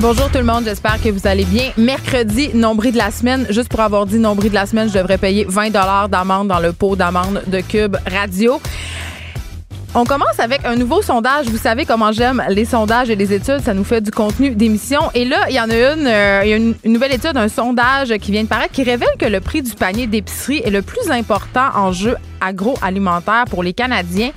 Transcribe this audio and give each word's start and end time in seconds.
Bonjour 0.00 0.30
tout 0.30 0.38
le 0.38 0.44
monde, 0.44 0.64
j'espère 0.64 0.98
que 1.02 1.10
vous 1.10 1.26
allez 1.26 1.44
bien. 1.44 1.72
Mercredi, 1.76 2.52
nombril 2.54 2.92
de 2.92 2.96
la 2.96 3.10
semaine. 3.10 3.46
Juste 3.50 3.68
pour 3.68 3.80
avoir 3.80 4.06
dit 4.06 4.18
nombril 4.18 4.48
de 4.48 4.54
la 4.54 4.64
semaine, 4.64 4.88
je 4.88 4.94
devrais 4.94 5.18
payer 5.18 5.44
20 5.46 5.68
d'amende 6.08 6.48
dans 6.48 6.58
le 6.58 6.72
pot 6.72 6.96
d'amende 6.96 7.42
de 7.46 7.60
Cube 7.60 7.98
Radio. 8.10 8.62
On 9.94 10.06
commence 10.06 10.38
avec 10.40 10.64
un 10.64 10.74
nouveau 10.76 11.02
sondage. 11.02 11.48
Vous 11.48 11.58
savez 11.58 11.84
comment 11.84 12.12
j'aime 12.12 12.42
les 12.48 12.64
sondages 12.64 13.10
et 13.10 13.14
les 13.14 13.34
études. 13.34 13.60
Ça 13.60 13.74
nous 13.74 13.84
fait 13.84 14.00
du 14.00 14.10
contenu 14.10 14.54
d'émission. 14.54 15.02
Et 15.14 15.26
là, 15.26 15.50
il 15.50 15.56
y 15.56 15.60
en 15.60 15.68
a 15.68 15.74
une, 15.74 16.06
euh, 16.06 16.44
y 16.46 16.52
a 16.54 16.56
une, 16.56 16.76
nouvelle 16.86 17.12
étude, 17.12 17.36
un 17.36 17.48
sondage 17.48 18.16
qui 18.22 18.32
vient 18.32 18.44
de 18.44 18.48
paraître 18.48 18.72
qui 18.72 18.84
révèle 18.84 19.16
que 19.18 19.26
le 19.26 19.40
prix 19.40 19.60
du 19.60 19.72
panier 19.72 20.06
d'épicerie 20.06 20.62
est 20.64 20.70
le 20.70 20.80
plus 20.80 21.10
important 21.10 21.68
enjeu 21.74 22.16
agroalimentaire 22.40 23.44
pour 23.48 23.62
les 23.62 23.72
Canadiens. 23.72 24.30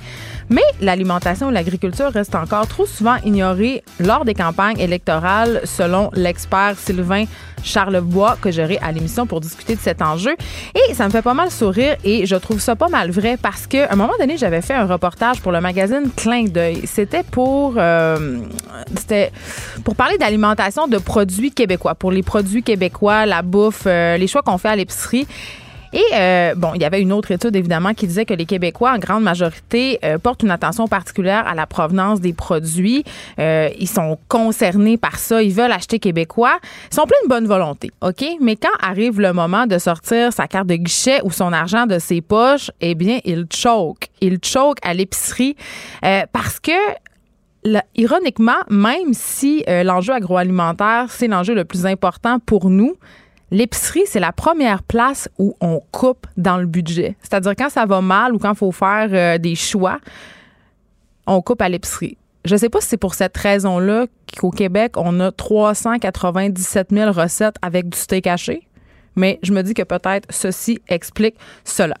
Mais 0.50 0.62
l'alimentation 0.80 1.50
et 1.50 1.54
l'agriculture 1.54 2.10
restent 2.12 2.34
encore 2.34 2.66
trop 2.66 2.86
souvent 2.86 3.16
ignorées 3.24 3.82
lors 3.98 4.24
des 4.24 4.34
campagnes 4.34 4.78
électorales, 4.78 5.62
selon 5.64 6.10
l'expert 6.14 6.78
Sylvain 6.78 7.24
Charlebois, 7.62 8.36
que 8.40 8.50
j'aurai 8.50 8.78
à 8.82 8.92
l'émission 8.92 9.26
pour 9.26 9.40
discuter 9.40 9.74
de 9.74 9.80
cet 9.80 10.02
enjeu. 10.02 10.36
Et 10.74 10.92
ça 10.92 11.06
me 11.06 11.10
fait 11.10 11.22
pas 11.22 11.32
mal 11.32 11.50
sourire 11.50 11.96
et 12.04 12.26
je 12.26 12.36
trouve 12.36 12.60
ça 12.60 12.76
pas 12.76 12.88
mal 12.88 13.10
vrai 13.10 13.38
parce 13.40 13.66
qu'à 13.66 13.90
un 13.90 13.96
moment 13.96 14.12
donné, 14.18 14.36
j'avais 14.36 14.60
fait 14.60 14.74
un 14.74 14.86
reportage 14.86 15.40
pour 15.40 15.50
le 15.50 15.62
magazine 15.62 16.10
Clin 16.14 16.44
d'œil. 16.44 16.82
C'était 16.86 17.22
pour, 17.22 17.74
euh, 17.78 18.38
c'était 18.96 19.32
pour 19.82 19.96
parler 19.96 20.18
d'alimentation 20.18 20.88
de 20.88 20.98
produits 20.98 21.52
québécois, 21.52 21.94
pour 21.94 22.12
les 22.12 22.22
produits 22.22 22.62
québécois, 22.62 23.24
la 23.24 23.40
bouffe, 23.40 23.84
euh, 23.86 24.18
les 24.18 24.26
choix 24.26 24.42
qu'on 24.42 24.58
fait 24.58 24.68
à 24.68 24.76
l'épicerie. 24.76 25.26
Et 25.94 26.02
euh, 26.12 26.56
bon, 26.56 26.72
il 26.74 26.82
y 26.82 26.84
avait 26.84 27.00
une 27.00 27.12
autre 27.12 27.30
étude 27.30 27.54
évidemment 27.54 27.94
qui 27.94 28.08
disait 28.08 28.24
que 28.24 28.34
les 28.34 28.46
Québécois, 28.46 28.92
en 28.92 28.98
grande 28.98 29.22
majorité, 29.22 30.00
euh, 30.04 30.18
portent 30.18 30.42
une 30.42 30.50
attention 30.50 30.88
particulière 30.88 31.46
à 31.46 31.54
la 31.54 31.68
provenance 31.68 32.20
des 32.20 32.32
produits. 32.32 33.04
Euh, 33.38 33.68
ils 33.78 33.88
sont 33.88 34.18
concernés 34.26 34.96
par 34.96 35.20
ça, 35.20 35.40
ils 35.40 35.52
veulent 35.52 35.70
acheter 35.70 36.00
québécois. 36.00 36.58
Ils 36.90 36.94
sont 36.96 37.04
pleins 37.04 37.22
de 37.22 37.28
bonne 37.28 37.46
volonté, 37.46 37.92
ok? 38.00 38.24
Mais 38.40 38.56
quand 38.56 38.76
arrive 38.82 39.20
le 39.20 39.32
moment 39.32 39.68
de 39.68 39.78
sortir 39.78 40.32
sa 40.32 40.48
carte 40.48 40.66
de 40.66 40.74
guichet 40.74 41.20
ou 41.22 41.30
son 41.30 41.52
argent 41.52 41.86
de 41.86 42.00
ses 42.00 42.20
poches, 42.20 42.72
eh 42.80 42.96
bien, 42.96 43.20
ils 43.24 43.46
choke. 43.54 44.08
Ils 44.20 44.38
choke 44.42 44.78
à 44.82 44.94
l'épicerie 44.94 45.56
parce 46.32 46.58
que 46.58 46.72
ironiquement, 47.94 48.52
même 48.68 49.12
si 49.12 49.64
l'enjeu 49.66 50.12
agroalimentaire, 50.12 51.06
c'est 51.08 51.28
l'enjeu 51.28 51.54
le 51.54 51.64
plus 51.64 51.86
important 51.86 52.38
pour 52.40 52.68
nous, 52.68 52.96
L'épicerie, 53.50 54.04
c'est 54.06 54.20
la 54.20 54.32
première 54.32 54.82
place 54.82 55.28
où 55.38 55.56
on 55.60 55.80
coupe 55.92 56.26
dans 56.36 56.56
le 56.56 56.66
budget. 56.66 57.16
C'est-à-dire 57.20 57.54
quand 57.56 57.70
ça 57.70 57.86
va 57.86 58.00
mal 58.00 58.34
ou 58.34 58.38
quand 58.38 58.52
il 58.52 58.56
faut 58.56 58.72
faire 58.72 59.08
euh, 59.12 59.38
des 59.38 59.54
choix, 59.54 59.98
on 61.26 61.40
coupe 61.42 61.62
à 61.62 61.68
l'épicerie. 61.68 62.16
Je 62.44 62.54
ne 62.54 62.58
sais 62.58 62.68
pas 62.68 62.80
si 62.80 62.88
c'est 62.88 62.96
pour 62.96 63.14
cette 63.14 63.36
raison-là 63.36 64.06
qu'au 64.38 64.50
Québec, 64.50 64.92
on 64.96 65.18
a 65.20 65.32
397 65.32 66.88
000 66.90 67.12
recettes 67.12 67.56
avec 67.62 67.88
du 67.88 67.96
steak 67.96 68.26
haché. 68.26 68.66
Mais 69.16 69.38
je 69.42 69.52
me 69.52 69.62
dis 69.62 69.74
que 69.74 69.82
peut-être 69.82 70.26
ceci 70.30 70.80
explique 70.88 71.36
cela. 71.64 71.94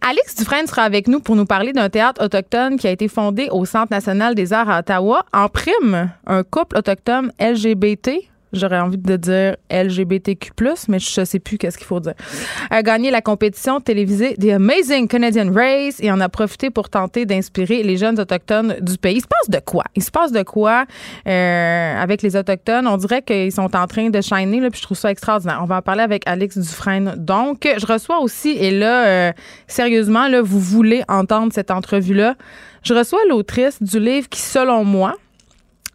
Alex 0.00 0.36
Dufresne 0.36 0.66
sera 0.66 0.82
avec 0.82 1.08
nous 1.08 1.20
pour 1.20 1.36
nous 1.36 1.44
parler 1.44 1.72
d'un 1.72 1.88
théâtre 1.88 2.24
autochtone 2.24 2.78
qui 2.78 2.86
a 2.86 2.90
été 2.90 3.08
fondé 3.08 3.48
au 3.50 3.64
Centre 3.64 3.90
national 3.90 4.34
des 4.34 4.52
arts 4.52 4.70
à 4.70 4.78
Ottawa. 4.78 5.26
En 5.32 5.48
prime, 5.48 6.10
un 6.26 6.42
couple 6.44 6.78
autochtone 6.78 7.32
LGBT 7.40 8.10
J'aurais 8.58 8.80
envie 8.80 8.98
de 8.98 9.16
dire 9.16 9.56
LGBTQ+, 9.70 10.50
mais 10.88 10.98
je 10.98 11.24
sais 11.24 11.38
plus 11.38 11.58
qu'est-ce 11.58 11.78
qu'il 11.78 11.86
faut 11.86 12.00
dire. 12.00 12.14
A 12.70 12.82
gagné 12.82 13.10
la 13.10 13.20
compétition 13.20 13.80
télévisée 13.80 14.34
The 14.34 14.50
Amazing 14.50 15.08
Canadian 15.08 15.52
Race 15.52 15.96
et 16.00 16.10
en 16.10 16.20
a 16.20 16.28
profité 16.28 16.70
pour 16.70 16.88
tenter 16.88 17.26
d'inspirer 17.26 17.82
les 17.82 17.96
jeunes 17.96 18.18
autochtones 18.20 18.76
du 18.80 18.98
pays. 18.98 19.16
Il 19.16 19.22
se 19.22 19.26
passe 19.26 19.50
de 19.50 19.60
quoi? 19.64 19.84
Il 19.94 20.02
se 20.02 20.10
passe 20.10 20.32
de 20.32 20.42
quoi 20.42 20.84
euh, 21.26 22.02
avec 22.02 22.22
les 22.22 22.36
autochtones? 22.36 22.86
On 22.86 22.96
dirait 22.96 23.22
qu'ils 23.22 23.52
sont 23.52 23.74
en 23.76 23.86
train 23.86 24.10
de 24.10 24.20
shiner, 24.20 24.60
là, 24.60 24.70
puis 24.70 24.80
je 24.80 24.84
trouve 24.84 24.98
ça 24.98 25.10
extraordinaire. 25.10 25.60
On 25.62 25.66
va 25.66 25.76
en 25.76 25.82
parler 25.82 26.02
avec 26.02 26.22
Alex 26.26 26.58
Dufresne. 26.58 27.14
Donc, 27.16 27.68
je 27.78 27.86
reçois 27.86 28.20
aussi, 28.20 28.50
et 28.50 28.70
là, 28.70 29.06
euh, 29.06 29.32
sérieusement, 29.66 30.28
là, 30.28 30.42
vous 30.42 30.60
voulez 30.60 31.02
entendre 31.08 31.52
cette 31.52 31.70
entrevue-là, 31.70 32.34
je 32.82 32.94
reçois 32.94 33.18
l'autrice 33.28 33.82
du 33.82 33.98
livre 33.98 34.28
qui, 34.28 34.40
selon 34.40 34.84
moi, 34.84 35.16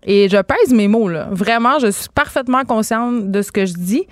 et 0.03 0.29
je 0.29 0.37
pèse 0.37 0.73
mes 0.73 0.87
mots, 0.87 1.07
là. 1.07 1.27
Vraiment, 1.31 1.77
je 1.79 1.91
suis 1.91 2.09
parfaitement 2.09 2.63
consciente 2.63 3.29
de 3.29 3.41
ce 3.41 3.51
que 3.51 3.65
je 3.65 3.73
dis. 3.73 4.07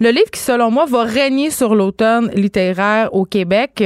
Le 0.00 0.10
livre 0.10 0.30
qui, 0.30 0.40
selon 0.40 0.70
moi, 0.70 0.86
va 0.86 1.02
régner 1.04 1.50
sur 1.50 1.74
l'automne 1.74 2.30
littéraire 2.34 3.12
au 3.12 3.24
Québec. 3.24 3.84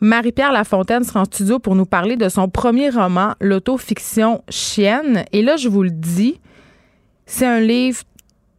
Marie-Pierre 0.00 0.52
Lafontaine 0.52 1.04
sera 1.04 1.20
en 1.20 1.24
studio 1.24 1.58
pour 1.58 1.74
nous 1.74 1.84
parler 1.84 2.16
de 2.16 2.28
son 2.28 2.48
premier 2.48 2.88
roman, 2.88 3.34
l'autofiction 3.40 4.42
Chienne. 4.48 5.24
Et 5.32 5.42
là, 5.42 5.56
je 5.56 5.68
vous 5.68 5.82
le 5.82 5.90
dis, 5.90 6.40
c'est 7.26 7.46
un 7.46 7.60
livre 7.60 8.02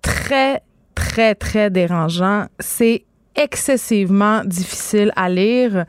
très, 0.04 0.62
très, 0.94 1.34
très 1.34 1.72
dérangeant. 1.72 2.46
C'est 2.60 3.06
excessivement 3.36 4.44
difficile 4.46 5.12
à 5.16 5.30
lire. 5.30 5.86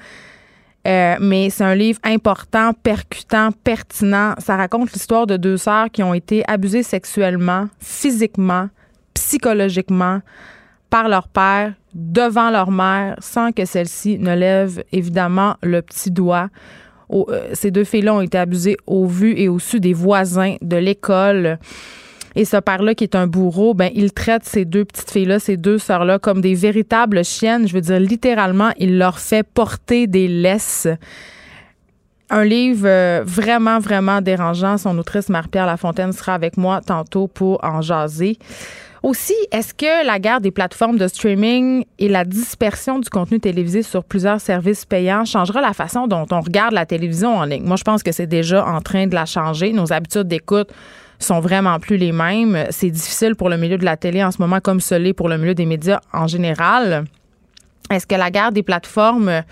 Euh, 0.86 1.16
mais 1.20 1.50
c'est 1.50 1.64
un 1.64 1.74
livre 1.74 1.98
important, 2.04 2.72
percutant, 2.72 3.50
pertinent. 3.64 4.34
Ça 4.38 4.56
raconte 4.56 4.92
l'histoire 4.92 5.26
de 5.26 5.36
deux 5.36 5.56
sœurs 5.56 5.91
qui 5.91 6.02
ont 6.02 6.14
été 6.14 6.44
abusées 6.47 6.84
sexuellement, 6.84 7.69
physiquement, 7.80 8.69
psychologiquement 9.14 10.20
par 10.88 11.08
leur 11.08 11.26
père 11.26 11.72
devant 11.94 12.50
leur 12.50 12.70
mère 12.70 13.16
sans 13.19 13.50
que 13.50 13.64
celle-ci 13.64 14.19
ne 14.19 14.34
lève 14.36 14.84
évidemment 14.92 15.56
le 15.62 15.82
petit 15.82 16.12
doigt. 16.12 16.50
Euh, 17.10 17.50
ces 17.53 17.70
deux 17.70 17.84
filles-là 17.84 18.14
ont 18.14 18.20
été 18.20 18.38
abusées 18.38 18.76
au 18.86 19.06
vu 19.06 19.34
et 19.36 19.48
au 19.48 19.58
su 19.58 19.80
des 19.80 19.92
voisins 19.92 20.56
de 20.62 20.76
l'école. 20.76 21.58
Et 22.36 22.44
ce 22.44 22.58
père-là, 22.58 22.94
qui 22.94 23.02
est 23.02 23.14
un 23.14 23.26
bourreau, 23.26 23.72
ben, 23.72 23.91
il 23.94 24.12
traite 24.12 24.44
ces 24.44 24.66
deux 24.66 24.84
petites 24.84 25.10
filles-là, 25.10 25.38
ces 25.38 25.56
deux 25.56 25.78
sœurs-là, 25.78 26.19
comme 26.19 26.42
des 26.42 26.54
véritables 26.54 27.24
chiennes. 27.24 27.66
Je 27.66 27.72
veux 27.72 27.80
dire, 27.80 27.98
littéralement, 27.98 28.70
il 28.78 28.98
leur 28.98 29.19
fait 29.19 29.42
porter 29.42 30.06
des 30.06 30.28
laisses. 30.28 30.86
Un 32.28 32.44
livre 32.44 32.86
euh, 32.86 33.22
vraiment, 33.24 33.78
vraiment 33.78 34.20
dérangeant. 34.20 34.76
Son 34.76 34.98
autrice, 34.98 35.30
Marie-Pierre 35.30 35.64
Lafontaine, 35.64 36.12
sera 36.12 36.34
avec 36.34 36.58
moi 36.58 36.82
tantôt 36.84 37.26
pour 37.26 37.64
en 37.64 37.80
jaser. 37.80 38.36
Aussi, 39.03 39.34
est-ce 39.50 39.72
que 39.72 40.04
la 40.04 40.18
guerre 40.18 40.42
des 40.42 40.50
plateformes 40.50 40.98
de 40.98 41.08
streaming 41.08 41.84
et 41.98 42.08
la 42.08 42.24
dispersion 42.24 42.98
du 42.98 43.08
contenu 43.08 43.41
télévisé 43.41 43.82
sur 43.82 44.04
plusieurs 44.04 44.41
services 44.42 44.84
payants 44.84 45.24
changera 45.24 45.62
la 45.62 45.72
façon 45.72 46.06
dont 46.06 46.26
on 46.30 46.41
regarde 46.41 46.74
la 46.74 46.84
télévision 46.84 47.38
en 47.38 47.44
ligne? 47.44 47.64
Moi, 47.64 47.76
je 47.76 47.84
pense 47.84 48.03
que 48.03 48.12
c'est 48.12 48.26
déjà 48.26 48.66
en 48.66 48.82
train 48.82 49.06
de 49.06 49.14
la 49.14 49.24
changer. 49.24 49.72
Nos 49.72 49.92
habitudes 49.92 50.28
d'écoute 50.28 50.68
sont 51.19 51.41
vraiment 51.41 51.78
plus 51.78 51.97
les 51.97 52.12
mêmes. 52.12 52.66
C'est 52.71 52.91
difficile 52.91 53.34
pour 53.37 53.49
le 53.49 53.56
milieu 53.56 53.78
de 53.78 53.84
la 53.84 53.97
télé 53.97 54.22
en 54.22 54.31
ce 54.31 54.41
moment, 54.41 54.60
comme 54.60 54.81
ce 54.81 54.94
l'est 54.94 55.12
pour 55.12 55.28
le 55.28 55.38
milieu 55.38 55.54
des 55.54 55.66
médias 55.66 56.00
en 56.12 56.27
général. 56.27 57.04
Est-ce 57.91 58.06
que 58.06 58.16
la 58.16 58.31
guerre 58.31 58.53
des 58.53 58.62
plateformes, 58.62 59.28
euh, 59.28 59.43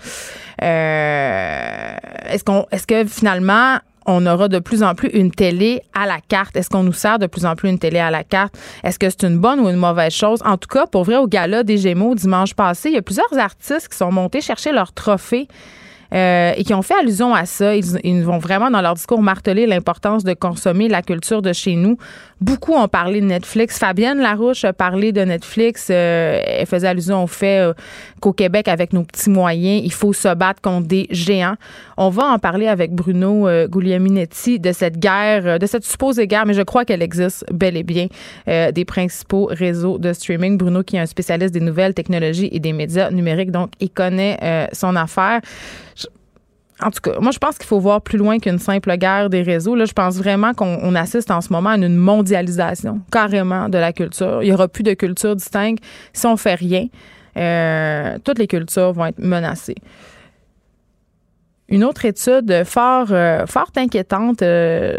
est-ce 2.29 2.43
qu'on, 2.43 2.65
est-ce 2.71 2.85
que 2.85 3.05
finalement 3.05 3.77
on 4.05 4.25
aura 4.27 4.47
de 4.47 4.59
plus 4.59 4.83
en 4.83 4.93
plus 4.93 5.09
une 5.09 5.31
télé 5.31 5.81
à 5.93 6.05
la 6.05 6.19
carte? 6.19 6.55
Est-ce 6.55 6.69
qu'on 6.69 6.83
nous 6.83 6.93
sert 6.93 7.17
de 7.17 7.27
plus 7.27 7.45
en 7.45 7.55
plus 7.55 7.69
une 7.69 7.79
télé 7.79 7.99
à 7.99 8.11
la 8.11 8.23
carte? 8.23 8.55
Est-ce 8.83 8.99
que 8.99 9.09
c'est 9.09 9.23
une 9.23 9.39
bonne 9.39 9.59
ou 9.59 9.69
une 9.69 9.77
mauvaise 9.77 10.13
chose? 10.13 10.41
En 10.45 10.57
tout 10.57 10.67
cas, 10.67 10.85
pour 10.85 11.05
vrai, 11.05 11.15
au 11.15 11.27
gala 11.27 11.63
des 11.63 11.77
Gémeaux 11.77 12.13
dimanche 12.13 12.53
passé, 12.53 12.89
il 12.89 12.95
y 12.95 12.97
a 12.97 13.01
plusieurs 13.01 13.35
artistes 13.37 13.87
qui 13.87 13.97
sont 13.97 14.11
montés 14.11 14.41
chercher 14.41 14.71
leur 14.71 14.93
trophée 14.93 15.47
euh, 16.15 16.53
et 16.55 16.63
qui 16.63 16.73
ont 16.73 16.81
fait 16.81 16.93
allusion 16.93 17.33
à 17.33 17.45
ça. 17.45 17.75
Ils, 17.75 18.23
vont 18.23 18.37
vraiment, 18.37 18.71
dans 18.71 18.81
leur 18.81 18.93
discours, 18.93 19.21
marteler 19.21 19.65
l'importance 19.65 20.23
de 20.23 20.33
consommer 20.33 20.87
la 20.87 21.01
culture 21.01 21.41
de 21.41 21.51
chez 21.51 21.75
nous. 21.75 21.97
Beaucoup 22.39 22.73
ont 22.73 22.87
parlé 22.87 23.19
de 23.19 23.25
Netflix. 23.25 23.77
Fabienne 23.77 24.19
Larouche 24.19 24.63
a 24.63 24.71
parlé 24.71 25.11
de 25.11 25.21
Netflix. 25.21 25.89
Euh, 25.91 26.41
elle 26.45 26.65
faisait 26.67 26.87
allusion 26.87 27.23
au 27.23 27.27
fait 27.27 27.59
euh, 27.59 27.73
qu'au 28.21 28.31
Québec, 28.31 28.69
avec 28.69 28.93
nos 28.93 29.03
petits 29.03 29.29
moyens, 29.29 29.81
il 29.83 29.91
faut 29.91 30.13
se 30.13 30.33
battre 30.33 30.61
contre 30.61 30.87
des 30.87 31.07
géants. 31.11 31.55
On 31.97 32.09
va 32.09 32.27
en 32.27 32.39
parler 32.39 32.67
avec 32.67 32.93
Bruno 32.93 33.47
Guglielminetti 33.67 34.59
de 34.59 34.71
cette 34.71 34.99
guerre, 34.99 35.59
de 35.59 35.65
cette 35.65 35.83
supposée 35.83 36.27
guerre, 36.27 36.45
mais 36.45 36.53
je 36.53 36.61
crois 36.61 36.85
qu'elle 36.85 37.01
existe 37.01 37.45
bel 37.53 37.77
et 37.77 37.83
bien, 37.83 38.07
des 38.45 38.85
principaux 38.85 39.47
réseaux 39.49 39.97
de 39.97 40.11
streaming. 40.11 40.57
Bruno, 40.57 40.83
qui 40.83 40.97
est 40.97 40.99
un 40.99 41.05
spécialiste 41.05 41.53
des 41.53 41.61
nouvelles 41.61 41.93
technologies 41.93 42.49
et 42.51 42.59
des 42.59 42.73
médias 42.73 43.11
numériques, 43.11 43.51
donc 43.51 43.71
il 43.79 43.89
connaît 43.89 44.69
son 44.73 44.95
affaire. 44.95 45.41
En 46.81 46.91
tout 46.91 46.99
cas, 46.99 47.19
moi, 47.21 47.31
je 47.31 47.39
pense 47.39 47.57
qu'il 47.57 47.67
faut 47.67 47.79
voir 47.79 48.01
plus 48.01 48.17
loin 48.17 48.37
qu'une 48.37 48.59
simple 48.59 48.97
guerre 48.97 49.29
des 49.29 49.43
réseaux. 49.43 49.75
Là, 49.75 49.85
je 49.85 49.93
pense 49.93 50.17
vraiment 50.17 50.53
qu'on 50.53 50.93
assiste 50.95 51.31
en 51.31 51.39
ce 51.39 51.51
moment 51.53 51.69
à 51.69 51.77
une 51.77 51.95
mondialisation 51.95 52.99
carrément 53.11 53.69
de 53.69 53.77
la 53.77 53.93
culture. 53.93 54.43
Il 54.43 54.47
n'y 54.47 54.53
aura 54.53 54.67
plus 54.67 54.83
de 54.83 54.93
culture 54.93 55.35
distincte 55.35 55.83
si 56.11 56.25
on 56.25 56.35
fait 56.35 56.55
rien. 56.55 56.87
Euh, 57.37 58.17
toutes 58.23 58.39
les 58.39 58.47
cultures 58.47 58.91
vont 58.91 59.05
être 59.05 59.19
menacées. 59.19 59.75
Une 61.69 61.83
autre 61.83 62.05
étude 62.05 62.63
fort, 62.65 63.07
euh, 63.11 63.45
inquiétante. 63.77 64.41
Euh, 64.41 64.97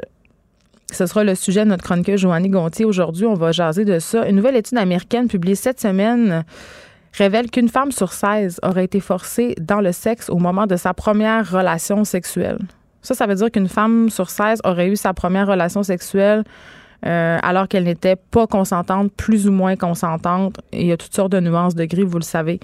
ce 0.91 1.07
sera 1.07 1.25
le 1.25 1.35
sujet 1.35 1.65
de 1.65 1.71
notre 1.71 1.85
chroniqueur 1.85 2.17
Joanny 2.17 2.49
Gontier. 2.49 2.85
Aujourd'hui, 2.85 3.27
on 3.27 3.35
va 3.35 3.53
jaser 3.53 3.85
de 3.85 3.99
ça. 3.99 4.27
Une 4.29 4.37
nouvelle 4.37 4.57
étude 4.57 4.79
américaine 4.79 5.29
publiée 5.29 5.55
cette 5.55 5.81
semaine 5.81 6.45
révèle 7.17 7.51
qu'une 7.51 7.69
femme 7.69 7.93
sur 7.93 8.13
16 8.13 8.61
aurait 8.63 8.85
été 8.85 9.01
forcée 9.01 9.55
dans 9.61 9.81
le 9.81 9.93
sexe 9.93 10.29
au 10.31 10.39
moment 10.39 10.67
de 10.67 10.77
sa 10.77 10.95
première 10.95 11.51
relation 11.51 12.05
sexuelle. 12.05 12.59
Ça, 13.03 13.15
ça 13.15 13.27
veut 13.27 13.35
dire 13.37 13.51
qu'une 13.51 13.69
femme 13.69 14.11
sur 14.11 14.31
16 14.31 14.61
aurait 14.65 14.89
eu 14.89 14.97
sa 14.97 15.15
première 15.15 15.47
relation 15.47 15.83
sexuelle 15.83 16.45
euh, 17.05 17.39
alors 17.43 17.69
qu'elle 17.69 17.85
n'était 17.85 18.17
pas 18.17 18.47
consentante, 18.47 19.13
plus 19.13 19.47
ou 19.49 19.53
moins 19.53 19.77
consentante. 19.77 20.59
il 20.73 20.87
y 20.87 20.93
a 20.93 20.97
toutes 20.97 21.15
sortes 21.15 21.33
de 21.33 21.41
nuances 21.41 21.75
de 21.75 21.85
gris, 21.85 22.03
vous 22.03 22.19
le 22.19 22.25
savez. 22.25 22.59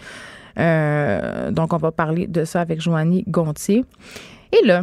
Euh, 0.59 1.51
donc, 1.51 1.73
on 1.73 1.77
va 1.77 1.93
parler 1.93 2.27
de 2.27 2.45
ça 2.45 2.61
avec 2.61 2.81
Joanie 2.81 3.25
Gontier. 3.29 3.85
Et 4.53 4.67
là, 4.67 4.83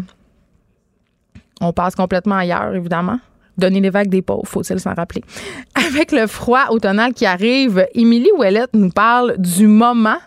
on 1.61 1.73
passe 1.73 1.95
complètement 1.95 2.35
ailleurs, 2.35 2.73
évidemment. 2.73 3.19
Donner 3.59 3.81
les 3.81 3.89
vagues 3.89 4.09
des 4.09 4.21
pauvres, 4.21 4.47
faut-il 4.47 4.79
s'en 4.79 4.93
rappeler. 4.93 5.23
Avec 5.75 6.11
le 6.11 6.27
froid 6.27 6.67
automnal 6.69 7.13
qui 7.13 7.25
arrive, 7.25 7.85
Émilie 7.93 8.31
Ouellette 8.37 8.73
nous 8.73 8.89
parle 8.89 9.35
du 9.37 9.67
moment, 9.67 10.17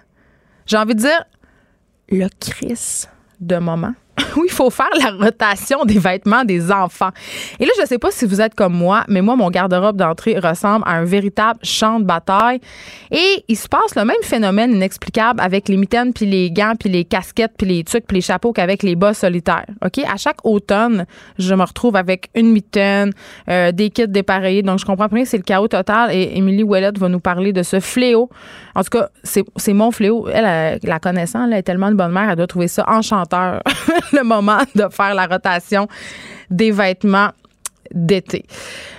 j'ai 0.67 0.77
envie 0.77 0.95
de 0.95 1.01
dire 1.01 1.25
le 2.11 2.29
Chris 2.41 3.07
de 3.41 3.57
moment 3.57 3.95
où 4.37 4.45
il 4.45 4.51
faut 4.51 4.71
faire 4.71 4.91
la 4.99 5.11
rotation 5.11 5.85
des 5.85 5.99
vêtements 5.99 6.45
des 6.45 6.71
enfants. 6.71 7.11
Et 7.59 7.65
là, 7.65 7.71
je 7.77 7.83
ne 7.83 7.87
sais 7.87 7.99
pas 7.99 8.11
si 8.11 8.27
vous 8.27 8.41
êtes 8.41 8.55
comme 8.55 8.75
moi, 8.75 9.05
mais 9.09 9.23
moi, 9.23 9.37
mon 9.37 9.51
garde-robe 9.51 9.97
d'entrée 9.97 10.39
ressemble 10.39 10.85
à 10.87 10.93
un 10.93 11.05
véritable 11.05 11.59
champ 11.63 11.99
de 11.99 12.05
bataille. 12.05 12.61
Et 13.11 13.45
il 13.49 13.57
se 13.57 13.69
passe 13.69 13.95
le 13.97 14.05
même 14.05 14.23
phénomène 14.23 14.73
inexplicable 14.73 15.41
avec 15.41 15.69
les 15.69 15.77
mitaines, 15.77 16.13
puis 16.13 16.27
les 16.27 16.51
gants, 16.51 16.75
puis 16.79 16.89
les 16.89 17.05
casquettes, 17.05 17.53
puis 17.57 17.67
les 17.67 17.85
trucs, 17.85 18.07
puis 18.07 18.17
les 18.17 18.21
chapeaux 18.21 18.53
qu'avec 18.53 18.83
les 18.83 18.97
bas 18.97 19.15
solitaires. 19.15 19.67
OK? 19.85 19.99
À 19.99 20.17
chaque 20.17 20.45
automne, 20.45 21.07
je 21.39 21.55
me 21.55 21.65
retrouve 21.65 21.97
avec 21.97 22.29
une 22.35 22.53
mitaine, 22.53 23.13
euh, 23.49 23.73
des 23.73 23.91
kits 23.91 24.09
dépareillés. 24.09 24.63
Donc, 24.63 24.79
je 24.79 24.85
comprends 24.85 25.07
bien 25.07 25.23
que 25.23 25.29
c'est 25.29 25.39
le 25.39 25.43
chaos 25.43 25.69
total. 25.69 26.11
Et 26.13 26.37
Émilie 26.37 26.63
Ouellette 26.63 26.99
va 26.99 27.09
nous 27.09 27.21
parler 27.21 27.53
de 27.53 27.63
ce 27.63 27.81
fléau. 27.81 28.29
En 28.75 28.83
tout 28.83 28.91
cas, 28.91 29.09
c'est 29.23 29.73
mon 29.73 29.91
fléau. 29.91 30.29
Elle, 30.33 30.79
la 30.83 30.99
connaissant, 30.99 31.47
elle 31.47 31.55
est 31.55 31.63
tellement 31.63 31.91
de 31.91 31.95
bonne 31.95 32.13
mère, 32.13 32.31
elle 32.31 32.37
doit 32.37 32.47
trouver 32.47 32.69
ça 32.69 32.85
enchanteur. 32.89 33.63
le 34.13 34.23
moment 34.23 34.61
de 34.75 34.89
faire 34.91 35.15
la 35.15 35.27
rotation 35.27 35.89
des 36.51 36.71
vêtements 36.71 37.31
d'été. 37.93 38.45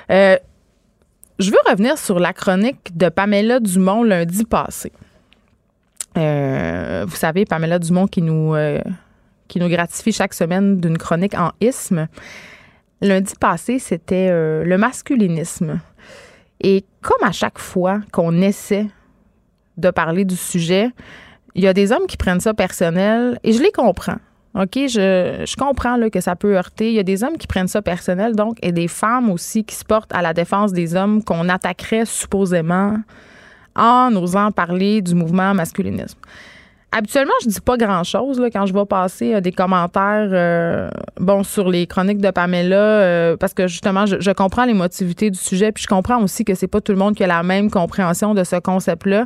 Euh, 0.09 0.37
je 1.39 1.49
veux 1.49 1.57
revenir 1.69 1.97
sur 1.97 2.19
la 2.19 2.33
chronique 2.33 2.95
de 2.95 3.09
Pamela 3.09 3.59
Dumont 3.59 4.03
lundi 4.03 4.45
passé. 4.45 4.91
Euh, 6.17 7.05
vous 7.07 7.15
savez, 7.15 7.45
Pamela 7.45 7.79
Dumont 7.79 8.07
qui 8.07 8.21
nous, 8.21 8.53
euh, 8.53 8.79
qui 9.47 9.59
nous 9.59 9.67
gratifie 9.67 10.11
chaque 10.11 10.33
semaine 10.33 10.79
d'une 10.79 10.97
chronique 10.97 11.33
en 11.33 11.51
isme. 11.59 12.07
Lundi 13.01 13.33
passé, 13.39 13.79
c'était 13.79 14.29
le 14.29 14.77
masculinisme. 14.77 15.81
Et 16.61 16.85
comme 17.01 17.27
à 17.27 17.33
chaque 17.33 17.59
fois 17.59 17.99
qu'on 18.13 18.41
essaie 18.41 18.87
de 19.75 19.89
parler 19.89 20.23
du 20.23 20.37
sujet, 20.37 20.89
il 21.55 21.63
y 21.63 21.67
a 21.67 21.73
des 21.73 21.91
hommes 21.91 22.07
qui 22.07 22.15
prennent 22.15 22.39
ça 22.39 22.53
personnel 22.53 23.39
et 23.43 23.51
je 23.51 23.61
les 23.61 23.71
comprends. 23.71 24.17
OK, 24.55 24.73
je, 24.75 25.43
je 25.47 25.55
comprends 25.55 25.97
là, 25.97 26.09
que 26.09 26.21
ça 26.21 26.35
peut 26.35 26.55
heurter. 26.55 26.89
Il 26.89 26.93
y 26.93 26.99
a 26.99 27.03
des 27.03 27.23
hommes 27.23 27.37
qui 27.37 27.47
prennent 27.47 27.67
ça 27.67 27.81
personnel, 27.81 28.35
donc, 28.35 28.57
et 28.61 28.71
des 28.71 28.87
femmes 28.87 29.31
aussi 29.31 29.63
qui 29.63 29.75
se 29.75 29.83
portent 29.83 30.13
à 30.13 30.21
la 30.21 30.33
défense 30.33 30.73
des 30.73 30.95
hommes 30.95 31.23
qu'on 31.23 31.49
attaquerait 31.49 32.05
supposément 32.05 32.97
en 33.75 34.15
osant 34.15 34.51
parler 34.51 35.01
du 35.01 35.15
mouvement 35.15 35.55
masculinisme. 35.55 36.19
Habituellement, 36.95 37.33
je 37.41 37.49
dis 37.49 37.61
pas 37.61 37.75
grand-chose 37.75 38.39
quand 38.53 38.67
je 38.67 38.73
vais 38.73 38.85
passer 38.85 39.33
euh, 39.33 39.41
des 39.41 39.51
commentaires 39.51 40.29
euh, 40.31 40.91
bon 41.19 41.41
sur 41.41 41.67
les 41.67 41.87
chroniques 41.87 42.19
de 42.19 42.29
Pamela 42.29 42.75
euh, 42.75 43.35
parce 43.35 43.55
que 43.55 43.65
justement, 43.65 44.05
je, 44.05 44.19
je, 44.19 44.29
comprends 44.29 44.65
l'émotivité 44.65 45.31
du 45.31 45.39
sujet 45.39 45.71
puis 45.71 45.81
je 45.81 45.87
comprends 45.87 46.21
aussi 46.21 46.45
que 46.45 46.53
c'est 46.53 46.67
pas 46.67 46.81
tout 46.81 46.91
le 46.91 46.99
monde 46.99 47.15
qui 47.15 47.23
a 47.23 47.27
la 47.27 47.41
même 47.41 47.71
compréhension 47.71 48.35
de 48.35 48.43
ce 48.43 48.57
concept-là. 48.57 49.25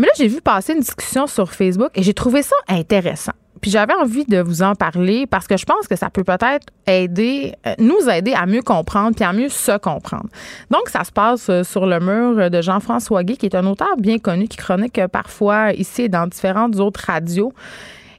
Mais 0.00 0.06
là, 0.06 0.12
j'ai 0.18 0.26
vu 0.26 0.40
passer 0.40 0.72
une 0.72 0.80
discussion 0.80 1.28
sur 1.28 1.52
Facebook 1.52 1.90
et 1.94 2.02
j'ai 2.02 2.14
trouvé 2.14 2.42
ça 2.42 2.56
intéressant. 2.68 3.34
Puis 3.64 3.70
j'avais 3.70 3.94
envie 3.94 4.26
de 4.26 4.42
vous 4.42 4.60
en 4.60 4.74
parler 4.74 5.26
parce 5.26 5.46
que 5.46 5.56
je 5.56 5.64
pense 5.64 5.88
que 5.88 5.96
ça 5.96 6.10
peut 6.10 6.22
peut-être 6.22 6.66
aider, 6.86 7.54
euh, 7.66 7.72
nous 7.78 8.10
aider 8.10 8.34
à 8.34 8.44
mieux 8.44 8.60
comprendre 8.60 9.16
puis 9.16 9.24
à 9.24 9.32
mieux 9.32 9.48
se 9.48 9.78
comprendre. 9.78 10.26
Donc, 10.70 10.90
ça 10.90 11.02
se 11.02 11.10
passe 11.10 11.48
euh, 11.48 11.64
sur 11.64 11.86
le 11.86 11.98
mur 11.98 12.50
de 12.50 12.60
Jean-François 12.60 13.24
Guy, 13.24 13.38
qui 13.38 13.46
est 13.46 13.54
un 13.54 13.64
auteur 13.64 13.96
bien 13.96 14.18
connu, 14.18 14.48
qui 14.48 14.58
chronique 14.58 14.98
euh, 14.98 15.08
parfois 15.08 15.72
ici 15.72 16.02
et 16.02 16.08
dans 16.10 16.26
différentes 16.26 16.78
autres 16.78 17.04
radios. 17.06 17.54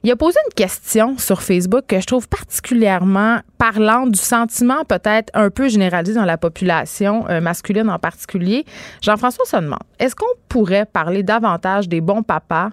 Il 0.02 0.10
a 0.10 0.16
posé 0.16 0.36
une 0.48 0.54
question 0.54 1.16
sur 1.16 1.40
Facebook 1.40 1.84
que 1.86 2.00
je 2.00 2.06
trouve 2.06 2.28
particulièrement 2.28 3.38
parlante 3.56 4.10
du 4.10 4.18
sentiment 4.18 4.84
peut-être 4.84 5.30
un 5.32 5.50
peu 5.50 5.68
généralisé 5.68 6.16
dans 6.16 6.24
la 6.24 6.38
population 6.38 7.24
masculine 7.40 7.88
en 7.88 7.98
particulier. 8.00 8.64
Jean-François 9.00 9.44
se 9.44 9.56
demande, 9.56 9.78
est-ce 10.00 10.16
qu'on 10.16 10.26
pourrait 10.48 10.86
parler 10.86 11.22
davantage 11.22 11.88
des 11.88 12.00
bons 12.00 12.22
papas 12.22 12.70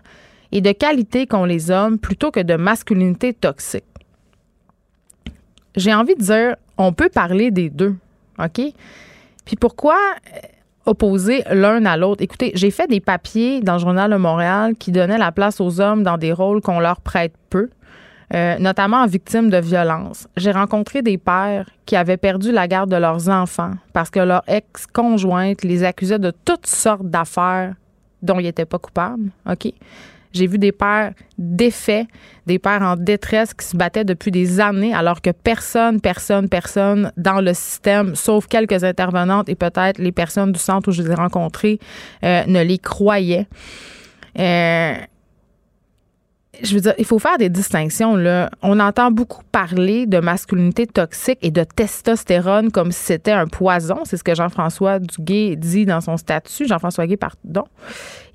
et 0.54 0.62
de 0.62 0.72
qualité 0.72 1.26
qu'ont 1.26 1.46
les 1.46 1.72
hommes 1.72 1.98
plutôt 1.98 2.30
que 2.30 2.40
de 2.40 2.56
masculinité 2.56 3.34
toxique. 3.34 3.84
J'ai 5.76 5.94
envie 5.94 6.16
de 6.16 6.22
dire, 6.22 6.56
on 6.78 6.94
peut 6.94 7.10
parler 7.10 7.50
des 7.50 7.72
deux, 7.72 7.96
OK? 8.38 8.62
Puis 9.46 9.56
pourquoi 9.60 9.96
euh, 9.96 10.40
opposer 10.86 11.44
l'un 11.52 11.84
à 11.86 11.98
l'autre? 11.98 12.22
Écoutez, 12.22 12.52
j'ai 12.54 12.70
fait 12.70 12.88
des 12.88 13.00
papiers 13.00 13.62
dans 13.62 13.74
le 13.74 13.80
Journal 13.80 14.12
de 14.12 14.16
Montréal 14.16 14.76
qui 14.78 14.92
donnaient 14.92 15.18
la 15.18 15.32
place 15.32 15.60
aux 15.60 15.82
hommes 15.82 16.04
dans 16.04 16.20
des 16.20 16.32
rôles 16.32 16.62
qu'on 16.62 16.80
leur 16.80 17.02
prête 17.02 17.34
peu. 17.50 17.70
Euh, 18.34 18.58
notamment 18.58 18.98
en 18.98 19.06
victimes 19.06 19.50
de 19.52 19.58
violence. 19.58 20.28
J'ai 20.38 20.52
rencontré 20.52 21.04
des 21.04 21.20
pères 21.20 21.70
qui 21.86 21.96
avaient 21.96 22.18
perdu 22.18 22.52
la 22.52 22.68
garde 22.68 22.90
de 22.90 22.96
leurs 22.96 23.30
enfants 23.30 23.74
parce 23.92 24.10
que 24.10 24.20
leur 24.20 24.44
ex-conjointe 24.48 25.64
les 25.64 25.84
accusait 25.84 26.18
de 26.18 26.32
toutes 26.44 26.66
sortes 26.66 27.06
d'affaires 27.06 27.76
dont 28.24 28.40
ils 28.40 28.46
n'étaient 28.46 28.66
pas 28.66 28.80
coupables. 28.80 29.30
OK? 29.48 29.74
J'ai 30.34 30.48
vu 30.48 30.58
des 30.58 30.72
pères 30.72 31.14
défaits, 31.38 32.08
des 32.48 32.60
pères 32.60 32.82
en 32.82 32.96
détresse 32.96 33.54
qui 33.54 33.66
se 33.66 33.78
battaient 33.78 34.04
depuis 34.04 34.32
des 34.32 34.60
années 34.60 34.94
alors 34.94 35.22
que 35.22 35.30
personne, 35.30 36.02
personne, 36.02 36.50
personne 36.50 37.12
dans 37.18 37.40
le 37.40 37.54
système, 37.54 38.16
sauf 38.16 38.48
quelques 38.48 38.84
intervenantes 38.84 39.48
et 39.50 39.56
peut-être 39.56 40.00
les 40.00 40.12
personnes 40.12 40.52
du 40.52 40.60
centre 40.60 40.90
où 40.90 40.92
je 40.92 41.04
les 41.04 41.12
ai 41.12 41.16
rencontrées, 41.16 41.80
euh, 42.24 42.44
ne 42.48 42.62
les 42.64 42.80
croyaient. 42.80 43.48
Euh, 44.40 44.96
je 46.62 46.76
veux 46.76 46.82
dire, 46.82 46.94
il 47.00 47.06
faut 47.06 47.18
faire 47.20 47.38
des 47.38 47.50
distinctions. 47.50 48.16
Là. 48.16 48.50
On 48.62 48.80
entend 48.80 49.10
beaucoup 49.10 49.42
parler 49.52 50.06
de 50.06 50.20
masculinité 50.20 50.86
toxique 50.86 51.40
et 51.42 51.50
de 51.50 51.64
testostérone 51.64 52.72
comme 52.72 52.92
si 52.92 53.04
c'était 53.04 53.32
un 53.32 53.48
poison. 53.48 54.00
C'est 54.04 54.18
ce 54.18 54.24
que 54.24 54.36
Jean-François 54.36 55.00
Duguay 55.00 55.56
dit 55.56 55.86
dans 55.86 56.02
son 56.02 56.18
statut. 56.18 56.68
Jean-François 56.68 57.08
Guay, 57.08 57.18
pardon. 57.18 57.64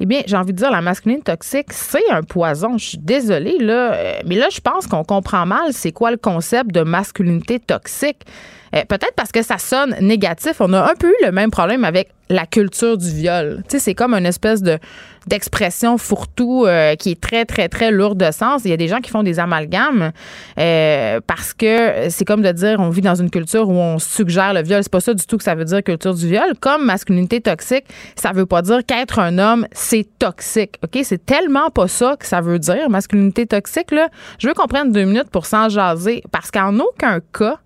Eh 0.00 0.06
bien, 0.06 0.22
j'ai 0.26 0.36
envie 0.36 0.52
de 0.52 0.58
dire, 0.58 0.70
la 0.70 0.80
masculinité 0.80 1.32
toxique, 1.32 1.72
c'est 1.72 2.10
un 2.10 2.22
poison. 2.22 2.76
Je 2.76 2.86
suis 2.86 2.98
désolée, 2.98 3.58
là. 3.58 3.92
Euh, 3.92 4.12
mais 4.26 4.34
là, 4.34 4.48
je 4.50 4.60
pense 4.60 4.86
qu'on 4.86 5.04
comprend 5.04 5.46
mal 5.46 5.72
c'est 5.72 5.92
quoi 5.92 6.10
le 6.10 6.16
concept 6.16 6.72
de 6.72 6.82
masculinité 6.82 7.60
toxique. 7.60 8.26
Euh, 8.74 8.82
peut-être 8.88 9.14
parce 9.16 9.32
que 9.32 9.42
ça 9.42 9.58
sonne 9.58 9.96
négatif. 10.00 10.60
On 10.60 10.72
a 10.72 10.90
un 10.90 10.94
peu 10.94 11.08
eu 11.08 11.24
le 11.24 11.32
même 11.32 11.50
problème 11.50 11.84
avec 11.84 12.10
la 12.30 12.46
culture 12.46 12.98
du 12.98 13.10
viol. 13.10 13.62
Tu 13.68 13.72
sais, 13.72 13.78
c'est 13.78 13.94
comme 13.94 14.14
une 14.14 14.26
espèce 14.26 14.62
de 14.62 14.78
d'expression 15.26 15.98
fourre-tout 15.98 16.64
euh, 16.66 16.94
qui 16.94 17.10
est 17.10 17.20
très, 17.20 17.44
très, 17.44 17.68
très 17.68 17.90
lourde 17.90 18.18
de 18.18 18.30
sens. 18.30 18.62
Il 18.64 18.70
y 18.70 18.72
a 18.72 18.78
des 18.78 18.88
gens 18.88 19.00
qui 19.00 19.10
font 19.10 19.22
des 19.22 19.38
amalgames 19.38 20.10
euh, 20.58 21.20
parce 21.26 21.52
que 21.52 22.08
c'est 22.08 22.24
comme 22.24 22.40
de 22.40 22.50
dire 22.50 22.80
on 22.80 22.88
vit 22.88 23.02
dans 23.02 23.14
une 23.14 23.28
culture 23.28 23.68
où 23.68 23.74
on 23.74 23.98
suggère 23.98 24.54
le 24.54 24.62
viol. 24.62 24.82
C'est 24.82 24.92
pas 24.92 25.00
ça 25.00 25.12
du 25.12 25.26
tout 25.26 25.36
que 25.36 25.44
ça 25.44 25.54
veut 25.54 25.66
dire 25.66 25.82
culture 25.82 26.14
du 26.14 26.28
viol. 26.28 26.54
Comme 26.60 26.86
masculinité 26.86 27.42
toxique, 27.42 27.84
ça 28.16 28.32
veut 28.32 28.46
pas 28.46 28.62
dire 28.62 28.84
qu'être 28.86 29.18
un 29.18 29.38
homme, 29.38 29.66
c'est 29.72 30.06
toxique. 30.18 30.76
OK? 30.82 30.98
C'est 31.04 31.24
tellement 31.24 31.68
pas 31.70 31.88
ça 31.88 32.16
que 32.18 32.26
ça 32.26 32.40
veut 32.40 32.58
dire, 32.58 32.88
masculinité 32.88 33.46
toxique. 33.46 33.90
Là. 33.90 34.08
Je 34.38 34.48
veux 34.48 34.54
qu'on 34.54 34.66
prenne 34.66 34.92
deux 34.92 35.04
minutes 35.04 35.30
pour 35.30 35.44
s'en 35.44 35.68
jaser 35.68 36.22
parce 36.32 36.50
qu'en 36.50 36.78
aucun 36.78 37.20
cas, 37.38 37.58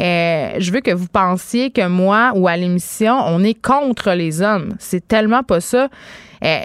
euh, 0.00 0.54
je 0.58 0.72
veux 0.72 0.80
que 0.80 0.92
vous 0.92 1.08
pensiez 1.08 1.70
que 1.70 1.86
moi 1.86 2.32
ou 2.34 2.48
à 2.48 2.56
l'émission, 2.56 3.18
on 3.26 3.42
est 3.44 3.60
contre 3.60 4.12
les 4.12 4.40
hommes. 4.40 4.74
C'est 4.78 5.06
tellement 5.06 5.42
pas 5.42 5.60
ça. 5.60 5.88
Euh, 6.44 6.58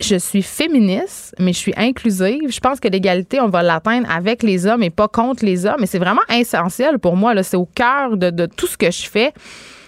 je 0.00 0.16
suis 0.16 0.42
féministe, 0.42 1.34
mais 1.38 1.52
je 1.52 1.58
suis 1.58 1.74
inclusive. 1.76 2.50
Je 2.50 2.60
pense 2.60 2.78
que 2.78 2.88
l'égalité, 2.88 3.40
on 3.40 3.48
va 3.48 3.62
l'atteindre 3.62 4.08
avec 4.10 4.42
les 4.42 4.66
hommes 4.66 4.82
et 4.82 4.90
pas 4.90 5.08
contre 5.08 5.44
les 5.44 5.66
hommes. 5.66 5.82
Et 5.82 5.86
c'est 5.86 5.98
vraiment 5.98 6.22
essentiel 6.30 6.98
pour 6.98 7.16
moi. 7.16 7.42
C'est 7.42 7.56
au 7.56 7.66
cœur 7.66 8.16
de, 8.16 8.46
tout 8.46 8.66
ce 8.66 8.76
que 8.76 8.90
je 8.90 9.08
fais. 9.08 9.32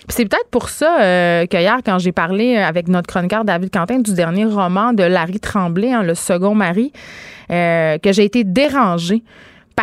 C'est 0.08 0.24
peut-être 0.24 0.48
pour 0.50 0.70
ça 0.70 1.00
euh, 1.02 1.46
que 1.46 1.56
hier, 1.56 1.78
quand 1.84 1.98
j'ai 1.98 2.12
parlé 2.12 2.56
avec 2.56 2.88
notre 2.88 3.06
chroniqueur 3.06 3.44
David 3.44 3.70
Quentin 3.70 3.98
du 3.98 4.14
dernier 4.14 4.46
roman 4.46 4.92
de 4.92 5.04
Larry 5.04 5.38
Tremblay, 5.38 5.92
hein, 5.92 6.02
Le 6.02 6.14
second 6.14 6.54
mari, 6.54 6.92
que 7.48 8.12
j'ai 8.12 8.24
été 8.24 8.42
dérangée 8.42 9.22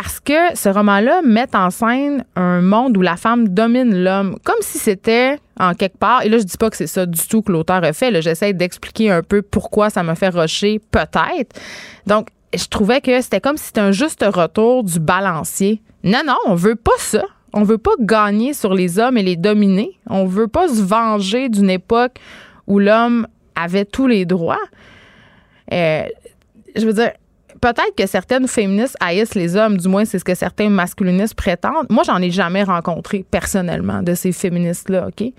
parce 0.00 0.20
que 0.20 0.54
ce 0.54 0.68
roman-là 0.68 1.22
met 1.24 1.56
en 1.56 1.70
scène 1.70 2.24
un 2.36 2.60
monde 2.60 2.96
où 2.96 3.00
la 3.00 3.16
femme 3.16 3.48
domine 3.48 4.04
l'homme, 4.04 4.38
comme 4.44 4.60
si 4.60 4.78
c'était 4.78 5.40
en 5.58 5.74
quelque 5.74 5.98
part, 5.98 6.22
et 6.22 6.28
là 6.28 6.38
je 6.38 6.44
dis 6.44 6.56
pas 6.56 6.70
que 6.70 6.76
c'est 6.76 6.86
ça 6.86 7.04
du 7.04 7.20
tout 7.26 7.42
que 7.42 7.50
l'auteur 7.50 7.82
a 7.82 7.92
fait, 7.92 8.22
j'essaie 8.22 8.52
d'expliquer 8.52 9.10
un 9.10 9.24
peu 9.24 9.42
pourquoi 9.42 9.90
ça 9.90 10.04
me 10.04 10.14
fait 10.14 10.28
rocher, 10.28 10.80
peut-être. 10.92 11.60
Donc, 12.06 12.28
je 12.54 12.64
trouvais 12.66 13.00
que 13.00 13.20
c'était 13.20 13.40
comme 13.40 13.56
si 13.56 13.64
c'était 13.64 13.80
un 13.80 13.90
juste 13.90 14.24
retour 14.24 14.84
du 14.84 15.00
balancier. 15.00 15.82
Non, 16.04 16.20
non, 16.24 16.36
on 16.46 16.54
veut 16.54 16.76
pas 16.76 16.92
ça. 16.98 17.24
On 17.52 17.64
veut 17.64 17.78
pas 17.78 17.96
gagner 17.98 18.54
sur 18.54 18.74
les 18.74 19.00
hommes 19.00 19.16
et 19.16 19.24
les 19.24 19.34
dominer. 19.34 19.98
On 20.08 20.26
veut 20.26 20.46
pas 20.46 20.68
se 20.68 20.80
venger 20.80 21.48
d'une 21.48 21.70
époque 21.70 22.20
où 22.68 22.78
l'homme 22.78 23.26
avait 23.56 23.84
tous 23.84 24.06
les 24.06 24.26
droits. 24.26 24.62
Euh, 25.72 26.04
je 26.76 26.86
veux 26.86 26.92
dire, 26.92 27.10
peut-être 27.60 27.94
que 27.96 28.06
certaines 28.06 28.48
féministes 28.48 28.96
haïssent 29.00 29.34
les 29.34 29.56
hommes, 29.56 29.76
du 29.76 29.88
moins 29.88 30.04
c'est 30.04 30.18
ce 30.18 30.24
que 30.24 30.34
certains 30.34 30.68
masculinistes 30.68 31.34
prétendent. 31.34 31.86
Moi, 31.90 32.04
j'en 32.04 32.20
ai 32.20 32.30
jamais 32.30 32.62
rencontré 32.62 33.24
personnellement 33.30 34.02
de 34.02 34.14
ces 34.14 34.32
féministes-là, 34.32 35.08
OK? 35.08 35.32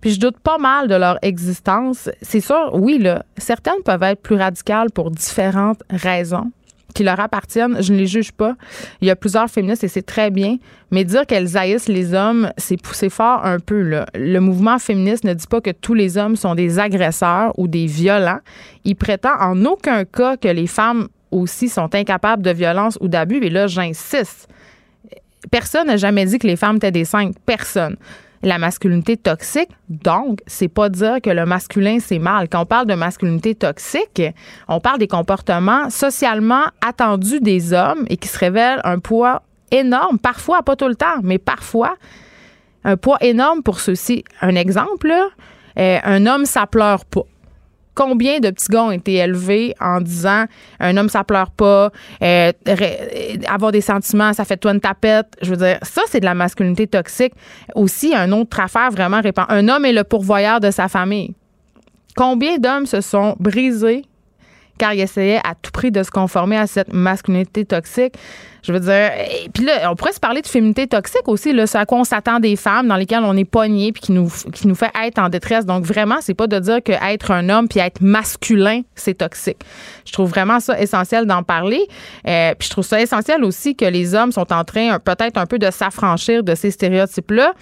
Puis 0.00 0.10
je 0.10 0.20
doute 0.20 0.38
pas 0.38 0.58
mal 0.58 0.88
de 0.88 0.94
leur 0.94 1.18
existence. 1.22 2.08
C'est 2.22 2.40
sûr, 2.40 2.70
oui, 2.74 2.98
là, 2.98 3.24
certaines 3.38 3.82
peuvent 3.84 4.02
être 4.02 4.22
plus 4.22 4.36
radicales 4.36 4.90
pour 4.90 5.10
différentes 5.10 5.82
raisons 5.90 6.50
qui 6.96 7.04
leur 7.04 7.20
appartiennent, 7.20 7.76
je 7.82 7.92
ne 7.92 7.98
les 7.98 8.06
juge 8.06 8.32
pas. 8.32 8.56
Il 9.02 9.06
y 9.06 9.10
a 9.10 9.16
plusieurs 9.16 9.50
féministes 9.50 9.84
et 9.84 9.88
c'est 9.88 10.06
très 10.06 10.30
bien. 10.30 10.56
Mais 10.90 11.04
dire 11.04 11.26
qu'elles 11.26 11.56
haïssent 11.58 11.88
les 11.88 12.14
hommes, 12.14 12.50
c'est 12.56 12.80
pousser 12.80 13.10
fort 13.10 13.44
un 13.44 13.58
peu. 13.58 13.82
Là. 13.82 14.06
Le 14.14 14.38
mouvement 14.38 14.78
féministe 14.78 15.24
ne 15.24 15.34
dit 15.34 15.46
pas 15.46 15.60
que 15.60 15.70
tous 15.70 15.92
les 15.92 16.16
hommes 16.16 16.36
sont 16.36 16.54
des 16.54 16.78
agresseurs 16.78 17.52
ou 17.58 17.68
des 17.68 17.84
violents. 17.84 18.40
Il 18.84 18.96
prétend 18.96 19.38
en 19.38 19.66
aucun 19.66 20.04
cas 20.06 20.38
que 20.38 20.48
les 20.48 20.66
femmes 20.66 21.08
aussi 21.30 21.68
sont 21.68 21.94
incapables 21.94 22.42
de 22.42 22.50
violence 22.50 22.98
ou 23.00 23.08
d'abus. 23.08 23.38
Et 23.42 23.50
là, 23.50 23.66
j'insiste. 23.66 24.48
Personne 25.50 25.86
n'a 25.86 25.96
jamais 25.96 26.26
dit 26.26 26.38
que 26.38 26.46
les 26.46 26.56
femmes 26.56 26.76
étaient 26.76 26.90
des 26.90 27.04
saintes. 27.04 27.36
Personne 27.44 27.96
la 28.42 28.58
masculinité 28.58 29.16
toxique. 29.16 29.70
Donc, 29.88 30.40
c'est 30.46 30.68
pas 30.68 30.88
dire 30.88 31.20
que 31.22 31.30
le 31.30 31.46
masculin 31.46 31.98
c'est 32.00 32.18
mal. 32.18 32.48
Quand 32.48 32.62
on 32.62 32.66
parle 32.66 32.86
de 32.86 32.94
masculinité 32.94 33.54
toxique, 33.54 34.22
on 34.68 34.80
parle 34.80 34.98
des 34.98 35.08
comportements 35.08 35.90
socialement 35.90 36.64
attendus 36.86 37.40
des 37.40 37.72
hommes 37.72 38.04
et 38.08 38.16
qui 38.16 38.28
se 38.28 38.38
révèlent 38.38 38.80
un 38.84 38.98
poids 38.98 39.42
énorme, 39.70 40.18
parfois 40.18 40.62
pas 40.62 40.76
tout 40.76 40.88
le 40.88 40.94
temps, 40.94 41.20
mais 41.22 41.38
parfois 41.38 41.96
un 42.84 42.96
poids 42.96 43.18
énorme 43.20 43.62
pour 43.62 43.80
ceux-ci. 43.80 44.24
Un 44.40 44.54
exemple, 44.54 45.12
euh, 45.78 45.98
un 46.02 46.26
homme 46.26 46.44
ça 46.44 46.66
pleure 46.66 47.04
pas 47.04 47.22
combien 47.96 48.38
de 48.38 48.50
petits 48.50 48.68
gars 48.68 48.84
ont 48.84 48.92
été 48.92 49.14
élevés 49.14 49.74
en 49.80 50.00
disant 50.00 50.44
un 50.78 50.96
homme 50.96 51.08
ça 51.08 51.24
pleure 51.24 51.50
pas, 51.50 51.90
euh, 52.22 52.52
avoir 53.48 53.72
des 53.72 53.80
sentiments 53.80 54.32
ça 54.32 54.44
fait 54.44 54.58
toi 54.58 54.72
une 54.72 54.80
tapette. 54.80 55.26
Je 55.42 55.50
veux 55.50 55.56
dire 55.56 55.78
ça 55.82 56.02
c'est 56.06 56.20
de 56.20 56.26
la 56.26 56.34
masculinité 56.34 56.86
toxique. 56.86 57.32
Aussi 57.74 58.14
un 58.14 58.30
autre 58.30 58.60
affaire 58.60 58.90
vraiment 58.92 59.20
répand. 59.20 59.46
Un 59.48 59.68
homme 59.68 59.84
est 59.84 59.92
le 59.92 60.04
pourvoyeur 60.04 60.60
de 60.60 60.70
sa 60.70 60.86
famille. 60.86 61.34
Combien 62.14 62.58
d'hommes 62.58 62.86
se 62.86 63.00
sont 63.00 63.34
brisés 63.40 64.04
car 64.78 64.92
ils 64.92 65.00
essayaient 65.00 65.40
à 65.42 65.54
tout 65.54 65.70
prix 65.72 65.90
de 65.90 66.02
se 66.02 66.10
conformer 66.10 66.58
à 66.58 66.66
cette 66.66 66.92
masculinité 66.92 67.64
toxique? 67.64 68.14
Je 68.66 68.72
veux 68.72 68.80
dire, 68.80 69.12
et 69.44 69.48
puis 69.54 69.64
là, 69.64 69.88
on 69.92 69.94
pourrait 69.94 70.12
se 70.12 70.18
parler 70.18 70.42
de 70.42 70.46
féminité 70.48 70.88
toxique 70.88 71.28
aussi, 71.28 71.52
là, 71.52 71.66
à 71.72 71.86
quoi 71.86 71.98
on 71.98 72.04
s'attend 72.04 72.40
des 72.40 72.56
femmes 72.56 72.88
dans 72.88 72.96
lesquelles 72.96 73.22
on 73.22 73.36
est 73.36 73.44
pogné 73.44 73.92
puis 73.92 74.02
qui 74.02 74.12
nous, 74.12 74.28
qui 74.52 74.66
nous 74.66 74.74
fait 74.74 74.90
être 75.04 75.20
en 75.20 75.28
détresse. 75.28 75.66
Donc 75.66 75.84
vraiment, 75.84 76.16
c'est 76.20 76.34
pas 76.34 76.48
de 76.48 76.58
dire 76.58 76.82
que 76.82 76.90
être 76.90 77.30
un 77.30 77.48
homme 77.48 77.68
puis 77.68 77.78
être 77.78 78.00
masculin, 78.00 78.80
c'est 78.96 79.18
toxique. 79.18 79.58
Je 80.04 80.12
trouve 80.12 80.28
vraiment 80.28 80.58
ça 80.58 80.80
essentiel 80.80 81.26
d'en 81.26 81.44
parler. 81.44 81.86
Euh, 82.26 82.54
puis 82.58 82.66
je 82.66 82.70
trouve 82.72 82.84
ça 82.84 83.00
essentiel 83.00 83.44
aussi 83.44 83.76
que 83.76 83.84
les 83.84 84.16
hommes 84.16 84.32
sont 84.32 84.52
en 84.52 84.64
train 84.64 84.98
peut-être 84.98 85.38
un 85.38 85.46
peu 85.46 85.60
de 85.60 85.70
s'affranchir 85.70 86.42
de 86.42 86.56
ces 86.56 86.72
stéréotypes-là. 86.72 87.52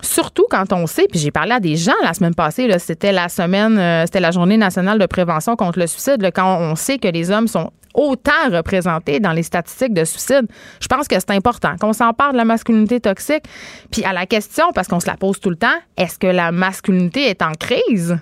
Surtout 0.00 0.46
quand 0.50 0.72
on 0.72 0.86
sait, 0.86 1.06
puis 1.10 1.20
j'ai 1.20 1.30
parlé 1.30 1.52
à 1.52 1.60
des 1.60 1.76
gens 1.76 1.92
la 2.02 2.14
semaine 2.14 2.34
passée, 2.34 2.70
c'était 2.78 3.12
la 3.12 3.28
semaine, 3.28 3.78
euh, 3.78 4.04
c'était 4.06 4.20
la 4.20 4.30
journée 4.30 4.56
nationale 4.56 4.98
de 4.98 5.06
prévention 5.06 5.56
contre 5.56 5.78
le 5.78 5.86
suicide, 5.86 6.30
quand 6.34 6.58
on 6.58 6.74
sait 6.74 6.98
que 6.98 7.08
les 7.08 7.30
hommes 7.30 7.48
sont 7.48 7.70
autant 7.94 8.50
représentés 8.50 9.20
dans 9.20 9.32
les 9.32 9.42
statistiques 9.42 9.94
de 9.94 10.04
suicide. 10.04 10.46
Je 10.80 10.88
pense 10.88 11.08
que 11.08 11.14
c'est 11.14 11.30
important 11.30 11.76
qu'on 11.80 11.92
s'en 11.92 12.12
parle 12.12 12.32
de 12.32 12.38
la 12.38 12.44
masculinité 12.44 13.00
toxique. 13.00 13.44
Puis 13.90 14.04
à 14.04 14.12
la 14.12 14.26
question, 14.26 14.72
parce 14.74 14.88
qu'on 14.88 15.00
se 15.00 15.06
la 15.06 15.16
pose 15.16 15.40
tout 15.40 15.50
le 15.50 15.56
temps, 15.56 15.78
est-ce 15.96 16.18
que 16.18 16.26
la 16.26 16.52
masculinité 16.52 17.28
est 17.28 17.42
en 17.42 17.52
crise? 17.52 18.18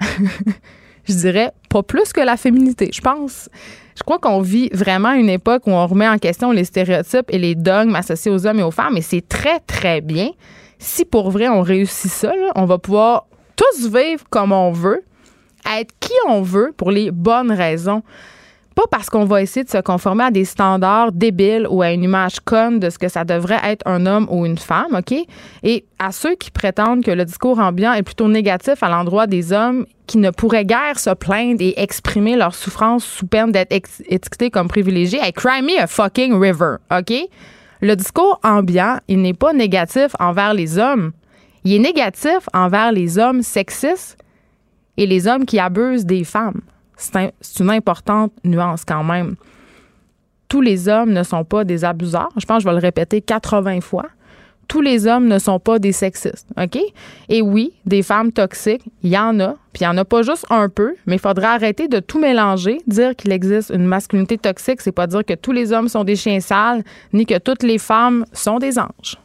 je 1.04 1.14
dirais 1.14 1.52
pas 1.68 1.82
plus 1.82 2.12
que 2.12 2.20
la 2.20 2.36
féminité. 2.36 2.90
Je 2.92 3.00
pense. 3.00 3.48
Je 3.96 4.02
crois 4.02 4.18
qu'on 4.18 4.40
vit 4.40 4.68
vraiment 4.72 5.12
une 5.12 5.30
époque 5.30 5.66
où 5.66 5.70
on 5.70 5.86
remet 5.86 6.08
en 6.08 6.18
question 6.18 6.50
les 6.50 6.64
stéréotypes 6.64 7.26
et 7.28 7.38
les 7.38 7.54
dogmes 7.54 7.94
associés 7.94 8.32
aux 8.32 8.46
hommes 8.46 8.58
et 8.58 8.64
aux 8.64 8.72
femmes, 8.72 8.96
et 8.96 9.02
c'est 9.02 9.26
très, 9.26 9.60
très 9.60 10.00
bien 10.00 10.30
si 10.84 11.04
pour 11.04 11.30
vrai 11.30 11.48
on 11.48 11.62
réussit 11.62 12.10
ça, 12.10 12.32
on 12.54 12.66
va 12.66 12.78
pouvoir 12.78 13.26
tous 13.56 13.88
vivre 13.88 14.24
comme 14.30 14.52
on 14.52 14.72
veut, 14.72 15.02
être 15.78 15.92
qui 15.98 16.12
on 16.28 16.42
veut 16.42 16.72
pour 16.76 16.90
les 16.90 17.10
bonnes 17.10 17.52
raisons. 17.52 18.02
Pas 18.74 18.86
parce 18.90 19.08
qu'on 19.08 19.24
va 19.24 19.40
essayer 19.40 19.62
de 19.62 19.70
se 19.70 19.78
conformer 19.78 20.24
à 20.24 20.30
des 20.32 20.44
standards 20.44 21.12
débiles 21.12 21.66
ou 21.70 21.82
à 21.82 21.92
une 21.92 22.02
image 22.02 22.40
conne 22.40 22.80
de 22.80 22.90
ce 22.90 22.98
que 22.98 23.08
ça 23.08 23.24
devrait 23.24 23.60
être 23.64 23.86
un 23.86 24.04
homme 24.04 24.26
ou 24.30 24.44
une 24.46 24.58
femme, 24.58 24.98
OK? 24.98 25.14
Et 25.62 25.84
à 26.00 26.10
ceux 26.10 26.34
qui 26.34 26.50
prétendent 26.50 27.04
que 27.04 27.12
le 27.12 27.24
discours 27.24 27.60
ambiant 27.60 27.92
est 27.92 28.02
plutôt 28.02 28.28
négatif 28.28 28.82
à 28.82 28.88
l'endroit 28.88 29.28
des 29.28 29.52
hommes 29.52 29.86
qui 30.08 30.18
ne 30.18 30.30
pourraient 30.30 30.64
guère 30.64 30.98
se 30.98 31.10
plaindre 31.10 31.60
et 31.60 31.74
exprimer 31.76 32.34
leur 32.34 32.54
souffrance 32.54 33.04
sous 33.04 33.26
peine 33.26 33.52
d'être 33.52 33.72
étiquetés 33.72 34.50
comme 34.50 34.66
privilégiés, 34.66 35.20
hey, 35.22 35.32
cry 35.32 35.62
me 35.62 35.80
a 35.80 35.86
fucking 35.86 36.34
river, 36.34 36.76
OK? 36.90 37.12
Le 37.80 37.94
discours 37.94 38.40
ambiant, 38.42 38.98
il 39.06 39.22
n'est 39.22 39.34
pas 39.34 39.52
négatif 39.52 40.16
envers 40.18 40.52
les 40.52 40.78
hommes. 40.78 41.12
Il 41.64 41.74
est 41.74 41.78
négatif 41.78 42.48
envers 42.52 42.92
les 42.92 43.18
hommes 43.18 43.42
sexistes 43.42 44.18
et 44.96 45.06
les 45.06 45.28
hommes 45.28 45.44
qui 45.44 45.58
abusent 45.58 46.06
des 46.06 46.24
femmes. 46.24 46.60
C'est 46.96 47.32
une 47.60 47.70
importante 47.70 48.32
nuance 48.44 48.84
quand 48.84 49.04
même. 49.04 49.36
Tous 50.48 50.60
les 50.60 50.88
hommes 50.88 51.12
ne 51.12 51.22
sont 51.22 51.44
pas 51.44 51.64
des 51.64 51.84
abuseurs. 51.84 52.30
Je 52.36 52.46
pense 52.46 52.58
que 52.58 52.62
je 52.64 52.68
vais 52.68 52.80
le 52.80 52.84
répéter 52.84 53.20
80 53.20 53.80
fois 53.80 54.06
tous 54.68 54.80
les 54.80 55.06
hommes 55.06 55.26
ne 55.26 55.38
sont 55.38 55.60
pas 55.60 55.78
des 55.78 55.92
sexistes, 55.92 56.48
OK? 56.60 56.78
Et 57.28 57.42
oui, 57.42 57.72
des 57.86 58.02
femmes 58.02 58.32
toxiques, 58.32 58.82
il 59.02 59.10
y 59.10 59.18
en 59.18 59.38
a, 59.40 59.54
puis 59.72 59.82
il 59.82 59.82
n'y 59.82 59.88
en 59.88 59.96
a 59.98 60.04
pas 60.04 60.22
juste 60.22 60.46
un 60.50 60.68
peu, 60.68 60.94
mais 61.06 61.16
il 61.16 61.18
faudra 61.18 61.52
arrêter 61.52 61.88
de 61.88 62.00
tout 62.00 62.18
mélanger. 62.18 62.80
Dire 62.86 63.14
qu'il 63.16 63.32
existe 63.32 63.70
une 63.70 63.86
masculinité 63.86 64.38
toxique, 64.38 64.80
c'est 64.80 64.92
pas 64.92 65.06
dire 65.06 65.24
que 65.24 65.34
tous 65.34 65.52
les 65.52 65.72
hommes 65.72 65.88
sont 65.88 66.04
des 66.04 66.16
chiens 66.16 66.40
sales, 66.40 66.82
ni 67.12 67.26
que 67.26 67.38
toutes 67.38 67.62
les 67.62 67.78
femmes 67.78 68.24
sont 68.32 68.58
des 68.58 68.78
anges. 68.78 69.18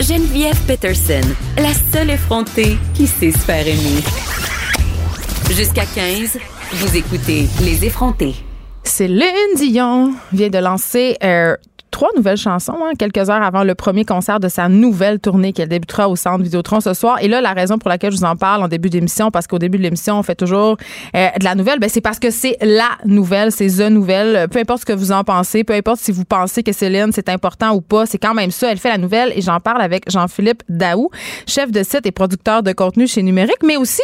Geneviève 0.00 0.60
Peterson, 0.66 1.26
la 1.56 1.72
seule 1.72 2.10
effrontée 2.10 2.76
qui 2.94 3.06
sait 3.06 3.32
se 3.32 3.38
faire 3.38 3.66
aimer. 3.66 4.25
Jusqu'à 5.50 5.84
15, 5.86 6.38
vous 6.72 6.96
écoutez 6.96 7.46
Les 7.62 7.84
effrontés. 7.84 8.34
Céline 8.82 9.54
Dion 9.56 10.12
vient 10.32 10.48
de 10.48 10.58
lancer 10.58 11.16
euh, 11.22 11.54
trois 11.92 12.10
nouvelles 12.16 12.36
chansons, 12.36 12.76
hein, 12.82 12.92
quelques 12.98 13.30
heures 13.30 13.42
avant 13.42 13.62
le 13.62 13.76
premier 13.76 14.04
concert 14.04 14.40
de 14.40 14.48
sa 14.48 14.68
nouvelle 14.68 15.20
tournée 15.20 15.52
qu'elle 15.52 15.68
débutera 15.68 16.08
au 16.08 16.16
Centre 16.16 16.42
Vidéotron 16.42 16.80
ce 16.80 16.94
soir. 16.94 17.22
Et 17.22 17.28
là, 17.28 17.40
la 17.40 17.52
raison 17.52 17.78
pour 17.78 17.88
laquelle 17.88 18.10
je 18.10 18.16
vous 18.16 18.24
en 18.24 18.34
parle 18.34 18.64
en 18.64 18.68
début 18.68 18.90
d'émission, 18.90 19.30
parce 19.30 19.46
qu'au 19.46 19.60
début 19.60 19.78
de 19.78 19.84
l'émission, 19.84 20.18
on 20.18 20.22
fait 20.24 20.34
toujours 20.34 20.76
euh, 21.14 21.28
de 21.38 21.44
la 21.44 21.54
nouvelle, 21.54 21.78
ben, 21.78 21.88
c'est 21.88 22.00
parce 22.00 22.18
que 22.18 22.30
c'est 22.30 22.58
la 22.60 22.90
nouvelle, 23.04 23.52
c'est 23.52 23.68
the 23.68 23.88
nouvelle. 23.88 24.48
Peu 24.48 24.58
importe 24.58 24.80
ce 24.80 24.86
que 24.86 24.92
vous 24.92 25.12
en 25.12 25.22
pensez, 25.22 25.62
peu 25.62 25.74
importe 25.74 26.00
si 26.00 26.10
vous 26.10 26.24
pensez 26.24 26.64
que 26.64 26.72
Céline, 26.72 27.12
c'est 27.12 27.28
important 27.28 27.72
ou 27.72 27.80
pas, 27.80 28.04
c'est 28.04 28.18
quand 28.18 28.34
même 28.34 28.50
ça. 28.50 28.72
Elle 28.72 28.78
fait 28.78 28.90
la 28.90 28.98
nouvelle 28.98 29.32
et 29.36 29.42
j'en 29.42 29.60
parle 29.60 29.80
avec 29.80 30.10
Jean-Philippe 30.10 30.64
Daou, 30.68 31.08
chef 31.46 31.70
de 31.70 31.84
site 31.84 32.04
et 32.04 32.12
producteur 32.12 32.64
de 32.64 32.72
contenu 32.72 33.06
chez 33.06 33.22
Numérique, 33.22 33.62
mais 33.64 33.76
aussi 33.76 34.02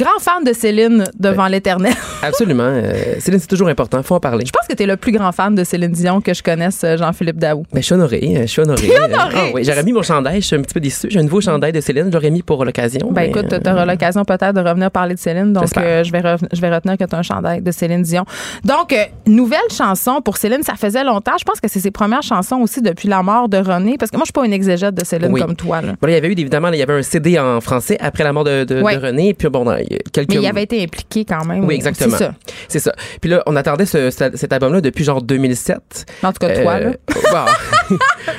grand 0.00 0.18
fan 0.18 0.44
de 0.44 0.52
Céline 0.52 1.04
devant 1.18 1.44
ben, 1.44 1.48
l'éternel. 1.50 1.92
Absolument. 2.22 2.64
Euh, 2.64 3.16
Céline, 3.18 3.38
c'est 3.40 3.46
toujours 3.46 3.68
important. 3.68 4.02
faut 4.02 4.14
en 4.14 4.20
parler. 4.20 4.46
Je 4.46 4.50
pense 4.50 4.66
que 4.66 4.74
tu 4.74 4.82
es 4.82 4.86
le 4.86 4.96
plus 4.96 5.12
grand 5.12 5.30
fan 5.32 5.54
de 5.54 5.62
Céline 5.62 5.92
Dion 5.92 6.20
que 6.20 6.32
je 6.32 6.42
connaisse, 6.42 6.82
euh, 6.84 6.96
Jean-Philippe 6.96 7.38
Daou. 7.38 7.64
Ben, 7.72 7.80
je 7.80 7.84
suis 7.84 7.94
honoré. 7.94 8.20
Euh, 8.22 8.40
je 8.42 8.46
suis 8.46 8.62
honoré. 8.62 8.90
Ah, 9.12 9.28
oui, 9.54 9.62
J'aurais 9.64 9.82
mis 9.82 9.92
mon 9.92 10.02
chandail. 10.02 10.40
Je 10.40 10.46
suis 10.46 10.56
un 10.56 10.62
petit 10.62 10.74
peu 10.74 10.80
déçu. 10.80 11.08
J'ai 11.10 11.18
un 11.18 11.22
nouveau 11.22 11.40
chandail 11.40 11.72
de 11.72 11.80
Céline. 11.80 12.10
J'aurais 12.10 12.30
mis 12.30 12.42
pour 12.42 12.64
l'occasion. 12.64 13.10
Ben, 13.12 13.22
écoute, 13.22 13.48
tu 13.48 13.70
auras 13.70 13.84
l'occasion 13.84 14.24
peut-être 14.24 14.54
de 14.54 14.60
revenir 14.60 14.90
parler 14.90 15.14
de 15.14 15.18
Céline. 15.18 15.52
Donc, 15.52 15.64
je, 15.74 16.10
vais 16.10 16.36
je 16.52 16.60
vais 16.60 16.74
retenir 16.74 16.96
que 16.96 17.04
tu 17.04 17.14
as 17.14 17.18
un 17.18 17.22
chandail 17.22 17.60
de 17.60 17.70
Céline 17.70 18.02
Dion. 18.02 18.24
Donc, 18.64 18.96
nouvelle 19.26 19.60
chanson 19.70 20.20
pour 20.22 20.38
Céline. 20.38 20.62
Ça 20.62 20.74
faisait 20.74 21.04
longtemps. 21.04 21.36
Je 21.38 21.44
pense 21.44 21.60
que 21.60 21.68
c'est 21.68 21.80
ses 21.80 21.90
premières 21.90 22.22
chansons 22.22 22.56
aussi 22.56 22.80
depuis 22.80 23.08
la 23.08 23.22
mort 23.22 23.48
de 23.48 23.58
René. 23.58 23.96
Parce 23.98 24.10
que 24.10 24.16
moi, 24.16 24.24
je 24.24 24.28
suis 24.28 24.32
pas 24.32 24.46
une 24.46 24.52
exégète 24.52 24.94
de 24.94 25.04
Céline 25.04 25.36
comme 25.38 25.56
toi. 25.56 25.82
Là. 25.82 25.94
il 26.02 26.10
y 26.10 26.14
avait 26.14 26.28
eu, 26.28 26.32
évidemment, 26.32 26.68
il 26.68 26.78
y 26.78 26.82
avait 26.82 26.98
un 26.98 27.02
CD 27.02 27.38
en 27.38 27.60
français 27.60 27.98
après 28.00 28.24
la 28.24 28.32
mort 28.32 28.44
de, 28.44 28.64
de, 28.64 28.80
René. 28.80 29.34
Puis 29.34 29.48
bon, 29.48 29.64
quelques... 30.12 30.30
Mais 30.30 30.36
il 30.36 30.42
y 30.42 30.46
avait 30.46 30.62
impliqué 30.82 31.24
quand 31.24 31.44
même. 31.44 31.64
Oui, 31.64 31.74
exactement. 31.74 32.16
C'est 32.16 32.24
ça. 32.24 32.34
C'est 32.68 32.78
ça. 32.78 32.94
Puis 33.20 33.30
là, 33.30 33.42
on 33.46 33.56
attendait 33.56 33.86
ce, 33.86 34.10
cet 34.10 34.52
album-là 34.52 34.80
depuis 34.80 35.04
genre 35.04 35.22
2007. 35.22 36.06
En 36.22 36.32
tout 36.32 36.38
cas, 36.38 36.62
toi, 36.62 36.80
là. 36.80 36.90
Euh, 37.30 37.46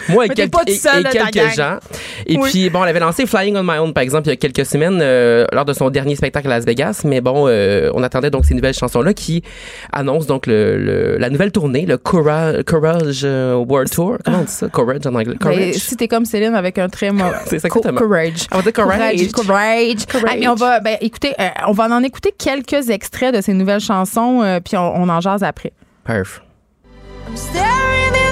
Moi 0.09 0.25
et, 0.25 0.29
Mais 0.29 0.35
quelques, 0.35 0.53
et- 0.67 0.73
seul 0.75 1.05
et 1.05 1.09
quelques 1.09 1.55
gens. 1.55 1.77
Et 2.25 2.37
Oui. 2.37 2.49
puis, 2.49 2.69
bon, 2.69 2.83
elle 2.83 2.89
avait 2.89 2.99
lancé 2.99 3.25
Flying 3.25 3.55
on 3.57 3.63
My 3.63 3.77
Own, 3.79 3.93
par 3.93 4.03
exemple, 4.03 4.27
il 4.27 4.31
y 4.31 4.33
a 4.33 4.35
quelques 4.37 4.65
semaines, 4.65 4.99
euh, 5.01 5.45
lors 5.51 5.65
de 5.65 5.73
son 5.73 5.89
dernier 5.89 6.15
spectacle 6.15 6.47
à 6.47 6.51
Las 6.57 6.65
Vegas. 6.65 7.01
Mais 7.05 7.21
bon, 7.21 7.45
euh, 7.47 7.89
on 7.93 8.03
attendait 8.03 8.29
donc 8.29 8.45
ces 8.45 8.53
nouvelles 8.53 8.73
chansons-là 8.73 9.13
qui 9.13 9.43
annoncent 9.91 10.27
donc 10.27 10.47
le, 10.47 10.77
le- 10.77 11.17
la 11.17 11.29
nouvelle 11.29 11.51
tournée, 11.51 11.85
le 11.85 11.97
Courage, 11.97 12.63
Courage 12.65 13.21
euh, 13.23 13.55
World 13.55 13.89
Tour. 13.91 14.17
Comment 14.23 14.39
on 14.39 14.43
dit 14.43 14.51
ça? 14.51 14.67
Courage 14.69 14.99
en 15.05 15.15
anglais. 15.15 15.35
Mais 15.43 15.55
Courage? 15.55 15.73
si 15.75 15.97
t'es 15.97 16.07
comme 16.07 16.25
Céline 16.25 16.55
avec 16.55 16.77
un 16.77 16.89
très 16.89 17.11
mauvais. 17.11 17.31
C'est 17.45 17.59
ça, 17.59 17.67
exactement. 17.67 17.99
Courage. 17.99 18.47
On 18.51 18.57
va 18.57 18.61
dire 18.63 18.73
courage. 18.73 19.31
Courage. 19.31 20.05
Courage. 20.09 20.25
Ah, 20.29 20.35
mais 20.39 20.47
on 20.47 20.55
va, 20.55 20.79
ben, 20.79 20.97
écoutez, 21.01 21.33
euh, 21.39 21.47
on 21.67 21.71
va 21.73 21.85
en 21.85 22.03
écouter 22.03 22.33
quelques 22.37 22.89
extraits 22.89 23.33
de 23.35 23.41
ces 23.41 23.53
nouvelles 23.53 23.79
chansons, 23.81 24.41
euh, 24.43 24.59
puis 24.63 24.77
on, 24.77 24.95
on 24.95 25.09
en 25.09 25.19
jase 25.21 25.43
après. 25.43 25.71
Perf. 26.05 26.41
I'm 27.27 27.37
staring 27.37 28.13
in 28.15 28.30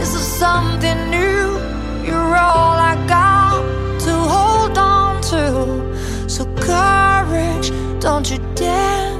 face 0.00 0.14
of 0.14 0.22
something 0.22 1.10
new. 1.10 1.58
You're 2.04 2.36
all 2.36 2.76
I 2.78 2.96
got 3.06 3.62
to 4.06 4.12
hold 4.12 4.78
on 4.78 5.20
to. 5.30 6.28
So 6.28 6.44
courage, 6.56 7.70
don't 8.00 8.28
you 8.30 8.38
dare 8.54 9.12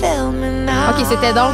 fail 0.00 0.30
me 0.32 0.64
now. 0.64 0.90
OK, 0.90 1.04
c'était 1.08 1.32
donc 1.34 1.52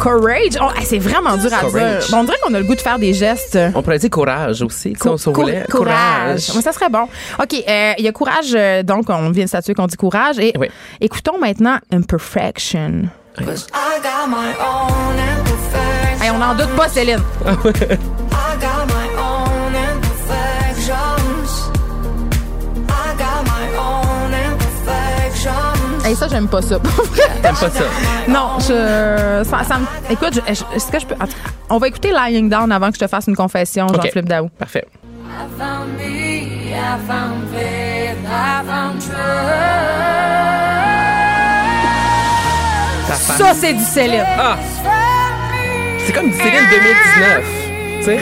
Courage. 0.00 0.56
Oh, 0.62 0.68
c'est 0.82 0.96
vraiment 0.98 1.36
dur 1.36 1.52
à 1.52 1.60
Courage. 1.60 2.06
dire. 2.06 2.10
Bon, 2.10 2.20
on 2.20 2.24
dirait 2.24 2.38
qu'on 2.42 2.54
a 2.54 2.58
le 2.58 2.64
goût 2.64 2.74
de 2.74 2.80
faire 2.80 2.98
des 2.98 3.12
gestes. 3.12 3.58
On 3.74 3.82
pourrait 3.82 3.98
dire 3.98 4.08
courage 4.08 4.62
aussi, 4.62 4.96
si 4.98 5.06
on 5.08 5.16
Cour- 5.18 5.34
voulait. 5.44 5.66
courage. 5.70 6.48
Ouais, 6.54 6.62
ça 6.62 6.72
serait 6.72 6.88
bon. 6.88 7.02
OK, 7.38 7.52
euh, 7.68 7.92
il 7.98 8.04
y 8.06 8.08
a 8.08 8.12
courage, 8.12 8.54
euh, 8.54 8.82
donc 8.82 9.10
on 9.10 9.30
vient 9.30 9.44
de 9.44 9.48
statuer 9.50 9.74
qu'on 9.74 9.86
dit 9.86 9.98
courage. 9.98 10.38
Et 10.38 10.54
Oui. 10.58 10.68
écoutons 11.02 11.38
maintenant 11.38 11.76
Imperfection. 11.92 13.10
'Cause 13.36 13.66
on 16.34 16.38
n'en 16.38 16.54
doute 16.54 16.74
pas, 16.76 16.88
Céline. 16.88 17.20
Hey, 26.04 26.14
ça, 26.16 26.28
j'aime 26.28 26.48
pas 26.48 26.62
ça. 26.62 26.78
T'aimes 27.42 27.54
pas 27.54 27.70
ça? 27.70 27.84
non, 28.28 28.58
je. 28.60 29.44
Ça, 29.48 29.64
ça 29.64 29.78
me- 29.78 30.12
écoute, 30.12 30.34
je- 30.34 30.54
je- 30.54 30.76
est-ce 30.76 30.90
que 30.90 30.98
je 30.98 31.06
peux. 31.06 31.14
On 31.68 31.78
va 31.78 31.88
écouter 31.88 32.12
Lying 32.12 32.48
Down 32.48 32.72
avant 32.72 32.88
que 32.88 32.94
je 32.96 33.00
te 33.00 33.06
fasse 33.06 33.26
une 33.28 33.36
confession, 33.36 33.86
OK. 33.86 33.96
Jean-Philippe 33.96 34.28
Daou. 34.28 34.48
Parfait. 34.58 34.86
Ça, 43.38 43.52
c'est 43.54 43.74
du 43.74 43.82
Céline. 43.82 44.24
Ah! 44.38 44.56
C'est 46.12 46.16
comme 46.18 46.28
du 46.30 46.36
Céline 46.36 46.66
2019. 46.68 47.44
Tu 48.00 48.04
sais? 48.04 48.18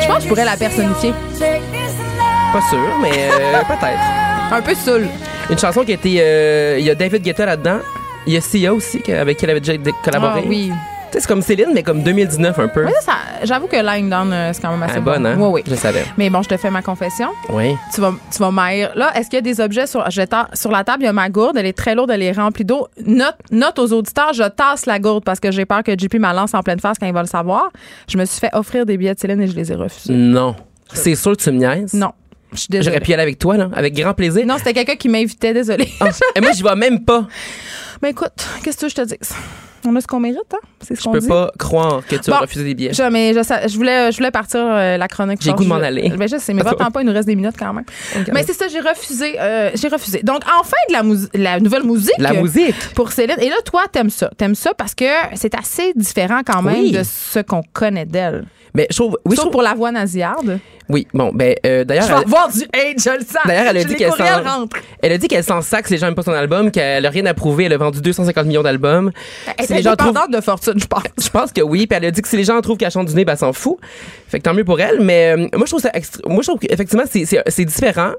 Je 0.00 0.06
pense 0.08 0.16
que 0.16 0.22
je 0.24 0.28
pourrais 0.28 0.44
la 0.44 0.56
personnifier. 0.56 1.12
Pas 1.38 2.60
sûr, 2.68 2.80
mais 3.00 3.10
euh, 3.30 3.60
peut-être. 3.60 4.52
Un 4.52 4.60
peu 4.60 4.74
saoul. 4.74 5.06
Une 5.48 5.56
chanson 5.58 5.84
qui 5.84 5.92
a 5.92 5.94
été. 5.94 6.16
euh, 6.20 6.78
Il 6.80 6.84
y 6.84 6.90
a 6.90 6.96
David 6.96 7.22
Guetta 7.22 7.46
là-dedans. 7.46 7.78
Il 8.26 8.32
y 8.32 8.36
a 8.36 8.40
Sia 8.40 8.74
aussi, 8.74 9.00
avec 9.12 9.36
qui 9.36 9.44
elle 9.44 9.50
avait 9.52 9.60
déjà 9.60 9.76
dé- 9.76 9.92
collaboré. 10.02 10.40
Ah, 10.44 10.48
oui. 10.48 10.72
Tu 11.06 11.12
sais, 11.12 11.20
c'est 11.20 11.26
comme 11.28 11.42
Céline, 11.42 11.70
mais 11.74 11.82
comme 11.82 12.02
2019 12.02 12.58
un 12.58 12.68
peu. 12.68 12.84
Mais 12.84 12.92
ça, 13.00 13.12
j'avoue 13.44 13.66
que 13.68 13.76
Lying 13.76 14.10
Down, 14.10 14.32
euh, 14.32 14.52
c'est 14.52 14.60
quand 14.60 14.70
même 14.70 14.82
assez 14.82 14.94
Ah, 14.96 15.00
bon. 15.00 15.12
bonne, 15.12 15.26
hein? 15.26 15.36
Oui, 15.38 15.48
oui. 15.54 15.62
Je 15.68 15.74
savais. 15.76 16.04
Mais 16.18 16.30
bon, 16.30 16.42
je 16.42 16.48
te 16.48 16.56
fais 16.56 16.70
ma 16.70 16.82
confession. 16.82 17.28
Oui. 17.50 17.74
Tu 17.94 18.00
vas, 18.00 18.12
tu 18.30 18.38
vas. 18.38 18.50
Là, 18.94 19.12
est-ce 19.16 19.28
qu'il 19.30 19.36
y 19.36 19.38
a 19.38 19.40
des 19.42 19.60
objets 19.60 19.86
sur, 19.86 20.08
je 20.10 20.22
ta- 20.22 20.48
sur 20.54 20.70
la 20.70 20.82
table? 20.84 21.02
Il 21.02 21.06
y 21.06 21.08
a 21.08 21.12
ma 21.12 21.28
gourde. 21.28 21.56
Elle 21.56 21.66
est 21.66 21.76
très 21.76 21.94
lourde. 21.94 22.10
Elle 22.10 22.22
est 22.22 22.32
remplie 22.32 22.64
d'eau. 22.64 22.88
Note, 23.04 23.36
note 23.50 23.78
aux 23.78 23.92
auditeurs, 23.92 24.32
je 24.32 24.42
tasse 24.48 24.86
la 24.86 24.98
gourde 24.98 25.24
parce 25.24 25.38
que 25.40 25.50
j'ai 25.52 25.64
peur 25.64 25.82
que 25.82 25.92
JP 25.96 26.14
me 26.14 26.20
la 26.22 26.32
lance 26.32 26.54
en 26.54 26.62
pleine 26.62 26.80
face 26.80 26.98
quand 26.98 27.06
il 27.06 27.12
va 27.14 27.22
le 27.22 27.28
savoir. 27.28 27.70
Je 28.08 28.18
me 28.18 28.24
suis 28.24 28.40
fait 28.40 28.50
offrir 28.54 28.84
des 28.86 28.96
billets 28.96 29.14
de 29.14 29.20
Céline 29.20 29.40
et 29.42 29.46
je 29.46 29.54
les 29.54 29.70
ai 29.70 29.74
refusés. 29.74 30.12
Non. 30.12 30.56
C'est 30.92 31.14
sûr 31.14 31.36
que 31.36 31.42
tu 31.42 31.50
me 31.50 31.58
niaises? 31.58 31.94
Non. 31.94 32.12
Je. 32.52 32.80
J'aurais 32.80 33.00
pu 33.00 33.10
y 33.10 33.14
aller 33.14 33.22
avec 33.24 33.38
toi, 33.38 33.56
là, 33.56 33.68
avec 33.74 33.94
grand 33.94 34.14
plaisir. 34.14 34.46
Non, 34.46 34.54
c'était 34.58 34.72
quelqu'un 34.72 34.94
qui 34.96 35.08
m'invitait, 35.08 35.52
désolée. 35.52 35.88
Ah, 36.00 36.08
et 36.34 36.40
moi, 36.40 36.52
j'y 36.52 36.62
vais 36.62 36.74
même 36.76 37.04
pas. 37.04 37.26
Mais 38.02 38.10
écoute, 38.10 38.32
qu'est-ce 38.62 38.78
que 38.78 38.88
je 38.88 38.94
te 38.94 39.02
dis? 39.02 39.18
On 39.84 39.94
a 39.94 40.00
ce 40.00 40.06
qu'on 40.06 40.20
mérite, 40.20 40.38
hein? 40.52 40.58
C'est 40.80 40.94
ce 40.94 41.00
Je 41.00 41.04
qu'on 41.04 41.12
peux 41.12 41.18
dit. 41.20 41.28
pas 41.28 41.50
croire 41.58 42.02
que 42.06 42.16
tu 42.16 42.30
Bon. 42.30 42.36
as 42.36 42.40
refusé 42.40 42.64
des 42.64 42.74
billets. 42.74 42.92
Je, 42.92 43.02
mais 43.04 43.32
je, 43.34 43.40
je 43.68 43.76
voulais, 43.76 44.10
je 44.10 44.16
voulais 44.16 44.30
partir 44.30 44.60
euh, 44.62 44.96
la 44.96 45.08
chronique. 45.08 45.38
J'ai 45.42 45.50
goût 45.52 45.58
de 45.58 45.64
Je- 45.64 45.68
m'en 45.68 45.76
aller. 45.76 46.08
Ben, 46.16 46.28
je 46.28 46.38
sais, 46.38 46.52
mais 46.54 46.62
va-t'en 46.62 46.90
pas, 46.90 47.02
il 47.02 47.06
nous 47.06 47.12
reste 47.12 47.28
des 47.28 47.36
minutes 47.36 47.56
quand 47.58 47.72
même. 47.72 47.84
Mais 48.32 48.42
c'est 48.42 48.52
ça, 48.54 48.66
j'ai 48.68 48.80
refusé. 48.80 49.36
euh, 49.40 49.70
j'ai 49.74 49.88
refusé. 49.88 50.20
Donc, 50.22 50.40
enfin, 50.60 50.76
de 50.88 50.92
la, 51.38 51.52
la 51.52 51.60
nouvelle 51.60 51.84
musique. 51.84 52.14
La 52.18 52.32
musique. 52.32 52.74
Pour 52.94 53.12
Céline. 53.12 53.36
Et 53.40 53.48
là, 53.48 53.56
toi, 53.64 53.84
t'aimes 53.90 54.10
ça. 54.10 54.30
T'aimes 54.36 54.54
ça 54.54 54.72
parce 54.74 54.94
que 54.94 55.04
c'est 55.34 55.54
assez 55.54 55.92
différent 55.94 56.40
quand 56.44 56.62
même 56.62 56.80
Oui. 56.80 56.92
de 56.92 57.02
ce 57.04 57.38
qu'on 57.40 57.62
connaît 57.72 58.06
d'elle. 58.06 58.44
Mais 58.74 58.86
je 58.90 58.96
trouve. 58.96 59.16
Oui, 59.24 59.30
je 59.30 59.36
Sauf 59.36 59.44
trouve- 59.44 59.52
pour 59.52 59.62
la 59.62 59.72
voix 59.74 59.90
nasillarde. 59.90 60.58
Oui, 60.88 61.08
bon, 61.12 61.32
ben, 61.34 61.54
euh, 61.66 61.82
d'ailleurs. 61.82 62.04
Je 62.04 62.08
vais 62.10 62.14
elle- 62.18 62.24
avoir 62.26 62.48
du 62.52 62.60
hate, 62.62 63.02
je 63.02 63.10
le 63.18 63.24
sens. 63.24 63.38
D'ailleurs, 63.44 63.66
elle 63.70 63.76
a 63.78 63.80
Je- 63.80 63.88
dit 63.88 63.94
qu'elle 63.96 64.12
s'en-. 64.12 64.66
Elle 65.02 65.12
a 65.12 65.18
dit 65.18 65.26
qu'elle 65.28 65.42
s'en 65.42 65.60
sac 65.62 65.86
si 65.88 65.94
les 65.94 65.98
gens 65.98 66.06
n'aiment 66.06 66.14
pas 66.14 66.22
son 66.22 66.30
album, 66.32 66.70
qu'elle 66.70 67.04
a 67.04 67.10
rien 67.10 67.26
à 67.26 67.34
prouver. 67.34 67.64
Elle 67.64 67.72
a 67.72 67.78
vendu 67.78 68.00
250 68.02 68.46
millions 68.46 68.62
d'albums. 68.62 69.10
Si 69.66 69.74
les 69.74 69.82
gens 69.82 69.96
trouvent- 69.96 70.16
de 70.32 70.40
fortune, 70.40 70.74
je 70.78 70.86
pense. 70.86 71.02
Je 71.22 71.28
pense 71.28 71.52
que 71.52 71.60
oui. 71.60 71.86
Puis 71.86 71.96
elle 71.96 72.04
a 72.06 72.10
dit 72.10 72.22
que 72.22 72.28
si 72.28 72.36
les 72.36 72.44
gens 72.44 72.60
trouvent 72.60 72.76
qu'elle 72.76 72.90
chante 72.90 73.08
du 73.08 73.14
nez, 73.14 73.24
ben, 73.24 73.32
elle 73.32 73.38
s'en 73.38 73.52
fout. 73.52 73.76
Fait 74.28 74.38
que 74.38 74.44
tant 74.44 74.54
mieux 74.54 74.64
pour 74.64 74.80
elle. 74.80 75.00
Mais 75.00 75.32
euh, 75.36 75.48
moi, 75.54 75.66
je 75.66 75.70
trouve 75.70 75.80
ça 75.80 75.90
extra- 75.94 76.22
Moi, 76.28 76.42
je 76.42 76.48
trouve 76.48 76.58
qu'effectivement, 76.60 77.04
c'est, 77.08 77.64
différent. 77.64 78.12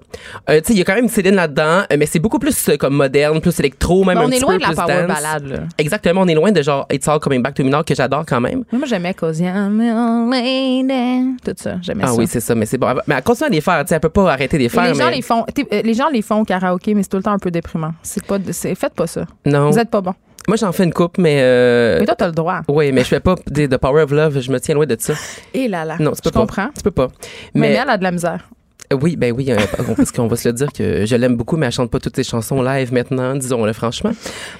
Euh, 0.49 0.59
tu 0.61 0.67
sais, 0.67 0.73
il 0.73 0.79
y 0.79 0.81
a 0.81 0.85
quand 0.85 0.95
même 0.95 1.07
Céline 1.09 1.35
là-dedans, 1.35 1.83
euh, 1.91 1.95
mais 1.97 2.05
c'est 2.05 2.19
beaucoup 2.19 2.39
plus 2.39 2.69
comme 2.79 2.95
moderne, 2.95 3.41
plus 3.41 3.59
électro, 3.59 4.03
même 4.05 4.17
un 4.17 4.25
on 4.25 4.27
est 4.29 4.35
petit 4.35 4.41
loin 4.41 4.53
peu 4.53 4.59
de 4.59 4.75
la 4.75 4.83
power 4.83 5.07
dance. 5.07 5.15
ballade, 5.15 5.47
là. 5.47 5.57
Exactement. 5.77 6.21
On 6.21 6.27
est 6.27 6.35
loin 6.35 6.51
de 6.51 6.61
genre 6.61 6.85
It's 6.91 7.07
All 7.07 7.19
Coming 7.19 7.41
Back 7.41 7.55
to 7.55 7.63
Me 7.63 7.69
Now, 7.69 7.83
que 7.83 7.95
j'adore 7.95 8.25
quand 8.27 8.41
même. 8.41 8.63
Moi, 8.71 8.85
j'aimais 8.87 9.13
lady. 10.31 11.35
Tout 11.43 11.53
ça, 11.57 11.75
j'aimais 11.81 12.03
Ah 12.05 12.07
ça. 12.07 12.13
oui, 12.15 12.27
c'est 12.27 12.39
ça. 12.39 12.55
Mais 12.55 12.65
c'est 12.65 12.77
bon. 12.77 12.93
Mais 13.07 13.15
elle 13.15 13.23
continue 13.23 13.47
à 13.47 13.49
les 13.51 13.61
faire. 13.61 13.79
Tu 13.83 13.89
sais, 13.89 13.95
elle 13.95 14.01
peut 14.01 14.09
pas 14.09 14.31
arrêter 14.31 14.57
de 14.57 14.61
les 14.61 14.65
Et 14.65 14.69
faire. 14.69 14.85
les 14.87 14.93
gens 14.93 15.09
les 15.09 15.21
font, 15.21 15.45
les 15.71 15.93
gens 15.93 16.09
les 16.09 16.21
font 16.21 16.39
au 16.41 16.45
karaoké, 16.45 16.93
mais 16.93 17.03
c'est 17.03 17.09
tout 17.09 17.17
le 17.17 17.23
temps 17.23 17.31
un 17.33 17.39
peu 17.39 17.51
déprimant. 17.51 17.91
C'est 18.03 18.25
pas, 18.25 18.37
faites 18.39 18.93
pas 18.93 19.07
ça. 19.07 19.25
Non. 19.45 19.69
Vous 19.69 19.79
êtes 19.79 19.89
pas 19.89 20.01
bon. 20.01 20.13
Moi, 20.47 20.55
j'en 20.55 20.71
fais 20.71 20.83
une 20.85 20.93
coupe, 20.93 21.17
mais. 21.17 21.39
Euh... 21.41 21.97
Mais 21.99 22.05
toi, 22.05 22.15
t'as 22.15 22.27
le 22.27 22.31
droit. 22.33 22.61
Oui, 22.69 22.91
mais 22.93 23.01
je 23.03 23.07
fais 23.09 23.19
pas 23.19 23.35
des 23.47 23.67
The 23.67 23.77
Power 23.77 24.03
of 24.03 24.11
Love. 24.11 24.39
Je 24.39 24.51
me 24.51 24.59
tiens 24.59 24.75
loin 24.75 24.85
de 24.85 24.95
ça. 24.99 25.13
Et 25.53 25.67
là 25.67 25.83
là. 25.83 25.97
Non, 25.99 26.11
tu 26.11 26.21
peux 26.21 26.29
Je 26.29 26.33
pas. 26.33 26.39
comprends. 26.39 26.69
Tu 26.75 26.81
peux 26.83 26.91
pas. 26.91 27.07
Mais, 27.53 27.69
Mais, 27.69 27.73
elle 27.73 27.89
a 27.89 27.97
de 27.97 28.03
la 28.03 28.11
misère. 28.11 28.47
euh, 28.93 28.97
oui, 29.01 29.17
ben 29.17 29.33
oui, 29.35 29.51
euh, 29.51 29.57
parce 29.97 30.11
qu'on 30.13 30.27
va 30.27 30.35
se 30.37 30.47
le 30.47 30.53
dire 30.53 30.71
que 30.71 31.05
je 31.05 31.15
l'aime 31.17 31.35
beaucoup, 31.35 31.57
mais 31.57 31.65
elle 31.65 31.71
chante 31.73 31.91
pas 31.91 31.99
toutes 31.99 32.15
ses 32.15 32.23
chansons 32.23 32.61
live 32.61 32.93
maintenant, 32.93 33.35
disons-le 33.35 33.73
franchement. 33.73 34.11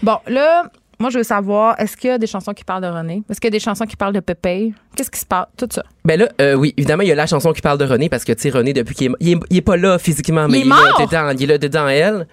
Bon, 0.03 0.17
là, 0.27 0.63
moi, 0.99 1.09
je 1.11 1.17
veux 1.19 1.23
savoir, 1.23 1.79
est-ce 1.79 1.95
qu'il 1.95 2.09
y 2.09 2.13
a 2.13 2.17
des 2.17 2.27
chansons 2.27 2.53
qui 2.53 2.63
parlent 2.63 2.81
de 2.83 2.87
René? 2.87 3.21
Est-ce 3.29 3.39
qu'il 3.39 3.47
y 3.47 3.53
a 3.53 3.57
des 3.57 3.59
chansons 3.63 3.85
qui 3.85 3.95
parlent 3.95 4.13
de 4.13 4.19
Pépé? 4.19 4.73
Qu'est-ce 4.95 5.11
qui 5.11 5.19
se 5.19 5.25
passe? 5.27 5.45
Tout 5.55 5.67
ça. 5.71 5.83
Ben 6.05 6.19
là, 6.19 6.27
euh, 6.41 6.55
oui, 6.55 6.73
évidemment, 6.75 7.03
il 7.03 7.09
y 7.09 7.11
a 7.11 7.15
la 7.15 7.27
chanson 7.27 7.53
qui 7.53 7.61
parle 7.61 7.77
de 7.77 7.85
René 7.85 8.09
parce 8.09 8.23
que, 8.23 8.31
tu 8.31 8.41
sais, 8.41 8.49
René, 8.49 8.73
depuis 8.73 8.95
qu'il 8.95 9.07
est, 9.11 9.15
il 9.19 9.33
est, 9.33 9.39
il 9.51 9.57
est 9.57 9.61
pas 9.61 9.77
là 9.77 9.99
physiquement, 9.99 10.47
mais 10.47 10.57
Il 10.59 10.61
est 10.61 10.63
il, 10.65 10.69
mort! 10.69 10.79
est 10.79 10.99
là 10.99 11.05
dedans, 11.05 11.29
il 11.37 11.43
est 11.43 11.47
là 11.47 11.57
dedans 11.59 11.87
elle, 11.87 12.27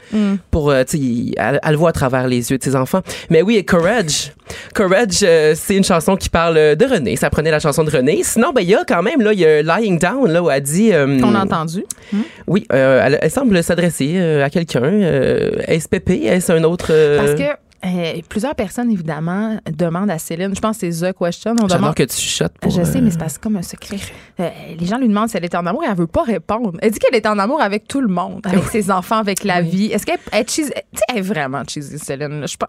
pour, 0.50 0.70
euh, 0.70 0.82
tu 0.84 0.96
sais, 0.98 1.34
elle, 1.36 1.60
elle 1.62 1.70
le 1.72 1.76
voit 1.76 1.90
à 1.90 1.92
travers 1.92 2.26
les 2.26 2.50
yeux 2.50 2.56
de 2.56 2.62
ses 2.62 2.74
enfants. 2.74 3.02
Mais 3.28 3.42
oui, 3.42 3.62
Courage. 3.66 4.32
Courage, 4.74 5.18
euh, 5.22 5.52
c'est 5.54 5.76
une 5.76 5.84
chanson 5.84 6.16
qui 6.16 6.30
parle 6.30 6.56
euh, 6.56 6.74
de 6.74 6.86
René. 6.86 7.16
Ça 7.16 7.28
prenait 7.28 7.50
la 7.50 7.60
chanson 7.60 7.84
de 7.84 7.90
René. 7.90 8.22
Sinon, 8.22 8.52
ben, 8.52 8.62
il 8.62 8.68
y 8.70 8.74
a 8.74 8.84
quand 8.86 9.02
même, 9.02 9.20
là, 9.20 9.32
il 9.34 9.40
y 9.40 9.44
a 9.46 9.60
Lying 9.62 9.98
Down, 9.98 10.30
là, 10.30 10.42
où 10.42 10.50
elle 10.50 10.62
dit... 10.62 10.90
euh, 10.92 11.20
Qu'on 11.20 11.34
a 11.34 11.42
entendu. 11.42 11.84
Oui, 12.46 12.66
euh, 12.72 13.02
elle, 13.04 13.18
elle 13.20 13.30
semble 13.30 13.62
s'adresser 13.62 14.18
à 14.42 14.48
quelqu'un. 14.48 14.90
Est-ce 15.66 15.88
Pépé? 15.88 16.22
Est-ce 16.24 16.52
un 16.52 16.62
autre... 16.64 16.92
Parce 17.18 17.34
que 17.34 17.63
euh, 17.84 18.20
plusieurs 18.28 18.54
personnes, 18.54 18.90
évidemment, 18.90 19.58
demandent 19.70 20.10
à 20.10 20.18
Céline, 20.18 20.54
je 20.54 20.60
pense 20.60 20.78
que 20.78 20.90
c'est 20.90 21.12
The 21.12 21.16
Question, 21.16 21.52
on 21.52 21.62
J'adore 21.68 21.76
demande... 21.78 21.94
que 21.94 22.02
tu 22.04 22.16
chuchotes 22.16 22.56
pour... 22.60 22.70
Je 22.70 22.82
sais, 22.84 22.98
euh, 22.98 23.00
mais 23.02 23.10
c'est 23.10 23.18
parce 23.18 23.32
que 23.32 23.34
c'est 23.34 23.42
comme 23.42 23.56
un 23.56 23.62
secret. 23.62 23.98
Euh, 24.40 24.48
les 24.78 24.86
gens 24.86 24.98
lui 24.98 25.08
demandent 25.08 25.28
si 25.28 25.36
elle 25.36 25.44
est 25.44 25.54
en 25.54 25.66
amour 25.66 25.84
et 25.84 25.86
elle 25.88 25.96
veut 25.96 26.06
pas 26.06 26.22
répondre. 26.22 26.72
Elle 26.82 26.90
dit 26.90 26.98
qu'elle 26.98 27.14
est 27.14 27.26
en 27.26 27.38
amour 27.38 27.60
avec 27.60 27.86
tout 27.86 28.00
le 28.00 28.08
monde, 28.08 28.40
avec 28.44 28.64
ses 28.64 28.90
enfants, 28.90 29.18
avec 29.18 29.44
la 29.44 29.60
vie. 29.60 29.86
Est-ce 29.86 30.06
qu'elle 30.06 30.18
elle 30.32 30.40
est 30.42 30.50
cheesy? 30.50 30.72
Elle 31.08 31.18
est 31.18 31.20
vraiment 31.22 31.62
cheesy, 31.68 31.98
Céline. 31.98 32.40
là. 32.40 32.46
Je 32.46 32.56
pense- 32.56 32.68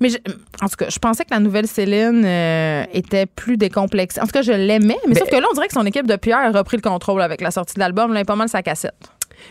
Mais 0.00 0.08
je- 0.10 0.18
en 0.62 0.68
tout 0.68 0.76
cas, 0.76 0.88
je 0.90 0.98
pensais 0.98 1.24
que 1.24 1.30
la 1.30 1.40
nouvelle 1.40 1.66
Céline 1.66 2.22
euh, 2.24 2.84
était 2.92 3.26
plus 3.26 3.56
décomplexée. 3.56 4.20
En 4.20 4.24
tout 4.26 4.32
cas, 4.32 4.42
je 4.42 4.52
l'aimais, 4.52 4.96
mais 5.06 5.14
Ben- 5.14 5.18
sauf 5.20 5.30
que 5.30 5.36
là, 5.36 5.46
on 5.50 5.54
dirait 5.54 5.68
que 5.68 5.72
son 5.74 5.86
équipe 5.86 6.06
de 6.06 6.16
PR 6.16 6.34
a 6.34 6.50
repris 6.50 6.76
le 6.76 6.82
contrôle 6.82 7.22
avec 7.22 7.40
la 7.40 7.50
sortie 7.50 7.74
de 7.74 7.80
l'album. 7.80 8.12
Là, 8.12 8.16
elle 8.20 8.22
est 8.22 8.24
pas 8.26 8.36
mal 8.36 8.48
sa 8.48 8.62
cassette. 8.62 8.94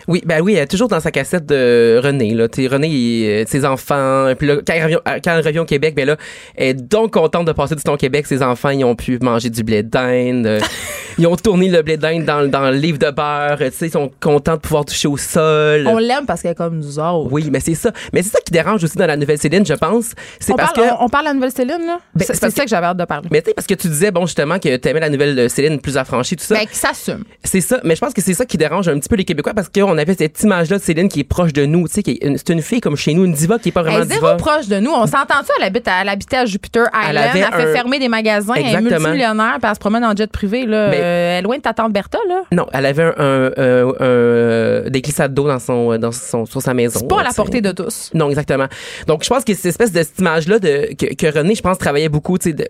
Oui, 0.08 0.22
ben 0.26 0.42
oui, 0.42 0.54
elle 0.54 0.64
est 0.64 0.68
toujours 0.68 0.88
dans 0.88 1.00
sa 1.00 1.12
cassette 1.12 1.46
de 1.46 2.00
René. 2.04 2.34
Là. 2.34 2.48
Tu 2.48 2.68
René, 2.68 2.88
il, 2.88 3.26
euh, 3.28 3.44
ses 3.48 3.66
enfants. 3.66 4.34
Puis 4.38 4.48
là, 4.48 4.58
quand 4.66 4.74
elle, 4.74 4.84
revient, 4.84 4.96
euh, 5.08 5.20
quand 5.24 5.32
elle 5.38 5.46
revient 5.46 5.60
au 5.60 5.66
Québec, 5.66 5.96
ben 5.96 6.06
là, 6.06 6.18
elle 6.56 6.68
est 6.68 6.74
donc 6.74 7.14
contente 7.14 7.46
de 7.48 7.52
passer 7.52 7.76
du 7.76 7.84
temps 7.84 7.94
au 7.94 7.98
Québec. 7.98 8.28
Ses 8.28 8.42
enfants, 8.44 8.70
ils 8.70 8.84
ont 8.84 8.96
pu 8.96 9.18
manger 9.22 9.50
du 9.50 9.64
blé 9.64 9.84
d'Inde. 9.84 10.46
euh, 10.46 10.60
ils 11.18 11.28
ont 11.28 11.36
tourné 11.36 11.70
le 11.70 11.82
blé 11.82 11.98
d'Inde 11.98 12.26
dans, 12.26 12.48
dans 12.50 12.70
le 12.70 12.78
livre 12.78 12.98
de 13.00 13.10
beurre. 13.10 13.58
Tu 13.78 13.86
ils 13.86 13.92
sont 13.92 14.12
contents 14.20 14.56
de 14.56 14.62
pouvoir 14.62 14.86
toucher 14.86 15.08
au 15.08 15.18
sol. 15.18 15.88
On 15.88 15.98
l'aime 15.98 16.26
parce 16.26 16.42
qu'elle 16.42 16.52
est 16.52 16.56
comme 16.56 16.78
nous 16.78 17.00
autres. 17.00 17.32
Oui, 17.32 17.50
mais 17.52 17.60
c'est 17.60 17.76
ça. 17.76 17.92
Mais 18.14 18.22
c'est 18.22 18.30
ça 18.32 18.40
qui 18.46 18.52
dérange 18.52 18.84
aussi 18.84 18.98
dans 18.98 19.08
la 19.08 19.18
nouvelle 19.18 19.38
Céline, 19.38 19.66
je 19.66 19.74
pense. 19.74 20.14
C'est 20.40 20.54
On 20.54 20.56
parce 20.56 20.74
parle, 20.74 20.88
que. 20.90 20.94
on, 20.96 21.06
on 21.06 21.10
parle 21.10 21.26
de 21.26 21.30
la 21.30 21.34
nouvelle 21.36 21.52
Céline, 21.52 21.86
là? 21.86 22.00
Ben, 22.14 22.26
c'est 22.28 22.36
ça 22.36 22.64
que 22.64 22.70
j'avais 22.70 22.88
hâte 22.88 22.98
de 22.98 23.06
parler. 23.06 23.28
Mais 23.32 23.42
tu 23.42 23.50
sais, 23.50 23.54
parce 23.54 23.68
que 23.68 23.74
tu 23.76 23.88
disais, 23.88 24.12
bon, 24.12 24.26
justement, 24.26 24.60
que 24.60 24.76
t'aimais 24.78 25.00
la 25.00 25.10
nouvelle 25.10 25.50
Céline 25.50 25.80
plus 25.80 25.98
affranchie, 25.98 26.36
tout 26.36 26.44
ça. 26.44 26.56
Ben, 26.56 26.66
qui 26.66 26.76
s'assume. 26.78 27.24
C'est 27.44 27.62
ça, 27.62 27.80
mais 27.84 27.96
je 27.96 28.02
pense 28.02 28.14
que 28.14 28.22
c'est 28.22 28.34
ça 28.34 28.46
qui 28.46 28.58
dérange 28.58 28.88
un 28.88 29.00
petit 29.00 29.10
peu 29.10 29.16
les 29.16 29.26
Québécois 29.26 29.54
parce 29.54 29.70
qu'on 29.80 29.98
avait 29.98 30.16
cette 30.16 30.42
image-là 30.44 30.78
de 30.78 30.82
Céline 30.84 31.10
qui 31.10 31.20
est 31.20 31.24
proche 31.24 31.54
de 31.54 31.66
nous, 31.66 31.88
tu 31.88 31.96
sais, 32.02 32.04
c'est 32.38 32.50
une 32.50 32.62
fille 32.62 32.82
comme 32.82 32.96
chez 32.96 33.14
nous, 33.14 33.26
une 33.26 33.34
diva 33.34 33.60
qui 33.60 33.70
est 33.70 33.72
pas 33.72 33.82
vraiment 33.84 33.98
Elle 33.98 34.04
est 34.04 34.14
zéro 34.16 34.22
diva. 34.28 34.36
proche 34.36 34.68
de 34.68 34.80
nous. 34.80 34.92
On 34.92 35.06
s'entend-tu? 35.06 35.52
Elle, 35.60 35.66
habite 35.68 35.88
à, 35.88 36.02
elle 36.02 36.10
habitait 36.10 36.38
à 36.38 36.46
Jupiter 36.46 36.86
Island. 36.94 37.06
Elle 37.10 37.18
Elle, 37.18 37.44
avait 37.44 37.64
fait 37.64 37.70
un- 37.70 37.74
fermer 37.74 38.00
des 38.00 38.08
magasins. 38.08 38.54
Elle 38.56 38.64
est 38.64 38.66
Exactement. 38.68 38.92
multimillionnaire. 39.00 39.58
Puis 39.60 39.70
elle 39.70 39.76
se 39.76 39.80
promène 39.80 40.04
en 40.06 40.16
jet 40.16 40.32
privé. 40.32 40.66
Là. 40.66 40.90
Mais- 40.90 40.98
Euh, 41.02 41.32
elle 41.34 41.40
est 41.40 41.42
loin 41.42 41.58
de 41.58 41.62
ta 41.62 41.74
tante 41.74 41.94
Bertha. 41.94 42.18
Là. 42.28 42.42
Non, 42.52 42.66
elle 42.74 42.86
avait 42.86 43.04
un, 43.04 43.14
un- 43.18 43.52
un- 43.58 43.94
un- 44.00 44.90
des 44.90 45.02
glissades 45.02 45.34
d'eau 45.34 45.48
dans 45.48 45.60
son, 45.60 45.98
dans 45.98 46.12
son, 46.12 46.46
sur 46.46 46.62
sa 46.62 46.74
maison. 46.74 47.00
C'est 47.00 47.08
pas 47.08 47.20
à 47.22 47.24
la 47.24 47.34
portée 47.34 47.62
de 47.62 47.72
tous. 47.72 48.12
Non, 48.14 48.30
exactement. 48.30 48.68
Donc, 49.08 49.24
je 49.24 49.30
pense 49.30 49.44
que 49.44 49.54
cette 49.54 49.66
espèce 49.66 49.92
de 49.92 50.00
cette 50.04 50.20
image-là 50.20 50.60
de 50.60 50.90
que, 50.98 51.14
que 51.14 51.38
René, 51.38 51.56
je 51.56 51.62
pense, 51.62 51.78
travaillait 51.78 52.10
beaucoup, 52.10 52.38
tu 52.38 52.50
sais, 52.50 52.54
de- 52.54 52.68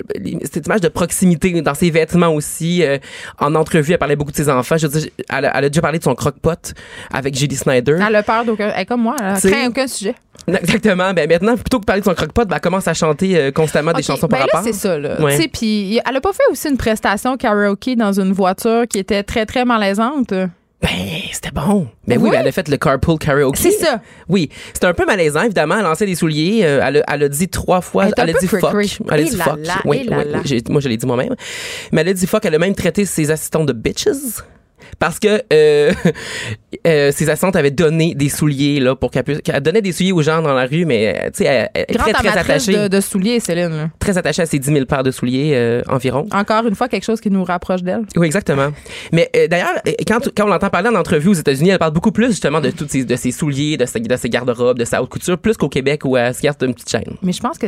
cette 0.52 0.66
image 0.66 0.82
de 0.82 0.88
proximité 0.90 1.62
dans 1.62 1.74
ses 1.74 1.90
vêtements 1.90 2.34
aussi. 2.34 2.84
euh, 2.84 2.98
en 3.40 3.56
entrevue, 3.56 3.92
elle 3.94 3.98
parlait 3.98 4.16
beaucoup 4.16 4.32
de 4.32 4.36
ses 4.36 4.50
enfants. 4.50 4.78
Je 4.78 4.88
veux 4.88 5.00
dire, 5.00 5.10
elle, 5.30 5.46
a- 5.46 5.58
elle 5.58 5.66
a 5.66 5.70
déjà 5.70 5.82
parlé 5.82 6.00
de 6.00 6.04
son 6.04 6.16
croque-pot 6.16 6.74
avec 7.14 7.36
Julie 7.36 7.56
Snyder. 7.56 7.98
Elle 8.08 8.16
a 8.16 8.24
peur 8.24 8.46
d'aucun. 8.46 8.72
Elle 8.76 8.82
est 8.82 8.86
comme 8.86 9.02
moi. 9.02 9.16
Elle 9.20 9.52
craint 9.52 9.68
aucun 9.70 9.88
sujet. 9.88 10.16
Exactement. 10.48 11.14
Ben 11.14 11.28
maintenant, 11.28 11.56
plutôt 11.56 11.78
que 11.78 11.82
de 11.82 11.86
parler 11.86 12.02
de 12.02 12.06
son 12.06 12.14
croque-pot, 12.14 12.46
ben, 12.48 12.56
elle 12.56 12.62
commence 12.62 12.88
à 12.88 12.94
chanter 12.94 13.38
euh, 13.38 13.52
constamment 13.52 13.94
des 13.94 14.04
chansons 14.04 14.28
par 14.28 14.40
ben 14.40 14.46
rapport. 14.46 14.62
là, 14.62 14.66
c'est 14.72 14.78
ça, 14.78 14.98
là. 14.98 15.20
Ouais. 15.22 15.48
Puis 15.52 16.00
elle 16.08 16.16
a 16.16 16.22
pas 16.22 16.34
fait 16.34 16.44
aussi 16.52 16.70
une 16.70 16.78
prestation 16.78 17.36
karaoke 17.38 17.96
dans 17.96 18.20
une 18.20 18.32
voiture 18.32 18.84
qui 18.88 19.00
était 19.00 19.24
très, 19.24 19.46
très 19.46 19.66
malaisante? 19.66 20.34
Ben, 20.82 20.90
c'était 21.32 21.52
bon. 21.52 21.88
Ben 22.06 22.18
oui, 22.20 22.26
Oui. 22.26 22.30
ben, 22.32 22.42
elle 22.42 22.48
a 22.48 22.52
fait 22.52 22.68
le 22.68 22.78
carpool 22.78 23.18
karaoke. 23.18 23.58
C'est 23.58 23.72
ça. 23.72 24.02
Oui, 24.30 24.50
c'était 24.74 24.86
un 24.86 24.94
peu 24.94 25.06
malaisant, 25.06 25.42
évidemment. 25.42 25.78
Elle 25.78 25.84
lancé 25.84 26.06
des 26.06 26.14
souliers. 26.16 26.60
euh, 26.64 26.82
elle, 26.86 26.98
a, 26.98 27.04
elle 27.14 27.24
a 27.24 27.30
dit 27.30 27.48
trois 27.48 27.82
fois. 27.82 28.06
Elle 28.08 28.14
Elle 28.18 28.36
a 28.36 28.40
dit 28.40 28.48
fuck. 28.48 28.62
Elle 29.10 29.20
a 29.20 29.24
dit 29.24 29.36
fuck. 29.38 29.60
oui, 29.86 30.08
moi, 30.70 30.82
je 30.82 30.88
l'ai 30.90 30.98
dit 30.98 31.06
moi-même. 31.08 31.34
Mais 31.92 32.02
elle 32.02 32.10
a 32.10 32.14
dit 32.14 32.28
fuck. 32.28 32.46
Elle 32.46 32.54
a 32.56 32.60
même 32.60 32.76
traité 32.76 33.06
ses 33.06 33.32
assistants 33.32 33.64
de 33.64 33.74
bitches. 33.74 34.10
Parce 35.00 35.20
que 35.20 35.42
euh, 35.52 35.92
euh, 36.88 37.12
ses 37.12 37.30
assistantes 37.30 37.56
avaient 37.56 37.72
donné 37.72 38.16
des 38.16 38.30
souliers 38.30 38.80
là 38.80 38.96
pour 38.96 39.12
qu'elle 39.12 39.24
puisse. 39.24 39.40
Elle 39.48 39.62
donnait 39.62 39.82
des 39.82 39.92
souliers 39.92 40.12
aux 40.12 40.22
gens 40.22 40.42
dans 40.42 40.54
la 40.54 40.66
rue, 40.66 40.86
mais 40.86 41.16
euh, 41.16 41.26
tu 41.28 41.44
sais, 41.44 41.46
elle, 41.46 41.70
elle 41.74 41.86
est 41.88 41.94
Grande 41.94 42.14
très 42.14 42.30
très 42.30 42.38
attachée, 42.40 42.74
de, 42.74 42.88
de 42.88 43.02
souliers, 43.02 43.40
Céline. 43.40 43.70
là. 43.70 43.90
très 44.00 44.18
attachée 44.18 44.42
à 44.42 44.46
ses 44.46 44.60
10 44.60 44.72
000 44.72 44.86
paires 44.86 45.04
de 45.04 45.12
souliers 45.12 45.52
euh, 45.56 45.82
environ. 45.88 46.28
Encore 46.32 46.66
une 46.66 46.76
fois, 46.76 46.88
quelque 46.88 47.04
chose 47.06 47.22
qui 47.22 47.30
nous 47.30 47.44
rapproche 47.44 47.84
d'elle. 47.84 48.04
Oui, 48.16 48.26
exactement. 48.26 48.70
Mais 49.12 49.30
euh, 49.36 49.48
d'ailleurs, 49.48 49.82
quand, 50.08 50.20
quand 50.36 50.46
on 50.46 50.50
l'entend 50.50 50.70
parler 50.70 50.90
en 50.90 50.96
entrevue 50.96 51.30
aux 51.30 51.34
États-Unis, 51.34 51.70
elle 51.70 51.80
parle 51.80 51.94
beaucoup 51.94 52.12
plus 52.12 52.28
justement 52.28 52.62
de 52.62 52.72
toutes 52.72 52.92
ses, 52.92 53.06
de 53.06 53.16
ses 53.16 53.32
souliers, 53.32 53.78
de 53.78 53.86
ses, 53.86 54.00
de 54.00 54.16
ses 54.16 54.30
garde-robes, 54.30 54.80
de 54.80 54.86
sa 54.86 55.02
haute 55.02 55.10
couture, 55.10 55.38
plus 55.38 55.58
qu'au 55.58 55.70
Québec 55.70 56.06
où 56.06 56.18
elle 56.18 56.34
se 56.34 56.42
garde 56.42 56.62
une 56.64 56.74
petite 56.74 56.90
chaîne. 56.90 57.16
Mais 57.22 57.32
je 57.32 57.42
pense 57.42 57.58
que. 57.58 57.68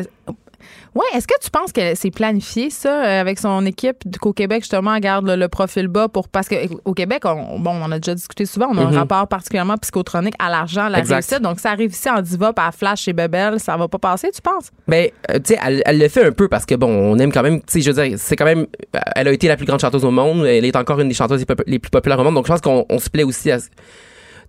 Ouais, 0.95 1.05
est-ce 1.13 1.27
que 1.27 1.35
tu 1.41 1.51
penses 1.51 1.71
que 1.71 1.93
c'est 1.93 2.09
planifié, 2.09 2.71
ça, 2.71 3.19
avec 3.19 3.37
son 3.37 3.63
équipe, 3.65 3.97
qu'au 4.19 4.33
Québec, 4.33 4.61
justement, 4.63 4.95
elle 4.95 5.01
garde 5.01 5.27
le, 5.27 5.35
le 5.35 5.47
profil 5.47 5.87
bas 5.87 6.07
pour. 6.07 6.27
Parce 6.27 6.47
qu'au 6.49 6.93
Québec, 6.93 7.16
on, 7.25 7.59
bon, 7.59 7.71
on 7.71 7.83
en 7.83 7.91
a 7.91 7.99
déjà 7.99 8.15
discuté 8.15 8.45
souvent, 8.45 8.67
on 8.71 8.77
a 8.77 8.85
Mhm. 8.85 8.93
un 8.95 8.99
rapport 8.99 9.27
particulièrement 9.27 9.77
psychotronique 9.77 10.35
à 10.39 10.49
l'argent, 10.49 10.85
à 10.85 10.89
la 10.89 10.99
réussite. 10.99 11.41
Donc, 11.41 11.59
ça 11.59 11.71
arrive 11.71 11.91
ici 11.91 12.09
en 12.09 12.21
diva, 12.21 12.53
à 12.55 12.71
flash 12.71 13.01
chez 13.01 13.13
Bebel, 13.13 13.59
ça 13.59 13.77
va 13.77 13.87
pas 13.87 13.99
passer, 13.99 14.29
tu 14.33 14.41
penses? 14.41 14.71
Ben, 14.87 15.09
euh, 15.31 15.35
tu 15.35 15.53
sais, 15.53 15.59
elle, 15.65 15.81
elle 15.85 15.99
le 15.99 16.07
fait 16.07 16.25
un 16.25 16.31
peu 16.31 16.47
parce 16.47 16.65
que 16.65 16.75
bon, 16.75 16.87
on 16.89 17.17
aime 17.19 17.31
quand 17.31 17.43
même, 17.43 17.59
tu 17.59 17.65
sais, 17.67 17.81
je 17.81 17.91
veux 17.91 18.03
dire, 18.07 18.17
c'est 18.19 18.35
quand 18.35 18.45
même, 18.45 18.67
euh, 18.95 18.99
elle 19.15 19.27
a 19.27 19.31
été 19.31 19.47
la 19.47 19.57
plus 19.57 19.65
grande 19.65 19.79
chanteuse 19.79 20.05
au 20.05 20.11
monde, 20.11 20.45
elle 20.45 20.65
est 20.65 20.75
encore 20.75 20.99
une 20.99 21.07
des 21.09 21.13
chanteuses 21.13 21.45
les, 21.65 21.79
plus 21.79 21.89
populaires 21.89 22.19
au 22.19 22.23
monde, 22.23 22.35
donc 22.35 22.45
je 22.45 22.51
pense 22.51 22.61
qu'on 22.61 22.85
on 22.89 22.99
se 22.99 23.09
plaît 23.09 23.23
aussi 23.23 23.51
à, 23.51 23.57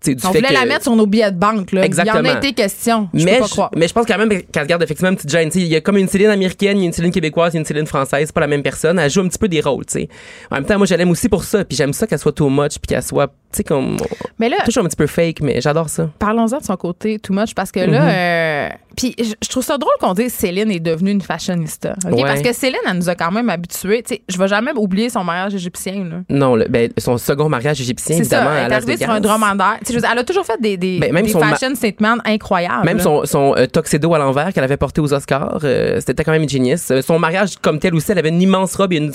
du 0.05 0.15
On 0.25 0.33
fait 0.33 0.39
voulait 0.39 0.49
que- 0.49 0.55
la 0.55 0.65
mettre 0.65 0.83
sur 0.85 0.95
nos 0.97 1.07
billets 1.07 1.31
de 1.33 1.37
banque, 1.39 1.73
là. 1.73 1.81
Il 1.81 1.83
y 1.83 1.83
en 1.83 1.87
Exactement. 1.87 2.29
a 2.29 2.37
été 2.39 2.53
question. 2.53 3.09
Je 3.15 3.25
mais, 3.25 3.35
peux 3.35 3.41
pas 3.41 3.47
je, 3.47 3.51
croire. 3.53 3.71
mais 3.77 3.89
je 3.89 3.93
pense 3.95 4.07
quand 4.07 4.19
même 4.19 4.29
qu'elle 4.29 4.63
se 4.63 4.69
garde 4.69 4.83
effectivement 4.83 5.11
une 5.11 5.17
petite 5.17 5.31
gêne. 5.31 5.49
Tu 5.51 5.59
sais, 5.61 5.65
Il 5.67 5.69
y 5.73 5.77
a 5.77 5.81
comme 5.81 5.97
une 5.97 6.09
Céline 6.09 6.31
américaine, 6.31 6.77
il 6.79 6.81
y 6.81 6.85
a 6.85 6.87
une 6.87 6.93
Céline 6.93 7.11
québécoise, 7.13 7.53
il 7.53 7.57
y 7.57 7.59
a 7.59 7.61
une 7.61 7.67
Céline 7.67 7.87
française. 7.87 8.27
C'est 8.27 8.35
pas 8.35 8.41
la 8.41 8.47
même 8.47 8.63
personne. 8.63 8.99
Elle 8.99 9.11
joue 9.11 9.21
un 9.21 9.29
petit 9.29 9.39
peu 9.39 9.49
des 9.49 9.61
rôles. 9.61 9.87
tu 9.87 9.93
sais. 9.95 10.09
En 10.51 10.57
même 10.57 10.65
temps, 10.65 10.77
moi, 10.79 10.87
je 10.87 10.95
l'aime 10.95 11.11
aussi 11.11 11.29
pour 11.29 11.45
ça. 11.45 11.65
Puis 11.65 11.77
j'aime 11.77 11.93
ça 11.93 12.07
qu'elle 12.07 12.19
soit 12.19 12.33
too 12.33 12.49
much, 12.49 12.79
puis 12.79 12.89
qu'elle 12.89 13.03
soit, 13.03 13.27
tu 13.29 13.33
sais, 13.59 13.65
comme 13.65 13.97
Mais 14.39 14.49
là, 14.49 14.57
toujours 14.65 14.85
un 14.85 14.89
petit 14.89 14.97
peu 14.97 15.07
fake. 15.07 15.41
Mais 15.43 15.61
j'adore 15.61 15.89
ça. 15.89 16.09
parlons-en 16.19 16.59
de 16.59 16.65
son 16.65 16.77
côté 16.77 17.19
too 17.19 17.33
much 17.35 17.55
parce 17.55 17.73
que 17.73 17.81
là, 17.81 18.09
euh, 18.09 18.69
puis 18.97 19.15
je 19.19 19.49
trouve 19.49 19.63
ça 19.65 19.79
drôle 19.79 19.93
qu'on 20.01 20.13
dise 20.15 20.33
Céline 20.33 20.71
est 20.71 20.81
devenue 20.81 21.11
une 21.13 21.21
fashionista. 21.21 21.95
Ouais. 22.11 22.23
Parce 22.23 22.43
que 22.43 22.53
Céline, 22.53 22.79
elle 22.89 22.97
nous 22.97 23.09
a 23.09 23.15
quand 23.15 23.31
même 23.31 23.49
habitués. 23.51 24.03
Tu 24.03 24.15
sais, 24.15 24.23
je 24.29 24.39
vais 24.39 24.49
jamais 24.49 24.73
oublier 24.77 25.09
son 25.09 25.25
mariage 25.25 25.55
égyptien. 25.55 26.05
Là. 26.05 26.17
Non, 26.29 26.57
le- 26.57 26.67
ben, 26.69 26.91
son 26.99 27.17
second 27.19 27.49
mariage 27.49 27.81
égyptien, 27.81 28.17
évidemment, 28.17 28.51
ça. 28.51 28.57
Elle 28.67 28.73
est 28.73 28.75
arrivée 28.75 28.97
sur 28.97 29.11
un 29.11 29.21
dromadaire. 29.21 29.79
Elle 29.97 30.19
a 30.19 30.25
toujours 30.25 30.45
fait 30.47 30.61
des, 30.61 30.77
des, 30.77 30.99
Ben, 30.99 31.13
même 31.13 31.25
des 31.27 31.33
son 31.33 31.41
ma- 31.41 31.55
fashion 31.57 31.75
statements 31.75 32.17
incroyables. 32.25 32.85
Même 32.85 32.99
là. 32.99 33.03
son, 33.03 33.25
son 33.25 33.55
euh, 33.57 33.67
tuxedo 33.67 34.15
à 34.15 34.19
l'envers 34.19 34.53
qu'elle 34.53 34.65
avait 34.65 34.77
porté 34.77 35.01
aux 35.01 35.13
Oscars, 35.13 35.61
euh, 35.65 36.01
c'était 36.05 36.25
quand 36.25 36.33
même 36.33 36.43
une 36.43 36.49
genius. 36.49 36.91
Euh, 36.91 37.03
son 37.03 37.19
mariage 37.19 37.57
comme 37.61 37.79
tel 37.79 37.95
aussi, 37.95 38.13
elle 38.13 38.19
avait 38.19 38.29
une 38.29 38.43
immense 38.43 38.75
robe 38.77 38.93
et 38.93 38.97
une 38.97 39.13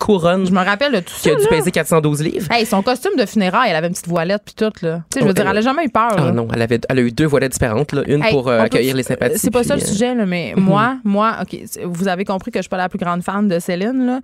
couronne 0.00 0.46
Je 0.46 0.52
me 0.52 0.64
rappelle 0.64 0.92
de 0.92 1.00
tout 1.00 1.12
qui 1.14 1.28
ça. 1.28 1.30
a 1.30 1.34
dû 1.36 1.42
là. 1.42 1.48
peser 1.50 1.70
412 1.70 2.22
livres. 2.22 2.46
Hey, 2.50 2.64
son 2.66 2.82
costume 2.82 3.12
de 3.16 3.26
funérailles, 3.26 3.70
elle 3.70 3.76
avait 3.76 3.86
une 3.88 3.92
petite 3.92 4.08
voilette 4.08 4.42
puis 4.44 4.54
tout 4.54 4.72
là. 4.84 5.02
Tu 5.10 5.14
sais, 5.14 5.20
je 5.20 5.24
veux 5.24 5.30
Oh, 5.30 5.32
dire, 5.34 5.48
elle 5.48 5.58
a 5.58 5.60
jamais 5.60 5.84
eu 5.84 5.90
peur. 5.90 6.12
Ah 6.16 6.24
là. 6.24 6.32
non, 6.32 6.48
elle 6.52 6.62
avait, 6.62 6.80
elle 6.88 6.98
a 6.98 7.02
eu 7.02 7.12
deux 7.12 7.26
voilettes 7.26 7.52
différentes, 7.52 7.92
là. 7.92 8.02
une 8.06 8.22
Hey, 8.24 8.32
pour 8.32 8.48
euh, 8.48 8.60
accueillir 8.60 8.96
les 8.96 9.02
sympathies. 9.02 9.38
C'est 9.38 9.50
pas 9.50 9.62
ça 9.64 9.76
le 9.76 9.82
euh, 9.82 9.84
sujet, 9.84 10.14
là, 10.14 10.24
mais 10.26 10.54
moi, 10.56 10.96
moi, 11.04 11.36
OK, 11.42 11.56
vous 11.84 12.08
avez 12.08 12.24
compris 12.24 12.50
que 12.50 12.58
je 12.58 12.62
suis 12.62 12.68
pas 12.70 12.78
la 12.78 12.88
plus 12.88 12.98
grande 12.98 13.22
fan 13.22 13.46
de 13.48 13.58
Céline, 13.58 14.06
là. 14.06 14.20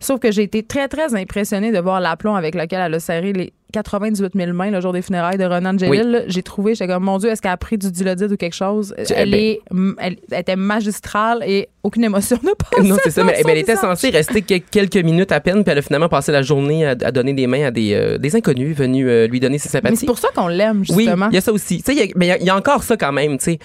Sauf 0.00 0.20
que 0.20 0.30
j'ai 0.30 0.42
été 0.44 0.62
très, 0.62 0.86
très 0.86 1.14
impressionnée 1.16 1.72
de 1.72 1.78
voir 1.80 2.00
l'aplomb 2.00 2.36
avec 2.36 2.54
lequel 2.54 2.80
elle 2.84 2.94
a 2.94 3.00
serré 3.00 3.32
les 3.32 3.52
98 3.72 4.32
000 4.34 4.52
mains 4.54 4.70
le 4.70 4.80
jour 4.80 4.92
des 4.92 5.02
funérailles 5.02 5.36
de 5.36 5.44
Renan 5.44 5.74
Angelil. 5.74 6.16
Oui. 6.20 6.24
J'ai 6.28 6.42
trouvé, 6.42 6.74
j'étais 6.74 6.90
comme, 6.92 7.04
mon 7.04 7.18
Dieu, 7.18 7.28
est-ce 7.30 7.42
qu'elle 7.42 7.50
a 7.50 7.56
pris 7.56 7.76
du 7.76 7.90
dilodide 7.92 8.32
ou 8.32 8.36
quelque 8.36 8.54
chose? 8.54 8.94
Tu- 9.06 9.12
Elle, 9.14 9.30
ben- 9.30 9.38
est, 9.40 9.60
elle, 10.00 10.16
elle 10.30 10.40
était 10.40 10.56
magistrale 10.56 11.42
et 11.46 11.68
aucune 11.82 12.04
émotion 12.04 12.38
n'a 12.42 12.52
passé 12.54 12.88
Non, 12.88 12.96
c'est 13.04 13.10
ça. 13.10 13.24
Mais, 13.24 13.40
elle 13.46 13.58
était 13.58 13.76
censée 13.76 14.10
rester 14.10 14.42
que- 14.42 14.58
quelques 14.58 14.96
minutes 14.96 15.32
à 15.32 15.40
peine, 15.40 15.62
puis 15.64 15.72
elle 15.72 15.78
a 15.78 15.82
finalement 15.82 16.08
passé 16.08 16.32
la 16.32 16.42
journée 16.42 16.86
à, 16.86 16.90
à 16.90 17.12
donner 17.12 17.34
des 17.34 17.46
mains 17.46 17.66
à 17.66 17.70
des, 17.70 17.92
euh, 17.94 18.16
des 18.18 18.34
inconnus 18.36 18.74
venus 18.76 19.06
euh, 19.08 19.26
lui 19.26 19.38
donner 19.40 19.58
ses 19.58 19.68
Mais 19.68 19.72
sympathies. 19.72 19.96
c'est 19.98 20.06
pour 20.06 20.18
ça 20.18 20.28
qu'on 20.34 20.48
l'aime, 20.48 20.82
Oui, 20.90 21.04
justement. 21.04 21.28
il 21.30 21.34
y 21.34 21.38
a 21.38 21.40
ça 21.42 21.52
aussi. 21.52 21.82
Y 21.86 22.00
a- 22.00 22.06
mais 22.16 22.26
il 22.26 22.28
y 22.28 22.32
a- 22.32 22.38
il 22.38 22.44
y, 22.46 22.50
a 22.50 22.56
encore 22.56 22.82
ça 22.82 22.96
quand 22.96 23.12
même, 23.12 23.36
tu 23.38 23.44
sais. 23.44 23.58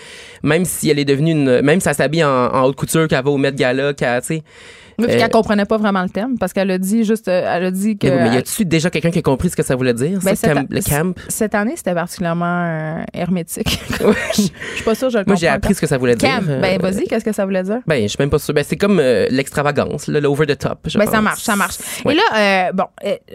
Même 0.43 0.65
si 0.65 0.89
elle 0.89 0.99
est 0.99 1.05
devenue 1.05 1.31
une, 1.31 1.61
même 1.61 1.79
si 1.79 1.87
elle 1.87 1.95
s'habille 1.95 2.23
en, 2.25 2.29
en 2.53 2.63
haute 2.65 2.75
couture, 2.75 3.07
qu'elle 3.07 3.23
va 3.23 3.29
au 3.31 3.37
Met 3.37 3.53
Gala, 3.53 3.93
qu'elle, 3.93 4.19
tu 4.21 4.27
sais. 4.27 4.43
Oui, 4.99 5.05
puis 5.07 5.15
Euh, 5.15 5.19
qu'elle 5.19 5.29
comprenait 5.31 5.65
pas 5.65 5.77
vraiment 5.77 6.03
le 6.03 6.09
thème 6.09 6.37
parce 6.37 6.53
qu'elle 6.53 6.69
a 6.71 6.77
dit 6.77 7.03
juste, 7.03 7.27
euh, 7.27 7.43
elle 7.55 7.65
a 7.65 7.71
dit 7.71 7.97
que. 7.97 8.07
Mais, 8.07 8.29
mais 8.29 8.35
y 8.35 8.37
a-tu 8.37 8.65
déjà 8.65 8.89
quelqu'un 8.89 9.11
qui 9.11 9.19
a 9.19 9.21
compris 9.21 9.49
ce 9.49 9.55
que 9.55 9.63
ça 9.63 9.75
voulait 9.75 9.93
dire, 9.93 10.19
Ben, 10.23 10.35
ça, 10.35 10.53
cette- 10.53 10.69
le 10.69 10.81
camp? 10.81 11.15
Cette 11.29 11.55
année, 11.55 11.73
c'était 11.75 11.93
particulièrement 11.93 12.63
euh, 12.65 13.03
hermétique. 13.13 13.79
je 14.35 14.41
suis 14.41 14.83
pas 14.85 14.95
sûre, 14.95 15.07
que 15.07 15.13
je 15.13 15.17
le 15.19 15.23
Moi, 15.27 15.35
j'ai 15.35 15.47
appris 15.47 15.73
ce 15.75 15.81
que 15.81 15.87
ça 15.87 15.97
voulait 15.97 16.15
dire. 16.15 16.29
Camp. 16.29 16.43
Euh, 16.47 16.61
Ben, 16.61 16.79
vas-y, 16.81 17.05
qu'est-ce 17.07 17.25
que 17.25 17.31
ça 17.33 17.45
voulait 17.45 17.63
dire? 17.63 17.79
Ben, 17.87 18.01
je 18.03 18.07
suis 18.07 18.17
même 18.19 18.29
pas 18.29 18.39
sûre. 18.39 18.53
Ben, 18.53 18.63
c'est 18.67 18.77
comme 18.77 18.99
euh, 18.99 19.27
l'extravagance, 19.29 20.07
là, 20.07 20.19
le 20.19 20.27
over 20.27 20.45
the 20.45 20.57
top. 20.57 20.79
je 20.87 20.97
Ben, 20.97 21.07
ça 21.07 21.21
marche, 21.21 21.41
ça 21.43 21.55
marche. 21.55 21.77
Ouais. 22.05 22.13
Et 22.13 22.17
là, 22.17 22.67
euh, 22.69 22.71
bon, 22.73 22.85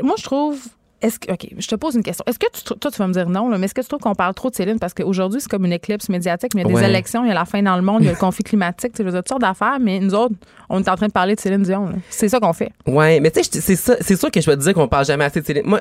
moi, 0.03 0.15
je 0.19 0.23
trouve. 0.25 0.59
Est-ce 1.01 1.21
que, 1.21 1.33
OK, 1.33 1.47
je 1.57 1.67
te 1.69 1.75
pose 1.77 1.95
une 1.95 2.03
question. 2.03 2.25
Est-ce 2.27 2.39
que 2.39 2.47
tu, 2.53 2.63
toi, 2.63 2.91
tu 2.91 2.99
vas 2.99 3.07
me 3.07 3.13
dire 3.13 3.29
non, 3.29 3.49
là, 3.49 3.59
mais 3.59 3.67
est-ce 3.67 3.75
que 3.75 3.81
tu 3.81 3.89
trouves 3.89 4.01
qu'on 4.01 4.15
parle 4.15 4.35
trop 4.35 4.51
de 4.51 4.55
Céline? 4.55 4.79
Parce 4.79 4.95
qu'aujourd'hui, 4.95 5.41
c'est 5.41 5.49
comme 5.49 5.65
une 5.65 5.73
éclipse 5.73 6.09
médiatique, 6.09 6.55
mais 6.55 6.63
il 6.63 6.73
y 6.73 6.77
a 6.77 6.81
des 6.81 6.87
élections, 6.87 7.25
il 7.25 7.29
y 7.29 7.31
a 7.31 7.35
la 7.35 7.45
fin 7.45 7.63
dans 7.63 7.77
le 7.77 7.83
monde, 7.83 8.03
il 8.03 8.07
y 8.07 8.09
a 8.09 8.13
le 8.13 8.19
conflit 8.19 8.43
climatique, 8.43 8.93
tu 8.95 9.05
sais, 9.05 9.13
toutes 9.13 9.29
sortes 9.29 9.41
d'affaires, 9.41 9.79
mais 9.81 10.01
nous 10.01 10.15
autres, 10.15 10.35
on 10.69 10.83
est 10.83 10.89
en 10.89 10.97
train 10.97 11.07
de 11.07 11.13
parler 11.13 11.37
de 11.37 11.41
Céline 11.41 11.63
Dion. 11.63 11.93
C'est 12.11 12.29
ça 12.29 12.41
qu'on 12.41 12.53
fait. 12.53 12.73
Ouais, 12.87 13.21
mais 13.21 13.31
tu 13.31 13.43
sais, 13.43 13.61
c'est 13.61 13.77
ça, 13.77 13.97
c'est 14.01 14.17
sûr 14.17 14.31
que 14.31 14.41
je 14.41 14.51
vais 14.51 14.57
te 14.57 14.63
dire 14.63 14.75
qu'on 14.75 14.89
parle 14.89 15.05
jamais 15.05 15.25
assez 15.25 15.41
de 15.41 15.47
Céline. 15.47 15.63
Moi, 15.65 15.81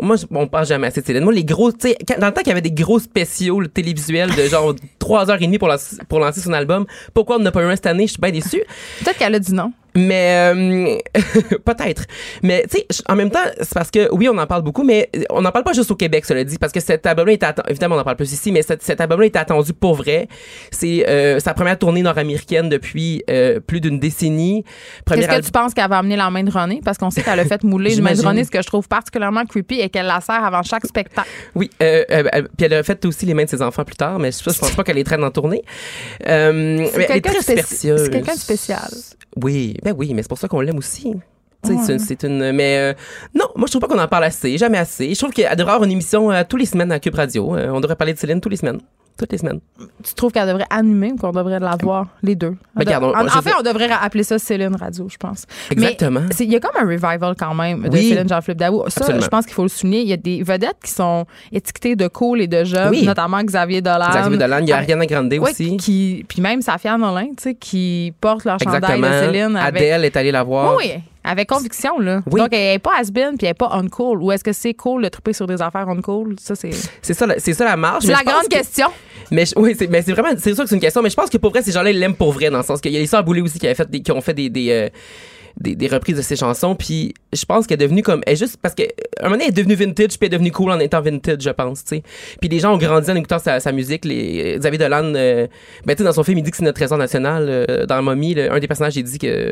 moi, 0.00 0.16
on 0.30 0.46
parle 0.46 0.66
jamais 0.66 0.86
assez 0.88 1.00
de 1.00 1.06
Céline. 1.06 1.24
Moi, 1.24 1.32
les 1.32 1.44
gros, 1.44 1.70
tu 1.72 1.88
sais, 1.88 1.96
dans 2.18 2.26
le 2.26 2.32
temps 2.32 2.40
qu'il 2.40 2.48
y 2.48 2.52
avait 2.52 2.60
des 2.60 2.72
gros 2.72 2.98
spéciaux 2.98 3.64
télévisuels 3.66 4.34
de 4.34 4.42
genre 4.44 4.74
3h30 5.00 5.58
pour, 5.58 5.70
pour 6.08 6.18
lancer 6.18 6.40
son 6.40 6.52
album, 6.52 6.86
pourquoi 7.14 7.36
on 7.36 7.40
n'a 7.40 7.52
pas 7.52 7.62
eu 7.62 7.66
un 7.66 7.76
cette 7.76 7.86
année? 7.86 8.06
Je 8.06 8.12
suis 8.12 8.20
bien 8.20 8.32
déçue. 8.32 8.62
Peut-être 9.00 9.18
qu'elle 9.18 9.34
a 9.34 9.38
dit 9.38 9.54
non. 9.54 9.72
Mais 9.96 10.52
euh, 10.54 10.98
peut-être. 11.64 12.04
Mais 12.42 12.64
tu 12.70 12.78
sais, 12.78 12.86
je- 12.90 13.02
en 13.08 13.16
même 13.16 13.30
temps, 13.30 13.40
c'est 13.58 13.72
parce 13.74 13.90
que 13.90 14.08
oui, 14.12 14.28
on 14.28 14.36
en 14.38 14.46
parle 14.46 14.62
beaucoup, 14.62 14.82
mais 14.84 15.10
on 15.30 15.40
n'en 15.42 15.50
parle 15.50 15.64
pas 15.64 15.72
juste 15.72 15.90
au 15.90 15.96
Québec, 15.96 16.24
cela 16.24 16.44
dit, 16.44 16.58
parce 16.58 16.72
que 16.72 16.80
cet 16.80 17.06
album-là 17.06 17.32
est 17.32 17.42
attendu. 17.42 17.70
Évidemment, 17.70 17.96
on 17.96 18.00
en 18.00 18.04
parle 18.04 18.16
plus 18.16 18.32
ici, 18.32 18.52
mais 18.52 18.62
cet, 18.62 18.82
cet 18.82 19.00
album-là 19.00 19.26
est 19.26 19.36
attendu 19.36 19.72
pour 19.72 19.94
vrai. 19.94 20.28
C'est 20.70 21.08
euh, 21.08 21.40
sa 21.40 21.54
première 21.54 21.78
tournée 21.78 22.02
nord-américaine 22.02 22.68
depuis 22.68 23.22
euh, 23.30 23.60
plus 23.60 23.80
d'une 23.80 23.98
décennie. 23.98 24.64
Premier 25.04 25.22
Qu'est-ce 25.26 25.38
que 25.40 25.44
tu 25.46 25.50
penses 25.50 25.74
qu'elle 25.74 25.88
va 25.88 25.98
amener 25.98 26.16
la 26.16 26.30
main 26.30 26.42
de 26.44 26.50
René? 26.50 26.80
Parce 26.84 26.98
qu'on 26.98 27.10
sait 27.10 27.22
qu'elle 27.22 27.40
a 27.40 27.44
fait 27.44 27.62
mouler 27.64 27.94
une 27.96 28.02
main 28.02 28.12
de. 28.12 28.26
René, 28.26 28.44
ce 28.44 28.50
que 28.50 28.60
je 28.60 28.66
trouve 28.66 28.88
particulièrement 28.88 29.44
creepy 29.44 29.80
et 29.80 29.88
qu'elle 29.88 30.06
la 30.06 30.20
sert 30.20 30.44
avant 30.44 30.62
chaque 30.62 30.84
spectacle. 30.86 31.28
Oui, 31.54 31.70
euh, 31.82 32.04
euh, 32.10 32.24
elle- 32.32 32.48
puis 32.56 32.66
elle 32.66 32.74
a 32.74 32.82
fait 32.82 33.04
aussi 33.06 33.24
les 33.26 33.34
mains 33.34 33.44
de 33.44 33.48
ses 33.50 33.62
enfants 33.62 33.84
plus 33.84 33.96
tard, 33.96 34.18
mais 34.18 34.32
ça, 34.32 34.50
je 34.52 34.58
pense 34.58 34.72
pas 34.72 34.84
qu'elle 34.84 34.96
les 34.96 35.04
traîne 35.04 35.24
en 35.24 35.30
tournée. 35.30 35.62
Euh, 36.26 36.86
c'est 36.92 37.06
quelqu'un 37.06 38.34
de 38.34 38.38
spécial. 38.38 38.88
Oui, 39.42 39.76
ben 39.86 39.94
oui, 39.98 40.12
mais 40.14 40.22
c'est 40.22 40.28
pour 40.28 40.38
ça 40.38 40.48
qu'on 40.48 40.60
l'aime 40.60 40.78
aussi. 40.78 41.14
Ouais. 41.64 41.76
c'est- 41.98 42.22
une. 42.24 42.52
Mais 42.52 42.76
euh, 42.78 42.94
non, 43.34 43.46
moi 43.56 43.66
je 43.66 43.72
trouve 43.72 43.80
pas 43.80 43.88
qu'on 43.88 44.00
en 44.00 44.08
parle 44.08 44.24
assez, 44.24 44.56
jamais 44.58 44.78
assez. 44.78 45.12
Je 45.14 45.18
trouve 45.18 45.32
qu'elle 45.32 45.54
devrait 45.56 45.72
avoir 45.74 45.84
une 45.84 45.92
émission 45.92 46.30
euh, 46.30 46.42
tous 46.48 46.56
les 46.56 46.66
semaines 46.66 46.92
à 46.92 47.00
Cube 47.00 47.14
Radio. 47.14 47.56
Euh, 47.56 47.70
on 47.70 47.80
devrait 47.80 47.96
parler 47.96 48.12
de 48.14 48.18
Céline 48.18 48.40
tous 48.40 48.48
les 48.48 48.56
semaines. 48.56 48.80
Toutes 49.18 49.32
les 49.32 49.38
semaines. 49.38 49.60
Tu 50.04 50.12
trouves 50.14 50.30
qu'elle 50.30 50.46
devrait 50.46 50.66
animer 50.68 51.12
ou 51.12 51.16
qu'on 51.16 51.32
devrait 51.32 51.58
la 51.58 51.76
voir, 51.80 52.06
les 52.22 52.34
deux? 52.34 52.54
Ben, 52.74 52.84
on- 53.02 53.14
en, 53.14 53.28
fait, 53.42 53.52
on 53.58 53.62
devrait 53.62 53.88
appeler 53.90 54.22
ça 54.24 54.38
Céline 54.38 54.76
Radio, 54.76 55.08
je 55.08 55.16
pense. 55.16 55.44
Exactement. 55.70 56.20
Il 56.38 56.52
y 56.52 56.56
a 56.56 56.60
comme 56.60 56.76
un 56.78 56.86
revival 56.86 57.34
quand 57.38 57.54
même 57.54 57.84
de 57.84 57.88
Oui. 57.88 58.10
Céline 58.10 58.28
Jean-Philippe 58.28 58.58
Daou. 58.60 58.82
Ça, 58.88 59.00
Absolument. 59.00 59.24
je 59.24 59.28
pense 59.28 59.46
qu'il 59.46 59.54
faut 59.54 59.62
le 59.62 59.68
souligner. 59.70 60.02
Il 60.02 60.08
y 60.08 60.12
a 60.12 60.18
des 60.18 60.42
vedettes 60.42 60.76
qui 60.84 60.90
sont 60.90 61.24
étiquetées 61.50 61.96
de 61.96 62.08
cool 62.08 62.42
et 62.42 62.46
de 62.46 62.62
jeunes, 62.64 62.90
Oui. 62.90 63.04
notamment 63.06 63.42
Xavier 63.42 63.80
Dolan. 63.80 64.08
Xavier 64.10 64.36
Dolan, 64.38 64.58
il 64.60 64.68
y 64.68 64.72
a 64.72 64.76
Ah, 64.76 64.80
Ariana 64.80 65.06
Grande 65.06 65.32
aussi. 65.40 65.78
Qui, 65.78 66.24
puis 66.28 66.42
même 66.42 66.60
Safia 66.60 66.98
Nolin, 66.98 67.28
tu 67.28 67.42
sais, 67.42 67.54
qui 67.54 68.12
porte 68.20 68.44
leur 68.44 68.58
chandail 68.58 68.80
de 68.80 68.86
Exactement. 68.86 69.20
Céline 69.32 69.56
avec. 69.56 69.82
Adèle 69.82 70.04
est 70.04 70.16
allée 70.18 70.32
la 70.32 70.42
voir. 70.42 70.76
Oui, 70.76 70.84
oui. 70.94 71.00
Avec 71.28 71.48
conviction, 71.48 71.98
là. 71.98 72.22
Oui. 72.30 72.40
Donc, 72.40 72.48
elle 72.52 72.76
est 72.76 72.78
pas 72.78 72.92
has-been 73.00 73.36
puis 73.36 73.46
elle 73.46 73.50
est 73.50 73.54
pas 73.54 73.70
uncool. 73.72 74.22
Ou 74.22 74.30
est-ce 74.32 74.44
que 74.44 74.52
c'est 74.52 74.74
cool 74.74 75.02
de 75.02 75.08
triper 75.08 75.32
sur 75.32 75.46
des 75.46 75.60
affaires 75.60 75.88
uncool? 75.88 76.36
Ça, 76.40 76.54
c'est. 76.54 76.70
C'est 77.02 77.14
ça, 77.14 77.26
c'est 77.38 77.52
ça 77.52 77.64
la 77.64 77.76
marche. 77.76 78.04
C'est 78.04 78.12
la 78.12 78.22
grande 78.22 78.44
que- 78.44 78.56
question. 78.56 78.86
Mais 79.32 79.44
je- 79.44 79.54
oui, 79.56 79.74
c'est 79.76 79.88
mais 79.88 80.02
c'est 80.02 80.12
vraiment 80.12 80.28
c'est 80.38 80.54
sûr 80.54 80.62
que 80.62 80.68
c'est 80.68 80.76
une 80.76 80.80
question 80.80 81.02
mais 81.02 81.10
je 81.10 81.16
pense 81.16 81.28
que 81.28 81.36
pour 81.38 81.50
vrai 81.50 81.60
ces 81.60 81.72
gens-là 81.72 81.90
ils 81.90 81.98
l'aiment 81.98 82.14
pour 82.14 82.30
vrai 82.30 82.48
dans 82.48 82.58
le 82.58 82.62
sens 82.64 82.80
qu'il 82.80 82.92
y 82.92 82.96
a 82.96 83.00
les 83.00 83.08
sœurs 83.08 83.24
Boulay 83.24 83.40
aussi 83.40 83.58
qui 83.58 83.66
avaient 83.66 83.74
fait 83.74 83.90
des, 83.90 84.00
qui 84.00 84.12
ont 84.12 84.20
fait 84.20 84.34
des 84.34 84.48
des, 84.48 84.70
euh, 84.70 84.88
des 85.58 85.74
des 85.74 85.86
reprises 85.88 86.16
de 86.16 86.22
ses 86.22 86.36
chansons 86.36 86.74
puis 86.74 87.14
je 87.32 87.44
pense 87.46 87.66
qu'elle 87.66 87.80
est 87.80 87.86
devenue 87.86 88.02
comme 88.02 88.22
elle 88.26 88.34
est 88.34 88.36
juste 88.36 88.58
parce 88.60 88.74
que 88.74 88.82
euh, 88.82 88.86
un 89.20 89.24
moment 89.24 89.34
donné 89.36 89.44
elle 89.44 89.50
est 89.50 89.62
devenue 89.62 89.74
vintage 89.74 90.08
puis 90.10 90.18
elle 90.20 90.26
est 90.26 90.30
devenue 90.36 90.52
cool 90.52 90.70
en 90.70 90.78
étant 90.78 91.00
vintage 91.00 91.40
je 91.40 91.50
pense 91.50 91.82
tu 91.84 91.96
sais 91.96 92.02
puis 92.40 92.48
les 92.50 92.58
gens 92.60 92.74
ont 92.74 92.78
grandi 92.78 93.10
en 93.10 93.14
écoutant 93.16 93.38
sa, 93.38 93.58
sa 93.58 93.72
musique 93.72 94.04
les 94.04 94.56
Xavier 94.58 94.78
Dolan 94.78 95.14
euh, 95.14 95.46
ben 95.86 95.94
tu 95.94 96.02
sais 96.02 96.04
dans 96.04 96.12
son 96.12 96.24
film 96.24 96.38
il 96.38 96.42
dit 96.44 96.50
que 96.50 96.56
c'est 96.58 96.64
notre 96.64 96.76
trésor 96.78 96.98
national 96.98 97.46
euh, 97.48 97.86
dans 97.86 98.02
Mommy 98.02 98.34
le- 98.34 98.52
un 98.52 98.58
des 98.60 98.66
personnages 98.68 98.96
il 98.96 99.04
dit 99.04 99.18
que 99.18 99.50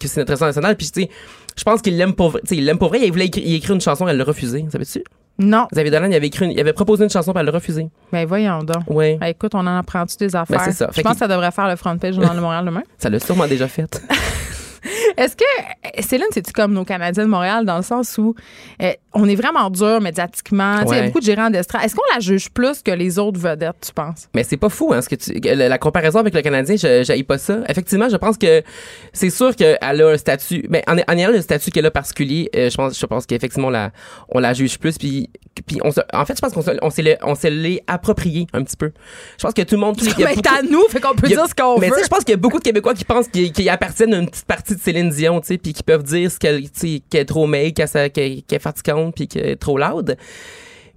que 0.00 0.08
c'est 0.08 0.20
notre 0.20 0.32
trésor 0.32 0.48
national 0.48 0.76
puis 0.76 0.90
tu 0.90 1.02
sais 1.02 1.10
je 1.56 1.62
pense 1.62 1.82
qu'il 1.82 1.96
l'aime 1.98 2.14
pour 2.14 2.30
vrai 2.30 2.40
il 2.50 2.64
l'aime 2.64 2.78
pour 2.78 2.88
vrai 2.88 3.00
il 3.04 3.12
voulait 3.12 3.26
écrire, 3.26 3.44
il 3.46 3.54
écrire 3.54 3.74
une 3.74 3.80
chanson 3.82 4.08
elle 4.08 4.16
l'a 4.16 4.24
refusé 4.24 4.64
savais-tu 4.72 5.04
Non. 5.38 5.66
Xavier 5.72 5.90
Dolan 5.90 6.06
il 6.10 6.14
avait 6.14 6.28
écrit 6.28 6.46
une- 6.46 6.52
il 6.52 6.60
avait 6.60 6.72
proposé 6.72 7.04
une 7.04 7.10
chanson 7.10 7.32
puis 7.32 7.40
elle 7.40 7.46
l'a 7.46 7.52
refusé 7.52 7.86
Ben, 8.12 8.24
voyons 8.26 8.60
donc. 8.62 8.82
ouais 8.88 9.18
Ben, 9.20 9.26
écoute, 9.26 9.54
on 9.54 9.58
en 9.66 9.76
apprend-tu 9.78 10.16
des 10.16 10.34
affaires? 10.34 10.56
Ben, 10.58 10.64
c'est 10.64 10.72
ça. 10.72 10.90
Je 10.96 11.02
pense 11.02 11.12
que 11.12 11.18
ça 11.18 11.28
devrait 11.28 11.50
faire 11.52 11.68
le 11.68 11.76
front 11.76 11.98
page 11.98 12.12
du 12.14 12.20
Journal 12.20 12.34
de 12.36 12.40
Montréal 12.40 12.64
demain. 12.64 12.82
ça 12.98 13.10
l'a 13.10 13.18
sûrement 13.20 13.46
déjà 13.46 13.68
fait 13.68 14.00
Est-ce 15.16 15.36
que, 15.36 15.44
Céline, 16.02 16.26
c'est-tu 16.32 16.52
comme 16.52 16.72
nos 16.72 16.84
Canadiens 16.84 17.24
de 17.24 17.28
Montréal 17.28 17.64
dans 17.64 17.76
le 17.76 17.82
sens 17.82 18.16
où 18.18 18.34
euh, 18.82 18.92
on 19.12 19.28
est 19.28 19.34
vraiment 19.34 19.70
dur 19.70 20.00
médiatiquement? 20.00 20.80
Tu 20.82 20.88
sais, 20.88 20.94
Il 20.94 20.98
y 20.98 21.00
a 21.00 21.06
beaucoup 21.06 21.20
de 21.20 21.24
gérants 21.24 21.50
d'estrade. 21.50 21.84
Est-ce 21.84 21.94
qu'on 21.94 22.02
la 22.14 22.20
juge 22.20 22.50
plus 22.50 22.82
que 22.82 22.90
les 22.90 23.18
autres 23.18 23.38
vedettes, 23.40 23.76
tu 23.86 23.92
penses? 23.92 24.28
Mais 24.34 24.44
c'est 24.44 24.56
pas 24.56 24.68
fou, 24.68 24.92
hein, 24.92 25.00
ce 25.02 25.08
que 25.08 25.14
tu, 25.16 25.32
la, 25.40 25.68
la 25.68 25.78
comparaison 25.78 26.18
avec 26.20 26.34
le 26.34 26.42
Canadien, 26.42 26.76
je 26.76 27.22
pas 27.24 27.38
ça. 27.38 27.58
Effectivement, 27.68 28.08
je 28.08 28.16
pense 28.16 28.36
que 28.36 28.62
c'est 29.12 29.30
sûr 29.30 29.54
qu'elle 29.56 29.78
a 29.80 30.08
un 30.08 30.16
statut, 30.16 30.66
mais 30.68 30.82
en, 30.86 30.96
en 30.98 31.16
ayant 31.16 31.30
le 31.30 31.40
statut 31.40 31.70
qu'elle 31.70 31.86
a 31.86 31.90
particulier, 31.90 32.50
euh, 32.56 32.68
je 32.70 32.76
pense, 32.76 32.98
je 32.98 33.06
pense 33.06 33.24
qu'effectivement, 33.26 33.70
la, 33.70 33.92
on 34.28 34.40
la 34.40 34.52
juge 34.52 34.78
plus, 34.78 34.98
puis, 34.98 35.30
puis 35.66 35.78
on 35.84 35.90
se, 35.90 36.00
en 36.12 36.24
fait, 36.26 36.34
je 36.36 36.40
pense 36.40 36.52
qu'on 36.52 36.62
on 36.82 36.90
s'est 36.90 37.18
on 37.22 37.34
s'est 37.34 37.50
l'est 37.50 37.82
approprié 37.86 38.46
un 38.52 38.62
petit 38.62 38.76
peu. 38.76 38.92
Je 39.38 39.42
pense 39.44 39.54
que 39.54 39.62
tout 39.62 39.76
le 39.76 39.80
monde, 39.80 39.96
a 40.00 40.04
Ben, 40.04 40.14
beaucoup- 40.34 40.40
c'est 40.44 40.48
à 40.48 40.62
nous, 40.62 40.82
fait 40.88 41.00
qu'on 41.00 41.14
peut 41.14 41.26
a- 41.26 41.28
dire 41.30 41.46
ce 41.48 41.54
qu'on 41.54 41.78
mais 41.78 41.86
veut. 41.88 41.94
tu 41.94 41.98
sais, 42.00 42.04
je 42.04 42.10
pense 42.10 42.20
qu'il 42.20 42.30
y 42.30 42.34
a 42.34 42.36
beaucoup 42.38 42.58
de 42.58 42.64
Québécois 42.64 42.94
qui 42.94 43.04
pensent 43.04 43.28
qu'ils 43.28 43.68
appartiennent 43.70 44.12
à 44.14 44.18
une 44.18 44.28
petite 44.28 44.44
partie 44.46 44.74
de 44.74 44.80
Céline 44.94 45.10
Dion, 45.10 45.40
tu 45.40 45.58
puis 45.58 45.72
qui 45.72 45.82
peuvent 45.82 46.04
dire 46.04 46.30
ce 46.30 46.38
qu'elle, 46.38 46.62
est 46.64 47.24
trop 47.24 47.46
make, 47.48 47.80
qu'elle, 47.80 48.12
qu'elle 48.12 48.42
est 48.48 48.58
fatigante, 48.60 49.14
puis 49.16 49.26
qu'elle 49.26 49.46
est 49.46 49.56
trop 49.56 49.76
loud. 49.76 50.16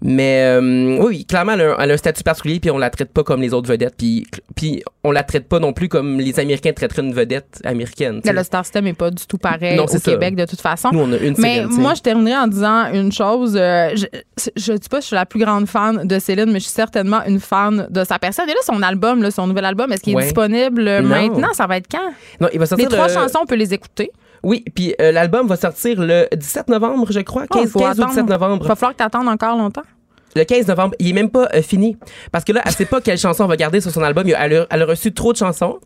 Mais 0.02 0.44
euh, 0.46 0.98
oui, 1.04 1.26
clairement, 1.26 1.54
elle 1.54 1.62
a, 1.62 1.74
un, 1.74 1.78
elle 1.80 1.92
a 1.92 1.94
un 1.96 1.98
statut 1.98 2.22
particulier, 2.24 2.60
puis 2.60 2.70
on 2.70 2.78
la 2.78 2.92
traite 2.92 3.12
pas 3.12 3.24
comme 3.24 3.42
les 3.42 3.52
autres 3.54 3.68
vedettes, 3.68 3.96
puis 3.98 4.28
puis 4.56 4.84
on 5.04 5.12
la 5.12 5.24
traite 5.24 5.48
pas 5.48 5.58
non 5.60 5.74
plus 5.74 5.90
comme 5.90 6.20
les 6.20 6.40
Américains 6.40 6.72
traiteraient 6.72 7.02
une 7.02 7.14
vedette 7.14 7.60
américaine. 7.64 8.22
Le 8.24 8.44
star 8.44 8.64
system 8.64 8.86
n'est 8.86 8.94
pas 8.94 9.10
du 9.10 9.26
tout 9.26 9.38
pareil 9.40 9.76
Non, 9.76 9.86
au 9.86 9.88
ça. 9.88 10.00
Québec 10.00 10.36
de 10.36 10.46
toute 10.46 10.62
façon. 10.62 10.90
Nous, 10.94 11.00
on 11.00 11.12
a 11.14 11.18
une 11.18 11.34
Mais 11.40 11.66
moi, 11.66 11.94
je 11.96 12.02
terminerai 12.02 12.38
en 12.38 12.48
disant 12.48 12.92
une 12.94 13.12
chose. 13.12 13.56
euh, 13.60 13.90
je, 13.96 14.06
je 14.56 14.74
dis 14.74 14.88
pas 14.90 14.98
que 14.98 15.02
je 15.04 15.08
suis 15.08 15.16
la 15.16 15.26
plus 15.26 15.40
grande 15.40 15.68
fan 15.68 16.08
de 16.08 16.20
Céline, 16.20 16.52
mais 16.52 16.60
je 16.60 16.66
suis 16.66 16.74
certainement 16.74 17.24
une 17.26 17.40
fan 17.40 17.88
de 17.90 18.04
sa 18.04 18.20
personne. 18.20 18.48
Et 18.50 18.54
là, 18.54 18.60
son 18.64 18.82
album, 18.84 19.24
là, 19.24 19.32
son 19.32 19.48
nouvel 19.48 19.66
album, 19.66 19.92
est-ce 19.92 20.02
qu'il 20.04 20.18
est 20.18 20.22
disponible 20.22 20.84
Non. 20.84 21.02
maintenant? 21.10 21.54
Ça 21.54 21.66
va 21.66 21.78
être 21.78 21.88
quand? 21.90 22.12
non, 22.40 22.50
il 22.54 22.60
va 22.60 22.64
Les 22.66 22.68
sortir 22.70 22.90
trois 22.90 23.08
le- 23.08 23.14
chansons, 23.14 23.40
on 23.42 23.46
peut 23.48 23.56
les 23.56 23.74
écouter. 23.74 24.12
Oui, 24.48 24.64
puis 24.74 24.96
euh, 25.02 25.12
l'album 25.12 25.46
va 25.46 25.58
sortir 25.58 26.00
le 26.00 26.26
17 26.34 26.70
novembre, 26.70 27.12
je 27.12 27.20
crois, 27.20 27.48
15, 27.48 27.64
Oh, 27.66 27.68
faut 27.68 27.80
15 27.80 28.00
ou 28.00 28.02
attendre. 28.04 28.10
17 28.16 28.30
novembre. 28.30 28.64
Il 28.64 28.68
va 28.70 28.76
falloir 28.78 28.94
que 28.94 28.98
tu 29.00 29.04
attendes 29.04 29.28
encore 29.28 29.58
longtemps. 29.58 29.82
Le 30.36 30.44
15 30.44 30.68
novembre, 30.68 30.94
il 31.00 31.10
est 31.10 31.14
même 31.14 31.30
pas 31.30 31.48
euh, 31.56 31.62
fini. 31.62 31.98
Parce 32.32 32.44
que 32.44 32.52
là, 32.52 32.62
elle 32.66 32.72
sait 32.72 32.86
pas 32.86 33.02
quelle 33.02 33.18
chanson 33.18 33.44
on 33.46 33.48
va 33.48 33.56
garder 33.56 33.82
sur 33.82 33.92
son 33.92 34.04
album. 34.04 34.28
Elle 34.28 34.54
a, 34.56 34.68
elle 34.70 34.82
a 34.82 34.86
reçu 34.86 35.12
trop 35.14 35.32
de 35.34 35.38
chansons. 35.38 35.80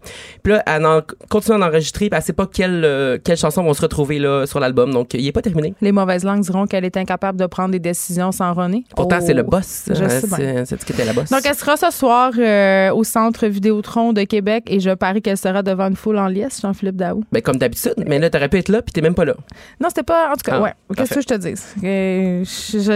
Puis 0.43 0.53
là, 0.53 0.63
elle 0.67 0.85
en, 0.85 1.01
continue 1.29 1.57
d'en 1.59 1.65
enregistrer. 1.67 2.09
Puis 2.09 2.17
elle 2.17 2.23
sait 2.23 2.33
pas 2.33 2.47
quelles 2.47 2.83
euh, 2.83 3.17
quelles 3.23 3.37
chansons 3.37 3.63
vont 3.63 3.73
se 3.73 3.81
retrouver 3.81 4.19
là 4.19 4.45
sur 4.45 4.59
l'album. 4.59 4.91
Donc, 4.91 5.13
il 5.13 5.25
est 5.25 5.31
pas 5.31 5.41
terminé. 5.41 5.73
Les 5.81 5.91
mauvaises 5.91 6.23
langues 6.25 6.41
diront 6.41 6.65
qu'elle 6.67 6.83
est 6.85 6.97
incapable 6.97 7.39
de 7.39 7.45
prendre 7.45 7.71
des 7.71 7.79
décisions 7.79 8.31
sans 8.31 8.53
René. 8.53 8.83
Pourtant, 8.95 9.19
Oh. 9.21 9.23
c'est 9.25 9.33
le 9.33 9.43
boss. 9.43 9.83
Je 9.87 10.03
hein, 10.03 10.09
sais 10.09 10.27
bien. 10.27 10.65
c'est 10.65 10.79
ce 10.81 10.85
qui 10.85 10.91
était 10.93 11.05
la 11.05 11.13
boss. 11.13 11.29
Donc, 11.29 11.41
elle 11.45 11.55
sera 11.55 11.77
ce 11.77 11.91
soir 11.91 12.31
euh, 12.37 12.91
au 12.93 13.03
Centre 13.03 13.47
Vidéotron 13.47 14.11
de 14.13 14.23
Québec 14.23 14.63
et 14.67 14.79
je 14.79 14.89
parie 14.91 15.21
qu'elle 15.21 15.37
sera 15.37 15.61
devant 15.63 15.87
une 15.87 15.95
foule 15.95 16.17
en 16.17 16.27
liesse, 16.27 16.59
Jean-Philippe 16.61 16.95
Daou. 16.97 17.23
ben, 17.31 17.41
comme 17.41 17.57
d'habitude. 17.57 17.93
Mais 18.07 18.19
là, 18.19 18.29
t'aurais 18.29 18.49
pu 18.49 18.57
être 18.57 18.69
là, 18.69 18.81
puis 18.81 18.91
t'es 18.91 19.01
même 19.01 19.13
pas 19.15 19.25
là. 19.25 19.35
Non, 19.79 19.87
c'était 19.89 20.03
pas. 20.03 20.29
En 20.31 20.33
tout 20.33 20.41
cas, 20.43 20.55
Ah, 20.57 20.61
ouais. 20.61 20.73
Qu'est-ce 20.97 21.13
que 21.13 21.21
je 21.21 21.27
te 21.27 21.33
dis? 21.35 21.53
Euh, 21.83 22.43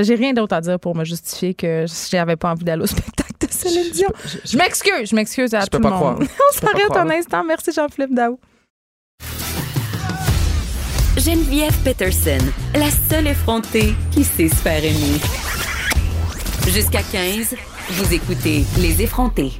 J'ai 0.03 0.15
rien 0.15 0.33
d'autre 0.33 0.55
à 0.55 0.61
dire 0.61 0.79
pour 0.79 0.95
me 0.95 1.03
justifier 1.05 1.44
que 1.53 1.85
j'avais 2.11 2.35
pas 2.35 2.51
envie 2.51 2.63
d'aller 2.65 2.83
au 2.83 2.87
spectacle 2.87 3.33
de 3.39 3.47
Céline 3.51 3.91
Dion. 3.91 4.09
Je 4.45 4.57
m'excuse, 4.57 5.09
je 5.09 5.15
m'excuse 5.15 5.53
à 5.53 5.61
Je 5.61 5.65
tout 5.67 5.77
peux 5.77 5.83
le 5.83 5.83
pas 5.83 5.89
monde. 5.99 6.15
croire. 6.25 6.29
On 6.53 6.57
s'arrête 6.59 6.95
un 6.97 7.09
instant. 7.11 7.43
Merci 7.43 7.71
Jean-Philippe 7.73 8.13
Daou. 8.15 8.39
Geneviève 11.17 11.75
Peterson, 11.83 12.37
la 12.75 12.89
seule 12.91 13.27
effrontée 13.27 13.93
qui 14.11 14.23
sait 14.23 14.49
se 14.49 14.55
faire 14.55 14.83
aimer. 14.83 15.19
Jusqu'à 16.67 17.01
15, 17.11 17.55
vous 17.91 18.13
écoutez 18.13 18.65
Les 18.79 19.01
effrontés. 19.01 19.53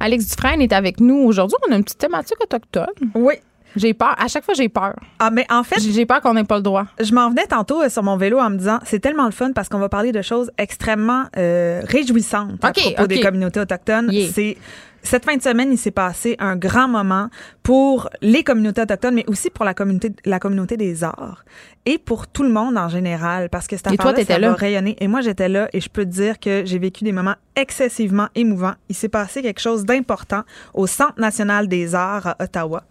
Alex 0.00 0.26
Dufresne 0.28 0.62
est 0.62 0.72
avec 0.72 1.00
nous 1.00 1.16
aujourd'hui. 1.16 1.56
On 1.68 1.72
a 1.72 1.76
une 1.76 1.84
petite 1.84 1.98
thématique 1.98 2.38
autochtone. 2.42 2.86
Oui. 3.14 3.34
J'ai 3.76 3.94
peur. 3.94 4.14
À 4.18 4.28
chaque 4.28 4.44
fois, 4.44 4.54
j'ai 4.54 4.68
peur. 4.68 4.94
Ah, 5.18 5.30
mais 5.30 5.46
en 5.50 5.62
fait, 5.62 5.80
J'ai 5.80 6.06
peur 6.06 6.20
qu'on 6.20 6.34
n'ait 6.34 6.44
pas 6.44 6.56
le 6.56 6.62
droit. 6.62 6.86
je 7.00 7.12
m'en 7.12 7.30
venais 7.30 7.46
tantôt 7.46 7.82
euh, 7.82 7.88
sur 7.88 8.02
mon 8.02 8.16
vélo 8.16 8.38
en 8.38 8.50
me 8.50 8.56
disant 8.56 8.78
c'est 8.84 9.00
tellement 9.00 9.26
le 9.26 9.32
fun 9.32 9.52
parce 9.52 9.68
qu'on 9.68 9.78
va 9.78 9.88
parler 9.88 10.12
de 10.12 10.22
choses 10.22 10.50
extrêmement 10.58 11.24
euh, 11.36 11.82
réjouissantes 11.84 12.64
à 12.64 12.72
propos 12.72 13.06
des 13.06 13.20
communautés 13.20 13.60
autochtones. 13.60 14.10
Yeah. 14.12 14.28
C'est 14.32 14.56
cette 15.04 15.26
fin 15.26 15.36
de 15.36 15.42
semaine, 15.42 15.70
il 15.70 15.76
s'est 15.76 15.90
passé 15.90 16.34
un 16.38 16.56
grand 16.56 16.88
moment 16.88 17.28
pour 17.62 18.08
les 18.22 18.42
communautés 18.42 18.80
autochtones, 18.80 19.14
mais 19.14 19.24
aussi 19.28 19.50
pour 19.50 19.66
la 19.66 19.74
communauté, 19.74 20.12
la 20.24 20.40
communauté 20.40 20.78
des 20.78 21.04
arts 21.04 21.44
et 21.84 21.98
pour 21.98 22.26
tout 22.26 22.42
le 22.42 22.48
monde 22.48 22.78
en 22.78 22.88
général, 22.88 23.50
parce 23.50 23.66
que 23.66 23.76
cette 23.76 23.88
affaire-là, 23.88 24.24
ça 24.24 24.38
là? 24.38 24.48
va 24.48 24.54
rayonner. 24.54 24.96
Et 25.00 25.06
moi, 25.08 25.20
j'étais 25.20 25.50
là 25.50 25.68
et 25.74 25.80
je 25.80 25.90
peux 25.90 26.06
te 26.06 26.10
dire 26.10 26.40
que 26.40 26.62
j'ai 26.64 26.78
vécu 26.78 27.04
des 27.04 27.12
moments 27.12 27.34
excessivement 27.54 28.28
émouvants. 28.34 28.74
Il 28.88 28.94
s'est 28.94 29.10
passé 29.10 29.42
quelque 29.42 29.60
chose 29.60 29.84
d'important 29.84 30.42
au 30.72 30.86
Centre 30.86 31.20
national 31.20 31.68
des 31.68 31.94
arts 31.94 32.28
à 32.28 32.36
Ottawa. 32.42 32.84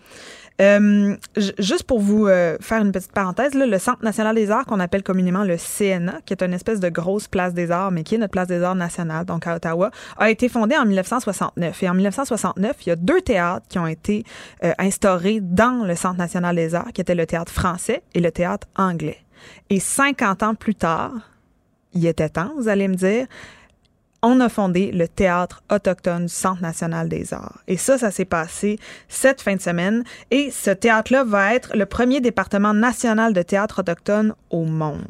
Euh, 0.61 1.15
juste 1.57 1.83
pour 1.83 1.99
vous 1.99 2.27
euh, 2.27 2.57
faire 2.61 2.81
une 2.81 2.91
petite 2.91 3.11
parenthèse, 3.11 3.55
là, 3.55 3.65
le 3.65 3.79
Centre 3.79 4.03
national 4.03 4.35
des 4.35 4.51
arts, 4.51 4.65
qu'on 4.65 4.79
appelle 4.79 5.03
communément 5.03 5.43
le 5.43 5.57
CNA, 5.57 6.21
qui 6.25 6.33
est 6.33 6.43
une 6.43 6.53
espèce 6.53 6.79
de 6.79 6.89
grosse 6.89 7.27
place 7.27 7.53
des 7.53 7.71
arts, 7.71 7.91
mais 7.91 8.03
qui 8.03 8.15
est 8.15 8.17
notre 8.17 8.31
place 8.31 8.47
des 8.47 8.61
arts 8.61 8.75
nationale, 8.75 9.25
donc 9.25 9.47
à 9.47 9.55
Ottawa, 9.55 9.89
a 10.17 10.29
été 10.29 10.49
fondé 10.49 10.77
en 10.77 10.85
1969. 10.85 11.83
Et 11.83 11.89
en 11.89 11.93
1969, 11.95 12.75
il 12.85 12.89
y 12.89 12.91
a 12.91 12.95
deux 12.95 13.21
théâtres 13.21 13.65
qui 13.67 13.79
ont 13.79 13.87
été 13.87 14.23
euh, 14.63 14.73
instaurés 14.77 15.39
dans 15.41 15.85
le 15.85 15.95
Centre 15.95 16.17
national 16.17 16.55
des 16.55 16.75
arts, 16.75 16.93
qui 16.93 17.01
étaient 17.01 17.15
le 17.15 17.25
théâtre 17.25 17.51
français 17.51 18.03
et 18.13 18.19
le 18.19 18.31
théâtre 18.31 18.67
anglais. 18.75 19.17
Et 19.69 19.79
50 19.79 20.43
ans 20.43 20.55
plus 20.55 20.75
tard, 20.75 21.13
il 21.93 22.05
était 22.05 22.29
temps, 22.29 22.51
vous 22.57 22.67
allez 22.67 22.87
me 22.87 22.95
dire, 22.95 23.27
on 24.23 24.39
a 24.39 24.47
fondé 24.49 24.91
le 24.91 25.07
théâtre 25.07 25.61
autochtone 25.69 26.25
du 26.25 26.33
Centre 26.33 26.61
national 26.61 27.09
des 27.09 27.33
arts. 27.33 27.59
Et 27.67 27.77
ça, 27.77 27.97
ça 27.97 28.09
s'est 28.09 28.25
passé 28.25 28.79
cette 29.09 29.41
fin 29.41 29.55
de 29.55 29.61
semaine. 29.61 30.03
Et 30.31 30.49
ce 30.49 30.71
théâtre-là 30.71 31.25
va 31.25 31.53
être 31.53 31.75
le 31.75 31.85
premier 31.85 32.21
département 32.21 32.73
national 32.73 33.33
de 33.33 33.41
théâtre 33.41 33.79
autochtone 33.79 34.33
au 34.49 34.63
monde. 34.63 35.03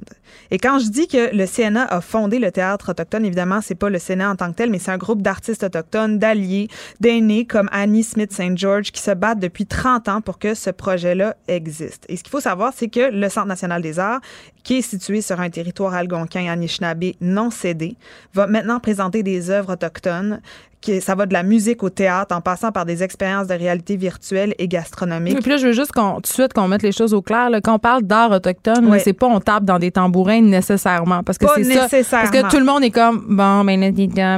Et 0.50 0.58
quand 0.58 0.80
je 0.80 0.90
dis 0.90 1.08
que 1.08 1.36
le 1.36 1.46
CNA 1.46 1.84
a 1.84 2.02
fondé 2.02 2.40
le 2.40 2.52
théâtre 2.52 2.90
autochtone, 2.90 3.24
évidemment, 3.24 3.62
c'est 3.62 3.76
pas 3.76 3.92
le 3.92 4.00
CNA 4.00 4.32
en 4.32 4.36
tant 4.36 4.50
que 4.50 4.56
tel, 4.56 4.72
mais 4.72 4.80
c'est 4.80 4.90
un 4.90 4.98
groupe 4.98 5.22
d'artistes 5.22 5.64
autochtones, 5.64 6.18
d'alliés, 6.18 6.70
d'aînés 7.00 7.46
comme 7.46 7.70
Annie 7.72 8.04
Smith 8.04 8.34
St. 8.34 8.58
George 8.58 8.92
qui 8.92 9.02
se 9.02 9.12
battent 9.12 9.40
depuis 9.40 9.68
30 9.68 10.10
ans 10.10 10.22
pour 10.22 10.40
que 10.40 10.56
ce 10.56 10.72
projet-là 10.72 11.36
existe. 11.48 12.06
Et 12.10 12.18
ce 12.18 12.24
qu'il 12.24 12.32
faut 12.32 12.40
savoir, 12.40 12.74
c'est 12.76 12.88
que 12.88 13.12
le 13.12 13.30
Centre 13.30 13.48
national 13.48 13.84
des 13.84 14.00
arts, 14.00 14.22
qui 14.64 14.78
est 14.78 14.82
situé 14.82 15.22
sur 15.22 15.40
un 15.40 15.52
territoire 15.52 15.94
algonquin 15.94 16.50
anishinaabe 16.50 17.12
non 17.22 17.52
cédé, 17.52 17.96
va 18.34 18.48
maintenant 18.48 18.80
présenter 18.80 19.03
des 19.10 19.50
œuvres 19.50 19.74
autochtones. 19.74 20.42
Qui, 20.84 21.00
ça 21.00 21.16
va 21.16 21.26
de 21.26 21.32
la 21.34 21.44
musique 21.44 21.82
au 21.82 21.90
théâtre 21.90 22.36
en 22.36 22.42
passant 22.42 22.74
par 22.74 22.86
des 22.86 23.04
expériences 23.04 23.48
de 23.48 23.54
réalité 23.54 23.96
virtuelle 23.96 24.54
et 24.60 24.68
gastronomique. 24.68 25.38
Et 25.38 25.42
puis 25.42 25.52
là, 25.52 25.56
je 25.58 25.68
veux 25.68 25.72
juste 25.72 25.94
qu'on, 25.94 26.16
tout 26.16 26.22
de 26.24 26.28
suite 26.28 26.52
qu'on 26.54 26.68
mette 26.68 26.84
les 26.84 26.92
choses 26.92 27.14
au 27.14 27.22
clair. 27.22 27.50
là. 27.50 27.62
Quand 27.62 27.76
on 27.76 27.80
parle 27.80 28.04
d'art 28.04 28.32
autochtone, 28.32 28.86
c'est 29.00 29.14
pas 29.14 29.28
on 29.28 29.40
tape 29.40 29.64
dans 29.64 29.80
des 29.80 29.92
tambourins 29.92 30.42
nécessairement. 30.42 31.24
Parce 31.24 31.38
que 31.38 31.46
c'est 31.56 32.04
ça. 32.04 32.18
Parce 32.18 32.32
que 32.32 32.50
tout 32.50 32.60
le 32.60 32.66
monde 32.66 32.84
est 32.84 32.92
comme, 32.92 33.24
bon, 33.30 33.64
ben, 33.64 33.94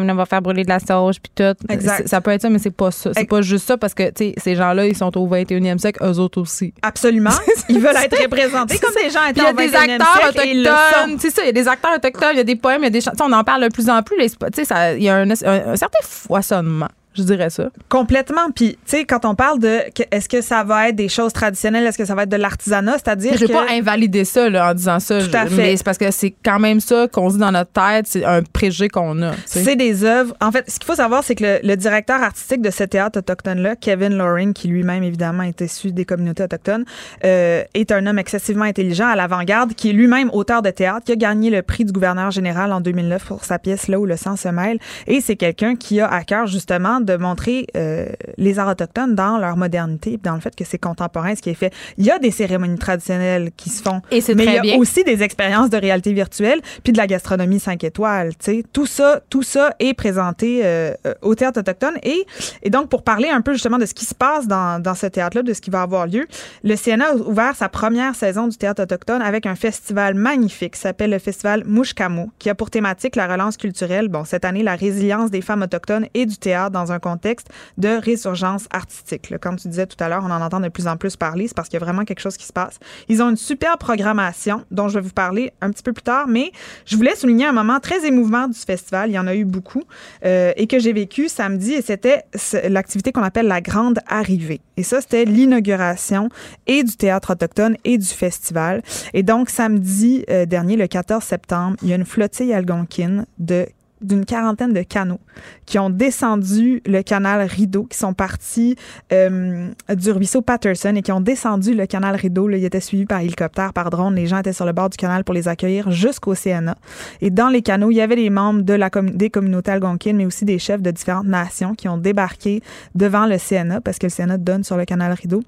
on 0.09 0.15
va 0.15 0.25
faire 0.25 0.41
brûler 0.41 0.63
de 0.63 0.69
la 0.69 0.79
sauge, 0.79 1.15
puis 1.21 1.31
tout. 1.35 1.55
Exact. 1.69 2.07
Ça 2.07 2.21
peut 2.21 2.31
être 2.31 2.41
ça, 2.43 2.49
mais 2.49 2.59
c'est 2.59 2.69
pas 2.69 2.91
ça. 2.91 3.09
C'est 3.15 3.25
pas 3.25 3.41
juste 3.41 3.65
ça 3.67 3.77
parce 3.77 3.93
que, 3.95 4.03
tu 4.09 4.25
sais, 4.25 4.33
ces 4.37 4.55
gens-là, 4.55 4.85
ils 4.85 4.95
sont 4.95 5.17
au 5.17 5.27
21e 5.27 5.79
siècle, 5.79 6.03
eux 6.03 6.19
autres 6.19 6.41
aussi. 6.41 6.73
Absolument. 6.83 7.31
Ils 7.69 7.79
veulent 7.79 7.95
être 7.95 8.21
représentés 8.21 8.77
comme 8.77 8.93
des 8.93 9.09
gens 9.09 9.19
il 9.31 9.37
y 9.37 9.45
a 9.45 9.51
des 9.53 9.67
21e 9.67 9.75
acteurs 9.99 10.29
autochtones. 10.29 11.17
C'est 11.19 11.29
ça, 11.31 11.41
il 11.43 11.47
y 11.47 11.49
a 11.49 11.51
des 11.53 11.67
acteurs 11.67 11.95
autochtones, 11.95 12.29
il 12.33 12.37
y 12.37 12.41
a 12.41 12.43
des 12.43 12.55
poèmes, 12.55 12.81
il 12.81 12.85
y 12.85 12.87
a 12.87 12.91
des 12.91 13.01
chansons. 13.01 13.23
On 13.27 13.31
en 13.33 13.43
parle 13.43 13.63
de 13.63 13.69
plus 13.69 13.89
en 13.89 14.03
plus. 14.03 14.15
Tu 14.53 14.63
sais, 14.65 14.95
il 14.97 15.03
y 15.03 15.09
a 15.09 15.15
un, 15.15 15.29
un- 15.29 15.33
un 15.71 15.75
certain 15.75 15.99
foisonnement 16.35 16.91
Je 17.15 17.23
dirais 17.23 17.49
ça. 17.49 17.69
Complètement. 17.89 18.51
Puis, 18.53 18.71
tu 18.73 18.77
sais, 18.97 19.05
quand 19.05 19.25
on 19.25 19.35
parle 19.35 19.59
de 19.59 19.79
est-ce 20.11 20.27
que 20.29 20.41
ça 20.41 20.63
va 20.63 20.89
être 20.89 20.95
des 20.95 21.09
choses 21.09 21.33
traditionnelles, 21.33 21.85
est-ce 21.85 21.97
que 21.97 22.05
ça 22.05 22.15
va 22.15 22.23
être 22.23 22.29
de 22.29 22.35
l'artisanat, 22.37 22.93
c'est-à-dire 22.93 23.33
Je 23.35 23.39
que 23.41 23.47
vais 23.47 23.53
pas 23.53 23.65
invalider 23.71 24.25
ça 24.25 24.49
là, 24.49 24.71
en 24.71 24.73
disant 24.73 24.99
ça. 24.99 25.19
Tout 25.21 25.35
à 25.35 25.45
Je- 25.45 25.49
fait. 25.51 25.61
Mais 25.61 25.77
c'est 25.77 25.83
parce 25.83 25.97
que 25.97 26.11
c'est 26.11 26.35
quand 26.43 26.59
même 26.59 26.79
ça 26.79 27.07
qu'on 27.11 27.29
se 27.29 27.35
dit 27.35 27.39
dans 27.41 27.51
notre 27.51 27.71
tête. 27.71 28.07
C'est 28.07 28.25
un 28.25 28.41
préjugé 28.43 28.89
qu'on 28.89 29.21
a. 29.21 29.31
c'est 29.45 29.75
des 29.75 30.03
œuvres. 30.03 30.33
En 30.41 30.51
fait, 30.51 30.69
ce 30.69 30.77
qu'il 30.79 30.85
faut 30.85 30.95
savoir, 30.95 31.23
c'est 31.23 31.35
que 31.35 31.43
le, 31.43 31.59
le 31.63 31.75
directeur 31.77 32.21
artistique 32.21 32.61
de 32.61 32.69
ce 32.69 32.83
théâtre 32.83 33.19
autochtone-là, 33.19 33.75
Kevin 33.75 34.17
Loring, 34.17 34.53
qui 34.53 34.67
lui-même, 34.67 35.03
évidemment, 35.03 35.43
est 35.43 35.61
issu 35.61 35.91
des 35.91 36.05
communautés 36.05 36.43
autochtones, 36.43 36.85
euh, 37.23 37.63
est 37.73 37.91
un 37.91 38.05
homme 38.07 38.19
excessivement 38.19 38.65
intelligent, 38.65 39.07
à 39.07 39.15
l'avant-garde, 39.15 39.73
qui 39.73 39.89
est 39.89 39.93
lui-même 39.93 40.29
auteur 40.33 40.61
de 40.61 40.69
théâtre, 40.69 41.05
qui 41.05 41.11
a 41.13 41.15
gagné 41.15 41.49
le 41.49 41.61
prix 41.61 41.85
du 41.85 41.91
gouverneur 41.93 42.31
général 42.31 42.71
en 42.73 42.81
2009 42.81 43.25
pour 43.25 43.43
sa 43.45 43.59
pièce 43.59 43.87
Là 43.87 43.99
où 43.99 44.05
le 44.05 44.17
sang 44.17 44.35
se 44.35 44.47
mêle. 44.47 44.79
Et 45.05 45.21
c'est 45.21 45.35
quelqu'un 45.35 45.75
qui 45.75 45.99
a 45.99 46.07
à 46.11 46.23
cœur, 46.23 46.47
justement, 46.47 46.99
de 47.05 47.15
montrer 47.15 47.67
euh, 47.75 48.07
les 48.37 48.59
arts 48.59 48.69
autochtones 48.69 49.15
dans 49.15 49.37
leur 49.37 49.57
modernité, 49.57 50.19
dans 50.21 50.35
le 50.35 50.41
fait 50.41 50.55
que 50.55 50.65
c'est 50.65 50.77
contemporain, 50.77 51.35
ce 51.35 51.41
qui 51.41 51.49
est 51.49 51.55
fait. 51.55 51.73
Il 51.97 52.05
y 52.05 52.11
a 52.11 52.19
des 52.19 52.31
cérémonies 52.31 52.77
traditionnelles 52.77 53.51
qui 53.55 53.69
se 53.69 53.81
font. 53.81 54.01
Et 54.11 54.21
mais 54.35 54.45
il 54.45 54.53
y 54.53 54.57
a 54.57 54.61
bien. 54.61 54.77
aussi 54.77 55.03
des 55.03 55.23
expériences 55.23 55.69
de 55.69 55.77
réalité 55.77 56.13
virtuelle, 56.13 56.59
puis 56.83 56.93
de 56.93 56.97
la 56.97 57.07
gastronomie 57.07 57.59
5 57.59 57.83
étoiles. 57.83 58.35
tu 58.37 58.45
sais. 58.45 58.63
Tout 58.73 58.85
ça, 58.85 59.21
tout 59.29 59.43
ça 59.43 59.73
est 59.79 59.93
présenté 59.93 60.61
euh, 60.63 60.93
euh, 61.05 61.13
au 61.21 61.35
théâtre 61.35 61.59
autochtone. 61.59 61.95
Et, 62.03 62.25
et 62.63 62.69
donc, 62.69 62.89
pour 62.89 63.03
parler 63.03 63.29
un 63.29 63.41
peu 63.41 63.53
justement 63.53 63.77
de 63.77 63.85
ce 63.85 63.93
qui 63.93 64.05
se 64.05 64.15
passe 64.15 64.47
dans, 64.47 64.81
dans 64.81 64.95
ce 64.95 65.07
théâtre-là, 65.07 65.43
de 65.43 65.53
ce 65.53 65.61
qui 65.61 65.69
va 65.69 65.81
avoir 65.81 66.07
lieu, 66.07 66.25
le 66.63 66.75
CNA 66.75 67.05
a 67.05 67.15
ouvert 67.15 67.55
sa 67.55 67.69
première 67.69 68.15
saison 68.15 68.47
du 68.47 68.57
théâtre 68.57 68.83
autochtone 68.83 69.21
avec 69.21 69.45
un 69.45 69.55
festival 69.55 70.15
magnifique 70.15 70.73
qui 70.73 70.79
s'appelle 70.79 71.11
le 71.11 71.19
festival 71.19 71.63
Mouchkamo, 71.65 72.31
qui 72.39 72.49
a 72.49 72.55
pour 72.55 72.69
thématique 72.69 73.15
la 73.15 73.27
relance 73.27 73.57
culturelle. 73.57 74.07
Bon, 74.07 74.25
cette 74.25 74.45
année, 74.45 74.63
la 74.63 74.75
résilience 74.75 75.31
des 75.31 75.41
femmes 75.41 75.61
autochtones 75.61 76.07
et 76.13 76.25
du 76.25 76.37
théâtre 76.37 76.71
dans 76.71 76.91
un 76.91 76.94
contexte 76.99 77.47
de 77.77 77.89
résurgence 77.89 78.67
artistique. 78.71 79.29
là. 79.29 79.37
Comme 79.37 79.57
tu 79.57 79.67
disais 79.67 79.85
tout 79.85 80.01
à 80.03 80.09
l'heure, 80.09 80.23
on 80.25 80.31
en 80.31 80.41
entend 80.41 80.59
de 80.59 80.69
plus 80.69 80.87
en 80.87 80.97
plus 80.97 81.15
parler. 81.15 81.47
C'est 81.47 81.55
parce 81.55 81.69
qu'il 81.69 81.79
y 81.79 81.81
a 81.81 81.85
vraiment 81.85 82.05
quelque 82.05 82.19
chose 82.19 82.37
qui 82.37 82.45
se 82.45 82.53
passe. 82.53 82.79
Ils 83.09 83.21
ont 83.21 83.29
une 83.29 83.37
super 83.37 83.77
programmation 83.77 84.63
dont 84.71 84.87
je 84.87 84.95
vais 84.95 85.01
vous 85.01 85.13
parler 85.13 85.51
un 85.61 85.71
petit 85.71 85.83
peu 85.83 85.93
plus 85.93 86.03
tard, 86.03 86.27
mais 86.27 86.51
je 86.85 86.95
voulais 86.95 87.15
souligner 87.15 87.45
un 87.45 87.53
moment 87.53 87.79
très 87.79 88.05
émouvant 88.05 88.47
du 88.47 88.59
festival. 88.59 89.09
Il 89.09 89.13
y 89.13 89.19
en 89.19 89.27
a 89.27 89.35
eu 89.35 89.45
beaucoup 89.45 89.83
euh, 90.25 90.51
et 90.55 90.67
que 90.67 90.79
j'ai 90.79 90.93
vécu 90.93 91.29
samedi 91.29 91.73
et 91.73 91.81
c'était 91.81 92.23
l'activité 92.69 93.11
qu'on 93.11 93.23
appelle 93.23 93.47
la 93.47 93.61
grande 93.61 93.99
arrivée. 94.07 94.61
Et 94.77 94.83
ça, 94.83 95.01
c'était 95.01 95.25
l'inauguration 95.25 96.29
et 96.67 96.83
du 96.83 96.95
théâtre 96.95 97.31
autochtone 97.31 97.77
et 97.83 97.97
du 97.97 98.07
festival. 98.07 98.81
Et 99.13 99.23
donc, 99.23 99.49
samedi 99.49 100.25
euh, 100.29 100.45
dernier, 100.45 100.75
le 100.75 100.87
14 100.87 101.23
septembre, 101.23 101.77
il 101.81 101.89
y 101.89 101.93
a 101.93 101.95
une 101.95 102.05
flottille 102.05 102.53
algonquine 102.53 103.25
de 103.37 103.67
d'une 104.01 104.25
quarantaine 104.25 104.73
de 104.73 104.81
canaux 104.81 105.19
qui 105.65 105.79
ont 105.79 105.89
descendu 105.89 106.81
le 106.85 107.01
canal 107.01 107.47
Rideau, 107.47 107.85
qui 107.85 107.97
sont 107.97 108.13
partis 108.13 108.75
euh, 109.11 109.69
du 109.95 110.11
ruisseau 110.11 110.41
Patterson 110.41 110.93
et 110.95 111.01
qui 111.01 111.11
ont 111.11 111.21
descendu 111.21 111.73
le 111.73 111.85
canal 111.85 112.15
Rideau. 112.15 112.49
Ils 112.49 112.65
étaient 112.65 112.79
suivis 112.79 113.05
par 113.05 113.21
hélicoptère, 113.21 113.73
par 113.73 113.89
drone. 113.89 114.15
Les 114.15 114.27
gens 114.27 114.39
étaient 114.39 114.53
sur 114.53 114.65
le 114.65 114.73
bord 114.73 114.89
du 114.89 114.97
canal 114.97 115.23
pour 115.23 115.33
les 115.33 115.47
accueillir 115.47 115.91
jusqu'au 115.91 116.35
CNA. 116.35 116.75
Et 117.21 117.29
dans 117.29 117.49
les 117.49 117.61
canaux, 117.61 117.91
il 117.91 117.95
y 117.95 118.01
avait 118.01 118.15
des 118.15 118.29
membres 118.29 118.61
des 118.61 119.29
communautés 119.29 119.71
algonquines, 119.71 120.17
mais 120.17 120.25
aussi 120.25 120.45
des 120.45 120.59
chefs 120.59 120.81
de 120.81 120.91
différentes 120.91 121.27
nations 121.27 121.73
qui 121.75 121.87
ont 121.87 121.97
débarqué 121.97 122.61
devant 122.93 123.25
le 123.25 123.37
CNA 123.37 123.81
parce 123.81 123.97
que 123.97 124.07
le 124.07 124.11
CNA 124.11 124.37
donne 124.37 124.63
sur 124.63 124.77
le 124.77 124.85
canal 124.85 125.13
Rideau 125.13 125.43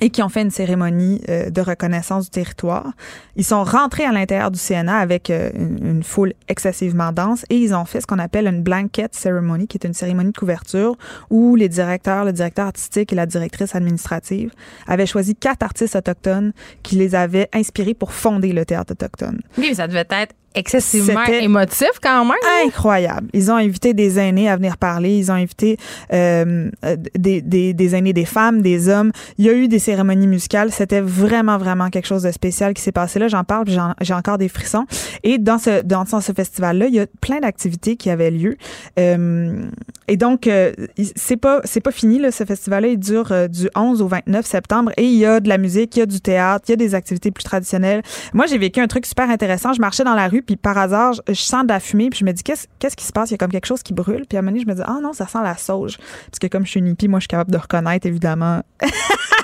et 0.00 0.10
qui 0.10 0.22
ont 0.22 0.28
fait 0.28 0.42
une 0.42 0.50
cérémonie 0.50 1.22
euh, 1.28 1.50
de 1.50 1.60
reconnaissance 1.60 2.24
du 2.24 2.30
territoire. 2.30 2.92
Ils 3.36 3.44
sont 3.44 3.64
rentrés 3.64 4.04
à 4.04 4.12
l'intérieur 4.12 4.50
du 4.50 4.58
CNA 4.58 4.96
avec 4.96 5.30
euh, 5.30 5.50
une, 5.54 5.84
une 5.84 6.02
foule 6.02 6.32
excessivement 6.48 7.12
dense 7.12 7.44
et 7.50 7.56
ils 7.56 7.74
ont 7.74 7.84
fait 7.84 8.00
ce 8.00 8.06
qu'on 8.06 8.18
appelle 8.18 8.46
une 8.46 8.62
blanket 8.62 9.14
ceremony, 9.14 9.66
qui 9.66 9.78
est 9.78 9.86
une 9.86 9.94
cérémonie 9.94 10.32
de 10.32 10.38
couverture 10.38 10.96
où 11.30 11.56
les 11.56 11.68
directeurs, 11.68 12.24
le 12.24 12.32
directeur 12.32 12.66
artistique 12.66 13.12
et 13.12 13.16
la 13.16 13.26
directrice 13.26 13.74
administrative 13.74 14.52
avaient 14.86 15.06
choisi 15.06 15.34
quatre 15.34 15.62
artistes 15.62 15.96
autochtones 15.96 16.52
qui 16.82 16.96
les 16.96 17.14
avaient 17.14 17.48
inspirés 17.52 17.94
pour 17.94 18.12
fonder 18.12 18.52
le 18.52 18.64
théâtre 18.64 18.92
autochtone. 18.92 19.40
Oui, 19.58 19.74
ça 19.74 19.88
devait 19.88 20.06
être 20.10 20.34
excessivement 20.56 21.24
émotif 21.24 21.90
quand 22.02 22.24
même. 22.24 22.34
incroyable. 22.64 23.28
Ils 23.32 23.50
ont 23.50 23.56
invité 23.56 23.94
des 23.94 24.18
aînés 24.18 24.48
à 24.48 24.56
venir 24.56 24.78
parler. 24.78 25.16
Ils 25.16 25.30
ont 25.30 25.34
invité 25.34 25.76
euh, 26.12 26.70
euh, 26.84 26.96
des, 27.14 27.42
des, 27.42 27.74
des 27.74 27.94
aînés, 27.94 28.12
des 28.12 28.24
femmes, 28.24 28.62
des 28.62 28.88
hommes. 28.88 29.12
Il 29.38 29.44
y 29.44 29.50
a 29.50 29.52
eu 29.52 29.68
des 29.68 29.78
cérémonies 29.78 30.26
musicales. 30.26 30.72
C'était 30.72 31.00
vraiment, 31.00 31.58
vraiment 31.58 31.90
quelque 31.90 32.06
chose 32.06 32.22
de 32.22 32.30
spécial 32.30 32.74
qui 32.74 32.82
s'est 32.82 32.92
passé 32.92 33.18
là. 33.18 33.28
J'en 33.28 33.44
parle, 33.44 33.66
j'ai 34.00 34.14
encore 34.14 34.38
des 34.38 34.48
frissons. 34.48 34.86
Et 35.22 35.38
dans 35.38 35.58
ce, 35.58 35.82
dans, 35.82 36.04
ce 36.06 36.32
festival-là, 36.32 36.86
il 36.86 36.94
y 36.94 37.00
a 37.00 37.06
plein 37.20 37.40
d'activités 37.40 37.96
qui 37.96 38.10
avaient 38.10 38.30
lieu. 38.30 38.56
Euh, 38.98 39.68
et 40.08 40.16
donc, 40.16 40.46
euh, 40.46 40.72
c'est 41.16 41.36
pas, 41.36 41.60
c'est 41.64 41.80
pas 41.80 41.90
fini, 41.90 42.18
là, 42.18 42.30
ce 42.30 42.44
festival-là. 42.44 42.88
Il 42.88 42.98
dure 42.98 43.32
euh, 43.32 43.48
du 43.48 43.68
11 43.74 44.02
au 44.02 44.08
29 44.08 44.46
septembre 44.46 44.92
et 44.96 45.04
il 45.04 45.16
y 45.16 45.26
a 45.26 45.40
de 45.40 45.48
la 45.48 45.58
musique, 45.58 45.96
il 45.96 46.00
y 46.00 46.02
a 46.02 46.06
du 46.06 46.20
théâtre, 46.20 46.64
il 46.68 46.72
y 46.72 46.74
a 46.74 46.76
des 46.76 46.94
activités 46.94 47.30
plus 47.30 47.44
traditionnelles. 47.44 48.02
Moi, 48.32 48.46
j'ai 48.46 48.58
vécu 48.58 48.80
un 48.80 48.86
truc 48.86 49.06
super 49.06 49.28
intéressant. 49.28 49.72
Je 49.72 49.80
marchais 49.80 50.04
dans 50.04 50.14
la 50.14 50.28
rue, 50.28 50.42
puis 50.46 50.56
par 50.56 50.78
hasard, 50.78 51.12
je, 51.14 51.20
je 51.28 51.40
sens 51.40 51.64
de 51.64 51.68
la 51.68 51.80
fumée, 51.80 52.08
puis 52.10 52.20
je 52.20 52.24
me 52.24 52.32
dis, 52.32 52.42
qu'est-ce, 52.42 52.66
qu'est-ce 52.78 52.96
qui 52.96 53.04
se 53.04 53.12
passe? 53.12 53.30
Il 53.30 53.32
y 53.32 53.34
a 53.34 53.38
comme 53.38 53.50
quelque 53.50 53.66
chose 53.66 53.82
qui 53.82 53.92
brûle. 53.92 54.24
Puis 54.28 54.36
à 54.36 54.40
un 54.40 54.42
moment 54.42 54.52
donné, 54.52 54.64
je 54.64 54.70
me 54.70 54.74
dis, 54.76 54.82
ah 54.86 54.98
non, 55.02 55.12
ça 55.12 55.26
sent 55.26 55.38
la 55.42 55.56
sauge. 55.56 55.98
Parce 56.30 56.38
que 56.40 56.46
comme 56.46 56.64
je 56.64 56.70
suis 56.70 56.80
une 56.80 56.88
hippie, 56.88 57.08
moi, 57.08 57.18
je 57.18 57.22
suis 57.24 57.28
capable 57.28 57.50
de 57.52 57.58
reconnaître, 57.58 58.06
évidemment, 58.06 58.62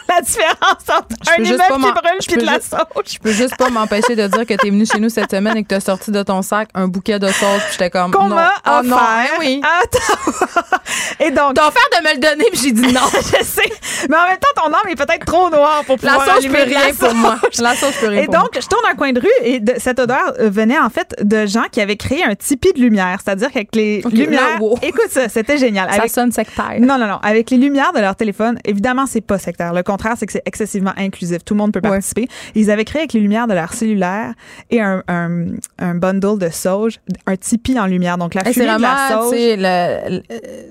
la 0.09 0.21
différence 0.21 0.89
entre 0.89 1.17
Je 1.25 1.31
un 1.31 1.45
immeuble 1.45 1.63
qui 1.63 1.93
brûle 1.93 2.19
je 2.23 2.27
puis 2.29 2.37
de 2.37 2.45
la 2.47 2.55
juste- 2.55 2.71
sauge. 2.71 3.05
Je 3.15 3.19
peux 3.19 3.33
juste 3.33 3.57
pas 3.57 3.71
m'empêcher 3.71 4.15
de 4.17 4.27
dire 4.27 4.47
que 4.47 4.55
t'es 4.55 4.71
venu 4.71 4.85
chez 4.87 4.99
nous 5.01 5.09
cette 5.09 5.31
semaine 5.31 5.57
et 5.57 5.63
que 5.63 5.69
t'as 5.69 5.81
sorti 5.81 6.11
de 6.11 6.23
ton 6.23 6.43
sac 6.43 6.69
un 6.75 6.87
bouquet 6.89 7.19
de 7.19 7.29
sauce. 7.29 7.63
Puis 7.65 7.73
j'étais 7.73 7.91
comme. 7.91 8.11
Qu'on 8.13 8.29
non. 8.29 8.37
Oh 8.67 8.81
non, 8.85 8.97
hein, 8.99 9.25
oui. 9.41 9.61
Attends. 9.83 10.33
Et 11.21 11.31
donc, 11.31 11.55
T'as 11.55 11.69
offert 11.69 11.83
de 11.99 12.09
me 12.09 12.15
le 12.15 12.21
donner, 12.21 12.45
puis 12.53 12.61
j'ai 12.63 12.73
dit 12.73 12.93
non. 12.93 13.01
je 13.15 13.45
sais. 13.45 13.63
Mais 14.09 14.17
en 14.17 14.27
même 14.29 14.39
temps, 14.39 14.63
ton 14.63 14.69
âme 14.73 14.89
est 14.91 14.97
peut-être 14.97 15.25
trop 15.25 15.49
noire 15.51 15.83
pour 15.87 15.97
La 16.03 16.13
pouvoir 16.19 16.37
sauce, 16.37 16.45
je 16.45 16.49
peux 16.49 16.57
allumer 16.57 16.71
de 16.71 16.75
la 16.75 16.81
rien 16.87 16.95
pour 16.95 17.09
sauge. 17.09 17.17
moi. 17.17 17.37
La 17.61 17.75
sauce, 17.77 17.95
je 17.95 18.01
peux 18.01 18.09
rien 18.09 18.23
Et 18.23 18.27
donc, 18.27 18.49
je 18.61 18.67
tourne 18.67 18.85
un 18.91 18.95
coin 18.95 19.13
de 19.13 19.21
rue 19.21 19.29
et 19.45 19.61
de- 19.61 19.75
cette 19.79 19.99
odeur 19.99 20.35
euh, 20.41 20.51
venait 20.51 20.79
en 20.79 20.91
fait 20.93 21.15
de 21.23 21.47
gens 21.47 21.65
qui 21.73 21.81
avaient 21.81 21.97
créé 21.97 22.23
un 22.25 22.35
tipi 22.35 22.73
de 22.73 22.81
lumière. 22.81 23.19
C'est-à-dire 23.25 23.51
qu'avec 23.51 23.75
les 23.75 24.03
lumières. 24.13 24.41
là, 24.41 24.61
wow. 24.61 24.79
Écoute 24.83 25.09
ça, 25.11 25.29
c'était 25.29 25.59
génial. 25.59 25.89
Ça 25.91 25.97
Avec- 26.01 26.11
sonne 26.13 26.33
sectaire. 26.33 26.77
non, 26.81 26.99
non, 26.99 27.07
non. 27.07 27.19
Avec 27.23 27.51
les 27.51 27.57
lumières 27.57 27.93
de 27.93 28.01
leur 28.01 28.15
téléphone, 28.17 28.59
évidemment, 28.65 29.07
c'est 29.07 29.21
pas 29.21 29.39
sectaire. 29.39 29.73
Le 29.73 29.83
contraire, 29.83 30.15
c'est 30.17 30.27
que 30.27 30.33
c'est 30.33 30.43
excessivement 30.47 30.93
inclusif. 30.97 31.45
Tout 31.45 31.55
le 31.55 31.59
monde 31.59 31.73
peut 31.73 31.81
Ouais. 31.83 31.91
participer. 31.91 32.29
Ils 32.55 32.71
avaient 32.71 32.85
créé 32.85 33.01
avec 33.03 33.13
les 33.13 33.21
lumières 33.21 33.47
de 33.47 33.55
leur 33.55 33.73
cellulaire 33.73 34.35
et 34.71 34.81
un, 34.81 35.03
un, 35.09 35.47
un 35.79 35.95
bundle 35.95 36.39
de 36.39 36.49
sauge, 36.51 37.01
un 37.27 37.37
tipi 37.37 37.79
en 37.79 37.87
lumière. 37.87 38.19
Donc, 38.19 38.35
la 38.35 38.45
fumée 38.45 38.67
de 38.67 38.81
la 38.83 39.09
sauge. 39.11 39.33
le- 39.35 40.17
le- 40.19 40.23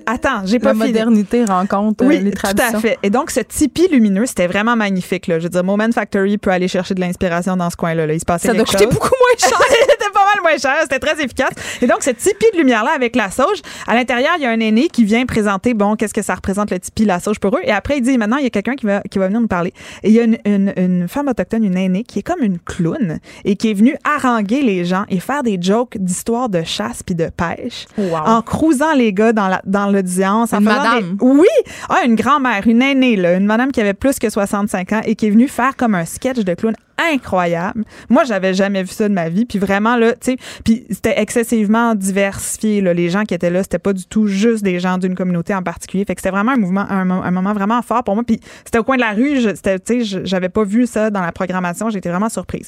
Attends, 0.05 0.45
j'ai 0.45 0.59
la 0.59 0.63
pas 0.63 0.73
fini. 0.73 0.85
modernité 0.87 1.45
rencontre 1.45 2.03
euh, 2.03 2.07
Oui, 2.07 2.19
les 2.19 2.31
tout 2.31 2.47
à 2.47 2.79
fait. 2.79 2.97
Et 3.03 3.09
donc, 3.09 3.31
ce 3.31 3.39
tipi 3.41 3.87
lumineux, 3.91 4.25
c'était 4.25 4.47
vraiment 4.47 4.75
magnifique. 4.75 5.27
Là. 5.27 5.39
Je 5.39 5.43
veux 5.43 5.49
dire, 5.49 5.63
Moment 5.63 5.91
Factory 5.93 6.37
peut 6.37 6.51
aller 6.51 6.67
chercher 6.67 6.93
de 6.93 6.99
l'inspiration 7.01 7.57
dans 7.57 7.69
ce 7.69 7.75
coin-là. 7.75 8.05
là. 8.07 8.13
Il 8.13 8.19
se 8.19 8.25
passait 8.25 8.47
Ça 8.47 8.53
doit 8.53 8.65
coûter 8.65 8.85
beaucoup 8.85 9.09
moins 9.09 9.49
cher. 9.49 9.57
moins 10.41 10.57
cher, 10.57 10.75
c'était 10.83 10.99
très 10.99 11.13
efficace. 11.23 11.51
Et 11.81 11.87
donc, 11.87 12.03
ce 12.03 12.09
tipi 12.11 12.45
de 12.53 12.57
lumière-là 12.59 12.91
avec 12.95 13.15
la 13.15 13.29
sauge, 13.31 13.61
à 13.87 13.95
l'intérieur, 13.95 14.31
il 14.37 14.43
y 14.43 14.45
a 14.45 14.49
un 14.49 14.59
aîné 14.59 14.87
qui 14.87 15.03
vient 15.03 15.25
présenter, 15.25 15.73
bon, 15.73 15.95
qu'est-ce 15.95 16.13
que 16.13 16.21
ça 16.21 16.35
représente 16.35 16.71
le 16.71 16.79
tipi, 16.79 17.05
la 17.05 17.19
sauge 17.19 17.39
pour 17.39 17.55
eux. 17.55 17.61
Et 17.63 17.71
après, 17.71 17.97
il 17.97 18.01
dit, 18.01 18.17
maintenant, 18.17 18.37
il 18.37 18.43
y 18.43 18.47
a 18.47 18.49
quelqu'un 18.49 18.75
qui 18.75 18.85
va, 18.85 19.01
qui 19.01 19.19
va 19.19 19.27
venir 19.27 19.41
nous 19.41 19.47
parler. 19.47 19.73
Et 20.03 20.09
il 20.09 20.13
y 20.13 20.19
a 20.19 20.23
une, 20.23 20.37
une, 20.45 20.73
une 20.77 21.07
femme 21.07 21.27
autochtone, 21.27 21.63
une 21.63 21.77
aînée, 21.77 22.03
qui 22.03 22.19
est 22.19 22.23
comme 22.23 22.41
une 22.41 22.59
clown 22.59 23.19
et 23.45 23.55
qui 23.55 23.71
est 23.71 23.73
venue 23.73 23.95
haranguer 24.03 24.61
les 24.61 24.85
gens 24.85 25.03
et 25.09 25.19
faire 25.19 25.43
des 25.43 25.57
jokes 25.61 25.97
d'histoire 25.97 26.49
de 26.49 26.63
chasse 26.63 27.03
puis 27.03 27.15
de 27.15 27.29
pêche 27.29 27.85
Wow. 27.97 28.15
en 28.25 28.41
crousant 28.41 28.93
les 28.93 29.13
gars 29.13 29.33
dans 29.33 29.47
la 29.47 29.61
dans 29.65 29.87
l'audience. 29.89 30.53
en 30.53 30.57
Une 30.59 30.63
madame. 30.65 30.99
des- 31.17 31.23
Oui! 31.25 31.47
Ah, 31.89 31.99
une 32.05 32.15
grand-mère, 32.15 32.65
une 32.67 32.81
aînée, 32.81 33.15
là, 33.15 33.33
une 33.35 33.45
madame 33.45 33.71
qui 33.71 33.79
avait 33.81 33.93
plus 33.93 34.17
que 34.19 34.29
65 34.29 34.93
ans 34.93 35.01
et 35.05 35.15
qui 35.15 35.27
est 35.27 35.29
venue 35.29 35.47
faire 35.47 35.75
comme 35.75 35.95
un 35.95 36.05
sketch 36.05 36.39
de 36.39 36.53
clown 36.53 36.73
incroyable. 37.13 37.83
Moi, 38.09 38.23
j'avais 38.23 38.53
jamais 38.53 38.83
vu 38.83 38.89
ça 38.89 39.07
de 39.09 39.13
ma 39.13 39.29
vie. 39.29 39.45
Puis 39.45 39.59
vraiment, 39.59 39.95
là, 39.97 40.13
tu 40.13 40.31
sais, 40.31 40.37
puis 40.63 40.85
c'était 40.89 41.19
excessivement 41.21 41.95
diversifié. 41.95 42.81
Là. 42.81 42.93
Les 42.93 43.09
gens 43.09 43.23
qui 43.23 43.33
étaient 43.33 43.49
là, 43.49 43.63
c'était 43.63 43.79
pas 43.79 43.93
du 43.93 44.05
tout 44.05 44.27
juste 44.27 44.63
des 44.63 44.79
gens 44.79 44.97
d'une 44.97 45.15
communauté 45.15 45.53
en 45.55 45.63
particulier. 45.63 46.05
Fait 46.05 46.15
que 46.15 46.21
c'était 46.21 46.31
vraiment 46.35 46.51
un 46.53 46.57
mouvement, 46.57 46.85
un, 46.89 47.05
mo- 47.05 47.21
un 47.23 47.31
moment 47.31 47.53
vraiment 47.53 47.81
fort 47.81 48.03
pour 48.03 48.15
moi. 48.15 48.23
Puis 48.25 48.39
c'était 48.65 48.77
au 48.79 48.83
coin 48.83 48.95
de 48.97 49.01
la 49.01 49.11
rue. 49.11 49.39
Tu 49.41 50.03
sais, 50.03 50.21
j'avais 50.25 50.49
pas 50.49 50.63
vu 50.63 50.85
ça 50.87 51.09
dans 51.09 51.21
la 51.21 51.31
programmation. 51.31 51.89
J'étais 51.89 52.09
vraiment 52.09 52.29
surprise. 52.29 52.67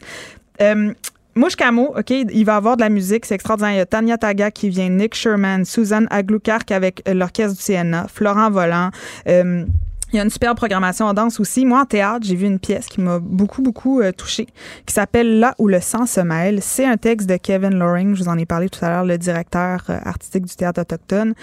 Euh, 0.62 0.94
Mouche 1.36 1.56
Camo, 1.56 1.96
OK, 1.98 2.12
il 2.12 2.44
va 2.46 2.58
avoir 2.58 2.78
de 2.78 2.82
la 2.84 2.90
musique, 2.90 3.26
c'est 3.26 3.34
extraordinaire. 3.34 3.74
Il 3.74 3.78
y 3.78 3.82
a 3.82 3.88
Tanya 3.88 4.20
Taga 4.20 4.52
qui 4.52 4.70
vient, 4.70 4.88
Nick 4.90 5.16
Sherman, 5.16 5.66
Suzanne 5.66 6.08
Aglukark 6.12 6.70
avec 6.72 7.02
euh, 7.08 7.16
l'orchestre 7.16 7.58
du 7.58 7.64
CNA, 7.64 8.06
Florent 8.14 8.52
Volant. 8.52 8.92
euh, 9.28 9.66
Il 10.14 10.18
y 10.18 10.20
a 10.20 10.24
une 10.24 10.30
super 10.30 10.54
programmation 10.54 11.08
en 11.08 11.16
danse 11.16 11.40
aussi. 11.40 11.66
Moi, 11.66 11.82
en 11.82 11.86
théâtre, 11.86 12.24
j'ai 12.24 12.36
vu 12.36 12.46
une 12.46 12.60
pièce 12.60 12.86
qui 12.86 13.02
m'a 13.02 13.18
beaucoup, 13.18 13.64
beaucoup 13.64 14.00
euh, 14.00 14.12
touchée, 14.12 14.46
qui 14.86 14.94
s'appelle 14.94 15.40
Là 15.40 15.56
où 15.58 15.68
le 15.68 15.82
sang 15.82 16.06
se 16.06 16.22
mêle. 16.22 16.60
C'est 16.62 16.86
un 16.86 16.98
texte 16.98 17.28
de 17.28 17.36
Kevin 17.36 17.74
Loring, 17.80 18.14
je 18.14 18.24
vous 18.24 18.30
en 18.30 18.38
ai 18.38 18.46
parlé 18.46 18.70
tout 18.70 18.86
à 18.86 18.90
l'heure, 18.90 19.06
le 19.06 19.18
directeur 19.18 19.86
euh, 19.90 19.98
artistique 20.06 20.46
du 20.46 20.56
théâtre 20.56 20.82
autochtone. 20.82 21.34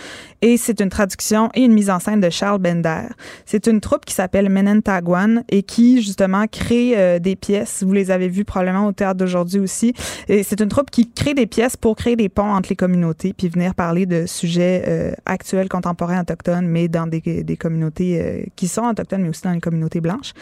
Et 0.40 0.56
c'est 0.56 0.80
une 0.80 0.88
traduction 0.88 1.50
et 1.54 1.62
une 1.64 1.72
mise 1.72 1.90
en 1.90 1.98
scène 1.98 2.20
de 2.20 2.30
Charles 2.30 2.60
Bender. 2.60 3.08
C'est 3.44 3.66
une 3.66 3.80
troupe 3.80 4.04
qui 4.04 4.14
s'appelle 4.14 4.48
Menentagwan 4.48 5.42
et 5.48 5.64
qui, 5.64 6.00
justement, 6.00 6.46
crée 6.46 6.92
euh, 6.96 7.18
des 7.18 7.34
pièces. 7.34 7.82
Vous 7.84 7.92
les 7.92 8.12
avez 8.12 8.28
vues 8.28 8.44
probablement 8.44 8.86
au 8.86 8.92
théâtre 8.92 9.18
d'aujourd'hui 9.18 9.58
aussi. 9.58 9.94
Et 10.28 10.44
c'est 10.44 10.60
une 10.60 10.68
troupe 10.68 10.92
qui 10.92 11.10
crée 11.10 11.34
des 11.34 11.46
pièces 11.46 11.76
pour 11.76 11.96
créer 11.96 12.14
des 12.14 12.28
ponts 12.28 12.52
entre 12.52 12.68
les 12.68 12.76
communautés 12.76 13.32
puis 13.36 13.48
venir 13.48 13.74
parler 13.74 14.06
de 14.06 14.26
sujets 14.26 15.12
actuels, 15.26 15.68
contemporains, 15.68 16.20
autochtones, 16.20 16.68
mais 16.68 16.86
dans 16.86 17.08
des, 17.08 17.20
des 17.20 17.56
communautés 17.56 18.48
qui 18.60 18.68
sont 18.68 18.82
autochtones, 18.82 19.22
mais 19.22 19.30
aussi 19.30 19.40
dans 19.42 19.52
les 19.52 19.60
communautés 19.60 20.02
blanches. 20.02 20.32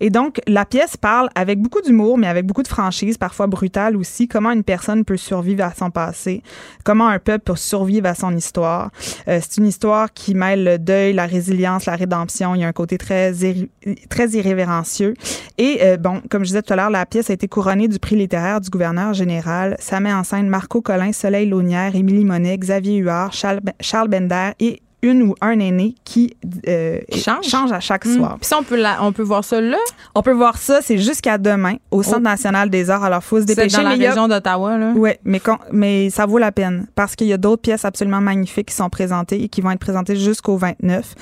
Et 0.00 0.10
donc, 0.10 0.40
la 0.48 0.64
pièce 0.64 0.96
parle 0.96 1.28
avec 1.36 1.60
beaucoup 1.60 1.80
d'humour, 1.80 2.18
mais 2.18 2.26
avec 2.26 2.44
beaucoup 2.44 2.64
de 2.64 2.68
franchise, 2.68 3.16
parfois 3.16 3.46
brutale 3.46 3.96
aussi, 3.96 4.26
comment 4.26 4.50
une 4.50 4.64
personne 4.64 5.04
peut 5.04 5.16
survivre 5.16 5.62
à 5.62 5.72
son 5.72 5.92
passé, 5.92 6.42
comment 6.82 7.06
un 7.06 7.20
peuple 7.20 7.44
peut 7.44 7.56
survivre 7.56 8.08
à 8.08 8.16
son 8.16 8.34
histoire. 8.34 8.90
Euh, 9.28 9.38
c'est 9.40 9.58
une 9.58 9.66
histoire 9.66 10.12
qui 10.12 10.34
mêle 10.34 10.64
le 10.64 10.78
deuil, 10.78 11.12
la 11.12 11.26
résilience, 11.26 11.86
la 11.86 11.94
rédemption. 11.94 12.56
Il 12.56 12.62
y 12.62 12.64
a 12.64 12.68
un 12.68 12.72
côté 12.72 12.98
très, 12.98 13.32
très 14.08 14.28
irrévérencieux. 14.30 15.14
Et 15.56 15.78
euh, 15.82 15.96
bon, 15.96 16.20
comme 16.28 16.42
je 16.42 16.48
disais 16.48 16.62
tout 16.62 16.72
à 16.72 16.76
l'heure, 16.76 16.90
la 16.90 17.06
pièce 17.06 17.30
a 17.30 17.32
été 17.32 17.46
couronnée 17.46 17.86
du 17.86 18.00
prix 18.00 18.16
littéraire 18.16 18.60
du 18.60 18.70
gouverneur 18.70 19.14
général. 19.14 19.76
Ça 19.78 20.00
met 20.00 20.12
en 20.12 20.24
scène 20.24 20.48
Marco 20.48 20.82
Collin, 20.82 21.12
Soleil 21.12 21.48
Launière, 21.48 21.94
Émilie 21.94 22.24
Monet, 22.24 22.58
Xavier 22.58 22.96
Huard, 22.96 23.32
Charles, 23.32 23.60
Charles 23.80 24.08
Bender 24.08 24.50
et 24.58 24.82
une 25.02 25.22
ou 25.22 25.34
un 25.40 25.58
aîné 25.60 25.94
qui, 26.04 26.36
euh, 26.66 26.98
Qui 27.10 27.20
change. 27.20 27.70
à 27.72 27.80
chaque 27.80 28.04
Hmm. 28.04 28.16
soir. 28.16 28.36
Puis 28.40 28.46
ça, 28.48 28.58
on 28.58 28.62
peut, 28.64 28.76
la- 28.76 29.02
on 29.02 29.12
peut 29.12 29.22
voir 29.22 29.44
ça 29.44 29.60
là? 29.60 29.76
On 30.14 30.22
peut 30.22 30.32
voir 30.32 30.56
ça, 30.58 30.80
c'est 30.82 30.98
jusqu'à 30.98 31.38
demain 31.38 31.76
au 31.90 32.02
Centre 32.02 32.18
Oh. 32.18 32.22
national 32.22 32.68
des 32.70 32.90
arts. 32.90 33.04
Alors, 33.04 33.22
faut 33.22 33.36
se 33.36 33.42
C'est 33.46 33.54
dépêcher. 33.54 33.76
dans 33.76 33.84
la 33.90 33.96
mais 33.96 34.06
a- 34.06 34.10
région 34.10 34.26
d'Ottawa, 34.28 34.76
là. 34.76 34.92
Oui, 34.96 35.10
mais, 35.24 35.40
mais 35.72 36.10
ça 36.10 36.26
vaut 36.26 36.38
la 36.38 36.50
peine 36.52 36.86
parce 36.96 37.14
qu'il 37.14 37.28
y 37.28 37.32
a 37.32 37.36
d'autres 37.36 37.62
pièces 37.62 37.84
absolument 37.84 38.20
magnifiques 38.20 38.68
qui 38.68 38.74
sont 38.74 38.90
présentées 38.90 39.42
et 39.44 39.48
qui 39.48 39.60
vont 39.60 39.70
être 39.70 39.78
présentées 39.80 40.16
jusqu'au 40.16 40.56
29. 40.56 41.14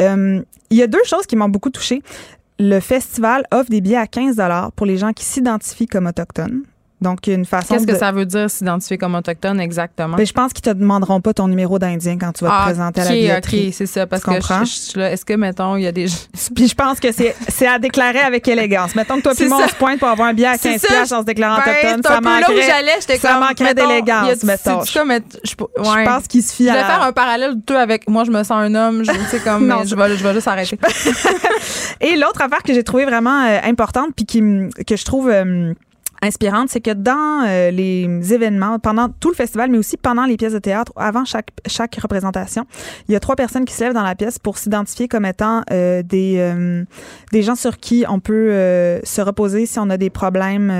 Euh, 0.00 0.40
il 0.70 0.76
y 0.76 0.82
a 0.82 0.86
deux 0.86 1.02
choses 1.04 1.26
qui 1.26 1.34
m'ont 1.36 1.48
beaucoup 1.48 1.70
touchée. 1.70 2.02
Le 2.60 2.78
festival 2.78 3.44
offre 3.52 3.68
des 3.70 3.80
billets 3.80 3.96
à 3.96 4.06
15 4.06 4.40
pour 4.76 4.86
les 4.86 4.96
gens 4.96 5.12
qui 5.12 5.24
s'identifient 5.24 5.88
comme 5.88 6.06
autochtones. 6.06 6.62
Donc, 7.04 7.26
il 7.26 7.30
y 7.30 7.32
a 7.34 7.36
une 7.38 7.44
façon 7.44 7.74
Qu'est-ce 7.74 7.86
de... 7.86 7.92
que 7.92 7.98
ça 7.98 8.10
veut 8.10 8.24
dire 8.26 8.50
s'identifier 8.50 8.98
comme 8.98 9.14
autochtone 9.14 9.60
exactement? 9.60 10.16
Ben, 10.16 10.26
je 10.26 10.32
pense 10.32 10.52
qu'ils 10.52 10.62
te 10.64 10.70
demanderont 10.70 11.20
pas 11.20 11.32
ton 11.34 11.46
numéro 11.46 11.78
d'Indien 11.78 12.16
quand 12.18 12.32
tu 12.32 12.44
vas 12.44 12.50
te 12.58 12.62
présenter 12.64 13.00
à 13.02 13.04
la 13.04 13.10
billetterie. 13.12 13.68
ok, 13.68 13.74
c'est 13.74 13.86
ça. 13.86 14.06
Parce 14.06 14.22
Tu 14.22 14.30
que 14.30 14.34
comprends? 14.34 14.64
je, 14.64 14.92
je 14.96 15.00
est-ce 15.00 15.24
que, 15.24 15.34
mettons, 15.34 15.76
il 15.76 15.82
y 15.82 15.86
a 15.86 15.92
des. 15.92 16.06
Puis 16.56 16.66
je 16.68 16.74
pense 16.74 16.98
que 16.98 17.08
c'est 17.12 17.66
à 17.66 17.78
déclarer 17.78 18.20
avec 18.20 18.48
élégance. 18.48 18.94
Mettons 18.96 19.16
que 19.18 19.22
toi 19.22 19.32
puis 19.36 19.46
moi, 19.48 19.60
on 19.64 19.68
se 19.68 19.74
pointe 19.74 19.98
pour 20.00 20.08
avoir 20.08 20.28
un 20.28 20.32
billet 20.34 20.48
à 20.48 20.56
C'est 20.56 20.70
15 20.72 20.80
ça. 20.80 20.86
piastres 20.88 21.14
en 21.16 21.20
se 21.20 21.26
déclarant 21.26 21.60
Ben, 21.64 21.70
autochtone. 21.72 22.02
Ça 22.02 22.18
peu 22.18 22.24
là 22.24 22.30
où 22.30 22.52
manquerait, 22.52 22.66
j'allais, 22.66 23.18
ça 23.18 23.38
manquerait 23.38 23.74
d'élégance, 23.74 24.42
mettons. 24.42 24.82
c'est 24.82 24.92
ça, 24.92 25.04
mais 25.04 25.20
je, 25.44 25.50
Je 25.50 26.04
pense 26.04 26.26
qu'il 26.26 26.42
se 26.42 26.54
fie 26.54 26.64
Je 26.64 26.70
à 26.70 26.72
vais 26.72 26.80
la- 26.80 26.86
faire 26.86 27.02
un 27.02 27.12
parallèle 27.12 27.54
tout 27.66 27.74
avec 27.74 28.08
moi, 28.08 28.24
je 28.24 28.30
me 28.30 28.42
sens 28.42 28.52
un 28.52 28.74
homme, 28.74 29.04
je 29.04 29.12
sais 29.30 29.40
comme 29.40 29.66
Non, 29.74 29.82
je 29.84 29.94
vais 29.94 30.16
je 30.16 30.22
vais 30.24 30.32
juste 30.34 30.48
arrêter. 30.48 30.78
Et 32.00 32.16
l'autre 32.16 32.40
affaire 32.42 32.62
que 32.62 32.72
j'ai 32.72 32.82
trouvée 32.84 33.04
vraiment 33.04 33.44
euh, 33.44 33.58
importante 33.64 34.10
puis 34.16 34.26
que 34.26 34.96
je 34.96 35.04
trouve 35.04 35.28
euh, 35.30 35.72
inspirante, 36.24 36.68
c'est 36.70 36.80
que 36.80 36.90
dans 36.90 37.44
euh, 37.46 37.70
les 37.70 38.32
événements, 38.34 38.78
pendant 38.78 39.08
tout 39.08 39.30
le 39.30 39.34
festival, 39.34 39.70
mais 39.70 39.78
aussi 39.78 39.96
pendant 39.96 40.24
les 40.24 40.36
pièces 40.36 40.52
de 40.54 40.58
théâtre, 40.58 40.92
avant 40.96 41.24
chaque, 41.24 41.48
chaque 41.66 41.94
représentation, 41.96 42.66
il 43.08 43.12
y 43.12 43.16
a 43.16 43.20
trois 43.20 43.36
personnes 43.36 43.64
qui 43.64 43.74
se 43.74 43.84
lèvent 43.84 43.94
dans 43.94 44.02
la 44.02 44.14
pièce 44.14 44.38
pour 44.38 44.58
s'identifier 44.58 45.06
comme 45.08 45.24
étant 45.26 45.62
euh, 45.70 46.02
des, 46.02 46.36
euh, 46.38 46.84
des 47.32 47.42
gens 47.42 47.54
sur 47.54 47.78
qui 47.78 48.04
on 48.08 48.18
peut 48.20 48.50
se 49.04 49.20
reposer 49.20 49.66
si 49.66 49.78
on 49.78 49.90
a 49.90 49.96
des 49.96 50.10
problèmes, 50.10 50.72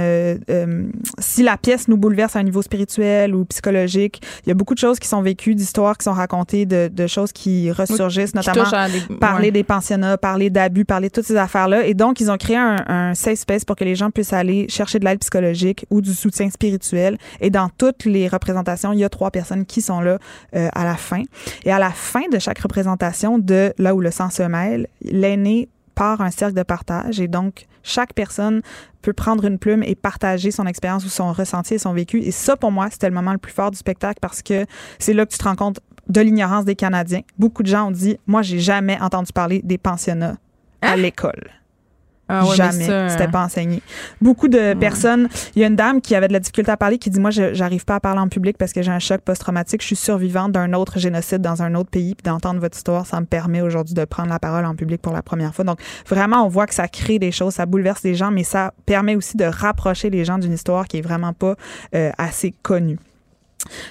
si 1.19 1.43
la 1.43 1.57
pièce 1.57 1.89
nous 1.89 1.97
bouleverse 1.97 2.37
à 2.37 2.41
un 2.41 2.43
niveau 2.43 2.63
spirituel 2.63 3.35
ou 3.35 3.45
psychologique. 3.45 4.21
Il 4.45 4.49
y 4.49 4.53
a 4.53 4.55
beaucoup 4.55 4.75
de 4.75 4.79
choses 4.79 4.99
qui 4.99 5.09
sont 5.09 5.23
vécues, 5.23 5.55
d'histoires 5.55 5.97
qui 5.99 6.05
sont 6.05 6.13
racontées, 6.13 6.67
de, 6.67 6.89
de 6.93 7.07
choses 7.07 7.33
qui 7.33 7.71
ressurgissent, 7.71 8.33
Qui 8.33 8.39
notamment 8.39 8.65
des- 8.89 9.15
parler 9.17 9.47
ouais. 9.47 9.51
des 9.53 9.65
pensionnats, 9.65 10.17
parler 10.17 10.51
d'abus, 10.51 10.85
parler 10.85 11.09
de 11.09 11.13
toutes 11.13 11.25
ces 11.27 11.37
affaires-là. 11.37 11.87
Et 11.87 11.95
donc, 11.95 12.21
ils 12.21 12.31
ont 12.31 12.37
créé 12.37 12.57
un, 12.57 12.77
un 12.87 13.15
safe 13.15 13.39
space 13.39 13.65
pour 13.65 13.77
que 13.77 13.85
les 13.85 13.95
gens 13.95 14.11
puissent 14.11 14.33
aller 14.33 14.67
chercher 14.69 14.99
de 14.99 15.05
l'aide 15.05 15.19
psychologique 15.19 15.34
ou 15.91 16.01
du 16.01 16.15
soutien 16.15 16.51
spirituel. 16.51 17.19
Et 17.41 17.51
dans 17.51 17.69
toutes 17.69 18.05
les 18.05 18.29
représentations, 18.29 18.93
il 18.93 18.99
y 18.99 19.05
a 19.05 19.09
trois 19.09 19.31
personnes 19.31 19.67
qui 19.67 19.81
sont 19.81 20.01
là 20.01 20.19
euh, 20.55 20.69
à 20.73 20.85
la 20.85 20.97
fin. 20.97 21.23
Et 21.65 21.73
à 21.73 21.79
la 21.79 21.91
fin 21.91 22.29
de 22.33 22.39
chaque 22.39 22.59
représentation 22.59 23.39
de 23.39 23.73
là 23.79 23.95
où 23.95 24.01
le 24.01 24.11
sang 24.11 24.31
se 24.31 24.43
mêle, 24.43 24.87
l'aîné 25.03 25.69
part 25.95 26.21
un 26.21 26.31
cercle 26.31 26.55
de 26.55 26.63
partage 26.63 27.21
et 27.21 27.29
donc 27.29 27.67
chaque 27.83 28.15
personne 28.15 28.63
peut 29.03 29.13
prendre 29.13 29.45
une 29.45 29.59
plume 29.59 29.83
et 29.83 29.95
partager 29.95 30.51
son 30.51 30.67
expérience 30.67 31.05
ou 31.05 31.09
son 31.09 31.33
ressenti 31.33 31.75
et 31.75 31.79
son 31.79 31.93
vécu. 31.93 32.21
Et 32.21 32.31
ça, 32.31 32.57
pour 32.57 32.73
moi, 32.73 32.89
c'était 32.91 33.09
le 33.09 33.15
moment 33.15 33.33
le 33.33 33.39
plus 33.39 33.53
fort 33.53 33.71
du 33.71 33.77
spectacle 33.77 34.19
parce 34.21 34.43
que 34.43 34.65
c'est 34.99 35.13
là 35.13 35.27
que 35.27 35.33
tu 35.33 35.39
te 35.39 35.45
rends 35.45 35.57
compte 35.57 35.81
de 36.09 36.21
l'ignorance 36.21 36.65
des 36.65 36.75
Canadiens. 36.75 37.21
Beaucoup 37.39 37.63
de 37.63 37.69
gens 37.69 37.89
ont 37.89 37.91
dit, 37.91 38.19
moi, 38.27 38.43
j'ai 38.43 38.59
jamais 38.59 38.99
entendu 39.01 39.33
parler 39.33 39.61
des 39.63 39.79
pensionnats 39.79 40.37
à 40.81 40.97
l'école. 40.97 41.51
Ah 42.29 42.45
ouais, 42.45 42.51
mais 42.51 42.57
Jamais. 42.57 42.87
ça, 42.87 43.09
C'était 43.11 43.29
pas 43.29 43.45
enseigné. 43.45 43.83
Beaucoup 44.21 44.49
de 44.49 44.75
personnes. 44.75 45.29
Il 45.55 45.63
y 45.63 45.65
a 45.65 45.69
une 45.69 45.77
dame 45.77 46.01
qui 46.01 46.15
avait 46.15 46.29
de 46.29 46.33
la 46.33 46.41
difficulté 46.41 46.71
à 46.71 46.77
parler 46.77 46.99
qui 46.99 47.11
dit 47.11 47.21
Moi, 47.21 47.31
j'arrive 47.31 47.85
pas 47.85 47.97
à 47.97 48.01
parler 48.01 48.21
en 48.21 48.29
public 48.29 48.57
parce 48.59 48.73
que 48.73 48.83
j'ai 48.83 48.91
un 48.91 48.99
choc 48.99 49.21
post-traumatique. 49.21 49.83
Je 49.83 49.87
suis 49.87 49.97
survivante 49.97 50.53
d'un 50.53 50.73
autre 50.73 50.99
génocide 50.99 51.43
dans 51.43 51.63
un 51.63 51.75
autre 51.75 51.91
pays. 51.91 52.15
Puis 52.15 52.23
d'entendre 52.25 52.61
votre 52.61 52.77
histoire, 52.77 53.07
ça 53.07 53.21
me 53.21 53.27
permet 53.27 53.61
aujourd'hui 53.61 53.95
de 53.95 54.05
prendre 54.05 54.31
la 54.31 54.39
parole 54.39 54.65
en 54.65 54.75
public 54.75 55.03
pour 55.03 55.13
la 55.13 55.23
première 55.23 55.55
fois. 55.55 55.65
Donc, 55.65 55.79
vraiment, 56.09 56.45
on 56.45 56.49
voit 56.49 56.67
que 56.67 56.75
ça 56.75 56.89
crée 56.89 57.19
des 57.19 57.33
choses, 57.33 57.55
ça 57.55 57.67
bouleverse 57.67 58.03
les 58.05 58.15
gens, 58.15 58.31
mais 58.31 58.45
ça 58.45 58.73
permet 58.87 59.17
aussi 59.17 59.37
de 59.37 59.45
rapprocher 59.45 60.11
les 60.11 60.25
gens 60.25 60.39
d'une 60.39 60.53
histoire 60.53 60.87
qui 60.87 60.99
est 60.99 61.03
vraiment 61.03 61.33
pas 61.33 61.55
euh, 61.95 62.11
assez 62.19 62.55
connue. 62.63 62.99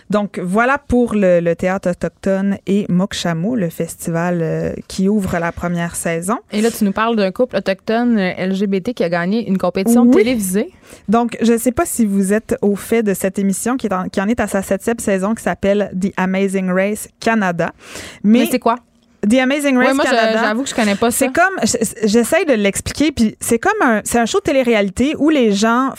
Donc 0.10 0.40
voilà 0.40 0.78
pour 0.78 1.16
le, 1.16 1.40
le 1.40 1.56
théâtre 1.56 1.90
autochtone 1.92 2.58
et 2.68 2.86
Mokshamo, 2.90 3.56
le 3.56 3.70
festival 3.70 4.40
euh, 4.42 4.74
qui 4.88 5.10
ouvre 5.10 5.38
la 5.40 5.52
première 5.52 5.96
saison. 5.96 6.38
Et 6.52 6.62
là, 6.62 6.70
tu 6.72 6.84
nous 6.84 6.92
parles 6.92 7.16
d'un 7.16 7.32
couple 7.32 7.58
autochtone 7.58 8.18
euh, 8.18 8.48
LGBT 8.48 8.94
qui 8.94 9.04
a 9.04 9.10
gagné 9.10 9.48
une 9.48 9.58
compétition 9.58 10.04
Oui. 10.04 10.12
télévisée. 10.16 10.72
Donc, 11.10 11.38
je 11.42 11.54
ne 11.54 11.58
sais 11.58 11.72
pas 11.72 11.86
si 11.86 12.06
vous 12.06 12.34
êtes 12.34 12.56
au 12.62 12.76
fait 12.76 13.04
de 13.04 13.14
cette 13.14 13.40
émission 13.40 13.78
qui, 13.78 13.88
est 13.88 13.94
en, 13.94 14.10
qui 14.10 14.22
en 14.22 14.28
est 14.28 14.40
à 14.40 14.48
sa 14.48 14.62
septième 14.62 15.00
saison 15.00 15.34
qui 15.34 15.44
s'appelle 15.44 15.92
The 16.00 16.12
Amazing 16.18 16.70
Race 16.70 17.08
Canada. 17.20 17.72
Mais, 18.24 18.40
Mais, 18.40 18.46
c'est 18.52 18.60
quoi? 18.60 18.76
The 19.30 19.40
Amazing 19.40 19.78
Race 19.78 19.96
moi, 19.96 20.04
Canada. 20.04 20.40
j'avoue 20.44 20.64
que 20.64 20.70
je 20.70 20.76
connais 20.76 20.96
pas 20.96 21.12
ça. 21.12 21.18
C'est 21.20 21.32
comme, 21.34 21.54
j'essaye 22.04 22.46
de 22.46 22.54
l'expliquer, 22.54 23.12
puis 23.12 23.36
c'est 23.40 23.60
comme 23.60 23.72
un, 23.82 24.02
c'est 24.04 24.20
un 24.20 24.26
show 24.26 24.40
de 24.40 24.44
télé-réalité 24.44 25.16
où 25.18 25.30
les 25.30 25.52
gens, 25.54 25.92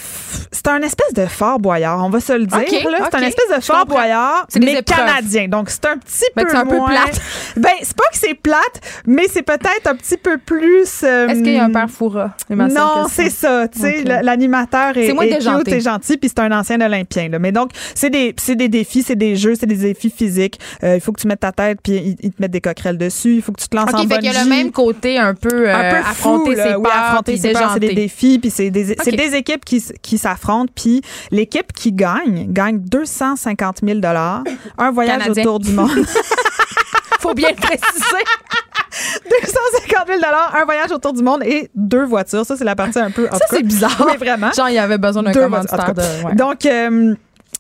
c'est 0.53 0.69
un 0.69 0.81
espèce 0.83 1.13
de 1.15 1.27
Fort 1.27 1.59
Boyard, 1.59 2.05
on 2.05 2.11
va 2.11 2.21
se 2.21 2.33
le 2.33 2.47
dire, 2.47 2.59
Ok, 2.59 2.85
là. 2.91 3.09
C'est 3.11 3.17
un 3.19 3.23
espèce 3.23 3.57
de 3.57 3.63
Fort. 3.63 3.87
Boyard, 3.87 4.47
mais 4.61 4.83
canadien. 4.83 5.49
Donc, 5.49 5.71
c'est 5.71 5.85
un 5.87 5.97
petit 5.99 6.25
Ben, 6.37 6.45
peu 6.45 6.51
c'est 6.51 6.57
un 6.57 6.67
peu 6.67 6.79
plate. 6.87 7.21
Ben, 7.57 7.71
c'est 7.83 7.97
pas 7.97 8.05
que 8.13 8.19
c'est 8.19 8.35
plate, 8.35 8.81
mais 9.07 9.27
c'est 9.33 9.43
peut-être 9.43 9.87
un 9.87 9.95
petit 9.95 10.17
peu 10.17 10.39
plus... 10.39 11.03
euh, 11.05 11.29
Est-ce 11.29 11.43
qu'il 11.43 11.53
y 11.55 11.59
a 11.59 11.65
un 11.65 11.71
père 11.71 11.89
seule 11.89 12.31
non, 12.51 13.07
c'est 13.11 13.31
ça. 13.31 13.69
Tu 13.69 13.81
sais, 13.81 14.03
l'animateur 14.23 14.97
est, 14.97 15.13
moins 15.13 15.25
est 15.25 15.35
déjanté. 15.35 15.65
cute 15.65 15.75
et 15.75 15.81
gentil, 15.81 16.17
puis 16.17 16.29
c'est 16.29 16.41
un 16.41 16.53
ancien 16.53 16.81
olympien. 16.81 17.29
Là. 17.29 17.39
Mais 17.39 17.53
donc, 17.53 17.71
c'est 17.95 18.11
des, 18.11 18.35
c'est 18.39 18.57
des 18.57 18.69
défis, 18.69 19.03
c'est 19.03 19.17
des 19.17 19.37
jeux, 19.37 19.55
c'est 19.55 19.67
des 19.67 19.77
défis 19.77 20.11
physiques. 20.11 20.59
Euh, 20.83 20.97
il 20.97 21.01
faut 21.01 21.13
que 21.13 21.21
tu 21.21 21.27
mettes 21.29 21.41
ta 21.41 21.53
tête, 21.53 21.79
puis 21.83 21.93
ils, 21.97 22.17
ils 22.21 22.31
te 22.33 22.41
mettent 22.43 22.51
des 22.51 22.61
coquerelles 22.61 22.99
dessus. 22.99 23.14
Il 23.25 23.43
faut 23.43 23.53
que 23.53 23.61
tu 23.61 23.69
te 23.69 23.77
lances 23.77 23.91
OK, 23.91 23.95
en 23.95 24.09
fait 24.09 24.19
qu'il 24.19 24.25
y 24.25 24.29
a 24.29 24.33
le 24.33 24.39
bungee. 24.49 24.49
même 24.65 24.73
côté 24.73 25.19
un 25.19 25.35
peu, 25.35 25.69
euh, 25.69 25.75
un 25.75 25.91
peu 25.91 25.97
affronter 26.09 26.55
là. 26.57 26.65
ses 26.71 26.75
Oui, 26.77 26.83
peurs, 26.83 26.93
affronter 26.97 27.37
ses 27.37 27.53
peurs, 27.53 27.71
c'est 27.75 27.81
des 27.81 27.95
défis, 27.95 28.39
puis 28.39 28.51
c'est 28.51 28.71
des, 28.71 28.85
c'est 29.03 29.13
Ok. 29.13 29.17
des 29.17 29.35
équipes 29.35 29.65
qui, 29.65 29.83
qui 30.03 30.19
s'affrontent, 30.19 30.73
puis 30.75 31.03
l'équipe 31.31 31.73
qui 31.73 31.93
gagne 31.93 32.47
gagne 32.51 32.79
250 32.81 33.79
000 33.85 34.01
un 34.79 34.91
voyage 34.91 35.19
Canadien. 35.23 35.43
autour 35.45 35.61
du 35.61 35.73
monde. 35.73 35.91
Faut 37.21 37.35
bien 37.35 37.49
le 37.51 37.57
préciser. 37.57 38.25
250 39.31 40.07
000 40.09 40.21
un 40.55 40.65
voyage 40.65 40.93
autour 40.93 41.13
du 41.13 41.23
monde 41.23 41.43
et 41.45 41.71
deux 41.75 42.05
voitures. 42.05 42.45
Ça, 42.45 42.57
c'est 42.57 42.65
la 42.65 42.77
partie 42.77 42.99
un 42.99 43.11
peu. 43.11 43.29
Ça, 43.31 43.39
c'est 43.51 43.63
bizarre. 43.63 44.07
Oui, 44.07 44.17
vraiment. 44.19 44.53
Genre, 44.53 44.69
il 44.69 44.75
y 44.75 44.79
avait 44.79 44.99
besoin 44.99 45.23
d'un 45.23 45.33
de. 45.33 46.27
ouais. 46.27 46.35
Donc, 46.35 46.67
euh, 46.67 47.15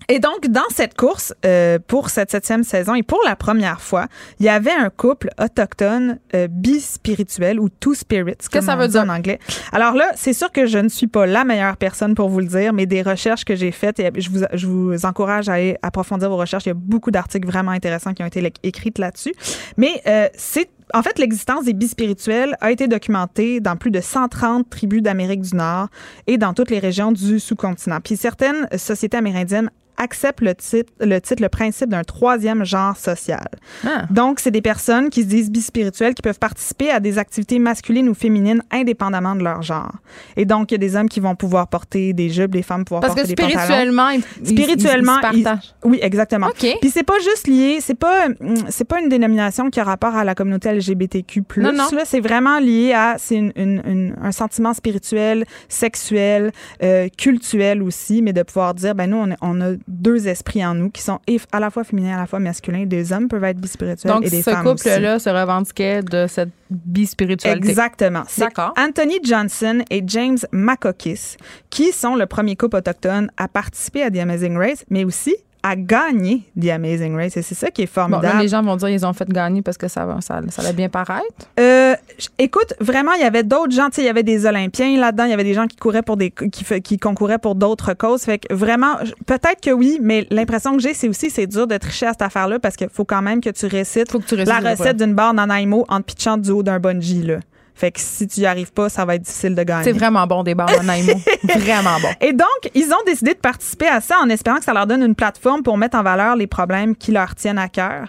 et 0.09 0.19
donc, 0.19 0.49
dans 0.49 0.69
cette 0.71 0.95
course, 0.95 1.35
euh, 1.47 1.79
pour 1.87 2.11
cette 2.11 2.31
septième 2.31 2.63
saison 2.63 2.95
et 2.95 3.03
pour 3.03 3.21
la 3.25 3.37
première 3.37 3.81
fois, 3.81 4.07
il 4.39 4.47
y 4.47 4.49
avait 4.49 4.73
un 4.73 4.91
couple 4.91 5.31
autochtone 5.41 6.19
euh, 6.35 6.47
bispirituel 6.51 7.59
ou 7.59 7.69
two 7.69 7.95
spirits. 7.95 8.37
que 8.37 8.59
comme 8.59 8.63
ça 8.63 8.77
veut 8.77 8.89
dire? 8.89 9.03
en 9.03 9.09
anglais. 9.09 9.39
Alors 9.73 9.95
là, 9.95 10.11
c'est 10.15 10.33
sûr 10.33 10.53
que 10.53 10.67
je 10.67 10.79
ne 10.79 10.89
suis 10.89 11.07
pas 11.07 11.27
la 11.27 11.45
meilleure 11.45 11.77
personne 11.77 12.15
pour 12.15 12.29
vous 12.29 12.41
le 12.41 12.47
dire, 12.47 12.73
mais 12.73 12.87
des 12.87 13.03
recherches 13.03 13.45
que 13.45 13.55
j'ai 13.55 13.71
faites, 13.71 13.99
et 13.99 14.11
je 14.17 14.31
vous, 14.31 14.45
je 14.53 14.67
vous 14.67 15.07
encourage 15.07 15.49
à 15.49 15.55
aller 15.55 15.77
approfondir 15.83 16.29
vos 16.29 16.37
recherches. 16.37 16.67
Il 16.67 16.71
y 16.71 16.73
a 16.73 16.77
beaucoup 16.77 17.11
d'articles 17.11 17.47
vraiment 17.47 17.71
intéressants 17.71 18.13
qui 18.13 18.23
ont 18.23 18.27
été 18.27 18.53
écrits 18.63 18.93
là-dessus. 18.99 19.35
Mais 19.77 20.03
euh, 20.07 20.29
c'est 20.35 20.69
en 20.93 21.03
fait, 21.03 21.19
l'existence 21.19 21.65
des 21.65 21.73
bispirituels 21.73 22.57
a 22.61 22.71
été 22.71 22.89
documentée 22.89 23.61
dans 23.61 23.77
plus 23.77 23.91
de 23.91 24.01
130 24.01 24.69
tribus 24.69 25.03
d'Amérique 25.03 25.41
du 25.41 25.57
Nord 25.57 25.89
et 26.27 26.37
dans 26.37 26.53
toutes 26.53 26.71
les 26.71 26.79
régions 26.79 27.13
du 27.13 27.41
sous-continent. 27.41 28.01
Puis 28.01 28.17
certaines 28.17 28.69
sociétés 28.77 29.17
amérindiennes 29.17 29.71
acceptent 29.97 30.41
le 30.41 30.55
titre, 30.55 30.93
le 31.01 31.21
titre, 31.21 31.43
le 31.43 31.49
principe 31.49 31.89
d'un 31.91 32.03
troisième 32.05 32.65
genre 32.65 32.97
social. 32.97 33.47
Ah. 33.87 34.05
Donc, 34.11 34.41
c'est 34.41 34.51
des 34.51 34.63
personnes 34.63 35.11
qui 35.11 35.23
se 35.23 35.27
disent 35.29 35.51
bispirituelles 35.51 36.15
qui 36.15 36.23
peuvent 36.23 36.39
participer 36.39 36.91
à 36.91 37.01
des 37.01 37.19
activités 37.19 37.59
masculines 37.59 38.09
ou 38.09 38.15
féminines 38.15 38.63
indépendamment 38.71 39.35
de 39.37 39.43
leur 39.45 39.63
genre. 39.63 39.93
Et 40.37 40.45
donc, 40.45 40.71
il 40.71 40.75
y 40.75 40.77
a 40.77 40.79
des 40.79 40.97
hommes 40.97 41.09
qui 41.09 41.21
vont 41.21 41.35
pouvoir 41.37 41.69
porter 41.69 42.13
des 42.13 42.29
jupes, 42.31 42.51
des 42.51 42.63
femmes 42.63 42.85
pouvoir 42.85 43.01
Parce 43.03 43.15
que 43.15 43.21
porter 43.21 43.35
des 43.35 43.43
pantalons. 43.43 43.61
spirituellement, 43.65 44.09
ils- 44.11 44.23
ils- 44.43 44.49
Spirituellement, 44.49 45.17
ils, 45.23 45.33
se 45.33 45.37
ils- 45.39 45.43
partagent. 45.45 45.75
Oui, 45.85 45.99
exactement. 46.03 46.47
OK. 46.49 46.67
Puis 46.81 46.91
c'est 46.91 47.03
pas 47.03 47.19
juste 47.21 47.47
lié, 47.47 47.79
c'est 47.81 47.95
pas 47.99 48.27
hum, 48.41 48.55
c'est 48.69 48.85
pas 48.87 49.01
une 49.01 49.09
dénomination 49.09 49.71
qui 49.71 49.81
a 49.81 49.85
rapport 49.85 50.15
à 50.15 50.25
la 50.25 50.35
communauté 50.35 50.71
LGBTQ+. 50.71 51.43
Non, 51.59 51.73
non. 51.73 51.89
Là, 51.93 52.03
c'est 52.05 52.21
vraiment 52.21 52.59
lié 52.59 52.93
à 52.95 53.17
c'est 53.19 53.37
une- 53.37 53.53
une- 53.57 53.83
une- 53.87 54.15
un 54.23 54.33
sentiment 54.33 54.75
spirituel, 54.75 55.45
sexuel, 55.69 56.53
euh, 56.83 57.09
cultuel 57.17 57.83
aussi, 57.83 58.23
mais 58.23 58.33
de 58.33 58.43
pouvoir 58.43 58.75
dire 58.75 58.95
ben 58.95 59.09
nous 59.11 59.17
on 59.19 59.29
on 59.43 59.61
a 59.61 59.73
deux 59.87 60.29
esprits 60.29 60.65
en 60.65 60.75
nous 60.75 60.91
qui 60.91 61.03
sont 61.03 61.21
à 61.53 61.61
la 61.61 61.71
fois 61.71 61.85
féminins, 61.85 62.17
à 62.17 62.21
la 62.21 62.27
fois 62.27 62.39
masculins. 62.39 62.87
Des 62.87 63.13
hommes 63.13 63.29
peuvent 63.29 63.45
être 63.45 63.59
bispirituels 63.59 64.13
Donc, 64.13 64.25
et 64.27 64.31
des 64.31 64.43
ce 64.43 64.51
femmes 64.51 64.67
aussi. 64.67 64.85
couple-là 64.85 65.19
se 65.19 65.31
revendiquait 65.31 66.03
de 66.03 66.27
cette 66.29 66.51
bispiritualité. 66.71 67.69
Exactement. 67.69 68.23
C'est 68.29 68.43
D'accord. 68.43 68.73
Anthony 68.79 69.19
Johnson 69.23 69.83
et 69.91 70.03
James 70.07 70.39
Makokis, 70.53 71.37
qui 71.71 71.93
sont 71.93 72.15
le 72.17 72.27
premier 72.27 72.57
couple 72.57 72.77
autochtone 72.77 73.31
à 73.37 73.49
participer 73.49 74.03
à 74.03 74.11
The 74.11 74.19
Amazing 74.19 74.57
Race, 74.57 74.85
mais 74.91 75.05
aussi 75.05 75.35
à 75.65 75.77
gagner 75.77 76.43
The 76.61 76.69
Amazing 76.69 77.17
Race. 77.17 77.39
Et 77.39 77.43
c'est 77.43 77.55
ça 77.55 77.71
qui 77.71 77.83
est 77.83 77.87
Bon, 77.87 78.03
formidable. 78.03 78.27
là, 78.27 78.43
les 78.43 78.49
gens 78.49 78.63
vont 78.63 78.77
dire 78.77 78.91
ils 78.91 79.07
ont 79.07 79.15
fait 79.15 79.29
gagner 79.31 79.63
parce 79.63 79.79
que 79.79 79.89
ça 79.89 80.05
va, 80.05 80.21
ça, 80.21 80.41
ça 80.51 80.61
allait 80.63 80.75
bien 80.75 80.91
paraître. 80.91 81.25
Euh, 81.59 81.97
écoute, 82.39 82.75
vraiment, 82.81 83.13
il 83.15 83.23
y 83.23 83.25
avait 83.25 83.43
d'autres 83.45 83.73
gens. 83.73 83.89
Il 83.97 84.05
y 84.05 84.09
avait 84.09 84.23
des 84.23 84.45
Olympiens 84.45 84.95
là-dedans. 84.99 85.25
Il 85.25 85.31
y 85.31 85.33
avait 85.33 85.43
des 85.43 85.55
gens 85.55 85.67
qui 85.67 85.77
couraient 85.77 86.03
pour 86.03 86.19
des, 86.19 86.31
qui, 86.31 86.99
concouraient 86.99 87.39
pour 87.39 87.55
d'autres 87.55 87.95
causes. 87.95 88.23
Fait 88.25 88.39
que 88.39 88.53
vraiment, 88.53 88.97
peut-être 89.25 89.63
que 89.63 89.71
oui, 89.71 89.99
mais 90.03 90.27
l'impression 90.31 90.77
que 90.77 90.83
j'ai, 90.83 90.93
c'est 90.93 91.09
aussi, 91.09 91.31
c'est 91.31 91.47
dur 91.47 91.67
de 91.67 91.79
tricher 91.79 92.07
à 92.07 92.13
cette 92.13 92.23
affaire-là 92.23 92.59
parce 92.59 92.77
qu'il 92.77 92.91
faut 92.91 93.07
quand 93.07 93.23
même 93.23 93.41
que 93.41 93.51
tu 93.51 93.65
récites 93.65 94.13
Faut 94.13 94.21
que 94.21 94.27
tu 94.27 94.35
récites 94.35 94.63
la 94.63 94.71
recette 94.71 94.99
d'une 94.99 95.15
barre 95.15 95.33
Nanaimo 95.33 95.87
en 95.89 96.01
te 96.01 96.05
pitchant 96.05 96.37
du 96.37 96.51
haut 96.51 96.63
d'un 96.63 96.79
bungee, 96.79 97.23
là. 97.23 97.39
Fait 97.75 97.91
que 97.91 98.01
si 98.01 98.27
tu 98.29 98.41
y 98.41 98.47
arrives 98.47 98.73
pas, 98.73 98.89
ça 98.89 99.05
va 99.05 99.17
être 99.17 99.23
difficile 99.23 99.55
de 99.55 99.63
gagner. 99.63 99.85
C'est 99.85 99.93
vraiment 99.93 100.27
bon 100.27 100.43
des 100.43 100.55
Naïmo. 100.55 101.13
vraiment 101.45 101.99
bon. 102.01 102.09
Et 102.21 102.33
donc, 102.33 102.71
ils 102.75 102.93
ont 102.93 103.05
décidé 103.05 103.35
de 103.35 103.39
participer 103.39 103.89
à 103.89 104.01
ça 104.01 104.17
en 104.23 104.29
espérant 104.29 104.59
que 104.59 104.65
ça 104.65 104.73
leur 104.73 104.87
donne 104.87 105.03
une 105.03 105.15
plateforme 105.15 105.63
pour 105.63 105.77
mettre 105.77 105.97
en 105.97 106.03
valeur 106.03 106.37
les 106.37 106.47
problèmes 106.47 106.95
qui 106.95 107.11
leur 107.11 107.35
tiennent 107.35 107.59
à 107.59 107.69
cœur. 107.69 108.09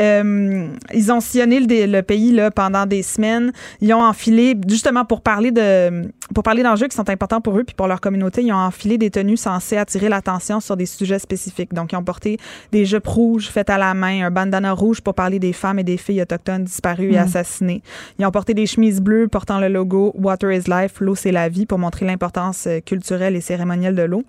Euh, 0.00 0.66
ils 0.92 1.12
ont 1.12 1.20
sillonné 1.20 1.60
le, 1.86 2.00
pays 2.02 2.32
là, 2.32 2.50
pendant 2.50 2.86
des 2.86 3.02
semaines. 3.02 3.52
Ils 3.80 3.94
ont 3.94 4.02
enfilé, 4.02 4.56
justement 4.66 5.04
pour 5.04 5.20
parler 5.20 5.52
de 5.52 6.10
pour 6.32 6.42
parler 6.42 6.62
d'enjeux 6.62 6.88
qui 6.88 6.96
sont 6.96 7.08
importants 7.10 7.40
pour 7.40 7.58
eux 7.58 7.64
puis 7.64 7.74
pour 7.74 7.86
leur 7.86 8.00
communauté, 8.00 8.42
ils 8.42 8.52
ont 8.52 8.56
enfilé 8.56 8.96
des 8.96 9.10
tenues 9.10 9.36
censées 9.36 9.76
attirer 9.76 10.08
l'attention 10.08 10.58
sur 10.58 10.76
des 10.76 10.86
sujets 10.86 11.18
spécifiques. 11.18 11.72
Donc, 11.74 11.92
ils 11.92 11.96
ont 11.96 12.02
porté 12.02 12.38
des 12.72 12.84
jupes 12.84 13.06
rouges 13.06 13.48
faites 13.48 13.70
à 13.70 13.78
la 13.78 13.94
main, 13.94 14.26
un 14.26 14.30
bandana 14.30 14.72
rouge 14.72 15.00
pour 15.00 15.14
parler 15.14 15.38
des 15.38 15.52
femmes 15.52 15.78
et 15.78 15.84
des 15.84 15.98
filles 15.98 16.22
autochtones 16.22 16.64
disparues 16.64 17.12
et 17.12 17.18
assassinées. 17.18 17.82
Ils 18.18 18.26
ont 18.26 18.30
porté 18.30 18.54
des 18.54 18.66
chemises 18.66 19.00
bleues 19.04 19.28
portant 19.28 19.60
le 19.60 19.68
logo 19.68 20.12
Water 20.16 20.50
is 20.50 20.64
Life, 20.66 21.00
l'eau 21.00 21.14
c'est 21.14 21.30
la 21.30 21.48
vie, 21.48 21.66
pour 21.66 21.78
montrer 21.78 22.06
l'importance 22.06 22.66
euh, 22.66 22.80
culturelle 22.80 23.36
et 23.36 23.40
cérémonielle 23.40 23.94
de 23.94 24.02
l'eau. 24.02 24.24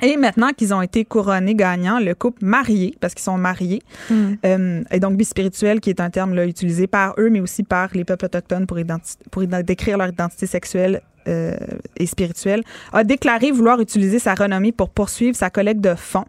Et 0.00 0.16
maintenant 0.16 0.50
qu'ils 0.56 0.72
ont 0.72 0.80
été 0.80 1.04
couronnés 1.04 1.54
gagnants, 1.54 2.00
le 2.00 2.14
couple 2.14 2.44
marié, 2.44 2.94
parce 3.00 3.14
qu'ils 3.14 3.24
sont 3.24 3.36
mariés, 3.36 3.82
euh, 4.10 4.82
et 4.90 5.00
donc 5.00 5.16
bispirituel, 5.16 5.80
qui 5.80 5.90
est 5.90 6.00
un 6.00 6.08
terme 6.08 6.34
là, 6.34 6.46
utilisé 6.46 6.86
par 6.86 7.14
eux, 7.18 7.28
mais 7.28 7.40
aussi 7.40 7.62
par 7.62 7.90
les 7.92 8.04
peuples 8.04 8.24
autochtones 8.24 8.66
pour, 8.66 8.78
décrire 9.62 9.98
leur 9.98 10.08
identité 10.08 10.46
sexuelle 10.46 11.02
euh, 11.28 11.54
et 11.96 12.06
spirituelle, 12.06 12.62
a 12.92 13.04
déclaré 13.04 13.50
vouloir 13.50 13.80
utiliser 13.80 14.18
sa 14.18 14.34
renommée 14.34 14.72
pour 14.72 14.88
poursuivre 14.88 15.36
sa 15.36 15.50
collecte 15.50 15.80
de 15.80 15.94
fonds 15.94 16.24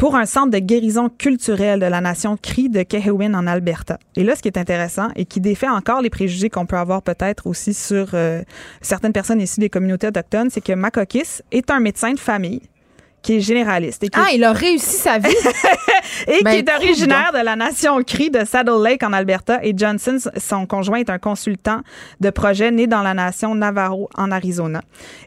pour 0.00 0.16
un 0.16 0.24
centre 0.24 0.50
de 0.50 0.58
guérison 0.60 1.10
culturelle 1.10 1.78
de 1.78 1.84
la 1.84 2.00
nation 2.00 2.38
Cree 2.40 2.70
de 2.70 2.82
Kehewin 2.84 3.34
en 3.34 3.46
Alberta. 3.46 3.98
Et 4.16 4.24
là, 4.24 4.34
ce 4.34 4.40
qui 4.40 4.48
est 4.48 4.56
intéressant 4.56 5.08
et 5.14 5.26
qui 5.26 5.42
défait 5.42 5.68
encore 5.68 6.00
les 6.00 6.08
préjugés 6.08 6.48
qu'on 6.48 6.64
peut 6.64 6.78
avoir 6.78 7.02
peut-être 7.02 7.46
aussi 7.46 7.74
sur 7.74 8.06
euh, 8.14 8.42
certaines 8.80 9.12
personnes 9.12 9.42
issues 9.42 9.60
des 9.60 9.68
communautés 9.68 10.06
autochtones, 10.06 10.48
c'est 10.48 10.62
que 10.62 10.72
Makokis 10.72 11.42
est 11.52 11.70
un 11.70 11.80
médecin 11.80 12.14
de 12.14 12.18
famille 12.18 12.62
qui 13.22 13.36
est 13.36 13.40
généraliste 13.40 14.02
et 14.04 14.08
qui, 14.08 14.18
Ah, 14.18 14.28
il 14.34 14.42
a 14.44 14.52
réussi 14.52 14.96
sa 14.96 15.18
vie. 15.18 15.28
et 16.26 16.42
ben, 16.42 16.50
qui 16.52 16.56
est 16.58 16.64
coudonc. 16.64 16.76
originaire 16.76 17.32
de 17.32 17.44
la 17.44 17.56
nation 17.56 18.02
Cree 18.02 18.30
de 18.30 18.44
Saddle 18.44 18.82
Lake 18.82 19.02
en 19.02 19.12
Alberta. 19.12 19.60
Et 19.62 19.74
Johnson, 19.76 20.16
son 20.36 20.66
conjoint, 20.66 20.98
est 20.98 21.10
un 21.10 21.18
consultant 21.18 21.80
de 22.20 22.30
projet 22.30 22.70
né 22.70 22.86
dans 22.86 23.02
la 23.02 23.14
nation 23.14 23.54
Navarro 23.54 24.08
en 24.16 24.30
Arizona. 24.30 24.80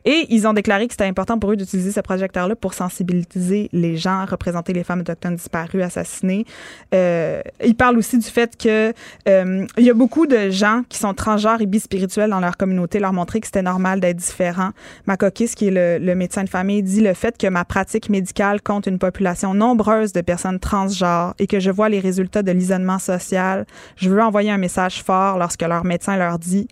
Et 0.05 0.25
ils 0.29 0.47
ont 0.47 0.53
déclaré 0.53 0.87
que 0.87 0.93
c'était 0.93 1.05
important 1.05 1.37
pour 1.37 1.51
eux 1.51 1.55
d'utiliser 1.55 1.91
ce 1.91 1.99
projecteur-là 1.99 2.55
pour 2.55 2.73
sensibiliser 2.73 3.69
les 3.73 3.95
gens, 3.97 4.25
représenter 4.25 4.73
les 4.73 4.83
femmes 4.83 5.01
autochtones 5.01 5.35
disparues, 5.35 5.83
assassinées. 5.83 6.45
Euh, 6.93 7.41
ils 7.63 7.75
parlent 7.75 7.97
aussi 7.97 8.17
du 8.17 8.27
fait 8.27 8.57
que 8.57 8.91
euh, 9.27 9.65
il 9.77 9.83
y 9.85 9.89
a 9.89 9.93
beaucoup 9.93 10.25
de 10.25 10.49
gens 10.49 10.81
qui 10.89 10.97
sont 10.97 11.13
transgenres 11.13 11.61
et 11.61 11.65
bispirituels 11.65 12.29
dans 12.31 12.39
leur 12.39 12.57
communauté, 12.57 12.99
leur 12.99 13.13
montrer 13.13 13.39
que 13.39 13.47
c'était 13.47 13.61
normal 13.61 13.99
d'être 13.99 14.17
différent. 14.17 14.69
Makokis, 15.05 15.49
qui 15.55 15.67
est 15.67 15.71
le, 15.71 16.03
le 16.03 16.15
médecin 16.15 16.43
de 16.43 16.49
famille, 16.49 16.81
dit 16.81 17.01
le 17.01 17.13
fait 17.13 17.37
que 17.37 17.47
ma 17.47 17.65
pratique 17.65 17.82
médicale 18.09 18.61
compte 18.61 18.87
une 18.87 18.99
population 18.99 19.53
nombreuse 19.53 20.13
de 20.13 20.21
personnes 20.21 20.59
transgenres 20.59 21.33
et 21.39 21.47
que 21.47 21.59
je 21.59 21.71
vois 21.71 21.89
les 21.89 21.99
résultats 21.99 22.43
de 22.43 22.51
l'isolement 22.51 22.99
social. 22.99 23.65
Je 23.95 24.09
veux 24.09 24.21
envoyer 24.21 24.51
un 24.51 24.57
message 24.57 25.03
fort 25.03 25.37
lorsque 25.37 25.61
leur 25.61 25.83
médecin 25.83 26.17
leur 26.17 26.39
dit 26.39 26.67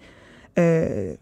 euh, 0.59 1.15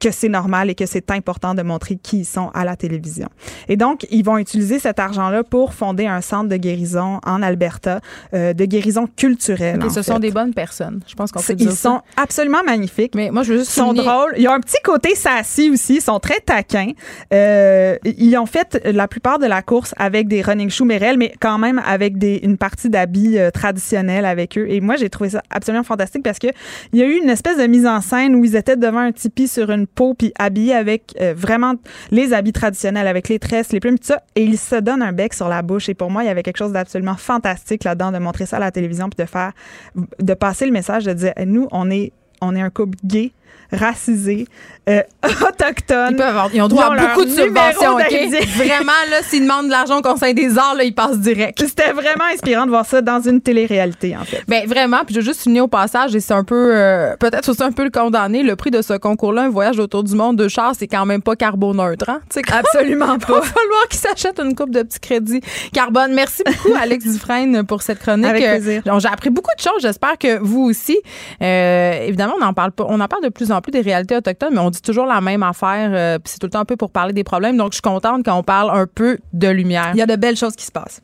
que 0.00 0.10
c'est 0.10 0.28
normal 0.28 0.70
et 0.70 0.74
que 0.74 0.86
c'est 0.86 1.10
important 1.10 1.54
de 1.54 1.62
montrer 1.62 1.96
qui 1.96 2.18
ils 2.20 2.24
sont 2.24 2.50
à 2.54 2.64
la 2.64 2.76
télévision. 2.76 3.28
Et 3.68 3.76
donc, 3.76 4.06
ils 4.10 4.24
vont 4.24 4.38
utiliser 4.38 4.78
cet 4.78 4.98
argent-là 4.98 5.44
pour 5.44 5.74
fonder 5.74 6.06
un 6.06 6.20
centre 6.20 6.48
de 6.48 6.56
guérison 6.56 7.20
en 7.24 7.42
Alberta, 7.42 8.00
euh, 8.34 8.52
de 8.52 8.64
guérison 8.64 9.06
culturelle. 9.16 9.80
Et 9.84 9.88
ce 9.90 9.94
fait. 9.96 10.02
sont 10.02 10.18
des 10.18 10.30
bonnes 10.30 10.54
personnes. 10.54 11.00
Je 11.06 11.14
pense 11.14 11.32
qu'on 11.32 11.40
peut 11.42 11.54
dire 11.54 11.70
Ils 11.70 11.76
ça. 11.76 11.90
sont 11.90 12.00
absolument 12.16 12.62
magnifiques. 12.64 13.14
Mais 13.14 13.30
moi, 13.30 13.42
je 13.42 13.52
veux 13.52 13.58
juste 13.60 13.70
Ils 13.72 13.74
sont 13.80 13.86
souligner- 13.94 14.04
drôles. 14.04 14.34
Ils 14.38 14.48
ont 14.48 14.52
un 14.52 14.60
petit 14.60 14.80
côté 14.82 15.14
sassy 15.14 15.70
aussi. 15.70 15.96
Ils 15.96 16.00
sont 16.02 16.18
très 16.20 16.40
taquins. 16.40 16.92
Euh, 17.32 17.96
ils 18.04 18.36
ont 18.36 18.46
fait 18.46 18.80
la 18.84 19.08
plupart 19.08 19.38
de 19.38 19.46
la 19.46 19.62
course 19.62 19.94
avec 19.98 20.28
des 20.28 20.42
running 20.42 20.70
shoes 20.70 20.84
Merrell, 20.86 21.18
mais 21.18 21.32
quand 21.40 21.58
même 21.58 21.80
avec 21.84 22.18
des, 22.18 22.40
une 22.42 22.56
partie 22.56 22.88
d'habits 22.90 23.38
euh, 23.38 23.50
traditionnels 23.50 24.24
avec 24.24 24.56
eux. 24.58 24.66
Et 24.68 24.80
moi, 24.80 24.96
j'ai 24.96 25.10
trouvé 25.10 25.30
ça 25.30 25.42
absolument 25.50 25.84
fantastique 25.84 26.22
parce 26.22 26.38
que 26.38 26.48
il 26.92 26.98
y 26.98 27.02
a 27.02 27.06
eu 27.06 27.16
une 27.22 27.30
espèce 27.30 27.58
de 27.58 27.66
mise 27.66 27.86
en 27.86 28.00
scène 28.00 28.34
où 28.34 28.44
ils 28.44 28.56
étaient 28.56 28.76
devant 28.76 28.98
un 29.00 29.12
tipi 29.12 29.48
sur 29.48 29.70
une 29.70 29.75
peau 29.84 30.14
puis 30.14 30.32
habillés 30.38 30.74
avec 30.74 31.14
euh, 31.20 31.34
vraiment 31.36 31.74
les 32.10 32.32
habits 32.32 32.52
traditionnels, 32.52 33.06
avec 33.06 33.28
les 33.28 33.38
tresses, 33.38 33.72
les 33.72 33.80
plumes, 33.80 33.98
tout 33.98 34.06
ça. 34.06 34.22
Et 34.34 34.44
ils 34.44 34.58
se 34.58 34.76
donnent 34.76 35.02
un 35.02 35.12
bec 35.12 35.34
sur 35.34 35.48
la 35.48 35.62
bouche. 35.62 35.88
Et 35.88 35.94
pour 35.94 36.10
moi, 36.10 36.24
il 36.24 36.26
y 36.26 36.30
avait 36.30 36.42
quelque 36.42 36.56
chose 36.56 36.72
d'absolument 36.72 37.16
fantastique 37.16 37.84
là-dedans 37.84 38.12
de 38.12 38.18
montrer 38.18 38.46
ça 38.46 38.56
à 38.56 38.60
la 38.60 38.70
télévision 38.70 39.08
puis 39.08 39.22
de 39.22 39.28
faire, 39.28 39.52
de 39.94 40.34
passer 40.34 40.66
le 40.66 40.72
message 40.72 41.04
de 41.04 41.12
dire, 41.12 41.32
nous, 41.44 41.68
on 41.72 41.90
est 41.90 42.12
on 42.40 42.54
est 42.54 42.60
un 42.60 42.70
couple 42.70 42.98
gay, 43.04 43.32
racisé, 43.72 44.46
euh, 44.88 45.02
autochtone. 45.24 46.08
Ils, 46.12 46.16
peuvent 46.16 46.26
avoir- 46.28 46.50
ils 46.54 46.62
ont 46.62 46.68
droit 46.68 46.90
Ils 46.92 47.00
ont 47.00 47.04
à 47.04 47.08
beaucoup 47.08 47.24
de 47.24 47.30
subventions. 47.30 47.96
Vraiment, 48.56 48.92
là, 49.10 49.22
s'ils 49.22 49.42
demandent 49.42 49.66
de 49.66 49.70
l'argent 49.70 49.98
au 49.98 50.02
Conseil 50.02 50.34
des 50.34 50.56
arts, 50.58 50.74
là, 50.76 50.84
ils 50.84 50.94
passent 50.94 51.18
direct. 51.18 51.58
C'était 51.66 51.92
vraiment 51.92 52.24
inspirant 52.32 52.64
de 52.64 52.70
voir 52.70 52.86
ça 52.86 53.00
dans 53.00 53.20
une 53.20 53.40
télé-réalité, 53.40 54.16
en 54.16 54.24
fait. 54.24 54.42
Ben 54.48 54.66
vraiment, 54.66 55.04
puis 55.04 55.14
je 55.14 55.20
veux 55.20 55.26
juste 55.26 55.40
souligner 55.42 55.60
au 55.60 55.68
passage, 55.68 56.14
et 56.14 56.20
c'est 56.20 56.34
un 56.34 56.44
peu, 56.44 56.70
euh, 56.74 57.16
peut-être 57.18 57.48
aussi 57.48 57.62
un 57.62 57.72
peu 57.72 57.84
le 57.84 57.90
condamné, 57.90 58.42
le 58.42 58.56
prix 58.56 58.70
de 58.70 58.82
ce 58.82 58.94
concours-là, 58.94 59.42
un 59.42 59.48
voyage 59.48 59.78
autour 59.78 60.04
du 60.04 60.14
monde 60.14 60.36
de 60.36 60.48
char, 60.48 60.72
c'est 60.78 60.86
quand 60.86 61.04
même 61.06 61.22
pas 61.22 61.36
carboneutre, 61.36 62.08
hein? 62.08 62.20
Tu 62.30 62.40
sais, 62.40 62.52
Absolument 62.52 63.06
Il 63.28 63.34
va 63.34 63.42
falloir 63.42 63.88
qu'ils 63.90 64.00
s'achètent 64.00 64.40
une 64.40 64.54
coupe 64.54 64.70
de 64.70 64.82
petits 64.82 65.00
crédits 65.00 65.40
carbone. 65.72 66.12
Merci 66.12 66.42
beaucoup, 66.46 66.76
Alex 66.80 67.04
Dufresne, 67.04 67.64
pour 67.66 67.82
cette 67.82 67.98
chronique. 67.98 68.26
Avec 68.26 68.42
Euh, 68.44 68.50
plaisir. 68.58 68.82
J'ai 68.98 69.08
appris 69.08 69.30
beaucoup 69.30 69.50
de 69.56 69.62
choses. 69.62 69.80
J'espère 69.82 70.16
que 70.18 70.38
vous 70.38 70.62
aussi. 70.64 70.98
Euh, 71.42 71.92
évidemment, 72.06 72.34
on 72.40 72.44
en 72.44 72.52
parle 72.52 72.72
pas. 72.72 72.84
On 72.88 73.00
en 73.00 73.08
parle 73.08 73.22
de 73.24 73.28
plus 73.28 73.50
en 73.52 73.55
plus 73.60 73.72
des 73.72 73.80
réalités 73.80 74.16
autochtones, 74.16 74.54
mais 74.54 74.60
on 74.60 74.70
dit 74.70 74.82
toujours 74.82 75.06
la 75.06 75.20
même 75.20 75.42
affaire. 75.42 75.90
euh, 75.92 76.18
puis 76.18 76.32
c'est 76.32 76.38
tout 76.38 76.46
le 76.46 76.50
temps 76.52 76.60
un 76.60 76.64
peu 76.64 76.76
pour 76.76 76.90
parler 76.90 77.12
des 77.12 77.24
problèmes. 77.24 77.56
Donc, 77.56 77.72
je 77.72 77.76
suis 77.76 77.82
contente 77.82 78.24
quand 78.24 78.36
on 78.36 78.42
parle 78.42 78.70
un 78.76 78.86
peu 78.86 79.18
de 79.32 79.48
lumière. 79.48 79.90
Il 79.94 79.98
y 79.98 80.02
a 80.02 80.06
de 80.06 80.16
belles 80.16 80.36
choses 80.36 80.56
qui 80.56 80.64
se 80.64 80.72
passent. 80.72 81.00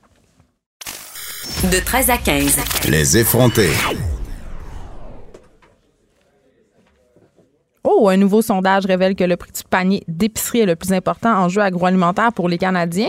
De 1.65 1.79
13 1.85 2.11
à 2.11 2.19
15. 2.19 2.59
Les 2.89 3.17
effrontés. 3.19 3.71
Oh, 7.85 8.09
un 8.09 8.17
nouveau 8.17 8.43
sondage 8.43 8.87
révèle 8.87 9.17
que 9.17 9.25
le 9.25 9.37
prix 9.37 9.51
du 9.51 9.63
panier 9.69 10.05
d'épicerie 10.07 10.61
est 10.61 10.67
le 10.67 10.77
plus 10.77 10.93
important 10.93 11.31
enjeu 11.37 11.61
agroalimentaire 11.61 12.33
pour 12.33 12.49
les 12.49 12.59
Canadiens. 12.59 13.09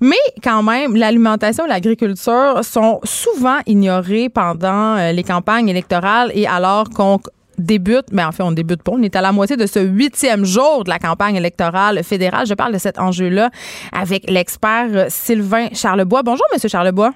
Mais 0.00 0.16
quand 0.42 0.62
même, 0.62 0.94
l'alimentation 0.96 1.64
et 1.64 1.68
l'agriculture 1.68 2.60
sont 2.62 3.00
souvent 3.04 3.58
ignorées 3.66 4.28
pendant 4.28 4.96
euh, 4.96 5.12
les 5.12 5.22
campagnes 5.22 5.68
électorales 5.68 6.30
et 6.34 6.46
alors 6.46 6.90
qu'on 6.90 7.18
débute, 7.58 8.06
mais 8.12 8.24
en 8.24 8.32
fait, 8.32 8.42
on 8.42 8.52
débute 8.52 8.82
pas. 8.82 8.92
On 8.92 9.02
est 9.02 9.16
à 9.16 9.20
la 9.20 9.32
moitié 9.32 9.56
de 9.56 9.66
ce 9.66 9.80
huitième 9.80 10.44
jour 10.44 10.84
de 10.84 10.90
la 10.90 10.98
campagne 10.98 11.36
électorale 11.36 12.02
fédérale. 12.02 12.46
Je 12.46 12.54
parle 12.54 12.72
de 12.72 12.78
cet 12.78 12.98
enjeu-là 12.98 13.50
avec 13.92 14.30
l'expert 14.30 15.06
Sylvain 15.08 15.68
Charlebois. 15.72 16.22
Bonjour, 16.22 16.46
Monsieur 16.52 16.68
Charlebois. 16.68 17.12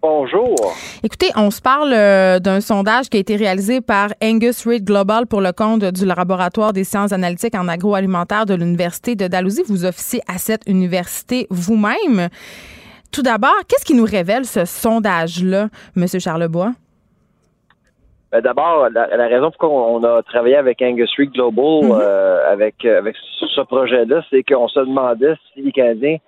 Bonjour. 0.00 0.54
Écoutez, 1.02 1.30
on 1.34 1.50
se 1.50 1.60
parle 1.60 1.92
euh, 1.92 2.38
d'un 2.38 2.60
sondage 2.60 3.08
qui 3.08 3.16
a 3.16 3.20
été 3.20 3.34
réalisé 3.34 3.80
par 3.80 4.10
Angus 4.22 4.64
Reid 4.64 4.84
Global 4.84 5.26
pour 5.26 5.40
le 5.40 5.50
compte 5.50 5.84
du 5.84 6.06
laboratoire 6.06 6.72
des 6.72 6.84
sciences 6.84 7.10
analytiques 7.10 7.56
en 7.56 7.66
agroalimentaire 7.66 8.46
de 8.46 8.54
l'Université 8.54 9.16
de 9.16 9.26
Dalhousie. 9.26 9.64
Vous 9.66 9.84
officiez 9.84 10.20
à 10.28 10.38
cette 10.38 10.62
université 10.68 11.48
vous-même. 11.50 12.28
Tout 13.10 13.22
d'abord, 13.22 13.56
qu'est-ce 13.66 13.84
qui 13.84 13.94
nous 13.94 14.04
révèle 14.04 14.44
ce 14.44 14.64
sondage-là, 14.64 15.68
M. 15.96 16.06
Charlebois? 16.06 16.74
Ben, 18.32 18.40
D'abord, 18.42 18.88
la, 18.92 19.06
la 19.16 19.26
raison 19.26 19.50
pour 19.50 19.68
laquelle 19.68 20.04
on 20.04 20.04
a 20.04 20.22
travaillé 20.22 20.56
avec 20.56 20.82
Angus 20.82 21.10
Reid 21.16 21.30
Global, 21.32 21.84
Mhm. 21.84 21.98
euh, 22.00 22.52
avec, 22.52 22.84
avec 22.84 23.16
ce 23.54 23.60
projet-là, 23.62 24.22
c'est 24.30 24.42
qu'on 24.42 24.68
se 24.68 24.80
demandait 24.80 25.34
si 25.54 25.62
les 25.62 25.72
Canadiens 25.72 26.18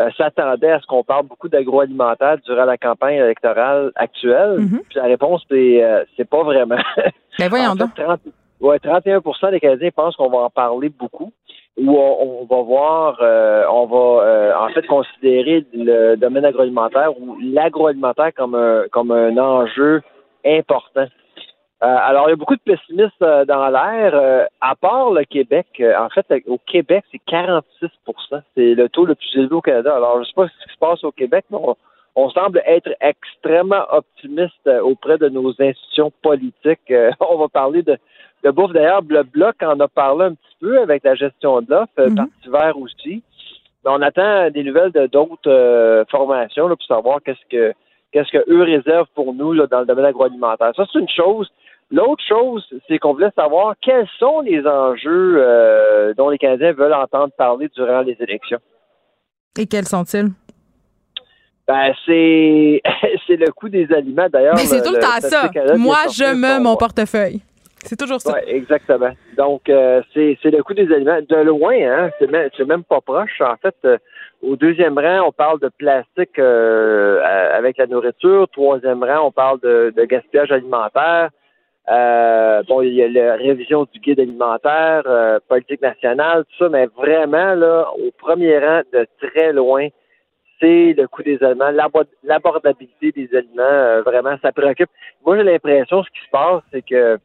euh, 0.00 0.10
s'attendaient 0.16 0.70
à 0.72 0.80
ce 0.80 0.86
qu'on 0.86 1.02
parle 1.02 1.26
beaucoup 1.26 1.48
d'agroalimentaire 1.48 2.36
durant 2.46 2.64
la 2.64 2.76
campagne 2.76 3.16
électorale 3.16 3.90
actuelle. 3.96 4.56
Mhm. 4.58 4.80
Puis 4.88 4.96
la 4.96 5.04
réponse, 5.04 5.42
c'est 5.50 5.82
euh, 5.82 6.04
c'est 6.16 6.28
pas 6.28 6.42
vraiment. 6.42 6.76
Ben 7.38 7.48
voyons 7.48 7.70
En 7.70 7.72
fait, 7.72 7.78
donc. 7.78 7.94
30 7.94 8.20
ouais, 8.60 8.78
31 8.80 9.20
des 9.50 9.60
Canadiens 9.60 9.90
pensent 9.94 10.16
qu'on 10.16 10.28
va 10.28 10.38
en 10.38 10.50
parler 10.50 10.88
beaucoup 10.88 11.32
ou 11.76 11.96
on, 11.96 12.40
on 12.42 12.44
va 12.56 12.62
voir, 12.62 13.18
euh, 13.22 13.64
on 13.70 13.86
va 13.86 14.24
euh, 14.24 14.52
en 14.58 14.68
fait 14.70 14.84
considérer 14.86 15.64
le 15.72 16.16
domaine 16.16 16.44
agroalimentaire 16.44 17.10
ou 17.20 17.36
l'agroalimentaire 17.40 18.32
comme 18.36 18.56
un, 18.56 18.82
comme 18.90 19.12
un 19.12 19.36
enjeu 19.38 20.02
important. 20.44 21.06
Euh, 21.82 21.86
alors, 21.86 22.26
il 22.26 22.30
y 22.30 22.32
a 22.32 22.36
beaucoup 22.36 22.56
de 22.56 22.60
pessimistes 22.60 23.22
euh, 23.22 23.44
dans 23.44 23.68
l'air. 23.68 24.12
Euh, 24.14 24.44
à 24.60 24.74
part 24.74 25.12
le 25.12 25.22
Québec, 25.24 25.66
euh, 25.80 25.96
en 25.96 26.08
fait, 26.08 26.26
au 26.48 26.58
Québec, 26.66 27.04
c'est 27.12 27.20
46% 27.30 27.62
C'est 28.56 28.74
le 28.74 28.88
taux 28.88 29.04
le 29.06 29.14
plus 29.14 29.36
élevé 29.36 29.54
au 29.54 29.60
Canada. 29.60 29.94
Alors, 29.94 30.14
je 30.14 30.20
ne 30.20 30.24
sais 30.24 30.32
pas 30.34 30.48
ce 30.48 30.64
qui 30.66 30.74
se 30.74 30.78
passe 30.78 31.04
au 31.04 31.12
Québec, 31.12 31.44
mais 31.50 31.58
on, 31.60 31.76
on 32.16 32.30
semble 32.30 32.60
être 32.66 32.90
extrêmement 33.00 33.84
optimiste 33.92 34.66
euh, 34.66 34.80
auprès 34.80 35.18
de 35.18 35.28
nos 35.28 35.50
institutions 35.60 36.12
politiques. 36.20 36.90
Euh, 36.90 37.12
on 37.20 37.38
va 37.38 37.48
parler 37.48 37.82
de, 37.82 37.96
de 38.42 38.50
bouffe. 38.50 38.72
D'ailleurs, 38.72 39.02
le 39.08 39.22
Bloc 39.22 39.54
en 39.62 39.78
a 39.78 39.86
parlé 39.86 40.24
un 40.24 40.34
petit 40.34 40.56
peu 40.60 40.80
avec 40.80 41.04
la 41.04 41.14
gestion 41.14 41.60
de 41.62 41.70
l'offre, 41.70 41.92
euh, 42.00 42.08
Mhm. 42.08 42.16
Parti 42.16 42.48
vert 42.48 42.78
aussi. 42.78 43.22
Mais 43.84 43.90
on 43.92 44.02
attend 44.02 44.50
des 44.50 44.64
nouvelles 44.64 44.90
de 44.90 45.06
d'autres 45.06 45.48
euh, 45.48 46.04
formations 46.10 46.66
là, 46.66 46.74
pour 46.74 46.86
savoir 46.86 47.20
qu'est-ce 47.24 47.46
que 47.48 47.72
qu'est-ce 48.12 48.30
que 48.30 48.50
eux 48.50 48.62
réservent 48.62 49.08
pour 49.14 49.34
nous 49.34 49.52
là, 49.52 49.66
dans 49.66 49.80
le 49.80 49.86
domaine 49.86 50.06
agroalimentaire. 50.06 50.72
Ça, 50.76 50.84
c'est 50.92 50.98
une 50.98 51.08
chose. 51.08 51.48
L'autre 51.90 52.22
chose, 52.28 52.66
c'est 52.86 52.98
qu'on 52.98 53.14
voulait 53.14 53.30
savoir 53.34 53.74
quels 53.80 54.08
sont 54.18 54.40
les 54.40 54.66
enjeux 54.66 55.36
euh, 55.38 56.12
dont 56.14 56.28
les 56.28 56.38
Canadiens 56.38 56.72
veulent 56.72 56.92
entendre 56.92 57.32
parler 57.36 57.68
durant 57.74 58.02
les 58.02 58.16
élections. 58.20 58.58
Et 59.58 59.66
quels 59.66 59.86
sont-ils? 59.86 60.28
Ben, 61.66 61.92
c'est 62.06 62.82
c'est 63.26 63.36
le 63.36 63.50
coût 63.52 63.68
des 63.68 63.90
aliments. 63.92 64.28
D'ailleurs, 64.30 64.54
Mais 64.56 64.64
c'est 64.64 64.82
tout 64.82 64.92
le 64.92 65.00
temps 65.00 65.20
ça. 65.20 65.50
Moi, 65.76 65.96
je 66.10 66.34
me 66.34 66.62
mon 66.62 66.76
portefeuille. 66.76 67.40
C'est 67.84 67.96
toujours 67.96 68.20
ça. 68.20 68.32
Ouais, 68.32 68.44
exactement. 68.54 69.10
Donc, 69.36 69.68
euh, 69.68 70.02
c'est 70.12 70.38
c'est 70.42 70.50
le 70.50 70.62
coût 70.62 70.74
des 70.74 70.92
aliments. 70.92 71.20
De 71.28 71.36
loin, 71.36 71.74
hein, 71.74 72.10
c'est 72.18 72.30
même, 72.30 72.48
c'est 72.56 72.66
même 72.66 72.84
pas 72.84 73.00
proche. 73.00 73.40
En 73.40 73.56
fait, 73.56 73.74
euh, 73.84 73.98
au 74.42 74.56
deuxième 74.56 74.98
rang, 74.98 75.26
on 75.28 75.32
parle 75.32 75.58
de 75.60 75.68
plastique 75.78 76.38
euh, 76.38 77.20
avec 77.56 77.76
la 77.78 77.86
nourriture. 77.86 78.48
Troisième 78.48 79.02
rang, 79.02 79.26
on 79.26 79.32
parle 79.32 79.60
de, 79.60 79.92
de 79.96 80.04
gaspillage 80.04 80.52
alimentaire. 80.52 81.30
Euh, 81.90 82.62
bon, 82.68 82.82
il 82.82 82.92
y 82.94 83.02
a 83.02 83.08
la 83.08 83.36
révision 83.36 83.86
du 83.92 83.98
guide 83.98 84.20
alimentaire, 84.20 85.02
euh, 85.06 85.38
politique 85.48 85.80
nationale, 85.80 86.44
tout 86.44 86.64
ça, 86.64 86.68
mais 86.68 86.86
vraiment, 86.86 87.54
là, 87.54 87.88
au 87.94 88.10
premier 88.18 88.58
rang, 88.58 88.82
de 88.92 89.06
très 89.22 89.52
loin, 89.54 89.88
c'est 90.60 90.92
le 90.92 91.06
coût 91.06 91.22
des 91.22 91.42
aliments, 91.42 91.70
l'abo- 91.70 92.02
l'abordabilité 92.24 93.12
des 93.12 93.34
aliments, 93.34 93.62
euh, 93.62 94.02
vraiment, 94.02 94.36
ça 94.42 94.52
préoccupe. 94.52 94.90
Moi, 95.24 95.38
j'ai 95.38 95.44
l'impression, 95.44 96.02
ce 96.02 96.10
qui 96.10 96.24
se 96.26 96.30
passe, 96.30 96.62
c'est 96.72 96.82
que 96.82 97.16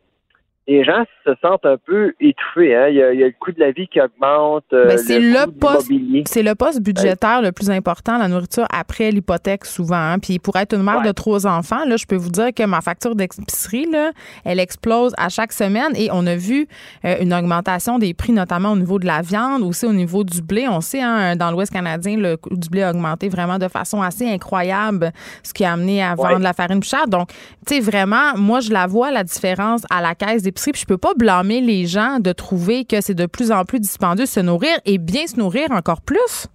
les 0.68 0.84
gens 0.86 1.04
se 1.26 1.32
sentent 1.42 1.66
un 1.66 1.76
peu 1.86 2.14
étouffés. 2.22 2.74
Hein? 2.76 2.88
Il, 2.90 2.96
y 2.96 3.02
a, 3.04 3.14
il 3.14 3.20
y 3.20 3.24
a 3.24 3.28
le 3.28 3.34
coût 3.40 3.52
de 3.52 3.60
la 3.60 3.72
vie 3.72 3.88
qui 3.88 4.00
augmente, 4.00 4.64
euh, 4.72 4.88
Ben, 4.88 4.98
c'est 4.98 5.20
le 5.20 5.52
poste-. 5.52 5.92
C'est 6.26 6.44
le 6.44 6.56
poste 6.56 6.82
budgétaire 6.82 7.42
le 7.42 7.52
plus 7.52 7.70
important, 7.70 8.18
la 8.18 8.28
nourriture, 8.30 8.66
après 8.74 9.12
l'hypothèque, 9.12 9.66
souvent. 9.66 9.98
hein. 9.98 10.20
Puis 10.20 10.40
pour 10.40 10.56
être 10.58 10.74
une 10.76 10.84
mère 10.84 11.00
Ouais. 11.00 11.08
de 11.08 11.12
trois 11.12 11.46
enfants, 11.48 11.84
là, 11.86 11.98
je 11.98 12.06
peux 12.06 12.16
vous 12.16 12.30
dire 12.30 12.54
que 12.56 12.64
ma 12.66 12.82
facture 12.82 13.16
d'épicerie, 13.16 13.88
là, 13.92 14.12
elle 14.46 14.60
explose 14.60 15.14
à 15.18 15.28
chaque 15.30 15.52
semaine. 15.52 15.92
Et 15.96 16.10
on 16.12 16.26
a 16.28 16.36
vu 16.36 16.68
euh, 17.04 17.16
une 17.20 17.34
augmentation 17.34 18.00
des 18.00 18.14
prix, 18.14 18.32
notamment 18.32 18.72
au 18.72 18.78
niveau 18.78 19.00
de 19.00 19.06
la 19.06 19.22
viande, 19.22 19.64
aussi 19.64 19.86
au 19.86 19.94
niveau 19.94 20.24
du 20.24 20.42
blé. 20.42 20.68
On 20.70 20.80
sait, 20.82 21.02
hein, 21.02 21.36
dans 21.36 21.52
l'Ouest 21.52 21.74
canadien, 21.74 22.16
le 22.18 22.38
coût 22.38 22.56
du 22.56 22.70
blé 22.70 22.84
a 22.84 22.92
augmenté 22.92 23.28
vraiment 23.28 23.58
de 23.58 23.68
façon 23.68 24.02
assez 24.02 24.30
incroyable, 24.30 25.12
ce 25.44 25.54
qui 25.54 25.66
a 25.66 25.74
amené 25.74 26.04
à 26.04 26.16
vendre 26.16 26.36
Ouais. 26.36 26.40
la 26.44 26.54
farine 26.54 26.80
plus 26.80 26.90
chère. 26.90 27.08
Donc, 27.08 27.30
tu 27.68 27.76
sais, 27.76 27.80
vraiment, 27.82 28.38
moi, 28.38 28.60
je 28.60 28.72
la 28.72 28.88
vois, 28.88 29.12
la 29.12 29.24
différence 29.24 29.84
à 29.90 30.02
la 30.02 30.14
caisse 30.16 30.44
d'épicerie. 30.54 30.72
Puis 30.72 30.82
je 30.82 30.88
peux 30.88 30.98
pas 30.98 31.14
blâmer 31.16 31.62
les 31.62 31.86
gens 31.86 32.20
de 32.20 32.32
trouver 32.32 32.86
que 32.86 33.02
c'est 33.02 33.14
de 33.14 33.26
plus 33.26 33.52
en 33.52 33.66
plus 33.66 33.80
dispendieux 33.80 34.26
de 34.26 34.30
se 34.30 34.40
nourrir 34.40 34.76
et 34.86 34.98
bien 34.98 35.28
se 35.28 35.38
nourrir 35.38 35.72
encore 35.72 36.02
plus? 36.02 36.48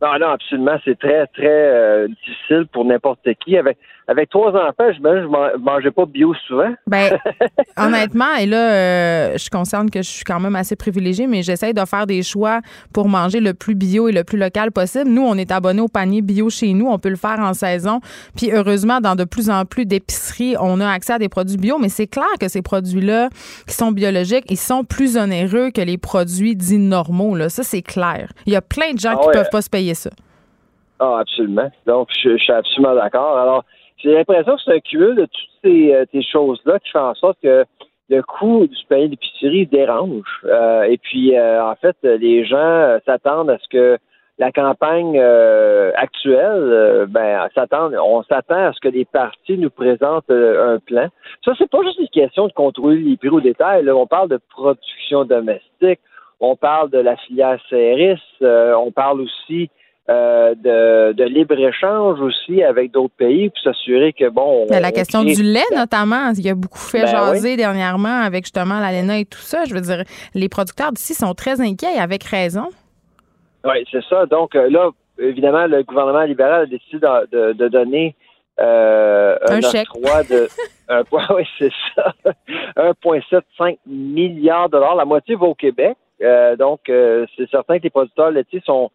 Non, 0.00 0.18
non, 0.18 0.28
absolument. 0.28 0.78
C'est 0.84 0.98
très, 0.98 1.26
très 1.28 1.46
euh, 1.46 2.08
difficile 2.08 2.66
pour 2.72 2.84
n'importe 2.84 3.28
qui. 3.44 3.56
Avec, 3.56 3.78
avec 4.08 4.30
trois 4.30 4.50
enfants, 4.50 4.92
je 4.92 4.98
ne 5.00 5.26
man- 5.28 5.52
mangeais 5.60 5.90
pas 5.90 6.06
bio 6.06 6.34
souvent. 6.46 6.72
Ben, 6.86 7.18
honnêtement, 7.76 8.34
et 8.40 8.46
là, 8.46 8.72
euh, 8.72 9.38
je 9.38 9.48
consciente 9.48 9.90
que 9.90 10.02
je 10.02 10.08
suis 10.08 10.24
quand 10.24 10.40
même 10.40 10.56
assez 10.56 10.76
privilégiée, 10.76 11.26
mais 11.26 11.42
j'essaie 11.42 11.72
de 11.72 11.84
faire 11.84 12.06
des 12.06 12.22
choix 12.22 12.60
pour 12.92 13.08
manger 13.08 13.40
le 13.40 13.54
plus 13.54 13.74
bio 13.74 14.08
et 14.08 14.12
le 14.12 14.24
plus 14.24 14.38
local 14.38 14.72
possible. 14.72 15.08
Nous, 15.08 15.22
on 15.22 15.34
est 15.36 15.50
abonnés 15.52 15.80
au 15.82 15.88
panier 15.88 16.20
bio 16.22 16.50
chez 16.50 16.72
nous. 16.72 16.86
On 16.88 16.98
peut 16.98 17.10
le 17.10 17.16
faire 17.16 17.38
en 17.40 17.54
saison. 17.54 18.00
Puis, 18.36 18.50
heureusement, 18.52 19.00
dans 19.00 19.14
de 19.14 19.24
plus 19.24 19.50
en 19.50 19.64
plus 19.64 19.86
d'épiceries, 19.86 20.56
on 20.60 20.80
a 20.80 20.88
accès 20.88 21.14
à 21.14 21.18
des 21.18 21.28
produits 21.28 21.56
bio, 21.56 21.78
mais 21.78 21.88
c'est 21.88 22.06
clair 22.08 22.26
que 22.40 22.48
ces 22.48 22.62
produits-là, 22.62 23.28
qui 23.66 23.74
sont 23.74 23.92
biologiques, 23.92 24.44
ils 24.50 24.56
sont 24.58 24.84
plus 24.84 25.16
onéreux 25.16 25.70
que 25.70 25.80
les 25.80 25.98
produits 25.98 26.56
dits 26.56 26.78
normaux. 26.78 27.36
Là. 27.36 27.48
Ça, 27.48 27.62
c'est 27.62 27.82
clair. 27.82 28.28
Il 28.46 28.52
y 28.52 28.56
a 28.56 28.62
plein 28.62 28.92
de 28.94 28.98
gens 28.98 29.14
Ah 29.16 29.20
qui 29.20 29.26
ouais. 29.28 29.32
peuvent 29.34 29.50
pas 29.50 29.62
se 29.62 29.70
payer 29.70 29.94
ça. 29.94 30.10
Ah, 30.98 31.18
absolument. 31.20 31.70
Donc, 31.86 32.08
je, 32.22 32.30
je 32.36 32.42
suis 32.42 32.52
absolument 32.52 32.94
d'accord. 32.94 33.36
Alors, 33.38 33.64
j'ai 34.02 34.14
l'impression 34.14 34.56
que 34.56 34.62
c'est 34.64 34.74
un 34.74 34.80
cumul 34.80 35.14
de 35.14 35.26
toutes 35.26 35.50
ces, 35.62 35.94
euh, 35.94 36.04
ces 36.12 36.22
choses-là 36.22 36.78
qui 36.80 36.90
fait 36.90 36.98
en 36.98 37.14
sorte 37.14 37.38
que 37.42 37.64
le 38.08 38.22
coût 38.22 38.66
du 38.66 38.76
panier 38.88 39.08
d'épicerie 39.08 39.66
dérange. 39.66 40.42
Euh, 40.44 40.82
et 40.82 40.98
puis, 40.98 41.36
euh, 41.36 41.64
en 41.64 41.74
fait, 41.76 41.96
les 42.02 42.44
gens 42.44 42.56
euh, 42.58 42.98
s'attendent 43.06 43.50
à 43.50 43.58
ce 43.58 43.68
que 43.68 43.98
la 44.38 44.50
campagne 44.50 45.18
euh, 45.18 45.92
actuelle, 45.94 46.40
euh, 46.40 47.06
ben, 47.06 47.48
on 47.54 48.22
s'attend 48.24 48.56
à 48.56 48.72
ce 48.72 48.80
que 48.80 48.88
les 48.88 49.04
partis 49.04 49.56
nous 49.56 49.70
présentent 49.70 50.30
un 50.30 50.78
plan. 50.78 51.08
Ça, 51.44 51.52
c'est 51.56 51.70
pas 51.70 51.82
juste 51.82 52.00
une 52.00 52.08
question 52.08 52.48
de 52.48 52.52
contrôler 52.52 52.98
les 52.98 53.16
prix 53.16 53.28
au 53.28 53.40
détail. 53.40 53.84
là. 53.84 53.94
On 53.94 54.06
parle 54.06 54.28
de 54.28 54.40
production 54.50 55.24
domestique, 55.24 56.00
on 56.40 56.56
parle 56.56 56.90
de 56.90 56.98
la 56.98 57.16
filière 57.16 57.60
CRS, 57.68 58.20
on 58.40 58.90
parle 58.90 59.20
aussi 59.20 59.70
euh, 60.10 60.54
de, 60.56 61.12
de 61.12 61.24
libre-échange 61.24 62.20
aussi 62.20 62.62
avec 62.62 62.90
d'autres 62.90 63.14
pays 63.16 63.50
pour 63.50 63.58
s'assurer 63.62 64.12
que, 64.12 64.28
bon... 64.28 64.66
Mais 64.68 64.80
la 64.80 64.88
on 64.88 64.92
question 64.92 65.22
du 65.22 65.42
lait, 65.42 65.60
notamment, 65.74 66.30
il 66.36 66.44
y 66.44 66.50
a 66.50 66.54
beaucoup 66.54 66.78
fait 66.78 67.02
Ben 67.02 67.06
jaser 67.06 67.56
dernièrement 67.56 68.20
avec 68.20 68.44
justement 68.44 68.80
l'ALENA 68.80 69.18
et 69.20 69.24
tout 69.24 69.38
ça. 69.38 69.64
Je 69.64 69.74
veux 69.74 69.80
dire, 69.80 70.02
les 70.34 70.48
producteurs 70.48 70.90
d'ici 70.92 71.14
sont 71.14 71.34
très 71.34 71.60
inquiets 71.60 71.94
et 71.96 72.00
avec 72.00 72.24
raison. 72.24 72.68
Oui, 73.64 73.84
c'est 73.92 74.02
ça. 74.10 74.26
Donc 74.26 74.56
euh, 74.56 74.68
là, 74.68 74.90
évidemment, 75.20 75.66
le 75.66 75.84
gouvernement 75.84 76.22
libéral 76.24 76.62
a 76.62 76.66
décidé 76.66 76.98
de, 76.98 77.28
de- 77.30 77.52
de 77.52 77.68
donner 77.68 78.16
euh, 78.60 79.36
Un 79.48 79.56
un, 79.58 79.60
chèque. 79.60 79.86
de 80.28 80.48
un 80.88 81.04
point, 81.04 81.26
oui, 81.34 81.44
c'est 81.58 81.70
ça, 81.94 82.12
1,75 82.76 83.76
milliard 83.86 84.66
de 84.66 84.72
dollars. 84.72 84.96
La 84.96 85.04
moitié 85.04 85.36
va 85.36 85.46
au 85.46 85.54
Québec. 85.54 85.96
Euh, 86.22 86.56
donc, 86.56 86.88
euh, 86.88 87.24
c'est 87.36 87.48
certain 87.50 87.78
que 87.78 87.84
les 87.84 87.90
producteurs 87.90 88.30
laitiers 88.30 88.62
sont 88.64 88.90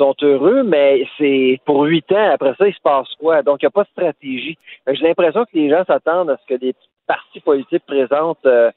sont 0.00 0.16
heureux, 0.22 0.62
mais 0.62 1.06
c'est 1.18 1.60
pour 1.66 1.82
huit 1.82 2.10
ans. 2.12 2.30
Après 2.32 2.54
ça, 2.56 2.66
il 2.66 2.74
se 2.74 2.80
passe 2.80 3.08
quoi? 3.18 3.42
Donc, 3.42 3.58
il 3.60 3.66
n'y 3.66 3.68
a 3.68 3.70
pas 3.70 3.84
de 3.84 3.88
stratégie. 3.88 4.58
J'ai 4.86 5.06
l'impression 5.06 5.44
que 5.44 5.50
les 5.54 5.68
gens 5.68 5.84
s'attendent 5.84 6.30
à 6.30 6.38
ce 6.38 6.54
que 6.54 6.58
des 6.58 6.74
partis 7.06 7.40
politiques 7.40 7.84
présentent 7.86 8.46
euh, 8.46 8.70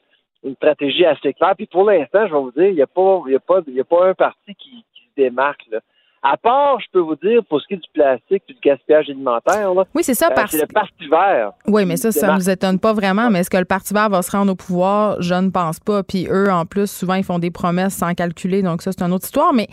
une 0.44 0.54
stratégie 0.54 1.06
assez 1.06 1.32
claire. 1.32 1.54
Puis 1.56 1.66
pour 1.66 1.84
l'instant, 1.84 2.26
je 2.26 2.34
vais 2.34 2.40
vous 2.40 2.52
dire, 2.52 2.66
il 2.66 2.74
n'y 2.74 2.82
a 2.82 2.86
pas, 2.86 3.22
a 3.34 3.38
pas, 3.40 3.58
a 3.58 3.84
pas 3.84 4.08
un 4.08 4.14
parti 4.14 4.54
qui, 4.54 4.84
qui 4.94 5.02
se 5.02 5.14
démarque. 5.16 5.64
Là. 5.70 5.80
À 6.26 6.38
part, 6.38 6.80
je 6.80 6.86
peux 6.90 7.00
vous 7.00 7.16
dire, 7.16 7.44
pour 7.50 7.60
ce 7.60 7.66
qui 7.66 7.74
est 7.74 7.76
du 7.76 7.88
plastique 7.92 8.42
et 8.48 8.54
du 8.54 8.58
gaspillage 8.64 9.10
alimentaire, 9.10 9.74
là, 9.74 9.84
Oui, 9.94 10.02
c'est 10.02 10.14
ça, 10.14 10.28
euh, 10.28 10.34
parce 10.34 10.52
c'est 10.52 10.62
le 10.62 10.66
Parti 10.66 11.06
vert. 11.06 11.52
Oui, 11.66 11.84
mais 11.84 11.98
ça, 11.98 12.10
ça 12.12 12.20
démarque. 12.22 12.38
nous 12.38 12.48
étonne 12.50 12.78
pas 12.78 12.94
vraiment. 12.94 13.28
Mais 13.28 13.40
est-ce 13.40 13.50
que 13.50 13.58
le 13.58 13.66
Parti 13.66 13.92
vert 13.92 14.08
va 14.08 14.22
se 14.22 14.30
rendre 14.30 14.52
au 14.52 14.54
pouvoir? 14.54 15.20
Je 15.20 15.34
ne 15.34 15.50
pense 15.50 15.80
pas. 15.80 16.02
Puis 16.02 16.26
eux, 16.30 16.50
en 16.50 16.64
plus, 16.64 16.90
souvent, 16.90 17.12
ils 17.12 17.24
font 17.24 17.38
des 17.38 17.50
promesses 17.50 17.92
sans 17.92 18.14
calculer. 18.14 18.62
Donc, 18.62 18.80
ça, 18.80 18.92
c'est 18.92 19.04
une 19.04 19.12
autre 19.12 19.26
histoire. 19.26 19.52
Mais 19.52 19.68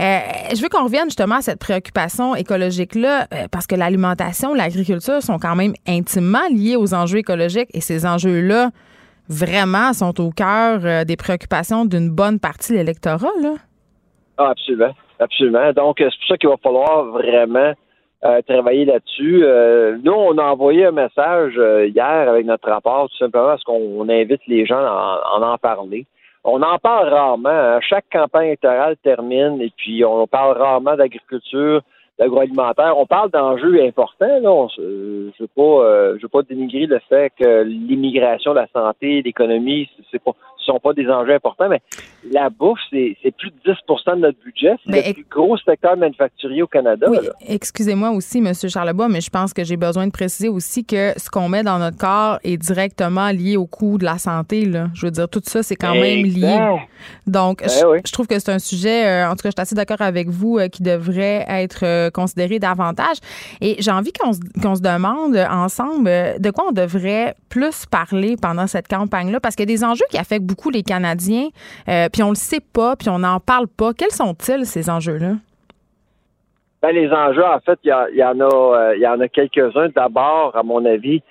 euh, 0.00 0.18
je 0.54 0.62
veux 0.62 0.68
qu'on 0.68 0.84
revienne 0.84 1.06
justement 1.06 1.38
à 1.38 1.42
cette 1.42 1.58
préoccupation 1.58 2.36
écologique-là, 2.36 3.26
euh, 3.34 3.48
parce 3.50 3.66
que 3.66 3.74
l'alimentation, 3.74 4.54
l'agriculture 4.54 5.20
sont 5.22 5.40
quand 5.40 5.56
même 5.56 5.72
intimement 5.88 6.46
liés 6.52 6.76
aux 6.76 6.94
enjeux 6.94 7.18
écologiques. 7.18 7.70
Et 7.74 7.80
ces 7.80 8.06
enjeux-là, 8.06 8.70
vraiment, 9.28 9.92
sont 9.92 10.20
au 10.20 10.30
cœur 10.30 10.82
euh, 10.84 11.04
des 11.04 11.16
préoccupations 11.16 11.84
d'une 11.84 12.10
bonne 12.10 12.38
partie 12.38 12.70
de 12.74 12.76
l'électorat. 12.78 13.26
Là. 13.42 13.54
Ah, 14.38 14.50
absolument. 14.50 14.94
Absolument. 15.18 15.72
Donc, 15.72 16.00
euh, 16.00 16.08
c'est 16.10 16.18
pour 16.18 16.28
ça 16.28 16.36
qu'il 16.36 16.48
va 16.48 16.56
falloir 16.58 17.04
vraiment 17.06 17.72
euh, 18.24 18.40
travailler 18.42 18.84
là-dessus. 18.84 19.44
Euh, 19.44 19.96
nous, 20.02 20.12
on 20.12 20.36
a 20.38 20.42
envoyé 20.44 20.86
un 20.86 20.90
message 20.92 21.54
euh, 21.58 21.86
hier 21.86 22.28
avec 22.28 22.44
notre 22.46 22.68
rapport, 22.68 23.08
tout 23.08 23.16
simplement 23.16 23.46
parce 23.48 23.64
qu'on 23.64 24.08
invite 24.08 24.40
les 24.46 24.66
gens 24.66 24.78
à 24.78 25.22
en, 25.36 25.42
en 25.42 25.58
parler. 25.58 26.06
On 26.44 26.62
en 26.62 26.78
parle 26.78 27.08
rarement. 27.08 27.48
hein. 27.48 27.80
Chaque 27.80 28.04
campagne 28.12 28.48
électorale 28.48 28.96
termine 29.02 29.60
et 29.60 29.72
puis 29.76 30.04
on 30.04 30.26
parle 30.28 30.56
rarement 30.56 30.94
d'agriculture, 30.94 31.80
d'agroalimentaire. 32.18 32.96
On 32.96 33.04
parle 33.06 33.30
d'enjeux 33.30 33.82
importants. 33.82 34.38
Là. 34.40 34.66
Euh, 34.78 35.30
je 35.36 35.42
veux 35.42 35.48
pas, 35.54 35.62
euh, 35.84 36.16
je 36.18 36.22
veux 36.22 36.28
pas 36.28 36.42
dénigrer 36.42 36.86
le 36.86 37.00
fait 37.08 37.32
que 37.38 37.62
l'immigration, 37.62 38.52
la 38.54 38.68
santé, 38.72 39.22
l'économie, 39.22 39.88
c'est 40.10 40.22
pas, 40.22 40.32
sont 40.66 40.80
pas 40.80 40.92
des 40.92 41.08
enjeux 41.08 41.34
importants, 41.34 41.68
mais 41.68 41.80
la 42.32 42.50
bouffe, 42.50 42.78
c'est 42.90 43.16
c'est 43.22 43.34
plus 43.34 43.50
de 43.50 43.72
10% 43.72 44.16
de 44.16 44.20
notre 44.20 44.38
budget. 44.44 44.74
C'est 44.84 44.92
Mais 44.92 45.04
le 45.08 45.14
plus 45.14 45.26
gros 45.30 45.56
secteur 45.58 45.96
manufacturier 45.96 46.62
au 46.62 46.66
Canada. 46.66 47.06
Oui, 47.10 47.18
excusez-moi 47.46 48.10
aussi, 48.10 48.38
M. 48.38 48.52
Charlebois, 48.54 49.08
mais 49.08 49.20
je 49.20 49.30
pense 49.30 49.52
que 49.52 49.64
j'ai 49.64 49.76
besoin 49.76 50.06
de 50.06 50.12
préciser 50.12 50.48
aussi 50.48 50.84
que 50.84 51.12
ce 51.16 51.30
qu'on 51.30 51.48
met 51.48 51.62
dans 51.62 51.78
notre 51.78 51.96
corps 51.96 52.38
est 52.44 52.56
directement 52.56 53.30
lié 53.30 53.56
au 53.56 53.66
coût 53.66 53.98
de 53.98 54.04
la 54.04 54.18
santé. 54.18 54.64
Là. 54.64 54.88
Je 54.94 55.06
veux 55.06 55.12
dire, 55.12 55.28
tout 55.28 55.40
ça, 55.44 55.62
c'est 55.62 55.76
quand 55.76 55.94
même 55.94 56.24
lié. 56.24 56.58
Donc, 57.26 57.60
Ben 57.60 57.68
je, 57.68 57.86
oui. 57.86 57.98
je 58.04 58.12
trouve 58.12 58.26
que 58.26 58.38
c'est 58.38 58.50
un 58.50 58.58
sujet, 58.58 59.06
euh, 59.06 59.28
en 59.28 59.32
tout 59.32 59.42
cas, 59.42 59.50
je 59.50 59.54
suis 59.56 59.60
assez 59.60 59.74
d'accord 59.74 60.00
avec 60.00 60.28
vous, 60.28 60.58
euh, 60.58 60.68
qui 60.68 60.82
devrait 60.82 61.44
être 61.48 61.84
euh, 61.84 62.10
considéré 62.10 62.58
davantage. 62.58 63.16
Et 63.60 63.76
j'ai 63.78 63.90
envie 63.90 64.12
qu'on 64.12 64.32
se, 64.32 64.40
qu'on 64.62 64.74
se 64.74 64.80
demande 64.80 65.36
ensemble 65.36 66.10
de 66.38 66.50
quoi 66.50 66.66
on 66.68 66.72
devrait 66.72 67.34
plus 67.48 67.86
parler 67.86 68.36
pendant 68.40 68.66
cette 68.66 68.88
campagne-là, 68.88 69.40
parce 69.40 69.54
qu'il 69.56 69.68
y 69.68 69.72
a 69.72 69.76
des 69.76 69.84
enjeux 69.84 70.04
qui 70.10 70.18
affectent 70.18 70.44
beaucoup 70.44 70.55
les 70.70 70.82
Canadiens, 70.82 71.48
euh, 71.88 72.08
puis 72.12 72.22
on 72.22 72.30
le 72.30 72.36
sait 72.36 72.60
pas, 72.60 72.96
puis 72.96 73.08
on 73.08 73.18
n'en 73.18 73.40
parle 73.40 73.68
pas. 73.68 73.92
Quels 73.92 74.10
sont-ils, 74.10 74.66
ces 74.66 74.90
enjeux-là? 74.90 75.34
Ben, 76.82 76.90
les 76.90 77.10
enjeux, 77.10 77.44
en 77.44 77.60
fait, 77.60 77.78
il 77.84 77.88
y, 77.88 78.22
en 78.22 78.40
a, 78.40 78.44
euh, 78.44 79.22
a 79.22 79.28
quelques-uns. 79.28 79.88
D'abord, 79.94 80.56
à 80.56 80.62
mon 80.62 80.84
avis, 80.84 81.22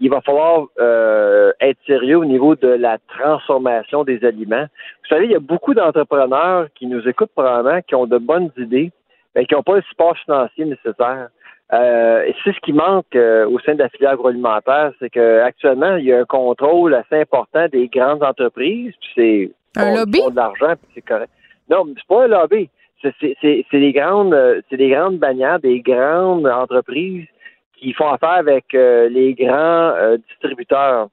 il 0.00 0.10
va 0.10 0.20
falloir 0.20 0.66
euh, 0.80 1.52
être 1.60 1.78
sérieux 1.86 2.18
au 2.18 2.24
niveau 2.24 2.56
de 2.56 2.68
la 2.68 2.98
transformation 3.08 4.04
des 4.04 4.24
aliments. 4.24 4.66
Vous 5.02 5.08
savez, 5.08 5.26
il 5.26 5.30
y 5.32 5.36
a 5.36 5.40
beaucoup 5.40 5.74
d'entrepreneurs 5.74 6.66
qui 6.74 6.86
nous 6.86 7.06
écoutent 7.06 7.30
probablement, 7.34 7.80
qui 7.82 7.94
ont 7.94 8.06
de 8.06 8.18
bonnes 8.18 8.50
idées, 8.56 8.90
mais 9.34 9.46
qui 9.46 9.54
n'ont 9.54 9.62
pas 9.62 9.76
le 9.76 9.82
support 9.82 10.16
financier 10.18 10.64
nécessaire. 10.64 11.28
Euh, 11.74 12.30
c'est 12.44 12.52
ce 12.54 12.60
qui 12.60 12.72
manque 12.72 13.16
euh, 13.16 13.46
au 13.48 13.58
sein 13.60 13.74
de 13.74 13.80
la 13.80 13.88
filière 13.88 14.12
agroalimentaire, 14.12 14.92
c'est 15.00 15.10
qu'actuellement, 15.10 15.96
il 15.96 16.04
y 16.04 16.12
a 16.12 16.20
un 16.20 16.24
contrôle 16.24 16.94
assez 16.94 17.16
important 17.20 17.66
des 17.72 17.88
grandes 17.88 18.22
entreprises, 18.22 18.92
puis 19.00 19.10
c'est 19.74 19.80
Un 19.80 19.94
lobby? 19.96 20.20
font 20.20 20.30
de 20.30 20.36
l'argent, 20.36 20.74
puis 20.80 20.90
c'est 20.94 21.02
correct. 21.02 21.30
Non, 21.68 21.84
mais 21.84 21.94
c'est 21.96 22.06
pas 22.06 22.24
un 22.24 22.28
lobby. 22.28 22.68
C'est- 23.02 23.66
des 23.72 23.92
grandes, 23.92 24.32
euh, 24.34 24.60
c'est 24.70 24.76
des 24.76 24.90
grandes 24.90 25.18
bannières, 25.18 25.58
des 25.58 25.80
grandes 25.80 26.46
entreprises 26.46 27.26
qui 27.76 27.92
font 27.92 28.08
affaire 28.08 28.30
avec 28.46 28.72
euh, 28.74 29.08
les 29.08 29.34
grands 29.34 29.92
distributeurs. 30.28 31.08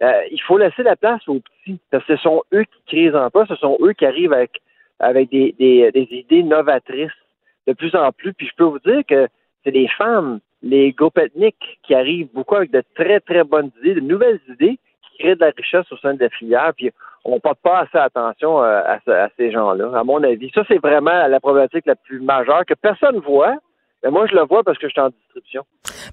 Il 0.00 0.40
faut 0.46 0.56
laisser 0.58 0.82
la 0.82 0.96
place 0.96 1.26
aux 1.26 1.40
petits, 1.40 1.78
parce 1.90 2.04
que 2.04 2.16
ce 2.16 2.22
sont 2.22 2.42
eux 2.54 2.64
qui 2.64 2.80
créent 2.86 3.10
les 3.10 3.14
emplois, 3.16 3.44
ce 3.48 3.56
sont 3.56 3.76
eux 3.82 3.92
qui 3.92 4.06
arrivent 4.06 4.32
avec, 4.32 4.60
avec 5.00 5.30
des, 5.30 5.54
des, 5.58 5.90
des 5.90 6.08
idées 6.10 6.42
novatrices 6.42 7.10
de 7.66 7.72
plus 7.72 7.94
en 7.96 8.12
plus. 8.12 8.32
Puis 8.34 8.46
je 8.46 8.54
peux 8.56 8.64
vous 8.64 8.78
dire 8.78 9.02
que 9.08 9.26
c'est 9.66 9.72
les 9.72 9.88
femmes, 9.88 10.38
les 10.62 10.92
groupes 10.92 11.18
ethniques 11.18 11.80
qui 11.82 11.94
arrivent 11.94 12.28
beaucoup 12.32 12.54
avec 12.54 12.70
de 12.70 12.82
très, 12.94 13.20
très 13.20 13.42
bonnes 13.42 13.70
idées, 13.80 13.94
de 13.94 14.00
nouvelles 14.00 14.40
idées 14.48 14.78
qui 15.02 15.18
créent 15.18 15.34
de 15.34 15.40
la 15.40 15.50
richesse 15.56 15.90
au 15.90 15.96
sein 15.96 16.14
de 16.14 16.20
la 16.20 16.30
filière. 16.30 16.72
Puis 16.76 16.92
on 17.24 17.34
ne 17.34 17.40
porte 17.40 17.58
pas 17.62 17.80
assez 17.80 17.98
attention 17.98 18.62
euh, 18.62 18.80
à, 18.84 19.24
à 19.24 19.28
ces 19.36 19.50
gens-là, 19.50 19.90
à 19.98 20.04
mon 20.04 20.22
avis. 20.22 20.50
Ça, 20.54 20.62
c'est 20.68 20.78
vraiment 20.78 21.26
la 21.26 21.40
problématique 21.40 21.84
la 21.86 21.96
plus 21.96 22.20
majeure 22.20 22.64
que 22.64 22.74
personne 22.74 23.18
voit. 23.18 23.56
Mais 24.06 24.12
moi, 24.12 24.24
je 24.30 24.36
le 24.36 24.44
vois 24.44 24.62
parce 24.62 24.78
que 24.78 24.86
je 24.86 24.92
suis 24.92 25.00
en 25.00 25.08
distribution. 25.08 25.64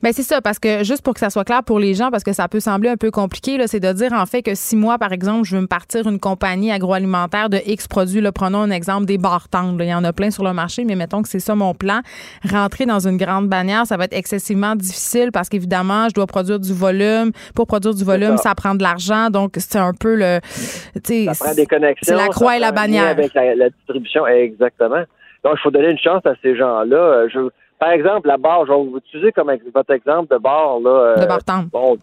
Ben 0.01 0.11
c'est 0.13 0.23
ça, 0.23 0.41
parce 0.41 0.57
que 0.57 0.83
juste 0.83 1.03
pour 1.03 1.13
que 1.13 1.19
ça 1.19 1.29
soit 1.29 1.43
clair 1.43 1.63
pour 1.63 1.77
les 1.77 1.93
gens, 1.93 2.09
parce 2.09 2.23
que 2.23 2.33
ça 2.33 2.47
peut 2.47 2.59
sembler 2.59 2.89
un 2.89 2.97
peu 2.97 3.11
compliqué, 3.11 3.59
là, 3.59 3.67
c'est 3.67 3.79
de 3.79 3.91
dire 3.93 4.13
en 4.13 4.25
fait 4.25 4.41
que 4.41 4.55
si 4.55 4.75
moi, 4.75 4.97
par 4.97 5.11
exemple, 5.11 5.43
je 5.43 5.55
veux 5.55 5.61
me 5.61 5.67
partir 5.67 6.07
une 6.07 6.19
compagnie 6.19 6.71
agroalimentaire 6.71 7.49
de 7.49 7.59
X 7.67 7.87
produits, 7.87 8.19
là, 8.19 8.31
prenons 8.31 8.61
un 8.61 8.71
exemple 8.71 9.05
des 9.05 9.19
barres 9.19 9.47
tendres, 9.47 9.77
là, 9.77 9.85
il 9.85 9.89
y 9.89 9.93
en 9.93 10.03
a 10.03 10.11
plein 10.11 10.31
sur 10.31 10.43
le 10.43 10.53
marché, 10.53 10.85
mais 10.85 10.95
mettons 10.95 11.21
que 11.21 11.29
c'est 11.29 11.39
ça 11.39 11.53
mon 11.53 11.75
plan. 11.75 12.01
Rentrer 12.49 12.87
dans 12.87 13.07
une 13.07 13.17
grande 13.17 13.47
bannière, 13.47 13.85
ça 13.85 13.95
va 13.95 14.05
être 14.05 14.17
excessivement 14.17 14.75
difficile 14.75 15.29
parce 15.31 15.47
qu'évidemment, 15.47 16.09
je 16.09 16.15
dois 16.15 16.25
produire 16.25 16.59
du 16.59 16.73
volume. 16.73 17.31
Pour 17.53 17.67
produire 17.67 17.93
du 17.93 18.03
volume, 18.03 18.37
ça. 18.37 18.49
ça. 18.49 18.55
prend 18.55 18.73
de 18.73 18.81
l'argent, 18.81 19.29
donc 19.29 19.53
c'est 19.57 19.77
un 19.77 19.93
peu 19.93 20.15
le. 20.15 20.39
tu 20.95 21.25
sais, 21.25 21.33
Ça 21.33 21.45
prend 21.45 21.53
des 21.53 21.67
connexions. 21.67 22.17
C'est 22.17 22.23
la 22.23 22.29
croix 22.29 22.57
et 22.57 22.59
la 22.59 22.71
bannière. 22.71 23.05
Avec 23.09 23.35
la, 23.35 23.53
la 23.53 23.69
distribution, 23.69 24.25
exactement. 24.25 25.03
Donc, 25.43 25.55
il 25.57 25.61
faut 25.61 25.71
donner 25.71 25.89
une 25.89 25.99
chance 25.99 26.25
à 26.25 26.33
ces 26.41 26.55
gens-là. 26.55 26.97
Euh, 26.97 27.29
Je, 27.29 27.39
par 27.83 27.91
exemple, 27.91 28.29
la 28.29 28.37
barre, 28.37 28.65
je 28.65 28.71
vais 28.71 28.77
vous 28.77 28.97
utiliser 28.97 29.33
comme 29.33 29.51
votre 29.73 29.91
exemple 29.91 30.33
de 30.33 30.39
barre. 30.39 30.79
Là, 30.79 30.89
euh, 30.89 31.15
de 31.17 31.25
barre 31.25 31.43
tendre. 31.43 31.67
Bon, 31.69 31.97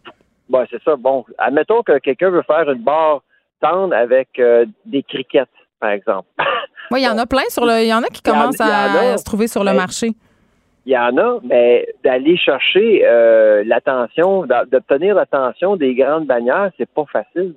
bon 0.47 0.67
c'est 0.71 0.83
ça. 0.83 0.95
Bon, 0.95 1.25
admettons 1.39 1.83
que 1.83 1.97
quelqu'un 2.01 2.29
veut 2.29 2.43
faire 2.43 2.71
une 2.71 2.83
barre 2.83 3.23
tendre 3.63 3.95
avec 3.95 4.29
euh, 4.39 4.67
des 4.85 5.03
criquettes, 5.03 5.49
par 5.81 5.91
exemple. 5.91 6.29
Oui, 6.91 7.01
il 7.01 7.05
y 7.05 7.09
en 7.09 7.17
a 7.17 7.25
plein 7.25 7.49
sur 7.49 7.65
le. 7.65 7.83
Il 7.83 7.87
y 7.87 7.95
en 7.95 8.03
a 8.03 8.09
qui 8.09 8.21
commencent 8.21 8.61
à, 8.61 9.17
se 9.17 9.25
trouver 9.25 9.47
sur 9.47 9.63
le 9.65 9.73
marché. 9.73 10.11
Il 10.85 10.93
y 10.93 10.99
en 10.99 11.17
a, 11.17 11.39
mais 11.45 11.87
d'aller 12.03 12.37
chercher 12.37 13.03
euh, 13.07 13.63
l'attention, 13.65 14.45
d'obtenir 14.45 15.15
l'attention 15.15 15.77
des 15.77 15.95
grandes 15.95 16.27
bannières, 16.27 16.73
c'est 16.77 16.91
pas 16.91 17.05
facile. 17.11 17.55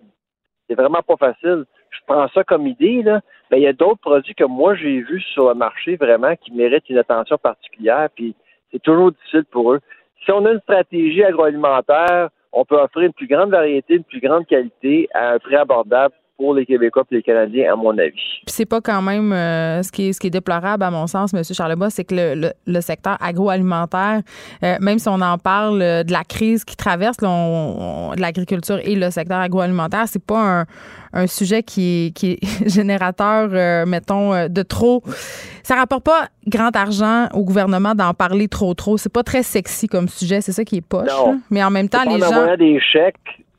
C'est 0.69 0.75
vraiment 0.75 1.01
pas 1.01 1.17
facile. 1.17 1.65
Je 1.93 1.99
prends 2.07 2.27
ça 2.29 2.43
comme 2.43 2.67
idée, 2.67 3.03
là. 3.03 3.21
Mais 3.51 3.59
il 3.59 3.63
y 3.63 3.67
a 3.67 3.73
d'autres 3.73 4.01
produits 4.01 4.35
que 4.35 4.43
moi 4.43 4.75
j'ai 4.75 5.01
vus 5.01 5.21
sur 5.21 5.49
le 5.49 5.55
marché 5.55 5.95
vraiment 5.95 6.35
qui 6.35 6.51
méritent 6.51 6.89
une 6.89 6.97
attention 6.97 7.37
particulière, 7.37 8.09
puis 8.15 8.35
c'est 8.71 8.81
toujours 8.81 9.11
difficile 9.11 9.45
pour 9.51 9.73
eux. 9.73 9.79
Si 10.25 10.31
on 10.31 10.45
a 10.45 10.51
une 10.51 10.61
stratégie 10.61 11.23
agroalimentaire, 11.23 12.29
on 12.51 12.65
peut 12.65 12.79
offrir 12.79 13.03
une 13.03 13.13
plus 13.13 13.27
grande 13.27 13.51
variété, 13.51 13.95
une 13.95 14.03
plus 14.03 14.19
grande 14.19 14.47
qualité 14.47 15.07
à 15.13 15.33
un 15.33 15.39
prix 15.39 15.55
abordable 15.55 16.15
pour 16.37 16.53
les 16.55 16.65
Québécois 16.65 17.03
et 17.11 17.15
les 17.15 17.21
Canadiens, 17.23 17.73
à 17.73 17.75
mon 17.75 17.91
avis. 17.97 18.11
Puis 18.11 18.47
c'est 18.47 18.65
pas 18.65 18.81
quand 18.81 19.01
même 19.01 19.31
euh, 19.31 19.83
ce 19.83 19.91
qui 19.91 20.09
est 20.09 20.13
ce 20.13 20.19
qui 20.19 20.27
est 20.27 20.31
déplorable 20.31 20.83
à 20.83 20.89
mon 20.91 21.07
sens, 21.07 21.33
M. 21.33 21.41
Charlebois, 21.43 21.89
c'est 21.89 22.03
que 22.03 22.15
le, 22.15 22.35
le, 22.35 22.51
le 22.65 22.81
secteur 22.81 23.17
agroalimentaire, 23.21 24.21
euh, 24.63 24.75
même 24.81 24.99
si 24.99 25.07
on 25.09 25.21
en 25.21 25.37
parle 25.37 25.81
euh, 25.81 26.03
de 26.03 26.11
la 26.11 26.23
crise 26.23 26.65
qui 26.65 26.75
traverse 26.75 27.21
là, 27.21 27.29
on- 27.29 28.09
on- 28.11 28.15
de 28.15 28.21
l'agriculture 28.21 28.79
et 28.83 28.95
le 28.95 29.09
secteur 29.11 29.39
agroalimentaire, 29.39 30.07
c'est 30.07 30.23
pas 30.25 30.61
un, 30.61 30.65
un 31.13 31.27
sujet 31.27 31.61
qui 31.63 32.07
est, 32.07 32.11
qui 32.15 32.31
est 32.31 32.39
générateur, 32.69 33.85
mettons, 33.85 34.47
de 34.47 34.61
trop. 34.63 35.03
Ça 35.63 35.75
rapporte 35.75 36.03
pas 36.03 36.27
grand 36.47 36.75
argent 36.75 37.27
au 37.33 37.43
gouvernement 37.43 37.95
d'en 37.95 38.13
parler 38.13 38.47
trop 38.47 38.73
trop. 38.73 38.97
C'est 38.97 39.11
pas 39.13 39.23
très 39.23 39.43
sexy 39.43 39.87
comme 39.87 40.07
sujet, 40.09 40.41
c'est 40.41 40.51
ça 40.51 40.65
qui 40.65 40.77
est 40.77 40.81
poche. 40.81 41.07
Non. 41.09 41.39
Mais 41.49 41.63
en 41.63 41.69
même 41.69 41.87
temps, 41.89 42.03
les 42.05 42.23
en 42.23 42.29
gens. 42.29 42.57
des 42.57 42.79
chèques 42.79 43.15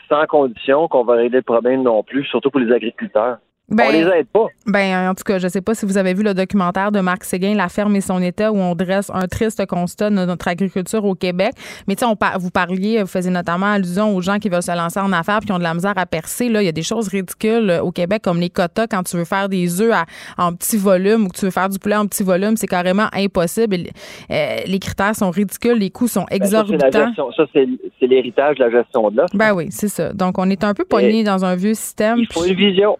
sans 0.09 0.27
condition 0.27 0.89
qu'on 0.89 1.05
va 1.05 1.15
régler 1.15 1.39
le 1.39 1.43
problème 1.43 1.83
non 1.83 2.03
plus, 2.03 2.25
surtout 2.25 2.51
pour 2.51 2.61
les 2.61 2.73
agriculteurs. 2.73 3.39
Ben, 3.71 3.87
on 3.89 3.93
les 3.93 4.01
aide 4.01 4.27
pas. 4.27 4.47
Ben, 4.67 5.09
en 5.09 5.15
tout 5.15 5.25
cas, 5.25 5.39
je 5.39 5.49
sais 5.49 5.63
pas 5.63 5.75
si 5.75 5.87
vous 5.87 5.97
avez 5.97 6.13
vu 6.13 6.23
le 6.23 6.35
documentaire 6.35 6.93
de 6.93 7.01
Marc 7.01 7.25
Séguin, 7.25 7.55
La 7.55 7.71
ferme 7.71 7.97
et 7.97 8.03
son 8.03 8.21
état, 8.21 8.53
où 8.53 8.57
on 8.59 8.75
dresse 8.75 9.11
un 9.13 9.27
triste 9.27 9.65
constat 9.65 10.11
de 10.11 10.17
notre 10.17 10.49
agriculture 10.49 11.03
au 11.05 11.15
Québec. 11.15 11.53
Mais 11.89 11.95
tu 11.97 12.01
sais, 12.01 12.05
on 12.07 12.15
par- 12.15 12.39
vous 12.39 12.51
parliez, 12.51 13.01
vous 13.01 13.09
faisiez 13.09 13.31
notamment 13.31 13.73
allusion 13.73 14.15
aux 14.15 14.21
gens 14.21 14.39
qui 14.39 14.51
veulent 14.51 14.63
se 14.63 14.71
lancer 14.77 15.01
en 15.01 15.11
affaires 15.13 15.39
puis 15.39 15.47
qui 15.47 15.53
ont 15.53 15.59
de 15.59 15.63
la 15.63 15.73
misère 15.73 15.95
à 15.97 16.05
percer. 16.05 16.51
Là, 16.51 16.61
il 16.61 16.67
y 16.67 16.69
a 16.69 16.73
des 16.73 16.83
choses 16.83 17.09
ridicules 17.09 17.71
euh, 17.71 17.83
au 17.83 17.91
Québec, 17.91 18.21
comme 18.23 18.39
les 18.39 18.51
quotas 18.51 18.87
quand 18.87 19.03
tu 19.03 19.17
veux 19.17 19.25
faire 19.25 19.49
des 19.49 19.81
œufs 19.81 19.93
à- 19.95 20.05
en 20.37 20.53
petit 20.53 20.77
volume 20.77 21.25
ou 21.25 21.29
que 21.31 21.39
tu 21.39 21.47
veux 21.47 21.51
faire 21.51 21.71
du 21.71 21.79
poulet 21.79 21.97
en 21.97 22.07
petit 22.07 22.23
volume, 22.23 22.59
c'est 22.59 22.67
carrément 22.67 23.07
impossible. 23.15 23.77
Et, 23.77 23.91
euh, 24.31 24.57
les 24.67 24.79
critères 24.79 25.17
sont 25.17 25.31
ridicules, 25.31 25.79
les 25.79 25.91
coûts 25.91 26.07
sont 26.09 26.27
Ben, 26.31 26.37
exorbitants. 26.37 27.07
gestion. 27.07 27.33
Ça, 27.33 27.45
c'est 27.55 27.67
c'est 27.99 28.07
l'héritage 28.07 28.57
de 28.59 28.65
la 28.65 28.71
gestion 28.71 29.11
de 29.11 29.17
l'offre. 29.17 29.35
Ben 29.37 29.55
oui, 29.55 29.69
c'est 29.71 29.89
ça. 29.89 30.13
Donc, 30.13 30.39
on 30.39 30.51
est 30.51 30.63
un 30.65 30.75
peu 30.75 30.85
pogné 30.85 31.25
dans 31.25 31.47
un 31.47 31.57
vieux 31.57 31.75
système. 31.75 32.19
Il 32.19 32.29
faut 32.31 32.45
une 32.45 32.55
vision. 32.55 32.99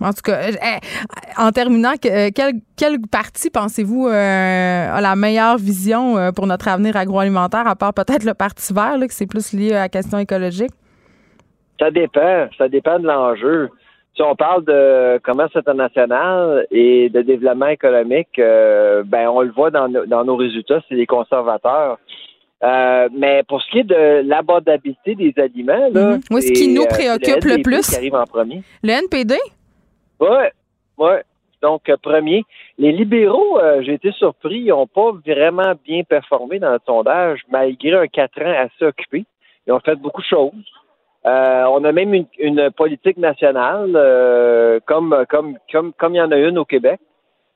En 0.00 0.12
tout 0.12 0.22
cas, 0.24 0.36
euh, 0.36 0.52
eh, 0.52 1.40
en 1.40 1.50
terminant, 1.50 1.92
que- 2.02 2.28
euh, 2.28 2.30
quel, 2.34 2.54
quel 2.76 3.00
parti 3.10 3.50
pensez-vous 3.50 4.08
euh, 4.08 4.96
a 4.96 5.00
la 5.00 5.16
meilleure 5.16 5.56
vision 5.58 6.16
euh, 6.16 6.30
pour 6.32 6.46
notre 6.46 6.68
avenir 6.68 6.96
agroalimentaire, 6.96 7.66
à 7.66 7.76
part 7.76 7.94
peut-être 7.94 8.24
le 8.24 8.34
Parti 8.34 8.72
vert, 8.72 8.98
là, 8.98 9.06
que 9.06 9.14
c'est 9.14 9.26
plus 9.26 9.52
lié 9.52 9.72
à 9.72 9.80
la 9.80 9.88
question 9.88 10.18
écologique? 10.18 10.72
Ça 11.78 11.90
dépend. 11.90 12.48
Ça 12.58 12.68
dépend 12.68 12.98
de 12.98 13.06
l'enjeu. 13.06 13.68
Si 14.14 14.22
on 14.22 14.36
parle 14.36 14.64
de 14.66 15.18
commerce 15.24 15.56
international 15.56 16.66
et 16.70 17.08
de 17.08 17.22
développement 17.22 17.68
économique, 17.68 18.28
ben 18.36 19.28
on 19.28 19.40
le 19.40 19.50
voit 19.52 19.70
dans 19.70 19.88
nos 19.88 20.36
résultats, 20.36 20.80
c'est 20.88 20.94
les 20.96 21.06
conservateurs. 21.06 21.98
Euh, 22.64 23.08
mais 23.12 23.42
pour 23.48 23.60
ce 23.60 23.70
qui 23.70 23.78
est 23.80 23.84
de 23.84 24.22
l'abordabilité 24.28 25.14
des 25.16 25.34
aliments, 25.36 25.88
là, 25.92 26.12
Mhm. 26.12 26.20
Oui, 26.30 26.42
ce 26.42 26.52
qui 26.52 26.68
nous 26.72 26.82
euh, 26.82 26.86
préoccupe 26.86 27.44
le 27.44 27.52
NPD 27.54 27.62
plus. 27.62 27.90
Qui 27.90 27.96
arrive 27.96 28.14
en 28.14 28.24
premier. 28.24 28.62
Le 28.82 28.90
NPD? 28.90 29.34
Ouais, 30.20 30.52
ouais. 30.98 31.22
Donc, 31.60 31.88
euh, 31.88 31.96
premier. 32.00 32.44
Les 32.78 32.92
libéraux, 32.92 33.58
euh, 33.58 33.82
j'ai 33.82 33.94
été 33.94 34.10
surpris, 34.12 34.60
ils 34.60 34.68
n'ont 34.68 34.86
pas 34.86 35.10
vraiment 35.26 35.72
bien 35.84 36.02
performé 36.02 36.58
dans 36.58 36.72
le 36.72 36.78
sondage, 36.86 37.40
malgré 37.50 37.94
un 37.94 38.06
quatre 38.06 38.40
ans 38.42 38.54
assez 38.56 38.84
occupé. 38.84 39.24
Ils 39.66 39.72
ont 39.72 39.80
fait 39.80 39.94
beaucoup 39.96 40.22
de 40.22 40.26
choses. 40.26 40.50
Euh, 41.24 41.64
on 41.70 41.84
a 41.84 41.92
même 41.92 42.14
une, 42.14 42.26
une 42.38 42.70
politique 42.72 43.16
nationale, 43.16 43.92
euh, 43.94 44.80
comme, 44.86 45.24
comme, 45.28 45.56
comme, 45.70 45.92
comme 45.92 46.14
il 46.14 46.18
y 46.18 46.22
en 46.22 46.32
a 46.32 46.36
une 46.36 46.58
au 46.58 46.64
Québec. 46.64 47.00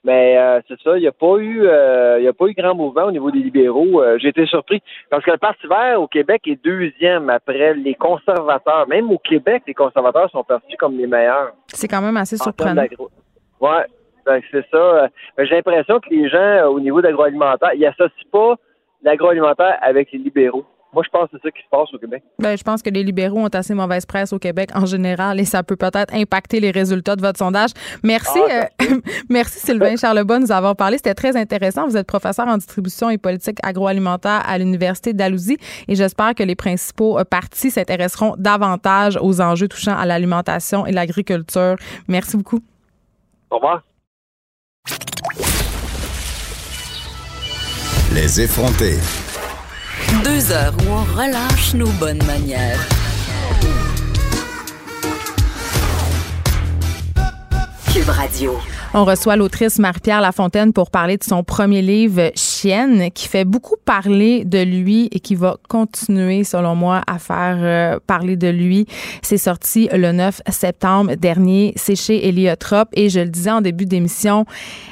Mais 0.07 0.39
euh, 0.39 0.61
c'est 0.69 0.81
ça, 0.83 0.97
il 0.97 1.01
n'y 1.01 1.09
a 1.09 1.13
pas 1.13 1.37
eu 1.39 1.67
euh, 1.67 2.21
il 2.21 2.25
y 2.25 2.29
a 2.29 2.33
pas 2.33 2.47
eu 2.47 2.55
grand 2.55 2.77
mouvement 2.77 3.07
au 3.07 3.11
niveau 3.11 3.33
des 3.33 3.41
libéraux. 3.41 4.01
Euh, 4.01 4.19
J'ai 4.21 4.29
été 4.29 4.47
surpris 4.47 4.81
parce 5.11 5.25
que 5.25 5.33
le 5.33 5.37
Parti 5.37 5.67
vert 5.67 6.01
au 6.01 6.07
Québec 6.07 6.43
est 6.47 6.63
deuxième 6.65 7.29
après 7.29 7.75
les 7.75 7.95
conservateurs. 7.95 8.87
Même 8.87 9.11
au 9.11 9.19
Québec, 9.19 9.65
les 9.67 9.75
conservateurs 9.75 10.31
sont 10.31 10.45
perçus 10.45 10.77
comme 10.79 10.97
les 10.97 11.09
meilleurs. 11.09 11.55
C'est 11.67 11.89
quand 11.89 12.01
même 12.01 12.17
assez 12.17 12.37
surprenant. 12.37 12.85
Ouais, 13.61 13.85
ben, 14.25 14.41
c'est 14.53 14.65
ça. 14.71 14.77
Euh, 14.77 15.09
J'ai 15.39 15.57
l'impression 15.57 15.99
que 15.99 16.09
les 16.11 16.29
gens, 16.29 16.39
euh, 16.39 16.67
au 16.69 16.79
niveau 16.79 17.03
d'agroalimentaire, 17.03 17.75
ils 17.75 17.85
associent 17.85 18.31
pas 18.31 18.55
l'agroalimentaire 19.03 19.77
avec 19.83 20.13
les 20.13 20.21
libéraux. 20.21 20.65
Moi, 20.97 21.03
je 21.05 21.11
pense 21.11 21.29
que 21.29 21.37
c'est 21.37 21.49
ça 21.49 21.51
qui 21.51 21.63
se 21.63 21.69
passe 21.71 21.93
au 21.93 21.99
Québec. 21.99 22.23
Ben, 22.39 22.57
je 22.57 22.63
pense 22.63 22.81
que 22.81 22.89
les 22.89 23.05
libéraux 23.05 23.41
ont 23.41 23.49
assez 23.49 23.75
mauvaise 23.75 24.07
presse 24.07 24.33
au 24.33 24.39
Québec 24.39 24.71
en 24.75 24.87
général 24.87 25.39
et 25.39 25.45
ça 25.45 25.63
peut 25.63 25.77
peut-être 25.77 26.15
impacter 26.15 26.59
les 26.59 26.71
résultats 26.71 27.17
de 27.17 27.21
votre 27.21 27.39
sondage. 27.39 27.73
Merci, 28.03 28.39
Ah, 28.49 28.67
euh, 28.81 28.87
merci 29.29 29.59
Sylvain 29.59 29.97
Charlebois 30.01 30.39
de 30.39 30.45
nous 30.45 30.53
avoir 30.53 30.75
parlé. 30.75 30.97
C'était 30.97 31.13
très 31.13 31.37
intéressant. 31.37 31.87
Vous 31.87 31.99
êtes 31.99 32.07
professeur 32.07 32.49
en 32.49 32.57
distribution 32.57 33.11
et 33.11 33.19
politique 33.19 33.59
agroalimentaire 33.63 34.43
à 34.49 34.57
l'Université 34.57 35.13
d'Alousie 35.13 35.59
et 35.87 35.95
j'espère 35.97 36.35
que 36.35 36.43
les 36.43 36.55
principaux 36.55 37.19
euh, 37.19 37.25
partis 37.25 37.71
s'intéresseront 37.71 38.35
davantage 38.39 39.19
aux 39.21 39.43
enjeux 39.43 39.69
touchant 39.69 39.99
à 39.99 40.07
l'alimentation 40.07 40.87
et 40.87 40.93
l'agriculture. 40.93 41.77
Merci 42.09 42.39
beaucoup. 42.39 42.61
Au 43.51 43.57
revoir. 43.57 43.83
Les 48.15 48.41
effrontés. 48.41 48.97
Deux 50.25 50.53
heures 50.53 50.75
où 50.79 50.91
on 50.91 51.05
relâche 51.19 51.75
nos 51.75 51.91
bonnes 51.99 52.23
manières. 52.25 52.79
Cube 57.93 58.09
Radio. 58.09 58.57
On 58.95 59.05
reçoit 59.05 59.37
l'autrice 59.37 59.79
Marie-Pierre 59.79 60.21
Lafontaine 60.21 60.73
pour 60.73 60.91
parler 60.91 61.17
de 61.17 61.25
son 61.25 61.43
premier 61.43 61.83
livre, 61.83 62.31
Qui 63.15 63.29
fait 63.29 63.45
beaucoup 63.45 63.77
parler 63.85 64.45
de 64.45 64.61
lui 64.61 65.09
et 65.13 65.21
qui 65.21 65.37
va 65.37 65.57
continuer, 65.69 66.43
selon 66.43 66.75
moi, 66.75 67.01
à 67.07 67.21
faire 67.21 67.59
euh, 67.61 67.99
parler 68.05 68.37
de 68.37 68.49
lui. 68.49 68.87
C'est 69.23 69.39
sorti 69.39 69.89
le 69.93 70.11
9 70.11 70.43
septembre 70.49 71.15
dernier. 71.15 71.75
C'est 71.77 71.95
chez 71.95 72.27
Héliotrope 72.27 72.89
et 72.93 73.09
je 73.09 73.21
le 73.21 73.29
disais 73.29 73.53
en 73.53 73.61
début 73.61 73.87
d'émission, 73.87 74.47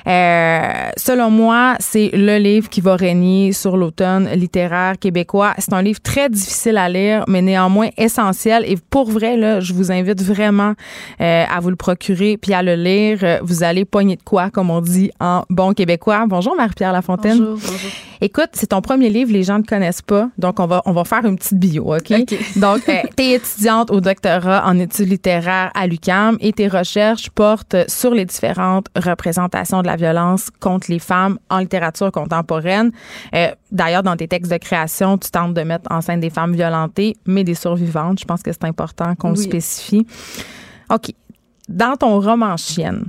euh, 0.06 0.60
selon 0.96 1.30
moi, 1.30 1.74
c'est 1.80 2.10
le 2.12 2.38
livre 2.38 2.68
qui 2.68 2.80
va 2.80 2.94
régner 2.94 3.50
sur 3.50 3.76
l'automne 3.76 4.28
littéraire 4.34 4.96
québécois. 4.96 5.54
C'est 5.58 5.72
un 5.72 5.82
livre 5.82 6.00
très 6.00 6.28
difficile 6.28 6.76
à 6.76 6.88
lire, 6.88 7.24
mais 7.26 7.42
néanmoins 7.42 7.88
essentiel. 7.98 8.64
Et 8.68 8.76
pour 8.76 9.10
vrai, 9.10 9.36
là, 9.36 9.58
je 9.58 9.72
vous 9.72 9.90
invite 9.90 10.22
vraiment 10.22 10.74
euh, 11.20 11.44
à 11.50 11.58
vous 11.58 11.70
le 11.70 11.76
procurer 11.76 12.36
puis 12.36 12.54
à 12.54 12.62
le 12.62 12.76
lire. 12.76 13.40
Vous 13.42 13.64
allez 13.64 13.84
pogner 13.84 14.14
de 14.14 14.22
quoi, 14.22 14.50
comme 14.50 14.70
on 14.70 14.80
dit 14.80 15.10
en 15.18 15.42
bon 15.50 15.72
québécois. 15.72 16.24
Bonjour 16.28 16.54
Marie-Pierre 16.54 16.92
Lafontaine. 16.92 17.38
Bonjour, 17.38 17.63
bonjour. 17.66 17.90
Écoute, 18.20 18.50
c'est 18.52 18.68
ton 18.68 18.80
premier 18.80 19.10
livre, 19.10 19.32
les 19.32 19.42
gens 19.42 19.58
ne 19.58 19.64
connaissent 19.64 20.02
pas, 20.02 20.28
donc 20.38 20.60
on 20.60 20.66
va 20.66 20.82
on 20.86 20.92
va 20.92 21.04
faire 21.04 21.24
une 21.24 21.36
petite 21.36 21.58
bio, 21.58 21.94
OK? 21.94 22.10
OK. 22.12 22.34
Donc, 22.56 22.88
euh, 22.88 23.02
tu 23.16 23.22
es 23.24 23.32
étudiante 23.32 23.90
au 23.90 24.00
doctorat 24.00 24.62
en 24.66 24.78
études 24.78 25.08
littéraires 25.08 25.70
à 25.74 25.86
l'UQAM 25.86 26.36
et 26.40 26.52
tes 26.52 26.68
recherches 26.68 27.30
portent 27.30 27.76
sur 27.88 28.12
les 28.14 28.24
différentes 28.24 28.86
représentations 28.96 29.82
de 29.82 29.86
la 29.86 29.96
violence 29.96 30.50
contre 30.60 30.90
les 30.90 30.98
femmes 30.98 31.38
en 31.50 31.58
littérature 31.58 32.10
contemporaine. 32.12 32.92
Euh, 33.34 33.48
D'ailleurs, 33.72 34.04
dans 34.04 34.16
tes 34.16 34.28
textes 34.28 34.52
de 34.52 34.56
création, 34.56 35.18
tu 35.18 35.30
tentes 35.32 35.52
de 35.54 35.62
mettre 35.62 35.90
en 35.90 36.00
scène 36.00 36.20
des 36.20 36.30
femmes 36.30 36.54
violentées, 36.54 37.16
mais 37.26 37.42
des 37.42 37.56
survivantes. 37.56 38.20
Je 38.20 38.24
pense 38.24 38.40
que 38.40 38.52
c'est 38.52 38.64
important 38.64 39.16
qu'on 39.16 39.30
le 39.30 39.36
spécifie. 39.36 40.06
OK. 40.90 41.10
Dans 41.68 41.96
ton 41.96 42.20
roman 42.20 42.56
Chienne, 42.56 43.06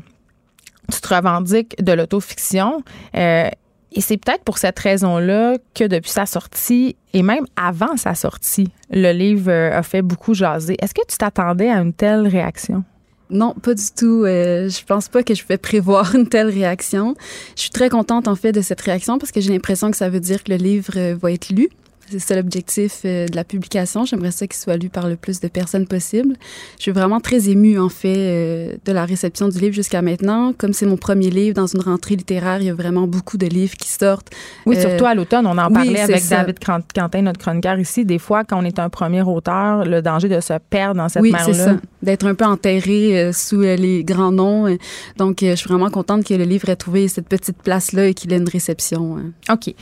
tu 0.92 1.00
te 1.02 1.14
revendiques 1.14 1.76
de 1.84 1.92
l'autofiction. 1.94 2.82
euh, 3.16 3.50
et 3.96 4.02
c'est 4.02 4.18
peut-être 4.18 4.44
pour 4.44 4.58
cette 4.58 4.78
raison-là 4.78 5.56
que 5.74 5.86
depuis 5.86 6.12
sa 6.12 6.26
sortie, 6.26 6.98
et 7.14 7.24
même 7.24 7.46
avant 7.56 7.96
sa 7.96 8.14
sortie, 8.14 8.68
le 8.92 9.14
livre 9.14 9.50
euh, 9.50 9.78
a 9.78 9.84
fait 9.84 10.02
beaucoup 10.02 10.34
jaser. 10.34 10.76
Est-ce 10.80 10.94
que 10.94 11.06
tu 11.08 11.18
t'attendais 11.18 11.70
à 11.70 11.80
une 11.80 11.94
telle 11.94 12.28
réaction? 12.28 12.84
Non, 13.30 13.54
pas 13.54 13.74
du 13.74 13.84
tout. 13.98 14.24
Euh, 14.26 14.70
je 14.70 14.84
pense 14.84 15.08
pas 15.08 15.24
que 15.24 15.34
je 15.34 15.42
pouvais 15.42 15.58
prévoir 15.58 16.14
une 16.14 16.28
telle 16.28 16.50
réaction. 16.50 17.16
Je 17.56 17.62
suis 17.62 17.70
très 17.72 17.90
contente 17.90 18.28
en 18.28 18.36
fait 18.36 18.52
de 18.52 18.62
cette 18.62 18.82
réaction 18.82 19.18
parce 19.18 19.32
que 19.32 19.40
j'ai 19.40 19.52
l'impression 19.52 19.90
que 19.90 19.98
ça 19.98 20.10
veut 20.10 20.20
dire 20.20 20.44
que 20.44 20.52
le 20.52 20.58
livre 20.58 20.94
euh, 20.98 21.16
va 21.20 21.32
être 21.32 21.50
lu. 21.50 21.70
C'est 22.12 22.20
ça 22.20 22.36
l'objectif 22.36 23.02
euh, 23.06 23.28
de 23.28 23.36
la 23.36 23.44
publication. 23.44 24.06
J'aimerais 24.06 24.32
ça 24.32 24.46
qu'il 24.48 24.56
soit 24.58 24.78
lu 24.78 24.90
par 24.90 25.08
le 25.10 25.16
plus 25.16 25.40
de 25.40 25.48
personnes 25.48 25.88
possible. 25.88 26.36
Je 26.78 26.84
suis 26.84 26.92
vraiment 26.92 27.20
très 27.20 27.50
émue 27.50 27.80
en 27.80 27.90
fait 27.90 28.16
euh, 28.18 28.76
de 28.86 28.92
la 28.92 29.06
réception 29.06 29.48
du 29.48 29.60
livre 29.60 29.74
jusqu'à 29.74 30.02
maintenant. 30.02 30.54
Comme 30.58 30.74
c'est 30.74 30.86
mon 30.86 30.98
premier 30.98 31.30
livre 31.30 31.56
dans 31.56 31.66
une 31.68 31.82
rentrée 31.82 32.16
littéraire, 32.16 32.62
il 32.62 32.68
y 32.68 32.70
a 32.70 32.74
vraiment 32.76 33.08
beaucoup 33.08 33.38
de 33.38 33.48
livres 33.48 33.76
qui 33.76 33.90
sortent. 33.90 34.30
Oui, 34.66 34.78
Euh, 34.78 34.82
surtout 34.82 35.06
à 35.06 35.16
l'automne, 35.16 35.48
on 35.48 35.58
en 35.58 35.68
oui, 35.68 35.74
parlait 35.74 36.00
avec 36.02 36.20
ça. 36.20 36.38
David 36.44 36.60
Quentin, 36.60 37.22
notre 37.24 37.40
chroniqueur 37.40 37.80
ici. 37.80 38.06
Des 38.06 38.20
fois, 38.20 38.44
quand 38.44 38.60
on 38.62 38.66
est 38.66 38.78
un 38.80 38.90
premier 38.90 39.24
auteur, 39.24 39.84
le 39.86 40.02
danger 40.02 40.30
de 40.30 40.40
se 40.40 40.54
perdre 40.70 40.96
dans 40.98 41.10
cette 41.10 41.22
oui, 41.24 41.32
mer-là. 41.32 41.46
c'est 41.54 41.54
ça. 41.54 41.76
D'être 42.04 42.28
un 42.28 42.36
peu 42.36 42.46
enterré 42.46 43.32
sous 43.34 43.62
les 43.62 44.04
grands 44.04 44.32
noms. 44.32 44.78
Donc, 45.18 45.38
je 45.42 45.56
suis 45.56 45.68
vraiment 45.68 45.90
contente 45.90 46.24
que 46.24 46.34
le 46.36 46.44
livre 46.44 46.70
ait 46.70 46.76
trouvé 46.76 47.08
cette 47.08 47.28
petite 47.28 47.58
place-là 47.64 48.06
et 48.08 48.14
qu'il 48.14 48.32
ait 48.32 48.38
une 48.38 48.48
réception. 48.50 49.18
euh. 49.18 49.54
OK. 49.54 49.74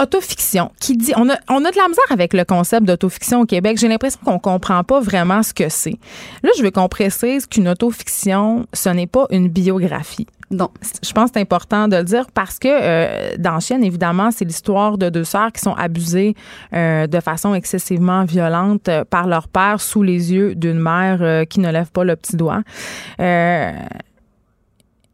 Autofiction. 0.00 0.70
Qui 0.80 0.96
dit. 0.96 1.12
On 1.16 1.28
a, 1.28 1.36
on 1.48 1.57
a 1.64 1.70
de 1.70 1.76
la 1.76 1.88
misère 1.88 2.04
avec 2.10 2.32
le 2.32 2.44
concept 2.44 2.86
d'autofiction 2.86 3.40
au 3.40 3.46
Québec. 3.46 3.78
J'ai 3.78 3.88
l'impression 3.88 4.20
qu'on 4.24 4.38
comprend 4.38 4.82
pas 4.84 5.00
vraiment 5.00 5.42
ce 5.42 5.54
que 5.54 5.68
c'est. 5.68 5.98
Là, 6.42 6.50
je 6.56 6.62
veux 6.62 6.70
qu'on 6.70 6.88
précise 6.88 7.46
qu'une 7.46 7.68
autofiction, 7.68 8.66
ce 8.72 8.88
n'est 8.88 9.06
pas 9.06 9.26
une 9.30 9.48
biographie. 9.48 10.26
Non. 10.50 10.70
Je 11.02 11.12
pense 11.12 11.30
que 11.30 11.34
c'est 11.34 11.42
important 11.42 11.88
de 11.88 11.96
le 11.96 12.04
dire 12.04 12.26
parce 12.32 12.58
que 12.58 12.68
euh, 12.70 13.36
dans 13.38 13.60
Chienne, 13.60 13.84
évidemment, 13.84 14.30
c'est 14.30 14.46
l'histoire 14.46 14.96
de 14.96 15.10
deux 15.10 15.24
sœurs 15.24 15.52
qui 15.52 15.60
sont 15.60 15.74
abusées 15.74 16.34
euh, 16.72 17.06
de 17.06 17.20
façon 17.20 17.54
excessivement 17.54 18.24
violente 18.24 18.88
euh, 18.88 19.04
par 19.04 19.26
leur 19.26 19.48
père 19.48 19.80
sous 19.80 20.02
les 20.02 20.32
yeux 20.32 20.54
d'une 20.54 20.78
mère 20.78 21.18
euh, 21.20 21.44
qui 21.44 21.60
ne 21.60 21.70
lève 21.70 21.90
pas 21.90 22.02
le 22.04 22.16
petit 22.16 22.36
doigt. 22.36 22.62
Euh, 23.20 23.72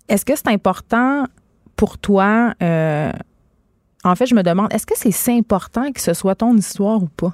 Est-ce 0.09 0.25
que 0.25 0.37
c'est 0.37 0.49
important 0.49 1.27
pour 1.75 1.99
toi? 1.99 2.55
En 4.05 4.15
fait, 4.17 4.27
je 4.27 4.35
me 4.35 4.43
demande, 4.43 4.69
est-ce 4.73 4.87
que 4.87 4.95
c'est 4.97 5.11
si 5.11 5.31
important 5.33 5.91
que 5.93 6.01
ce 6.01 6.15
soit 6.15 6.35
ton 6.35 6.57
histoire 6.57 7.03
ou 7.03 7.09
pas? 7.17 7.33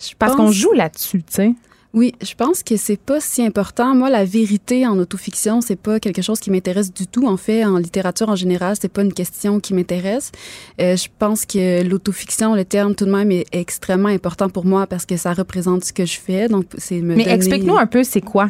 Je 0.00 0.14
Parce 0.18 0.32
pense- 0.34 0.46
qu'on 0.46 0.52
joue 0.52 0.72
là-dessus, 0.72 1.22
tu 1.22 1.32
sais. 1.32 1.54
Oui, 1.94 2.14
je 2.22 2.34
pense 2.34 2.62
que 2.62 2.78
c'est 2.78 2.96
pas 2.96 3.20
si 3.20 3.44
important. 3.44 3.94
Moi, 3.94 4.08
la 4.08 4.24
vérité 4.24 4.86
en 4.86 4.98
autofiction, 4.98 5.60
c'est 5.60 5.76
pas 5.76 6.00
quelque 6.00 6.22
chose 6.22 6.40
qui 6.40 6.50
m'intéresse 6.50 6.90
du 6.90 7.06
tout. 7.06 7.26
En 7.26 7.36
fait, 7.36 7.66
en 7.66 7.76
littérature 7.76 8.30
en 8.30 8.34
général, 8.34 8.76
c'est 8.80 8.88
pas 8.90 9.02
une 9.02 9.12
question 9.12 9.60
qui 9.60 9.74
m'intéresse. 9.74 10.32
Euh, 10.80 10.96
je 10.96 11.08
pense 11.18 11.44
que 11.44 11.82
l'autofiction, 11.86 12.54
le 12.54 12.64
terme 12.64 12.94
tout 12.94 13.04
de 13.04 13.10
même 13.10 13.30
est 13.30 13.44
extrêmement 13.52 14.08
important 14.08 14.48
pour 14.48 14.64
moi 14.64 14.86
parce 14.86 15.04
que 15.04 15.18
ça 15.18 15.34
représente 15.34 15.84
ce 15.84 15.92
que 15.92 16.06
je 16.06 16.18
fais. 16.18 16.48
Donc, 16.48 16.64
c'est 16.78 17.02
me 17.02 17.14
Mais 17.14 17.24
donner- 17.24 17.34
explique-nous 17.34 17.76
un 17.76 17.86
peu, 17.86 18.04
c'est 18.04 18.22
quoi? 18.22 18.48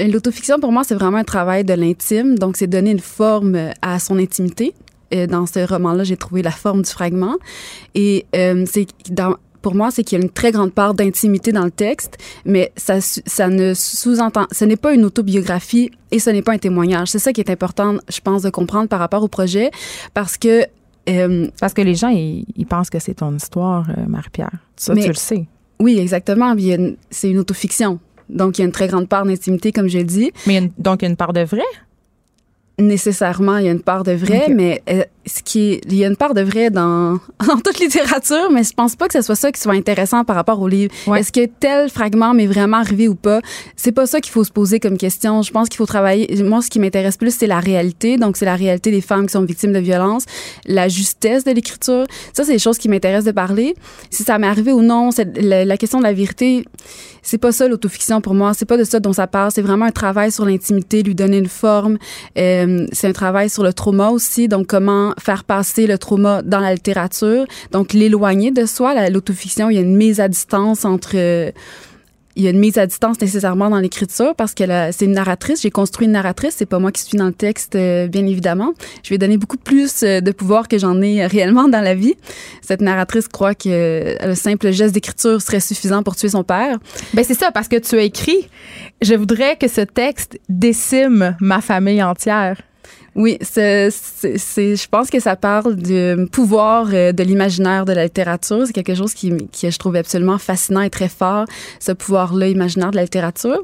Euh, 0.00 0.08
L'autofiction, 0.08 0.58
pour 0.58 0.72
moi, 0.72 0.82
c'est 0.82 0.96
vraiment 0.96 1.18
un 1.18 1.24
travail 1.24 1.62
de 1.64 1.74
l'intime. 1.74 2.40
Donc, 2.40 2.56
c'est 2.56 2.66
donner 2.66 2.90
une 2.90 2.98
forme 2.98 3.56
à 3.82 4.00
son 4.00 4.18
intimité. 4.18 4.74
Euh, 5.12 5.26
dans 5.26 5.46
ce 5.46 5.60
roman-là, 5.66 6.04
j'ai 6.04 6.16
trouvé 6.16 6.42
la 6.42 6.50
forme 6.50 6.82
du 6.82 6.90
fragment. 6.90 7.36
Et 7.94 8.26
euh, 8.36 8.64
c'est 8.70 8.86
dans 9.10 9.36
pour 9.62 9.74
moi, 9.74 9.90
c'est 9.90 10.04
qu'il 10.04 10.16
y 10.18 10.20
a 10.22 10.24
une 10.24 10.30
très 10.30 10.52
grande 10.52 10.72
part 10.72 10.94
d'intimité 10.94 11.52
dans 11.52 11.64
le 11.66 11.70
texte, 11.70 12.16
mais 12.46 12.72
ça, 12.78 13.02
ça 13.02 13.48
ne 13.48 13.74
sous-entend, 13.74 14.46
ce 14.52 14.64
n'est 14.64 14.78
pas 14.78 14.94
une 14.94 15.04
autobiographie 15.04 15.90
et 16.10 16.18
ce 16.18 16.30
n'est 16.30 16.40
pas 16.40 16.52
un 16.52 16.58
témoignage. 16.58 17.08
C'est 17.08 17.18
ça 17.18 17.34
qui 17.34 17.42
est 17.42 17.50
important, 17.50 17.96
je 18.10 18.20
pense, 18.20 18.40
de 18.40 18.48
comprendre 18.48 18.88
par 18.88 18.98
rapport 19.00 19.22
au 19.22 19.28
projet, 19.28 19.70
parce 20.14 20.38
que 20.38 20.64
euh, 21.10 21.48
Parce 21.60 21.74
que 21.74 21.82
les 21.82 21.94
gens, 21.94 22.08
ils, 22.08 22.46
ils 22.56 22.64
pensent 22.66 22.88
que 22.88 22.98
c'est 22.98 23.14
ton 23.14 23.34
histoire, 23.36 23.86
euh, 23.90 24.06
Marie-Pierre. 24.06 24.50
Ça, 24.76 24.94
Mais- 24.94 25.02
tu 25.02 25.08
le 25.08 25.14
sais. 25.14 25.46
oui, 25.78 25.98
exactement, 25.98 26.54
c'est 27.10 27.30
une 27.30 27.38
autofiction. 27.38 27.98
Donc, 28.30 28.56
il 28.56 28.62
y 28.62 28.64
a 28.64 28.66
une 28.66 28.72
très 28.72 28.86
grande 28.88 29.08
part 29.08 29.26
d'intimité, 29.26 29.72
comme 29.72 29.88
je 29.88 29.98
le 29.98 30.04
dis. 30.04 30.30
Mais 30.46 30.54
il 30.54 30.56
y 30.56 30.58
a 30.58 30.62
une- 30.62 30.72
donc, 30.78 31.02
il 31.02 31.04
y 31.04 31.08
a 31.08 31.10
une 31.10 31.16
part 31.16 31.32
de 31.34 31.40
vrai? 31.42 31.64
Nécessairement 32.80 33.58
il 33.58 33.66
y 33.66 33.68
a 33.68 33.72
une 33.72 33.82
part 33.82 34.04
de 34.04 34.12
vrai 34.12 34.48
mais 34.48 34.82
euh, 34.88 35.02
ce 35.26 35.42
qui 35.42 35.72
est 35.72 35.80
il 35.86 35.96
y 35.96 36.04
a 36.04 36.08
une 36.08 36.16
part 36.16 36.34
de 36.34 36.40
vrai 36.40 36.70
dans 36.70 37.18
dans 37.46 37.56
toute 37.62 37.78
littérature 37.78 38.50
mais 38.50 38.62
je 38.64 38.72
pense 38.72 38.96
pas 38.96 39.06
que 39.08 39.14
ce 39.14 39.22
soit 39.22 39.34
ça 39.34 39.52
qui 39.52 39.60
soit 39.60 39.74
intéressant 39.74 40.24
par 40.24 40.36
rapport 40.36 40.60
au 40.60 40.68
livre. 40.68 40.92
Ouais. 41.06 41.20
est-ce 41.20 41.32
que 41.32 41.46
tel 41.46 41.90
fragment 41.90 42.34
m'est 42.34 42.46
vraiment 42.46 42.78
arrivé 42.78 43.08
ou 43.08 43.14
pas? 43.14 43.40
C'est 43.76 43.92
pas 43.92 44.06
ça 44.06 44.20
qu'il 44.20 44.32
faut 44.32 44.44
se 44.44 44.52
poser 44.52 44.80
comme 44.80 44.96
question. 44.96 45.42
Je 45.42 45.50
pense 45.50 45.68
qu'il 45.68 45.78
faut 45.78 45.86
travailler 45.86 46.42
moi 46.42 46.62
ce 46.62 46.70
qui 46.70 46.78
m'intéresse 46.78 47.16
plus 47.16 47.34
c'est 47.34 47.46
la 47.46 47.60
réalité. 47.60 48.16
Donc 48.16 48.36
c'est 48.36 48.46
la 48.46 48.56
réalité 48.56 48.90
des 48.90 49.00
femmes 49.00 49.26
qui 49.26 49.32
sont 49.32 49.44
victimes 49.44 49.72
de 49.72 49.78
violences 49.78 50.24
la 50.66 50.88
justesse 50.88 51.44
de 51.44 51.52
l'écriture. 51.52 52.06
Ça 52.32 52.44
c'est 52.44 52.52
des 52.52 52.58
choses 52.58 52.78
qui 52.78 52.88
m'intéressent 52.88 53.26
de 53.26 53.32
parler. 53.32 53.74
Si 54.10 54.22
ça 54.22 54.38
m'est 54.38 54.46
arrivé 54.46 54.72
ou 54.72 54.82
non 54.82 55.10
la, 55.36 55.64
la 55.64 55.76
question 55.76 55.98
de 55.98 56.04
la 56.04 56.12
vérité 56.12 56.64
c'est 57.22 57.38
pas 57.38 57.52
ça 57.52 57.68
l'autofiction 57.68 58.20
pour 58.20 58.34
moi. 58.34 58.54
C'est 58.54 58.64
pas 58.64 58.76
de 58.76 58.84
ça 58.84 59.00
dont 59.00 59.12
ça 59.12 59.26
parle. 59.26 59.50
C'est 59.50 59.62
vraiment 59.62 59.84
un 59.84 59.90
travail 59.90 60.32
sur 60.32 60.44
l'intimité 60.44 61.02
lui 61.02 61.14
donner 61.14 61.38
une 61.38 61.48
forme 61.48 61.98
euh, 62.38 62.69
c'est 62.92 63.08
un 63.08 63.12
travail 63.12 63.48
sur 63.50 63.62
le 63.62 63.72
trauma 63.72 64.08
aussi, 64.10 64.48
donc 64.48 64.66
comment 64.66 65.12
faire 65.18 65.44
passer 65.44 65.86
le 65.86 65.98
trauma 65.98 66.42
dans 66.42 66.60
la 66.60 66.72
littérature, 66.74 67.44
donc 67.72 67.92
l'éloigner 67.92 68.50
de 68.50 68.66
soi. 68.66 68.94
La- 68.94 69.10
L'autofiction, 69.10 69.70
il 69.70 69.76
y 69.76 69.78
a 69.78 69.82
une 69.82 69.96
mise 69.96 70.20
à 70.20 70.28
distance 70.28 70.84
entre 70.84 71.12
euh, 71.16 71.50
il 72.36 72.44
y 72.44 72.46
a 72.46 72.50
une 72.50 72.58
mise 72.58 72.78
à 72.78 72.86
distance 72.86 73.20
nécessairement 73.20 73.70
dans 73.70 73.78
l'écriture 73.78 74.34
parce 74.36 74.54
que 74.54 74.64
c'est 74.92 75.04
une 75.04 75.12
narratrice. 75.12 75.62
J'ai 75.62 75.70
construit 75.70 76.06
une 76.06 76.12
narratrice. 76.12 76.54
C'est 76.56 76.66
pas 76.66 76.78
moi 76.78 76.92
qui 76.92 77.02
suis 77.02 77.18
dans 77.18 77.26
le 77.26 77.32
texte, 77.32 77.74
euh, 77.74 78.06
bien 78.06 78.26
évidemment. 78.26 78.72
Je 79.02 79.10
vais 79.10 79.18
donner 79.18 79.36
beaucoup 79.36 79.56
plus 79.56 80.02
euh, 80.02 80.20
de 80.20 80.30
pouvoir 80.30 80.68
que 80.68 80.78
j'en 80.78 81.00
ai 81.02 81.26
réellement 81.26 81.68
dans 81.68 81.80
la 81.80 81.94
vie. 81.94 82.14
Cette 82.62 82.80
narratrice 82.80 83.28
croit 83.28 83.54
que 83.54 84.16
le 84.24 84.34
simple 84.34 84.70
geste 84.70 84.94
d'écriture 84.94 85.42
serait 85.42 85.60
suffisant 85.60 86.02
pour 86.02 86.16
tuer 86.16 86.28
son 86.28 86.44
père. 86.44 86.78
Ben 87.14 87.24
c'est 87.24 87.38
ça, 87.38 87.50
parce 87.50 87.68
que 87.68 87.76
tu 87.76 87.96
as 87.96 88.02
écrit 88.02 88.48
Je 89.02 89.14
voudrais 89.14 89.56
que 89.56 89.68
ce 89.68 89.80
texte 89.80 90.38
décime 90.48 91.36
ma 91.40 91.60
famille 91.60 92.02
entière. 92.02 92.56
Oui, 93.20 93.36
c'est, 93.42 93.90
je 93.90 94.88
pense 94.88 95.10
que 95.10 95.20
ça 95.20 95.36
parle 95.36 95.76
du 95.76 96.26
pouvoir 96.32 96.88
euh, 96.90 97.12
de 97.12 97.22
l'imaginaire 97.22 97.84
de 97.84 97.92
la 97.92 98.04
littérature. 98.04 98.66
C'est 98.66 98.72
quelque 98.72 98.94
chose 98.94 99.12
qui, 99.12 99.30
qui 99.52 99.70
je 99.70 99.78
trouve 99.78 99.96
absolument 99.96 100.38
fascinant 100.38 100.80
et 100.80 100.88
très 100.88 101.10
fort, 101.10 101.44
ce 101.80 101.92
pouvoir-là 101.92 102.48
imaginaire 102.48 102.92
de 102.92 102.96
la 102.96 103.02
littérature. 103.02 103.62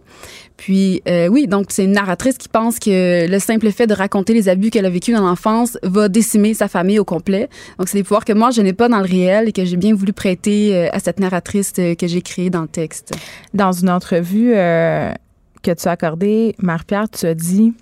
Puis 0.58 1.00
euh, 1.08 1.28
oui, 1.28 1.46
donc 1.46 1.68
c'est 1.70 1.84
une 1.84 1.92
narratrice 1.92 2.36
qui 2.36 2.50
pense 2.50 2.78
que 2.78 3.26
le 3.26 3.38
simple 3.38 3.72
fait 3.72 3.86
de 3.86 3.94
raconter 3.94 4.34
les 4.34 4.50
abus 4.50 4.68
qu'elle 4.68 4.84
a 4.84 4.90
vécus 4.90 5.14
dans 5.14 5.22
l'enfance 5.22 5.78
va 5.82 6.10
décimer 6.10 6.52
sa 6.52 6.68
famille 6.68 6.98
au 6.98 7.06
complet. 7.06 7.48
Donc 7.78 7.88
c'est 7.88 7.96
des 7.96 8.04
pouvoirs 8.04 8.26
que 8.26 8.34
moi 8.34 8.50
je 8.50 8.60
n'ai 8.60 8.74
pas 8.74 8.90
dans 8.90 8.98
le 8.98 9.08
réel 9.08 9.48
et 9.48 9.52
que 9.52 9.64
j'ai 9.64 9.78
bien 9.78 9.94
voulu 9.94 10.12
prêter 10.12 10.76
euh, 10.76 10.88
à 10.92 11.00
cette 11.00 11.18
narratrice 11.18 11.72
que 11.72 12.06
j'ai 12.06 12.20
créée 12.20 12.50
dans 12.50 12.62
le 12.62 12.68
texte. 12.68 13.14
Dans 13.54 13.72
une 13.72 13.88
entrevue 13.88 14.52
que 14.52 15.72
tu 15.72 15.88
as 15.88 15.92
accordée, 15.92 16.54
Marie-Pierre, 16.58 17.08
tu 17.08 17.24
as 17.24 17.34
dit 17.34 17.72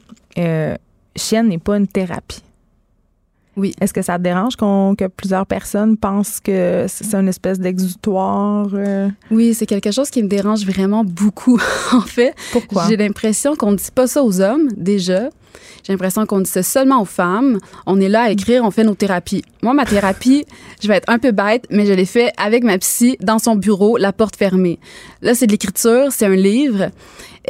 Chienne 1.16 1.48
n'est 1.48 1.58
pas 1.58 1.76
une 1.76 1.86
thérapie. 1.86 2.42
Oui. 3.56 3.72
Est-ce 3.80 3.92
que 3.92 4.02
ça 4.02 4.18
te 4.18 4.22
dérange 4.24 4.56
qu'on, 4.56 4.96
que 4.96 5.04
plusieurs 5.06 5.46
personnes 5.46 5.96
pensent 5.96 6.40
que 6.40 6.86
c'est 6.88 7.14
une 7.14 7.28
espèce 7.28 7.60
d'exutoire? 7.60 8.66
euh? 8.74 9.08
Oui, 9.30 9.54
c'est 9.54 9.66
quelque 9.66 9.92
chose 9.92 10.10
qui 10.10 10.22
me 10.24 10.28
dérange 10.28 10.64
vraiment 10.66 11.04
beaucoup 11.04 11.60
en 11.92 12.00
fait. 12.00 12.34
Pourquoi? 12.52 12.86
J'ai 12.88 12.96
l'impression 12.96 13.54
qu'on 13.54 13.70
ne 13.72 13.76
dit 13.76 13.90
pas 13.94 14.08
ça 14.08 14.24
aux 14.24 14.40
hommes, 14.40 14.68
déjà. 14.76 15.28
J'ai 15.84 15.92
l'impression 15.92 16.26
qu'on 16.26 16.40
dit 16.40 16.50
ça 16.50 16.62
seulement 16.62 17.02
aux 17.02 17.06
femmes. 17.06 17.58
On 17.86 18.00
est 18.00 18.08
là 18.08 18.22
à 18.22 18.30
écrire, 18.30 18.64
on 18.64 18.70
fait 18.70 18.84
nos 18.84 18.94
thérapies. 18.94 19.44
Moi, 19.62 19.74
ma 19.74 19.84
thérapie, 19.84 20.44
je 20.82 20.88
vais 20.88 20.96
être 20.96 21.08
un 21.08 21.18
peu 21.18 21.32
bête, 21.32 21.66
mais 21.70 21.86
je 21.86 21.92
l'ai 21.92 22.04
fait 22.04 22.32
avec 22.36 22.64
ma 22.64 22.78
psy 22.78 23.16
dans 23.20 23.38
son 23.38 23.56
bureau, 23.56 23.96
la 23.96 24.12
porte 24.12 24.36
fermée. 24.36 24.78
Là, 25.22 25.34
c'est 25.34 25.46
de 25.46 25.52
l'écriture, 25.52 26.08
c'est 26.10 26.26
un 26.26 26.36
livre. 26.36 26.90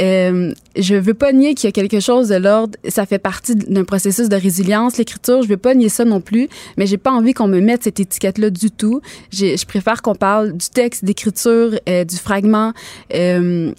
Euh, 0.00 0.52
je 0.76 0.96
veux 0.96 1.14
pas 1.14 1.32
nier 1.32 1.54
qu'il 1.54 1.68
y 1.68 1.68
a 1.68 1.72
quelque 1.72 2.00
chose 2.00 2.28
de 2.28 2.36
l'ordre. 2.36 2.76
Ça 2.88 3.06
fait 3.06 3.18
partie 3.18 3.54
d'un 3.54 3.84
processus 3.84 4.28
de 4.28 4.36
résilience, 4.36 4.98
l'écriture. 4.98 5.42
Je 5.42 5.48
veux 5.48 5.56
pas 5.56 5.74
nier 5.74 5.88
ça 5.88 6.04
non 6.04 6.20
plus, 6.20 6.48
mais 6.76 6.86
j'ai 6.86 6.98
pas 6.98 7.12
envie 7.12 7.32
qu'on 7.32 7.46
me 7.46 7.60
mette 7.60 7.84
cette 7.84 8.00
étiquette-là 8.00 8.50
du 8.50 8.70
tout. 8.70 9.00
Je 9.32 9.64
préfère 9.66 10.02
qu'on 10.02 10.14
parle 10.14 10.52
du 10.52 10.68
texte, 10.68 11.04
d'écriture, 11.04 11.78
euh, 11.88 12.04
du 12.04 12.16
fragment. 12.16 12.72
Euh, 13.14 13.72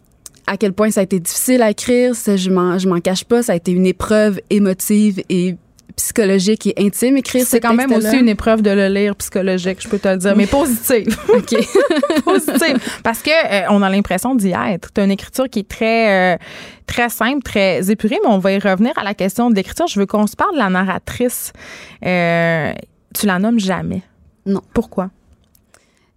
à 0.47 0.57
quel 0.57 0.73
point 0.73 0.91
ça 0.91 1.01
a 1.01 1.03
été 1.03 1.19
difficile 1.19 1.61
à 1.61 1.71
écrire, 1.71 2.15
ça, 2.15 2.35
je 2.37 2.49
m'en, 2.49 2.77
je 2.77 2.87
m'en 2.87 2.99
cache 2.99 3.23
pas. 3.23 3.43
Ça 3.43 3.53
a 3.53 3.55
été 3.55 3.71
une 3.71 3.85
épreuve 3.85 4.39
émotive 4.49 5.23
et 5.29 5.55
psychologique 5.95 6.67
et 6.67 6.73
intime 6.77 7.17
écrire 7.17 7.45
C'est 7.45 7.57
ce 7.57 7.61
quand 7.61 7.73
même 7.73 7.91
aussi 7.91 8.17
une 8.17 8.29
épreuve 8.29 8.61
de 8.61 8.69
le 8.69 8.87
lire 8.87 9.15
psychologique, 9.15 9.81
je 9.81 9.87
peux 9.87 9.99
te 9.99 10.07
le 10.07 10.17
dire, 10.17 10.35
mais 10.35 10.47
positive. 10.47 11.17
OK. 11.29 11.55
positive. 12.25 12.77
Parce 13.03 13.21
que 13.21 13.29
euh, 13.29 13.67
on 13.69 13.81
a 13.81 13.89
l'impression 13.89 14.35
d'y 14.35 14.51
être. 14.51 14.91
Tu 14.93 15.01
as 15.01 15.05
une 15.05 15.11
écriture 15.11 15.49
qui 15.49 15.59
est 15.59 15.67
très, 15.67 16.35
euh, 16.35 16.37
très 16.85 17.09
simple, 17.09 17.41
très 17.43 17.89
épurée, 17.89 18.19
mais 18.23 18.29
on 18.29 18.39
va 18.39 18.51
y 18.51 18.59
revenir 18.59 18.91
à 18.97 19.03
la 19.03 19.13
question 19.13 19.49
de 19.49 19.55
l'écriture. 19.55 19.87
Je 19.87 19.99
veux 19.99 20.05
qu'on 20.05 20.27
se 20.27 20.35
parle 20.35 20.53
de 20.53 20.59
la 20.59 20.69
narratrice. 20.69 21.53
Euh, 22.05 22.73
tu 23.17 23.25
la 23.25 23.39
nommes 23.39 23.59
jamais. 23.59 24.01
Non. 24.45 24.61
Pourquoi? 24.73 25.09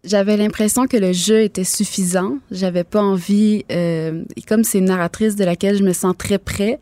J'avais 0.09 0.39
l'impression 0.39 0.87
que 0.87 0.97
le 0.97 1.13
jeu 1.13 1.43
était 1.43 1.65
suffisant. 1.65 2.39
J'avais 2.51 2.85
pas 2.85 3.03
envie, 3.03 3.67
euh, 3.71 4.25
comme 4.47 4.65
c'est 4.65 4.79
une 4.79 4.87
narratrice 4.87 5.37
de 5.37 5.45
laquelle 5.45 5.77
je 5.77 5.83
me 5.83 5.93
sens 5.93 6.15
très 6.17 6.39
près, 6.39 6.81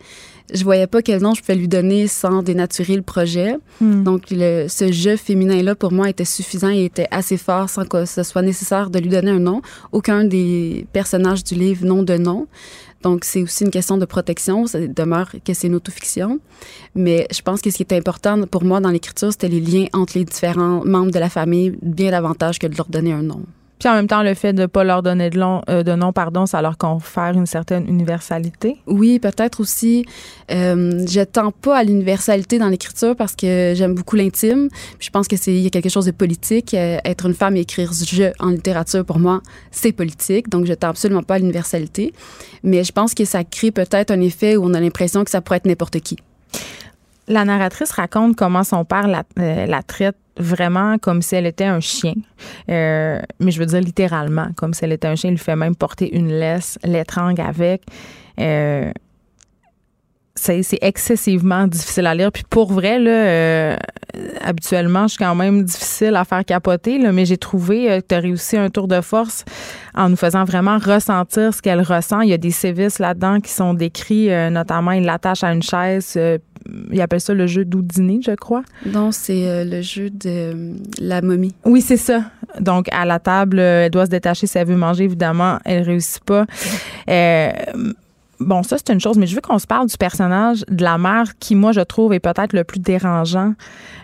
je 0.52 0.64
voyais 0.64 0.86
pas 0.86 1.02
quel 1.02 1.20
nom 1.20 1.34
je 1.34 1.40
pouvais 1.40 1.56
lui 1.56 1.68
donner 1.68 2.06
sans 2.06 2.42
dénaturer 2.42 2.96
le 2.96 3.02
projet. 3.02 3.56
Hmm. 3.80 4.02
Donc, 4.04 4.24
le, 4.30 4.66
ce 4.68 4.92
jeu 4.92 5.16
féminin-là, 5.16 5.74
pour 5.74 5.92
moi, 5.92 6.08
était 6.08 6.24
suffisant 6.24 6.70
et 6.70 6.84
était 6.84 7.08
assez 7.10 7.36
fort 7.36 7.68
sans 7.68 7.84
que 7.84 8.04
ce 8.04 8.22
soit 8.22 8.42
nécessaire 8.42 8.90
de 8.90 8.98
lui 8.98 9.08
donner 9.08 9.30
un 9.30 9.38
nom. 9.38 9.62
Aucun 9.92 10.24
des 10.24 10.86
personnages 10.92 11.44
du 11.44 11.54
livre 11.54 11.84
n'ont 11.84 12.02
de 12.02 12.16
nom. 12.16 12.46
Donc, 13.02 13.24
c'est 13.24 13.42
aussi 13.42 13.64
une 13.64 13.70
question 13.70 13.98
de 13.98 14.04
protection. 14.04 14.66
Ça 14.66 14.84
demeure 14.86 15.30
que 15.44 15.54
c'est 15.54 15.66
une 15.66 15.74
autofiction. 15.74 16.40
Mais 16.94 17.26
je 17.32 17.42
pense 17.42 17.60
que 17.60 17.70
ce 17.70 17.76
qui 17.76 17.82
était 17.82 17.96
important 17.96 18.42
pour 18.46 18.64
moi 18.64 18.80
dans 18.80 18.90
l'écriture, 18.90 19.32
c'était 19.32 19.48
les 19.48 19.60
liens 19.60 19.86
entre 19.92 20.18
les 20.18 20.24
différents 20.24 20.84
membres 20.84 21.12
de 21.12 21.18
la 21.18 21.28
famille, 21.28 21.76
bien 21.82 22.10
davantage 22.10 22.58
que 22.58 22.66
de 22.66 22.76
leur 22.76 22.88
donner 22.88 23.12
un 23.12 23.22
nom. 23.22 23.42
Puis 23.78 23.88
en 23.90 23.94
même 23.94 24.06
temps, 24.06 24.22
le 24.22 24.32
fait 24.34 24.52
de 24.54 24.62
ne 24.62 24.66
pas 24.66 24.84
leur 24.84 25.02
donner 25.02 25.28
de, 25.28 25.38
long- 25.38 25.60
euh, 25.68 25.82
de 25.82 25.92
nom, 25.94 26.12
pardon, 26.12 26.46
ça 26.46 26.62
leur 26.62 26.78
confère 26.78 27.32
une 27.34 27.44
certaine 27.44 27.86
universalité. 27.88 28.76
Oui, 28.86 29.18
peut-être 29.18 29.60
aussi. 29.60 30.06
Euh, 30.50 31.04
je 31.06 31.20
tends 31.22 31.50
pas 31.52 31.76
à 31.78 31.84
l'universalité 31.84 32.58
dans 32.58 32.68
l'écriture 32.68 33.14
parce 33.14 33.36
que 33.36 33.74
j'aime 33.76 33.94
beaucoup 33.94 34.16
l'intime. 34.16 34.68
Je 34.98 35.10
pense 35.10 35.28
que 35.28 35.36
c'est 35.36 35.52
il 35.52 35.60
y 35.60 35.66
a 35.66 35.70
quelque 35.70 35.90
chose 35.90 36.06
de 36.06 36.10
politique. 36.12 36.72
Euh, 36.72 36.96
être 37.04 37.26
une 37.26 37.34
femme 37.34 37.56
et 37.56 37.60
écrire 37.60 37.92
je 37.92 38.32
en 38.38 38.48
littérature 38.48 39.04
pour 39.04 39.18
moi, 39.18 39.42
c'est 39.70 39.92
politique. 39.92 40.48
Donc 40.48 40.64
je 40.66 40.72
tends 40.72 40.88
absolument 40.88 41.22
pas 41.22 41.34
à 41.34 41.38
l'universalité. 41.38 42.14
Mais 42.62 42.82
je 42.82 42.92
pense 42.92 43.12
que 43.12 43.24
ça 43.26 43.44
crée 43.44 43.72
peut-être 43.72 44.10
un 44.10 44.20
effet 44.20 44.56
où 44.56 44.64
on 44.64 44.72
a 44.74 44.80
l'impression 44.80 45.22
que 45.22 45.30
ça 45.30 45.40
pourrait 45.42 45.58
être 45.58 45.66
n'importe 45.66 46.00
qui. 46.00 46.16
La 47.28 47.44
narratrice 47.44 47.90
raconte 47.92 48.36
comment 48.36 48.64
son 48.64 48.84
père 48.84 49.08
la, 49.08 49.24
euh, 49.38 49.66
la 49.66 49.82
traite 49.82 50.16
vraiment 50.38 50.98
comme 50.98 51.22
si 51.22 51.34
elle 51.34 51.46
était 51.46 51.64
un 51.64 51.80
chien. 51.80 52.14
Euh, 52.68 53.20
mais 53.40 53.50
je 53.50 53.58
veux 53.58 53.66
dire 53.66 53.80
littéralement, 53.80 54.48
comme 54.56 54.74
si 54.74 54.84
elle 54.84 54.92
était 54.92 55.08
un 55.08 55.16
chien. 55.16 55.30
Il 55.30 55.34
lui 55.34 55.38
fait 55.38 55.56
même 55.56 55.74
porter 55.74 56.14
une 56.14 56.28
laisse, 56.28 56.78
l'étrangle 56.84 57.40
avec. 57.40 57.82
Euh, 58.38 58.92
c'est 60.36 60.62
c'est 60.62 60.78
excessivement 60.82 61.66
difficile 61.66 62.06
à 62.06 62.14
lire. 62.14 62.30
Puis 62.30 62.44
pour 62.48 62.72
vrai, 62.72 62.98
là, 62.98 63.10
euh, 63.10 63.76
habituellement, 64.42 65.04
je 65.08 65.14
suis 65.14 65.18
quand 65.24 65.34
même 65.34 65.64
difficile 65.64 66.14
à 66.14 66.24
faire 66.24 66.44
capoter, 66.44 66.98
là, 66.98 67.10
mais 67.12 67.24
j'ai 67.24 67.36
trouvé 67.38 67.90
euh, 67.90 68.00
que 68.00 68.06
tu 68.08 68.14
as 68.14 68.20
réussi 68.20 68.56
un 68.56 68.70
tour 68.70 68.86
de 68.86 69.00
force 69.00 69.44
en 69.94 70.08
nous 70.10 70.16
faisant 70.16 70.44
vraiment 70.44 70.78
ressentir 70.78 71.52
ce 71.52 71.62
qu'elle 71.62 71.80
ressent. 71.80 72.20
Il 72.20 72.28
y 72.30 72.34
a 72.34 72.38
des 72.38 72.50
sévices 72.50 72.98
là-dedans 72.98 73.40
qui 73.40 73.50
sont 73.50 73.74
décrits, 73.74 74.30
euh, 74.30 74.50
notamment 74.50 74.92
il 74.92 75.04
l'attache 75.04 75.42
à 75.42 75.52
une 75.52 75.62
chaise. 75.62 76.14
euh, 76.16 76.38
il 76.90 77.00
appelle 77.00 77.20
ça 77.20 77.32
le 77.32 77.46
jeu 77.46 77.64
d'Houdini, 77.64 78.22
je 78.26 78.32
crois. 78.32 78.62
Donc 78.84 79.14
c'est 79.14 79.46
euh, 79.48 79.64
le 79.64 79.82
jeu 79.82 80.10
de 80.10 80.74
la 81.00 81.22
momie. 81.22 81.54
Oui, 81.64 81.80
c'est 81.80 81.96
ça. 81.96 82.22
Donc, 82.60 82.86
à 82.90 83.04
la 83.04 83.18
table, 83.18 83.58
elle 83.58 83.90
doit 83.90 84.06
se 84.06 84.10
détacher 84.10 84.46
si 84.46 84.56
elle 84.58 84.66
veut 84.66 84.76
manger, 84.76 85.04
évidemment. 85.04 85.58
Elle 85.64 85.82
réussit 85.82 86.24
pas. 86.24 86.46
Bon, 88.38 88.62
ça, 88.62 88.76
c'est 88.76 88.92
une 88.92 89.00
chose, 89.00 89.16
mais 89.16 89.26
je 89.26 89.34
veux 89.34 89.40
qu'on 89.40 89.58
se 89.58 89.66
parle 89.66 89.86
du 89.86 89.96
personnage 89.96 90.64
de 90.68 90.84
la 90.84 90.98
mère 90.98 91.38
qui, 91.38 91.54
moi, 91.54 91.72
je 91.72 91.80
trouve, 91.80 92.12
est 92.12 92.20
peut-être 92.20 92.52
le 92.52 92.64
plus 92.64 92.80
dérangeant 92.80 93.54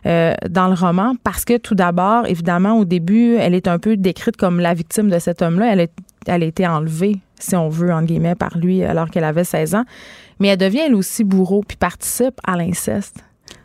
euh, 0.06 0.34
dans 0.48 0.68
le 0.68 0.74
roman 0.74 1.14
parce 1.22 1.44
que, 1.44 1.58
tout 1.58 1.74
d'abord, 1.74 2.26
évidemment, 2.26 2.78
au 2.78 2.84
début, 2.84 3.34
elle 3.34 3.54
est 3.54 3.68
un 3.68 3.78
peu 3.78 3.96
décrite 3.96 4.36
comme 4.36 4.58
la 4.58 4.72
victime 4.72 5.10
de 5.10 5.18
cet 5.18 5.42
homme-là. 5.42 5.74
Elle 6.26 6.42
a 6.42 6.46
été 6.46 6.66
enlevée, 6.66 7.18
si 7.38 7.56
on 7.56 7.68
veut, 7.68 7.92
entre 7.92 8.06
guillemets, 8.06 8.34
par 8.34 8.56
lui 8.56 8.82
alors 8.84 9.10
qu'elle 9.10 9.24
avait 9.24 9.44
16 9.44 9.74
ans. 9.74 9.84
Mais 10.40 10.48
elle 10.48 10.58
devient, 10.58 10.80
elle 10.86 10.94
aussi, 10.94 11.24
bourreau 11.24 11.62
puis 11.66 11.76
participe 11.76 12.40
à 12.44 12.56
l'inceste. 12.56 13.22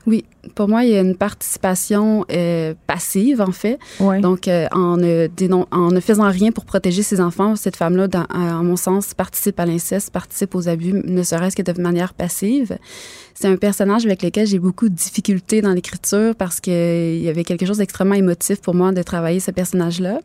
Oui, 0.08 0.24
pour 0.55 0.70
moi, 0.70 0.86
il 0.86 0.91
y 0.91 0.95
a 0.95 1.01
une 1.01 1.18
participation 1.18 2.26
euh, 2.32 2.74
passive, 2.88 3.41
en 3.41 3.51
fait. 3.51 3.78
Donc, 4.22 4.47
euh, 4.47 4.66
en, 4.72 4.97
en 5.72 5.91
ne 5.91 5.99
faisant 5.99 6.30
rien 6.30 6.51
pour 6.51 6.64
protéger 6.64 7.03
ses 7.03 7.20
enfants, 7.20 7.58
cette 7.58 7.76
femme-là, 7.76 8.08
à- 8.30 8.58
en 8.58 8.64
mon 8.64 8.78
sens, 8.78 9.14
participe 9.14 9.60
à 9.60 9.66
l'inceste, 9.66 10.12
participe 10.12 10.55
aux 10.55 10.70
abus, 10.70 10.93
ne 10.93 11.24
serait-ce 11.24 11.58
que 11.58 11.62
de 11.62 11.82
manière 11.82 12.14
passive. 12.14 12.78
C'est 13.36 13.49
un 13.49 13.58
personnage 13.58 14.05
avec 14.05 14.24
lequel 14.24 14.47
j'ai 14.47 14.60
beaucoup 14.60 14.88
de 14.89 14.95
difficultés 14.95 15.62
dans 15.62 15.74
l'écriture 15.74 16.34
parce 16.36 16.60
qu'il 16.62 17.20
y 17.22 17.28
avait 17.30 17.43
quelque 17.43 17.66
chose 17.66 17.78
d'extrêmement 17.80 18.16
émotif 18.16 18.62
pour 18.62 18.74
moi 18.74 18.93
de 18.93 19.03
travailler 19.03 19.39
ce 19.41 19.51
personnage-là. 19.51 20.20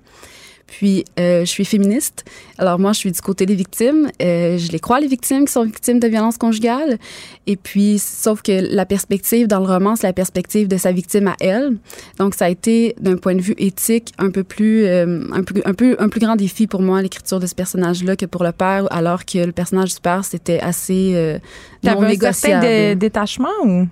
Puis, 0.67 1.05
euh, 1.21 1.41
je 1.41 1.51
suis 1.51 1.65
féministe. 1.65 2.25
Alors, 2.59 2.79
moi, 2.79 2.93
je 2.93 2.99
suis 2.99 3.13
du 3.13 3.21
côté 3.21 3.45
des 3.45 3.55
victimes. 3.55 4.11
Euh, 4.23 4.57
je 4.57 4.73
les 4.73 4.79
crois, 4.79 5.01
les 5.01 5.07
victimes 5.07 5.45
qui 5.45 5.53
sont 5.53 5.65
victimes 5.65 6.01
de 6.01 6.09
violences 6.09 6.39
conjugales. 6.39 6.99
Et 7.47 7.57
puis, 7.57 7.99
sauf 7.99 8.41
que 8.43 8.53
la 8.75 8.87
perspective 8.87 9.47
dans 9.47 9.61
le 9.61 9.67
roman, 9.67 9.97
c'est 9.97 10.07
la 10.07 10.13
perspective 10.13 10.69
de 10.69 10.77
sa 10.79 10.93
victime 10.93 11.29
à 11.29 11.37
elle. 11.41 11.77
Donc, 12.19 12.35
ça 12.35 12.47
a 12.47 12.49
été, 12.49 12.95
d'un 13.01 13.17
point 13.17 13.35
de 13.35 13.43
vue 13.43 13.55
éthique, 13.59 14.13
un 14.19 14.31
peu 14.31 14.45
plus, 14.45 14.85
euh, 14.87 15.25
un, 15.33 15.43
peu, 15.43 15.61
un, 15.65 15.75
peu, 15.75 15.97
un 15.99 16.09
plus 16.09 16.21
grand 16.21 16.37
défi 16.37 16.67
pour 16.67 16.81
moi, 16.81 17.03
l'écriture 17.03 17.39
de 17.41 17.47
ce 17.47 17.55
personnage-là, 17.55 18.17
que 18.17 18.27
pour 18.27 18.43
le 18.45 18.53
père, 18.53 18.87
alors 18.91 19.25
que 19.27 19.39
le 19.45 19.53
personnage 19.53 19.95
du 19.95 20.01
père, 20.01 20.25
c'était 20.25 20.61
assez 20.61 21.13
euh, 21.15 21.39
non 21.83 21.91
un 21.91 21.95
certain 21.95 22.09
négociable. 22.09 22.63
dé- 22.63 22.95
détachement 22.95 23.49
ou? 23.67 23.87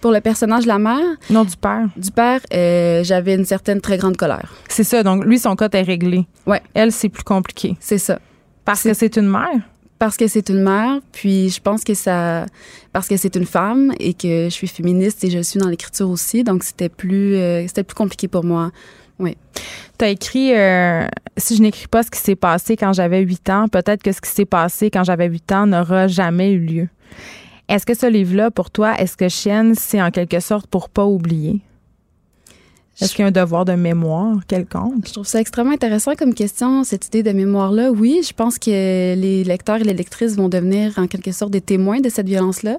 Pour 0.00 0.12
le 0.12 0.20
personnage 0.20 0.64
de 0.64 0.68
la 0.68 0.78
mère, 0.78 1.16
non 1.30 1.44
du 1.44 1.56
père? 1.56 1.88
du 1.96 2.10
père, 2.10 2.40
euh, 2.52 3.04
j'avais 3.04 3.34
une 3.34 3.44
certaine 3.44 3.80
très 3.80 3.96
grande 3.96 4.16
colère. 4.16 4.54
C'est 4.68 4.84
ça. 4.84 5.02
Donc, 5.02 5.24
lui, 5.24 5.38
son 5.38 5.56
cas 5.56 5.68
est 5.72 5.82
réglé. 5.82 6.26
Ouais. 6.46 6.62
Elle, 6.74 6.92
c'est 6.92 7.08
plus 7.08 7.24
compliqué. 7.24 7.76
C'est 7.80 7.98
ça. 7.98 8.18
Parce 8.64 8.82
que 8.82 8.94
c'est 8.94 9.16
une 9.16 9.28
mère? 9.28 9.60
parce 9.98 10.16
que 10.16 10.26
c'est 10.26 10.50
une 10.50 10.62
mère, 10.62 10.98
puis 11.12 11.48
je 11.48 11.60
pense 11.60 11.82
que 11.82 11.94
ça, 11.94 12.44
parce 12.92 13.08
que 13.08 13.16
c'est 13.16 13.36
une 13.36 13.46
femme 13.46 13.92
et 13.98 14.12
que 14.12 14.44
je 14.44 14.50
suis 14.50 14.66
féministe 14.66 15.24
et 15.24 15.30
je 15.30 15.38
suis 15.38 15.58
dans 15.58 15.68
l'écriture 15.68 16.10
aussi, 16.10 16.44
donc 16.44 16.62
c'était 16.62 16.90
plus, 16.90 17.36
euh, 17.36 17.66
c'était 17.66 17.84
plus 17.84 17.94
compliqué 17.94 18.28
pour 18.28 18.44
moi 18.44 18.70
Oui. 19.18 19.36
Tu 19.98 20.04
as 20.04 20.08
écrit 20.08 20.52
euh, 20.54 21.06
Si 21.36 21.56
je 21.56 21.62
n'écris 21.62 21.86
pas 21.86 22.02
ce 22.02 22.10
qui 22.10 22.18
s'est 22.18 22.36
passé 22.36 22.76
quand 22.76 22.92
j'avais 22.92 23.20
8 23.20 23.50
ans, 23.50 23.68
peut-être 23.68 24.02
que 24.02 24.12
ce 24.12 24.20
qui 24.20 24.28
s'est 24.28 24.44
passé 24.44 24.90
quand 24.90 25.04
j'avais 25.04 25.26
8 25.26 25.52
ans 25.52 25.66
n'aura 25.66 26.06
jamais 26.08 26.52
eu 26.52 26.58
lieu. 26.58 26.88
Est-ce 27.68 27.86
que 27.86 27.94
ce 27.94 28.06
livre-là, 28.06 28.50
pour 28.50 28.70
toi, 28.70 28.94
est-ce 28.98 29.16
que 29.16 29.28
Chienne, 29.28 29.74
c'est 29.74 30.02
en 30.02 30.10
quelque 30.10 30.40
sorte 30.40 30.66
pour 30.66 30.88
pas 30.88 31.04
oublier? 31.04 31.60
Est-ce 33.00 33.12
qu'il 33.12 33.22
y 33.22 33.24
a 33.24 33.28
un 33.28 33.32
devoir 33.32 33.64
de 33.64 33.72
mémoire 33.72 34.46
quelconque? 34.46 35.06
Je 35.06 35.12
trouve 35.12 35.26
ça 35.26 35.40
extrêmement 35.40 35.72
intéressant 35.72 36.14
comme 36.14 36.32
question, 36.32 36.84
cette 36.84 37.06
idée 37.08 37.24
de 37.24 37.32
mémoire-là. 37.32 37.90
Oui, 37.90 38.20
je 38.26 38.32
pense 38.32 38.58
que 38.58 38.70
les 38.70 39.42
lecteurs 39.42 39.76
et 39.80 39.84
les 39.84 39.94
lectrices 39.94 40.36
vont 40.36 40.48
devenir 40.48 40.96
en 40.96 41.08
quelque 41.08 41.32
sorte 41.32 41.50
des 41.50 41.60
témoins 41.60 42.00
de 42.00 42.08
cette 42.08 42.28
violence-là. 42.28 42.76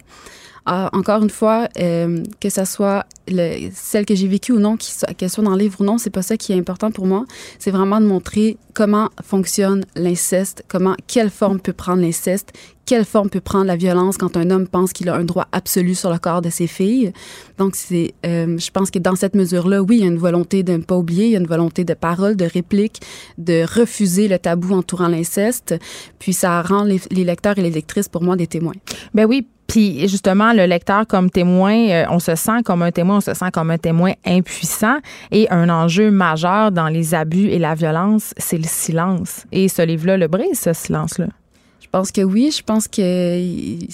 Ah, 0.67 0.89
encore 0.93 1.21
une 1.21 1.29
fois, 1.29 1.67
euh, 1.79 2.23
que 2.39 2.49
ça 2.49 2.65
soit 2.65 3.05
le, 3.27 3.69
celle 3.71 4.03
que 4.05 4.15
j'ai 4.15 4.27
vécue 4.27 4.51
ou 4.51 4.59
non, 4.59 4.77
qu'elle 5.15 5.29
soit 5.29 5.43
dans 5.43 5.51
le 5.51 5.59
livre 5.59 5.79
ou 5.79 5.83
non, 5.83 5.99
c'est 5.99 6.09
pas 6.09 6.23
ça 6.23 6.37
qui 6.37 6.53
est 6.53 6.57
important 6.57 6.89
pour 6.89 7.05
moi. 7.05 7.25
C'est 7.59 7.69
vraiment 7.69 8.01
de 8.01 8.07
montrer 8.07 8.57
comment 8.73 9.09
fonctionne 9.23 9.85
l'inceste, 9.95 10.63
comment, 10.67 10.95
quelle 11.05 11.29
forme 11.29 11.59
peut 11.59 11.71
prendre 11.71 12.01
l'inceste, 12.01 12.51
quelle 12.87 13.05
forme 13.05 13.29
peut 13.29 13.41
prendre 13.41 13.65
la 13.65 13.75
violence 13.75 14.17
quand 14.17 14.37
un 14.37 14.49
homme 14.49 14.67
pense 14.67 14.91
qu'il 14.91 15.07
a 15.09 15.15
un 15.15 15.23
droit 15.23 15.47
absolu 15.51 15.93
sur 15.93 16.11
le 16.11 16.17
corps 16.17 16.41
de 16.41 16.49
ses 16.49 16.67
filles. 16.67 17.13
Donc, 17.59 17.75
c'est, 17.75 18.15
euh, 18.25 18.57
je 18.57 18.71
pense 18.71 18.89
que 18.89 18.99
dans 18.99 19.15
cette 19.15 19.35
mesure-là, 19.35 19.83
oui, 19.83 19.97
il 19.97 20.01
y 20.01 20.05
a 20.05 20.11
une 20.11 20.17
volonté 20.17 20.63
de 20.63 20.73
ne 20.73 20.83
pas 20.83 20.97
oublier, 20.97 21.25
il 21.25 21.31
y 21.31 21.35
a 21.35 21.39
une 21.39 21.47
volonté 21.47 21.83
de 21.83 21.93
parole, 21.93 22.35
de 22.35 22.45
réplique, 22.45 23.01
de 23.37 23.63
refuser 23.63 24.27
le 24.27 24.39
tabou 24.39 24.73
entourant 24.73 25.09
l'inceste. 25.09 25.75
Puis 26.17 26.33
ça 26.33 26.63
rend 26.63 26.83
les 26.83 27.23
lecteurs 27.23 27.59
et 27.59 27.61
les 27.61 27.71
lectrices, 27.71 28.09
pour 28.09 28.23
moi, 28.23 28.35
des 28.35 28.47
témoins. 28.47 28.73
Ben 29.13 29.25
oui, 29.25 29.47
puis 29.75 30.07
justement, 30.07 30.53
le 30.53 30.67
lecteur 30.67 31.05
comme 31.05 31.29
témoin, 31.29 31.75
euh, 31.89 32.05
on 32.09 32.19
se 32.19 32.33
sent 32.35 32.63
comme 32.63 32.81
un 32.81 32.91
témoin, 32.91 33.17
on 33.17 33.21
se 33.21 33.33
sent 33.33 33.51
comme 33.51 33.71
un 33.71 33.77
témoin 33.77 34.13
impuissant. 34.25 34.99
Et 35.31 35.49
un 35.51 35.67
enjeu 35.67 36.11
majeur 36.11 36.71
dans 36.71 36.87
les 36.87 37.13
abus 37.13 37.49
et 37.49 37.59
la 37.59 37.75
violence, 37.75 38.33
c'est 38.37 38.57
le 38.57 38.63
silence. 38.63 39.43
Et 39.51 39.67
ce 39.67 39.81
livre-là 39.81 40.15
le 40.15 40.29
brise, 40.29 40.61
ce 40.61 40.71
silence-là. 40.71 41.27
Je 41.81 41.87
pense 41.91 42.13
que 42.13 42.21
oui. 42.21 42.51
Je 42.57 42.63
pense 42.63 42.87
qu'il 42.87 43.89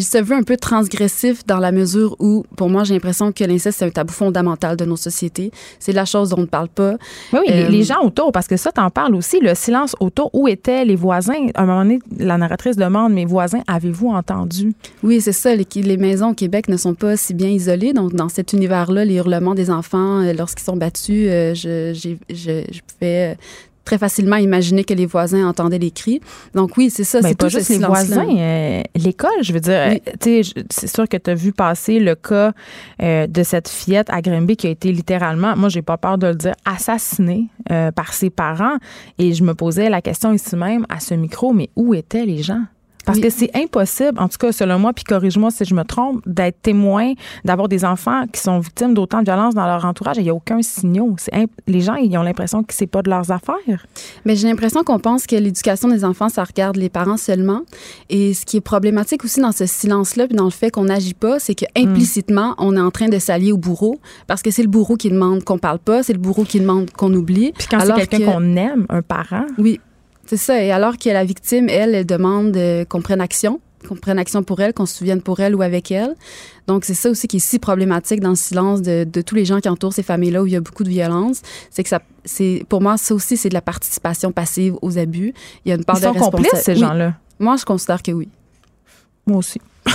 il 0.00 0.04
se 0.04 0.16
veut 0.16 0.34
un 0.34 0.42
peu 0.42 0.56
transgressif 0.56 1.44
dans 1.46 1.58
la 1.58 1.72
mesure 1.72 2.16
où, 2.20 2.42
pour 2.56 2.70
moi, 2.70 2.84
j'ai 2.84 2.94
l'impression 2.94 3.32
que 3.32 3.44
l'inceste, 3.44 3.78
c'est 3.80 3.84
un 3.84 3.90
tabou 3.90 4.14
fondamental 4.14 4.74
de 4.74 4.86
nos 4.86 4.96
sociétés. 4.96 5.50
C'est 5.78 5.92
la 5.92 6.06
chose 6.06 6.30
dont 6.30 6.38
on 6.38 6.40
ne 6.42 6.46
parle 6.46 6.68
pas. 6.68 6.92
Oui, 7.34 7.40
oui 7.46 7.52
Euh, 7.52 7.68
les 7.68 7.82
gens 7.82 8.00
autour, 8.02 8.32
parce 8.32 8.46
que 8.46 8.56
ça, 8.56 8.72
t'en 8.72 8.88
parles 8.88 9.14
aussi, 9.14 9.40
le 9.40 9.54
silence 9.54 9.94
autour. 10.00 10.30
Où 10.32 10.48
étaient 10.48 10.86
les 10.86 10.96
voisins? 10.96 11.48
À 11.54 11.62
un 11.62 11.66
moment 11.66 11.82
donné, 11.82 11.98
la 12.18 12.38
narratrice 12.38 12.76
demande, 12.76 13.12
mes 13.12 13.26
voisins, 13.26 13.60
avez-vous 13.66 14.08
entendu? 14.08 14.72
Oui, 15.02 15.20
c'est 15.20 15.32
ça. 15.32 15.54
Les, 15.54 15.66
les 15.74 15.96
maisons 15.98 16.30
au 16.30 16.34
Québec 16.34 16.68
ne 16.68 16.78
sont 16.78 16.94
pas 16.94 17.18
si 17.18 17.34
bien 17.34 17.48
isolées. 17.50 17.92
Donc, 17.92 18.14
dans 18.14 18.30
cet 18.30 18.54
univers-là, 18.54 19.04
les 19.04 19.16
hurlements 19.16 19.54
des 19.54 19.70
enfants 19.70 20.22
euh, 20.22 20.32
lorsqu'ils 20.32 20.64
sont 20.64 20.76
battus, 20.78 21.26
euh, 21.28 21.54
je, 21.54 21.92
j'ai- 21.92 22.18
je, 22.30 22.64
je 22.72 22.80
pouvais 22.86 23.32
euh, 23.32 23.34
très 23.90 23.98
facilement 23.98 24.36
imaginer 24.36 24.84
que 24.84 24.94
les 24.94 25.06
voisins 25.06 25.48
entendaient 25.48 25.80
les 25.80 25.90
cris. 25.90 26.20
Donc, 26.54 26.76
oui, 26.76 26.90
c'est 26.90 27.02
ça. 27.02 27.20
Ben, 27.20 27.30
c'est 27.30 27.38
pas 27.38 27.48
juste 27.48 27.70
les 27.70 27.78
voisins, 27.78 28.24
euh, 28.28 28.82
l'école, 28.94 29.42
je 29.42 29.52
veux 29.52 29.58
dire. 29.58 29.88
Oui. 29.90 30.00
euh, 30.06 30.42
c'est 30.70 30.86
sûr 30.86 31.08
que 31.08 31.16
tu 31.16 31.28
as 31.28 31.34
vu 31.34 31.52
passer 31.52 31.98
le 31.98 32.14
cas 32.14 32.52
euh, 33.02 33.26
de 33.26 33.42
cette 33.42 33.68
fillette 33.68 34.08
à 34.10 34.22
Grimby 34.22 34.56
qui 34.56 34.68
a 34.68 34.70
été 34.70 34.92
littéralement, 34.92 35.56
moi, 35.56 35.68
j'ai 35.68 35.82
pas 35.82 35.96
peur 35.96 36.18
de 36.18 36.28
le 36.28 36.36
dire, 36.36 36.54
assassinée 36.64 37.48
euh, 37.72 37.90
par 37.90 38.12
ses 38.12 38.30
parents. 38.30 38.76
Et 39.18 39.34
je 39.34 39.42
me 39.42 39.54
posais 39.54 39.90
la 39.90 40.00
question 40.00 40.32
ici 40.32 40.54
même 40.54 40.86
à 40.88 41.00
ce 41.00 41.14
micro, 41.14 41.52
mais 41.52 41.68
où 41.74 41.92
étaient 41.92 42.26
les 42.26 42.44
gens? 42.44 42.62
Parce 43.10 43.18
Oui. 43.18 43.22
que 43.24 43.30
c'est 43.30 43.50
impossible, 43.56 44.18
en 44.20 44.28
tout 44.28 44.38
cas 44.38 44.52
selon 44.52 44.78
moi, 44.78 44.92
puis 44.92 45.02
corrige-moi 45.04 45.50
si 45.50 45.64
je 45.64 45.74
me 45.74 45.82
trompe, 45.82 46.22
d'être 46.26 46.62
témoin, 46.62 47.12
d'avoir 47.44 47.66
des 47.68 47.84
enfants 47.84 48.24
qui 48.32 48.40
sont 48.40 48.60
victimes 48.60 48.94
d'autant 48.94 49.18
de 49.18 49.24
violence 49.24 49.54
dans 49.54 49.66
leur 49.66 49.84
entourage 49.84 50.18
et 50.18 50.20
il 50.20 50.24
n'y 50.24 50.30
a 50.30 50.34
aucun 50.34 50.62
signal. 50.62 51.08
C'est 51.18 51.34
imp- 51.34 51.50
les 51.66 51.80
gens, 51.80 51.94
ils 51.96 52.16
ont 52.16 52.22
l'impression 52.22 52.62
que 52.62 52.72
c'est 52.72 52.86
pas 52.86 53.02
de 53.02 53.10
leurs 53.10 53.30
affaires. 53.32 53.86
Mais 54.24 54.36
j'ai 54.36 54.46
l'impression 54.48 54.84
qu'on 54.84 54.98
pense 55.00 55.26
que 55.26 55.34
l'éducation 55.34 55.88
des 55.88 56.04
enfants, 56.04 56.28
ça 56.28 56.44
regarde 56.44 56.76
les 56.76 56.88
parents 56.88 57.16
seulement. 57.16 57.62
Et 58.10 58.32
ce 58.34 58.46
qui 58.46 58.58
est 58.58 58.60
problématique 58.60 59.24
aussi 59.24 59.40
dans 59.40 59.52
ce 59.52 59.66
silence-là, 59.66 60.28
puis 60.28 60.36
dans 60.36 60.44
le 60.44 60.50
fait 60.50 60.70
qu'on 60.70 60.84
n'agit 60.84 61.14
pas, 61.14 61.38
c'est 61.40 61.54
que 61.56 61.64
implicitement, 61.76 62.54
on 62.58 62.76
est 62.76 62.80
en 62.80 62.90
train 62.90 63.08
de 63.08 63.18
s'allier 63.18 63.50
au 63.52 63.58
bourreau, 63.58 63.98
parce 64.26 64.42
que 64.42 64.50
c'est 64.50 64.62
le 64.62 64.68
bourreau 64.68 64.96
qui 64.96 65.10
demande 65.10 65.42
qu'on 65.42 65.58
parle 65.58 65.78
pas, 65.80 66.02
c'est 66.02 66.12
le 66.12 66.18
bourreau 66.20 66.44
qui 66.44 66.60
demande 66.60 66.90
qu'on 66.92 67.12
oublie. 67.14 67.52
Puis 67.58 67.66
quand 67.70 67.80
c'est 67.80 67.92
quelqu'un 67.94 68.18
que- 68.18 68.24
qu'on 68.32 68.56
aime, 68.56 68.86
un 68.88 69.02
parent, 69.02 69.46
Oui, 69.58 69.80
c'est 70.30 70.36
ça. 70.36 70.62
Et 70.62 70.70
alors 70.70 70.96
que 70.96 71.08
la 71.10 71.24
victime, 71.24 71.68
elle, 71.68 71.92
elle 71.94 72.06
demande 72.06 72.56
euh, 72.56 72.84
qu'on 72.84 73.02
prenne 73.02 73.20
action, 73.20 73.60
qu'on 73.88 73.96
prenne 73.96 74.16
action 74.18 74.42
pour 74.44 74.60
elle, 74.60 74.72
qu'on 74.72 74.86
se 74.86 74.94
souvienne 74.96 75.22
pour 75.22 75.40
elle 75.40 75.56
ou 75.56 75.62
avec 75.62 75.90
elle. 75.90 76.14
Donc, 76.68 76.84
c'est 76.84 76.94
ça 76.94 77.10
aussi 77.10 77.26
qui 77.26 77.38
est 77.38 77.40
si 77.40 77.58
problématique 77.58 78.20
dans 78.20 78.28
le 78.30 78.34
silence 78.36 78.80
de, 78.80 79.02
de 79.04 79.20
tous 79.22 79.34
les 79.34 79.44
gens 79.44 79.58
qui 79.60 79.68
entourent 79.68 79.92
ces 79.92 80.04
familles-là 80.04 80.42
où 80.42 80.46
il 80.46 80.52
y 80.52 80.56
a 80.56 80.60
beaucoup 80.60 80.84
de 80.84 80.88
violence. 80.88 81.42
C'est 81.70 81.82
que 81.82 81.88
ça, 81.88 82.00
c'est, 82.24 82.64
pour 82.68 82.80
moi, 82.80 82.96
ça 82.96 83.12
aussi, 83.14 83.36
c'est 83.36 83.48
de 83.48 83.54
la 83.54 83.60
participation 83.62 84.30
passive 84.30 84.76
aux 84.82 84.96
abus. 84.98 85.34
Il 85.64 85.70
y 85.70 85.72
a 85.72 85.74
une 85.74 85.84
part 85.84 85.96
ils 85.98 86.02
de 86.12 86.18
sont 86.18 86.30
complices, 86.30 86.62
ces 86.62 86.74
Oui. 86.74 86.78
gens-là? 86.78 87.14
Moi, 87.40 87.56
je 87.56 87.64
considère 87.64 88.02
que 88.02 88.12
oui. 88.12 88.28
Moi 89.26 89.38
aussi. 89.38 89.60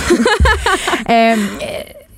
Euh, 1.10 1.36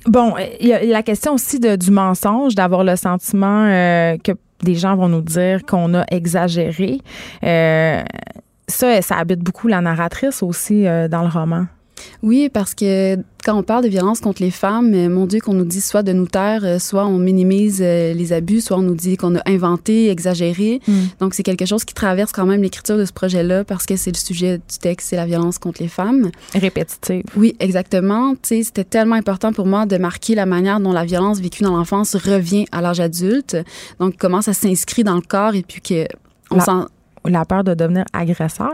bon, 0.07 0.33
il 0.59 0.67
y 0.67 0.73
a 0.73 0.83
la 0.83 1.03
question 1.03 1.33
aussi 1.35 1.59
de- 1.59 1.75
du 1.75 1.91
mensonge, 1.91 2.55
d'avoir 2.55 2.83
le 2.83 2.95
sentiment 2.95 3.65
euh, 3.67 4.17
que 4.23 4.31
des 4.63 4.75
gens 4.75 4.95
vont 4.95 5.09
nous 5.09 5.21
dire 5.21 5.65
qu'on 5.65 5.93
a 5.93 6.05
exagéré. 6.11 6.99
Euh, 7.43 8.03
ça, 8.67 9.01
ça 9.01 9.17
habite 9.17 9.39
beaucoup 9.39 9.67
la 9.67 9.81
narratrice 9.81 10.43
aussi 10.43 10.87
euh, 10.87 11.07
dans 11.07 11.23
le 11.23 11.29
roman. 11.29 11.65
Oui, 12.23 12.49
parce 12.51 12.73
que 12.75 13.17
quand 13.45 13.55
on 13.57 13.63
parle 13.63 13.83
de 13.85 13.89
violence 13.89 14.19
contre 14.19 14.41
les 14.41 14.51
femmes, 14.51 14.93
euh, 14.93 15.09
mon 15.09 15.25
Dieu, 15.25 15.39
qu'on 15.39 15.53
nous 15.53 15.65
dit 15.65 15.79
soit 15.81 16.03
de 16.03 16.11
nous 16.11 16.27
taire, 16.27 16.61
euh, 16.65 16.77
soit 16.79 17.05
on 17.05 17.17
minimise 17.17 17.79
euh, 17.81 18.13
les 18.13 18.33
abus, 18.33 18.61
soit 18.61 18.77
on 18.77 18.81
nous 18.81 18.95
dit 18.95 19.15
qu'on 19.17 19.35
a 19.37 19.41
inventé, 19.47 20.09
exagéré. 20.09 20.81
Mm. 20.87 20.93
Donc, 21.19 21.33
c'est 21.33 21.43
quelque 21.43 21.65
chose 21.65 21.85
qui 21.85 21.93
traverse 21.93 22.31
quand 22.31 22.45
même 22.45 22.61
l'écriture 22.61 22.97
de 22.97 23.05
ce 23.05 23.13
projet-là 23.13 23.63
parce 23.63 23.85
que 23.85 23.95
c'est 23.95 24.11
le 24.11 24.17
sujet 24.17 24.57
du 24.57 24.77
texte, 24.79 25.09
c'est 25.09 25.15
la 25.15 25.25
violence 25.25 25.57
contre 25.57 25.81
les 25.81 25.87
femmes. 25.87 26.31
Répétitive. 26.53 27.23
Oui, 27.37 27.55
exactement. 27.59 28.33
Tu 28.33 28.39
sais, 28.43 28.63
c'était 28.63 28.83
tellement 28.83 29.15
important 29.15 29.53
pour 29.53 29.65
moi 29.65 29.85
de 29.85 29.97
marquer 29.97 30.35
la 30.35 30.45
manière 30.45 30.79
dont 30.79 30.91
la 30.91 31.05
violence 31.05 31.39
vécue 31.39 31.63
dans 31.63 31.75
l'enfance 31.77 32.15
revient 32.15 32.65
à 32.71 32.81
l'âge 32.81 32.99
adulte. 32.99 33.57
Donc, 33.99 34.15
comment 34.19 34.41
ça 34.41 34.53
s'inscrit 34.53 35.03
dans 35.03 35.15
le 35.15 35.21
corps 35.21 35.55
et 35.55 35.63
puis 35.63 35.81
que 35.81 36.05
on 36.51 36.57
La- 36.57 36.63
La 37.25 37.45
peur 37.45 37.63
de 37.63 37.73
devenir 37.73 38.03
agresseur. 38.13 38.73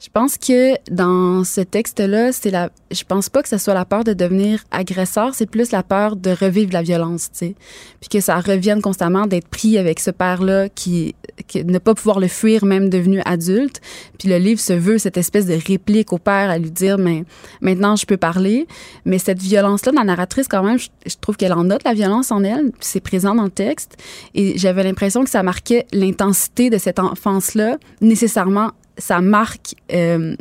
Je 0.00 0.08
pense 0.08 0.38
que 0.38 0.76
dans 0.90 1.44
ce 1.44 1.60
texte-là, 1.60 2.32
c'est 2.32 2.50
la. 2.50 2.70
Je 2.90 3.04
pense 3.04 3.28
pas 3.28 3.42
que 3.42 3.50
ce 3.50 3.58
soit 3.58 3.74
la 3.74 3.84
peur 3.84 4.02
de 4.02 4.14
devenir 4.14 4.64
agresseur, 4.70 5.34
c'est 5.34 5.44
plus 5.44 5.72
la 5.72 5.82
peur 5.82 6.16
de 6.16 6.30
revivre 6.30 6.72
la 6.72 6.80
violence, 6.80 7.30
tu 7.30 7.38
sais. 7.38 7.54
Puis 8.00 8.08
que 8.08 8.20
ça 8.20 8.40
revienne 8.40 8.80
constamment 8.80 9.26
d'être 9.26 9.48
pris 9.48 9.76
avec 9.76 10.00
ce 10.00 10.10
père-là 10.10 10.70
qui, 10.70 11.14
qui 11.48 11.66
ne 11.66 11.78
pas 11.78 11.94
pouvoir 11.94 12.18
le 12.18 12.28
fuir 12.28 12.64
même 12.64 12.88
devenu 12.88 13.20
adulte. 13.26 13.82
Puis 14.18 14.30
le 14.30 14.38
livre 14.38 14.58
se 14.58 14.72
veut 14.72 14.96
cette 14.96 15.18
espèce 15.18 15.44
de 15.44 15.58
réplique 15.66 16.14
au 16.14 16.18
père 16.18 16.48
à 16.48 16.56
lui 16.56 16.70
dire, 16.70 16.96
mais 16.96 17.24
maintenant 17.60 17.94
je 17.94 18.06
peux 18.06 18.16
parler. 18.16 18.66
Mais 19.04 19.18
cette 19.18 19.40
violence-là, 19.42 19.92
la 19.94 20.04
narratrice 20.04 20.48
quand 20.48 20.62
même, 20.62 20.78
je, 20.78 20.88
je 21.06 21.16
trouve 21.20 21.36
qu'elle 21.36 21.52
en 21.52 21.64
note 21.64 21.84
la 21.84 21.92
violence 21.92 22.32
en 22.32 22.42
elle. 22.42 22.72
C'est 22.80 23.00
présent 23.00 23.34
dans 23.34 23.44
le 23.44 23.50
texte. 23.50 23.98
Et 24.34 24.56
j'avais 24.56 24.82
l'impression 24.82 25.24
que 25.24 25.30
ça 25.30 25.42
marquait 25.42 25.86
l'intensité 25.92 26.70
de 26.70 26.78
cette 26.78 26.98
enfance-là, 26.98 27.76
nécessairement 28.00 28.72
ça 29.00 29.20
marque 29.20 29.74
euh, 29.92 30.36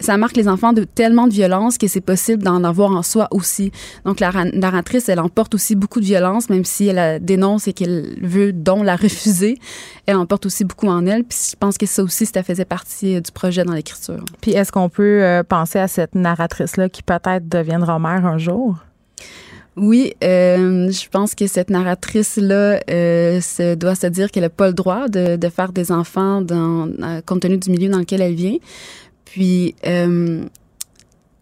ça 0.00 0.16
marque 0.18 0.36
les 0.36 0.48
enfants 0.48 0.72
de 0.72 0.82
tellement 0.84 1.28
de 1.28 1.32
violence 1.32 1.78
que 1.78 1.86
c'est 1.86 2.00
possible 2.00 2.42
d'en 2.42 2.64
avoir 2.64 2.90
en 2.90 3.02
soi 3.02 3.28
aussi. 3.30 3.70
Donc 4.04 4.20
la 4.20 4.30
ra- 4.30 4.44
narratrice, 4.44 5.08
elle 5.08 5.20
emporte 5.20 5.54
aussi 5.54 5.76
beaucoup 5.76 6.00
de 6.00 6.04
violence, 6.04 6.50
même 6.50 6.64
si 6.64 6.88
elle 6.88 6.96
la 6.96 7.18
dénonce 7.20 7.68
et 7.68 7.72
qu'elle 7.72 8.18
veut 8.20 8.52
donc 8.52 8.84
la 8.84 8.96
refuser. 8.96 9.56
Elle 10.06 10.16
emporte 10.16 10.46
aussi 10.46 10.64
beaucoup 10.64 10.88
en 10.88 11.06
elle. 11.06 11.24
Puis 11.24 11.38
je 11.52 11.56
pense 11.56 11.78
que 11.78 11.86
ça 11.86 12.02
aussi, 12.02 12.26
ça 12.26 12.42
faisait 12.42 12.64
partie 12.66 13.14
euh, 13.16 13.20
du 13.20 13.30
projet 13.30 13.64
dans 13.64 13.72
l'écriture. 13.72 14.24
Puis 14.42 14.50
est-ce 14.50 14.72
qu'on 14.72 14.88
peut 14.88 15.22
euh, 15.22 15.42
penser 15.42 15.78
à 15.78 15.88
cette 15.88 16.14
narratrice-là 16.16 16.88
qui 16.88 17.02
peut-être 17.02 17.48
deviendra 17.48 17.98
mère 17.98 18.26
un 18.26 18.36
jour? 18.36 18.76
Oui, 19.76 20.14
euh, 20.22 20.88
je 20.90 21.08
pense 21.08 21.34
que 21.34 21.48
cette 21.48 21.68
narratrice-là 21.68 22.80
euh, 22.88 23.40
se, 23.40 23.74
doit 23.74 23.96
se 23.96 24.06
dire 24.06 24.30
qu'elle 24.30 24.44
n'a 24.44 24.48
pas 24.50 24.68
le 24.68 24.72
droit 24.72 25.08
de, 25.08 25.34
de 25.36 25.48
faire 25.48 25.72
des 25.72 25.90
enfants 25.90 26.40
dans, 26.42 26.88
euh, 27.02 27.20
compte 27.26 27.40
tenu 27.40 27.58
du 27.58 27.70
milieu 27.70 27.88
dans 27.90 27.98
lequel 27.98 28.22
elle 28.22 28.34
vient. 28.34 28.56
Puis 29.24 29.74
euh, 29.84 30.44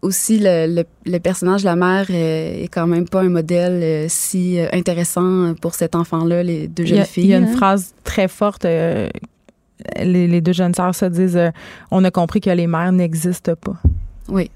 aussi, 0.01 0.39
le, 0.39 0.65
le, 0.67 0.83
le 1.05 1.19
personnage 1.19 1.61
de 1.61 1.67
la 1.67 1.75
mère 1.75 2.07
est 2.09 2.67
quand 2.71 2.87
même 2.87 3.07
pas 3.07 3.21
un 3.21 3.29
modèle 3.29 4.09
si 4.09 4.57
intéressant 4.73 5.53
pour 5.61 5.75
cet 5.75 5.95
enfant-là, 5.95 6.41
les 6.41 6.67
deux 6.67 6.83
Il 6.83 6.89
jeunes 6.89 6.99
a, 6.99 7.05
filles. 7.05 7.23
il 7.25 7.29
y 7.29 7.33
a 7.35 7.37
une 7.37 7.45
hein. 7.45 7.55
phrase 7.55 7.93
très 8.03 8.27
forte. 8.27 8.63
les, 8.63 9.11
les 9.99 10.41
deux 10.41 10.53
jeunes 10.53 10.73
sœurs 10.73 10.95
se 10.95 11.05
disent 11.05 11.39
On 11.91 12.03
a 12.03 12.09
compris 12.09 12.41
que 12.41 12.49
les 12.49 12.65
mères 12.65 12.91
n'existent 12.91 13.55
pas. 13.55 13.77
Oui. 14.27 14.49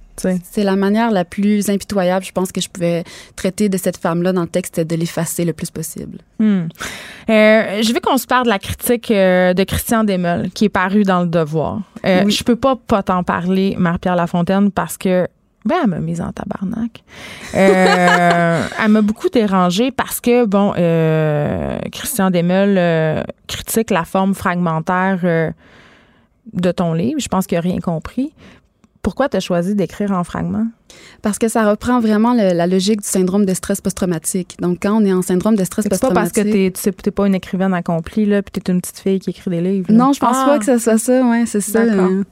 C'est 0.43 0.63
la 0.63 0.75
manière 0.75 1.11
la 1.11 1.25
plus 1.25 1.69
impitoyable, 1.69 2.25
je 2.25 2.31
pense, 2.31 2.51
que 2.51 2.61
je 2.61 2.69
pouvais 2.69 3.03
traiter 3.35 3.69
de 3.69 3.77
cette 3.77 3.97
femme-là 3.97 4.33
dans 4.33 4.41
le 4.41 4.47
texte, 4.47 4.79
de 4.79 4.95
l'effacer 4.95 5.45
le 5.45 5.53
plus 5.53 5.69
possible. 5.69 6.19
Hmm. 6.39 6.67
Euh, 7.29 7.81
je 7.81 7.93
veux 7.93 7.99
qu'on 7.99 8.17
se 8.17 8.25
parle 8.27 8.45
de 8.45 8.49
la 8.49 8.59
critique 8.59 9.11
euh, 9.11 9.53
de 9.53 9.63
Christian 9.63 10.03
Desmeules 10.03 10.49
qui 10.51 10.65
est 10.65 10.69
paru 10.69 11.03
dans 11.03 11.21
le 11.21 11.27
Devoir. 11.27 11.81
Euh, 12.05 12.23
Oui. 12.25 12.31
Je 12.31 12.43
peux 12.43 12.55
pas 12.55 12.75
pas 12.75 13.03
t'en 13.03 13.23
parler, 13.23 13.75
Marie-Pierre 13.77 14.15
Lafontaine, 14.15 14.71
parce 14.71 14.97
que 14.97 15.27
Ben, 15.65 15.75
elle 15.83 15.89
m'a 15.89 15.99
mise 15.99 16.21
en 16.21 16.31
tabarnak. 16.31 17.03
Euh, 17.53 18.63
elle 18.83 18.91
m'a 18.91 19.01
beaucoup 19.01 19.27
dérangée 19.27 19.91
parce 19.91 20.21
que, 20.21 20.45
bon, 20.45 20.73
euh, 20.77 21.77
Christian 21.91 22.31
Demel 22.31 22.77
euh, 22.77 23.23
critique 23.47 23.89
la 23.89 24.05
forme 24.05 24.33
fragmentaire 24.33 25.19
de 26.53 26.71
ton 26.71 26.93
livre. 26.93 27.19
Je 27.19 27.27
pense 27.27 27.47
qu'il 27.47 27.57
n'a 27.57 27.61
rien 27.61 27.79
compris. 27.79 28.31
Pourquoi 29.07 29.29
tu 29.29 29.39
choisi 29.39 29.73
d'écrire 29.73 30.11
en 30.11 30.25
fragments? 30.25 30.67
Parce 31.21 31.37
que 31.39 31.47
ça 31.47 31.69
reprend 31.69 31.99
vraiment 31.99 32.33
le- 32.33 32.53
la 32.55 32.67
logique 32.67 33.01
du 33.01 33.07
syndrome 33.07 33.45
de 33.45 33.53
stress 33.53 33.81
post-traumatique. 33.81 34.55
Donc, 34.59 34.79
quand 34.81 35.01
on 35.01 35.05
est 35.05 35.13
en 35.13 35.21
syndrome 35.21 35.55
de 35.55 35.63
stress 35.63 35.83
C'est 35.83 35.89
pas 35.89 35.97
parce 36.11 36.29
post-traumatique... 36.31 36.71
que 36.71 36.79
t'es, 36.81 36.91
tu 36.93 37.01
t'es 37.03 37.11
pas 37.11 37.27
une 37.27 37.35
écrivaine 37.35 37.73
accomplie, 37.73 38.25
là, 38.25 38.41
puis 38.41 38.51
t'es 38.61 38.71
une 38.71 38.81
petite 38.81 38.99
fille 38.99 39.19
qui 39.19 39.29
écrit 39.31 39.49
des 39.51 39.61
livres. 39.61 39.87
là. 39.91 39.97
Non, 39.97 40.13
je 40.13 40.19
pense 40.19 40.35
Ah! 40.39 40.45
pas 40.47 40.59
que 40.59 40.65
ce 40.65 40.77
soit 40.77 40.97
ça. 40.97 41.21
Ouais, 41.25 41.45
c'est 41.45 41.61
ça. 41.61 41.79
Euh. 41.79 42.23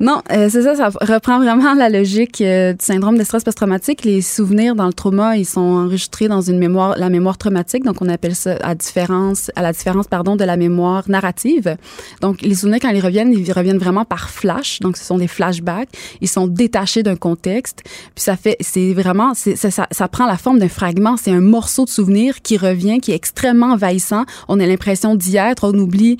Non, 0.00 0.22
euh, 0.32 0.48
c'est 0.50 0.62
ça. 0.62 0.74
Ça 0.74 0.88
reprend 1.00 1.38
vraiment 1.38 1.74
la 1.74 1.88
logique 1.88 2.40
euh, 2.40 2.72
du 2.72 2.84
syndrome 2.84 3.18
de 3.18 3.24
stress 3.24 3.44
post-traumatique. 3.44 4.04
Les 4.04 4.20
souvenirs 4.22 4.74
dans 4.74 4.86
le 4.86 4.92
trauma, 4.92 5.36
ils 5.36 5.44
sont 5.46 5.60
enregistrés 5.60 6.28
dans 6.28 6.40
une 6.40 6.58
mémoire, 6.58 6.94
la 6.98 7.10
mémoire 7.10 7.38
traumatique. 7.38 7.84
Donc, 7.84 7.96
on 8.00 8.08
appelle 8.08 8.34
ça 8.34 8.56
à 8.62 8.74
différence, 8.74 9.50
à 9.56 9.62
la 9.62 9.72
différence, 9.72 10.06
pardon, 10.08 10.36
de 10.36 10.44
la 10.44 10.56
mémoire 10.56 11.08
narrative. 11.08 11.76
Donc, 12.20 12.42
les 12.42 12.54
souvenirs 12.54 12.78
quand 12.80 12.90
ils 12.90 13.00
reviennent, 13.00 13.32
ils 13.32 13.52
reviennent 13.52 13.78
vraiment 13.78 14.04
par 14.04 14.30
flash. 14.30 14.80
Donc, 14.80 14.96
ce 14.96 15.04
sont 15.04 15.18
des 15.18 15.28
flashbacks. 15.28 15.88
Ils 16.20 16.28
sont 16.28 16.46
détachés 16.46 17.02
d'un 17.02 17.16
contexte. 17.16 17.82
Puis 18.14 18.24
ça 18.24 18.36
fait, 18.36 18.56
c'est 18.60 18.92
vraiment, 18.94 19.34
ça, 19.34 19.70
ça, 19.70 19.86
ça 19.90 20.08
prend 20.08 20.26
la 20.26 20.36
forme 20.36 20.58
d'un 20.58 20.68
fragment. 20.68 21.16
C'est 21.16 21.30
un 21.30 21.40
morceau 21.40 21.84
de 21.84 21.90
souvenir 21.90 22.42
qui 22.42 22.56
revient, 22.56 23.00
qui 23.00 23.12
est 23.12 23.16
extrêmement 23.16 23.72
envahissant. 23.72 24.24
On 24.48 24.60
a 24.60 24.66
l'impression 24.66 25.14
d'y 25.14 25.36
être. 25.36 25.72
On 25.72 25.78
oublie 25.78 26.18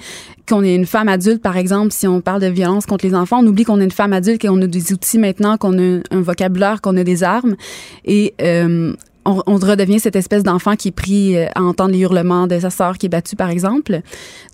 qu'on 0.49 0.63
est 0.63 0.75
une 0.75 0.87
femme 0.87 1.09
adulte, 1.09 1.43
par 1.43 1.57
exemple, 1.57 1.93
si 1.93 2.07
on 2.07 2.21
parle 2.21 2.41
de 2.43 2.49
violence 2.49 2.87
contre 2.87 3.07
les 3.07 3.15
enfants, 3.15 3.41
on 3.41 3.47
oublie 3.47 3.65
qu'on 3.65 3.81
est 3.81 3.85
une 3.85 3.91
femme 3.91 4.13
adulte, 4.13 4.43
qu'on 4.43 4.61
a 4.61 4.67
des 4.67 4.93
outils 4.93 5.19
maintenant, 5.19 5.57
qu'on 5.57 5.79
a 5.79 6.01
un 6.11 6.21
vocabulaire, 6.21 6.81
qu'on 6.81 6.97
a 6.97 7.05
des 7.05 7.23
armes. 7.23 7.57
Et 8.05 8.35
euh, 8.43 8.95
on, 9.25 9.43
on 9.47 9.55
redevient 9.57 10.01
cette 10.01 10.17
espèce 10.17 10.43
d'enfant 10.43 10.77
qui 10.77 10.89
est 10.89 10.93
pris 10.93 11.37
euh, 11.37 11.47
à 11.55 11.63
entendre 11.63 11.93
les 11.93 12.01
hurlements 12.01 12.47
de 12.47 12.59
sa 12.61 12.71
sœur 12.71 12.99
qui 12.99 13.07
est 13.07 13.09
battue, 13.09 13.37
par 13.37 13.51
exemple. 13.51 14.01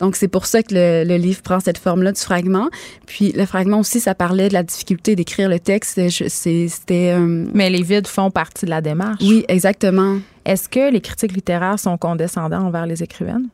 Donc, 0.00 0.16
c'est 0.16 0.28
pour 0.28 0.46
ça 0.46 0.62
que 0.62 0.74
le, 0.74 1.04
le 1.08 1.16
livre 1.16 1.42
prend 1.42 1.60
cette 1.60 1.78
forme-là 1.78 2.12
du 2.12 2.20
fragment. 2.20 2.68
Puis, 3.06 3.32
le 3.32 3.46
fragment 3.46 3.80
aussi, 3.80 4.00
ça 4.00 4.14
parlait 4.14 4.48
de 4.48 4.54
la 4.54 4.62
difficulté 4.62 5.16
d'écrire 5.16 5.48
le 5.48 5.58
texte. 5.60 6.00
C'était... 6.28 7.12
euh, 7.16 7.46
Mais 7.54 7.70
les 7.70 7.82
vides 7.82 8.06
font 8.06 8.30
partie 8.30 8.64
de 8.66 8.70
la 8.70 8.80
démarche. 8.80 9.22
oui, 9.22 9.44
exactement. 9.48 10.18
Est-ce 10.44 10.68
que 10.68 10.90
les 10.90 11.00
critiques 11.00 11.32
littéraires 11.32 11.78
sont 11.78 11.98
condescendants 11.98 12.64
envers 12.66 12.86
les 12.86 13.02
écrivaines? 13.02 13.48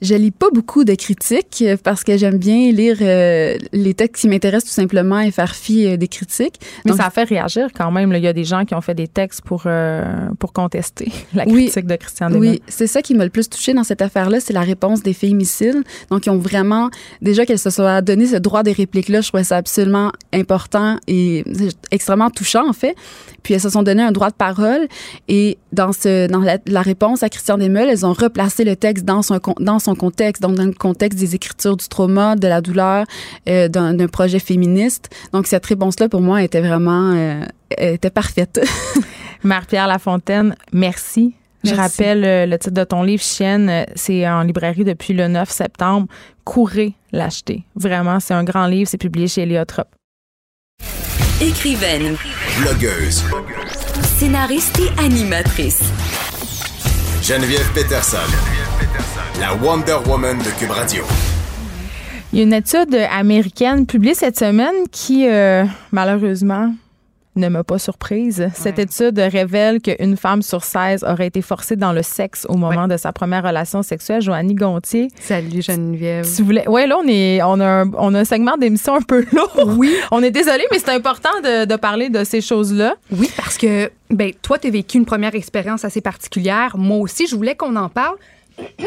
Je 0.00 0.14
lis 0.14 0.30
pas 0.32 0.48
beaucoup 0.52 0.84
de 0.84 0.94
critiques 0.94 1.62
euh, 1.62 1.76
parce 1.82 2.02
que 2.04 2.16
j'aime 2.16 2.36
bien 2.38 2.72
lire 2.72 2.96
euh, 3.00 3.56
les 3.72 3.94
textes 3.94 4.22
qui 4.22 4.28
m'intéressent 4.28 4.70
tout 4.70 4.74
simplement 4.74 5.20
et 5.20 5.30
faire 5.30 5.54
fi 5.54 5.86
euh, 5.86 5.96
des 5.96 6.08
critiques. 6.08 6.56
Mais 6.84 6.90
Donc, 6.90 7.00
ça 7.00 7.10
fait 7.10 7.22
réagir 7.24 7.68
quand 7.74 7.90
même. 7.90 8.10
là. 8.12 8.18
Il 8.18 8.24
y 8.24 8.28
a 8.28 8.32
des 8.32 8.44
gens 8.44 8.64
qui 8.64 8.74
ont 8.74 8.80
fait 8.80 8.94
des 8.94 9.08
textes 9.08 9.42
pour, 9.42 9.62
euh, 9.66 10.04
pour 10.38 10.52
contester 10.52 11.10
la 11.34 11.44
Oui. 11.46 11.66
critique 11.66 11.86
de 11.86 11.96
Christian. 11.96 12.32
Oui, 12.32 12.60
c'est 12.68 12.86
ça 12.86 13.00
qui 13.02 13.14
m'a 13.14 13.24
le 13.24 13.30
plus 13.30 13.48
touché 13.48 13.72
dans 13.74 13.84
cette 13.84 14.02
affaire-là, 14.02 14.40
c'est 14.40 14.52
la 14.52 14.62
réponse 14.62 15.02
des 15.02 15.12
féminicides. 15.12 15.82
Donc, 16.10 16.26
ils 16.26 16.30
ont 16.30 16.38
vraiment, 16.38 16.90
déjà 17.20 17.46
qu'elles 17.46 17.58
se 17.58 17.70
soient 17.70 18.02
donné 18.02 18.26
ce 18.26 18.36
droit 18.36 18.62
des 18.62 18.72
répliques-là, 18.72 19.20
je 19.20 19.28
trouvais 19.28 19.44
ça 19.44 19.56
absolument 19.56 20.10
important 20.32 20.98
et 21.06 21.44
extrêmement 21.90 22.30
touchant, 22.30 22.68
en 22.68 22.72
fait. 22.72 22.94
Puis, 23.42 23.54
elles 23.54 23.60
se 23.60 23.70
sont 23.70 23.82
donné 23.82 24.02
un 24.02 24.12
droit 24.12 24.30
de 24.30 24.34
parole 24.34 24.86
et 25.28 25.58
dans 25.72 25.92
ce, 25.92 26.26
dans 26.28 26.40
la, 26.40 26.58
la 26.66 26.82
réponse 26.82 27.22
à 27.22 27.28
Christian 27.28 27.58
Desmeules, 27.58 27.88
elles 27.88 28.04
ont 28.06 28.12
replacé 28.12 28.64
le 28.64 28.76
texte 28.76 29.04
dans 29.04 29.22
son, 29.22 29.38
con- 29.38 29.51
dans 29.60 29.78
son 29.78 29.94
contexte, 29.94 30.42
donc 30.42 30.56
dans 30.56 30.64
le 30.64 30.72
contexte 30.72 31.18
des 31.18 31.34
écritures 31.34 31.76
du 31.76 31.88
trauma, 31.88 32.36
de 32.36 32.46
la 32.48 32.60
douleur, 32.60 33.04
euh, 33.48 33.68
d'un 33.68 34.06
projet 34.08 34.38
féministe. 34.38 35.10
Donc, 35.32 35.46
cette 35.46 35.66
réponse-là, 35.66 36.08
pour 36.08 36.20
moi, 36.20 36.42
était 36.42 36.60
vraiment, 36.60 37.12
euh, 37.14 37.44
était 37.76 38.10
parfaite. 38.10 38.60
Marie-Pierre 39.44 39.86
Lafontaine, 39.88 40.54
merci. 40.72 41.34
Je 41.64 41.74
Merci. 41.74 41.80
rappelle 42.02 42.24
euh, 42.24 42.46
le 42.46 42.58
titre 42.58 42.74
de 42.74 42.84
ton 42.84 43.02
livre, 43.04 43.22
Chienne. 43.22 43.86
C'est 43.94 44.28
en 44.28 44.42
librairie 44.42 44.84
depuis 44.84 45.14
le 45.14 45.28
9 45.28 45.48
septembre. 45.48 46.08
Courez 46.44 46.94
l'acheter. 47.12 47.62
Vraiment, 47.76 48.18
c'est 48.18 48.34
un 48.34 48.42
grand 48.42 48.66
livre. 48.66 48.88
C'est 48.90 48.98
publié 48.98 49.28
chez 49.28 49.42
Eliotrop. 49.42 49.86
Écrivaine, 51.40 52.16
Blogueuse. 52.60 53.24
scénariste 54.18 54.78
et 54.80 55.00
animatrice. 55.00 55.82
Geneviève 57.22 57.68
Peterson. 57.74 58.18
La 59.40 59.54
Wonder 59.54 59.96
Woman 60.08 60.38
de 60.38 60.58
Cube 60.58 60.70
Radio. 60.70 61.02
Il 62.32 62.38
y 62.38 62.42
a 62.42 62.44
une 62.44 62.52
étude 62.52 62.94
américaine 63.10 63.86
publiée 63.86 64.14
cette 64.14 64.38
semaine 64.38 64.74
qui, 64.90 65.28
euh, 65.28 65.64
malheureusement, 65.90 66.72
ne 67.34 67.48
m'a 67.48 67.64
pas 67.64 67.78
surprise. 67.78 68.48
Cette 68.54 68.78
étude 68.78 69.18
révèle 69.18 69.80
qu'une 69.80 70.16
femme 70.16 70.42
sur 70.42 70.62
16 70.64 71.04
aurait 71.04 71.26
été 71.28 71.40
forcée 71.42 71.76
dans 71.76 71.92
le 71.92 72.02
sexe 72.02 72.46
au 72.48 72.56
moment 72.56 72.86
de 72.88 72.96
sa 72.96 73.12
première 73.12 73.42
relation 73.42 73.82
sexuelle. 73.82 74.20
Joannie 74.22 74.54
Gontier, 74.54 75.08
Salut 75.20 75.62
Geneviève. 75.62 76.24
si 76.24 76.42
vous 76.42 76.46
voulez. 76.46 76.64
Ouais, 76.68 76.86
là, 76.86 76.98
on, 77.02 77.08
est, 77.08 77.42
on, 77.42 77.58
a 77.60 77.66
un, 77.82 77.90
on 77.98 78.14
a 78.14 78.20
un 78.20 78.24
segment 78.24 78.56
d'émission 78.56 78.94
un 78.96 79.02
peu 79.02 79.24
lourd. 79.32 79.76
Oui. 79.78 79.94
On 80.10 80.22
est 80.22 80.30
désolé, 80.30 80.62
mais 80.70 80.78
c'est 80.78 80.90
important 80.90 81.30
de, 81.42 81.64
de 81.64 81.76
parler 81.76 82.10
de 82.10 82.22
ces 82.24 82.40
choses-là. 82.42 82.94
Oui, 83.10 83.30
parce 83.36 83.56
que 83.58 83.90
ben 84.10 84.32
toi, 84.42 84.58
tu 84.58 84.68
as 84.68 84.70
vécu 84.70 84.98
une 84.98 85.06
première 85.06 85.34
expérience 85.34 85.84
assez 85.84 86.00
particulière. 86.02 86.76
Moi 86.76 86.98
aussi, 86.98 87.26
je 87.26 87.34
voulais 87.34 87.54
qu'on 87.54 87.76
en 87.76 87.88
parle. 87.88 88.16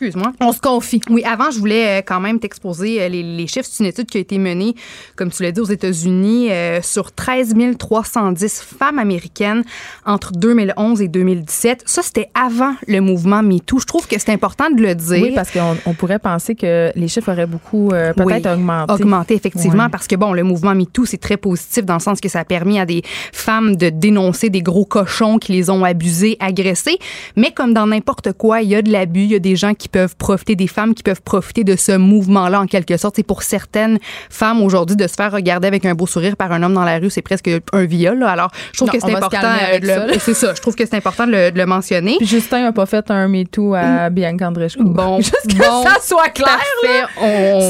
Excuse-moi. 0.00 0.32
On 0.40 0.52
se 0.52 0.60
confie. 0.60 1.02
Oui, 1.10 1.22
avant, 1.24 1.50
je 1.50 1.58
voulais 1.58 1.98
euh, 1.98 2.02
quand 2.04 2.20
même 2.20 2.38
t'exposer 2.38 3.02
euh, 3.02 3.08
les, 3.08 3.22
les 3.22 3.46
chiffres. 3.46 3.68
C'est 3.70 3.84
une 3.84 3.90
étude 3.90 4.06
qui 4.06 4.16
a 4.16 4.20
été 4.22 4.38
menée, 4.38 4.74
comme 5.14 5.30
tu 5.30 5.42
l'as 5.42 5.52
dit, 5.52 5.60
aux 5.60 5.64
États-Unis 5.64 6.50
euh, 6.50 6.80
sur 6.80 7.12
13 7.12 7.54
310 7.78 8.62
femmes 8.78 8.98
américaines 8.98 9.62
entre 10.06 10.32
2011 10.32 11.02
et 11.02 11.08
2017. 11.08 11.82
Ça, 11.84 12.00
c'était 12.02 12.30
avant 12.32 12.72
le 12.86 13.00
mouvement 13.00 13.42
MeToo. 13.42 13.78
Je 13.78 13.84
trouve 13.84 14.06
que 14.06 14.18
c'est 14.18 14.32
important 14.32 14.70
de 14.70 14.80
le 14.80 14.94
dire. 14.94 15.22
Oui, 15.22 15.32
parce 15.34 15.50
qu'on 15.50 15.76
on 15.84 15.92
pourrait 15.92 16.18
penser 16.18 16.54
que 16.54 16.90
les 16.94 17.08
chiffres 17.08 17.30
auraient 17.30 17.46
beaucoup 17.46 17.90
euh, 17.90 18.14
peut-être 18.14 18.46
Oui, 18.46 18.52
augmenté. 18.54 18.92
Augmenté, 18.94 19.34
effectivement, 19.34 19.90
parce 19.90 20.06
que, 20.06 20.16
bon, 20.16 20.32
le 20.32 20.44
mouvement 20.44 20.74
MeToo, 20.74 21.04
c'est 21.04 21.20
très 21.20 21.36
positif 21.36 21.84
dans 21.84 21.94
le 21.94 22.00
sens 22.00 22.22
que 22.22 22.30
ça 22.30 22.40
a 22.40 22.44
permis 22.46 22.80
à 22.80 22.86
des 22.86 23.02
femmes 23.32 23.76
de 23.76 23.90
dénoncer 23.90 24.48
des 24.48 24.62
gros 24.62 24.86
cochons 24.86 25.38
qui 25.38 25.52
les 25.52 25.68
ont 25.68 25.84
abusés, 25.84 26.38
agressés. 26.40 26.98
Mais 27.36 27.50
comme 27.50 27.74
dans 27.74 27.86
n'importe 27.86 28.32
quoi, 28.32 28.62
il 28.62 28.70
y 28.70 28.74
a 28.74 28.80
de 28.80 28.90
l'abus, 28.90 29.24
il 29.24 29.32
y 29.32 29.34
a 29.34 29.40
des 29.40 29.56
gens 29.56 29.74
qui 29.74 29.89
peuvent 29.90 30.16
profiter, 30.16 30.56
des 30.56 30.66
femmes 30.66 30.94
qui 30.94 31.02
peuvent 31.02 31.22
profiter 31.22 31.64
de 31.64 31.76
ce 31.76 31.92
mouvement-là, 31.96 32.60
en 32.60 32.66
quelque 32.66 32.96
sorte. 32.96 33.16
C'est 33.16 33.22
pour 33.26 33.42
certaines 33.42 33.98
femmes 34.30 34.62
aujourd'hui 34.62 34.96
de 34.96 35.06
se 35.06 35.14
faire 35.14 35.32
regarder 35.32 35.68
avec 35.68 35.84
un 35.84 35.94
beau 35.94 36.06
sourire 36.06 36.36
par 36.36 36.52
un 36.52 36.62
homme 36.62 36.74
dans 36.74 36.84
la 36.84 36.98
rue, 36.98 37.10
c'est 37.10 37.22
presque 37.22 37.50
un 37.72 37.84
viol. 37.84 38.18
là. 38.18 38.30
Alors, 38.30 38.50
je 38.72 38.78
trouve 38.78 38.88
Non, 38.88 38.92
que 38.94 39.00
c'est 39.00 39.14
important. 39.14 39.38
euh. 39.72 40.14
C'est 40.20 40.34
ça. 40.34 40.54
Je 40.54 40.60
trouve 40.60 40.74
que 40.74 40.84
c'est 40.86 40.96
important 40.96 41.26
de 41.26 41.32
le, 41.32 41.50
de 41.50 41.58
le 41.58 41.66
mentionner. 41.66 42.16
Puis 42.18 42.26
Justin 42.26 42.62
n'a 42.62 42.72
pas 42.72 42.86
fait 42.86 43.10
un 43.10 43.26
MeToo 43.28 43.74
à 43.74 44.10
Bianca 44.10 44.48
Andreescu. 44.48 44.80
Bon, 44.82 45.16
Juste 45.20 45.46
que 45.48 45.58
bon, 45.58 45.82
ça 45.82 45.96
soit 46.02 46.28
clair. 46.28 46.58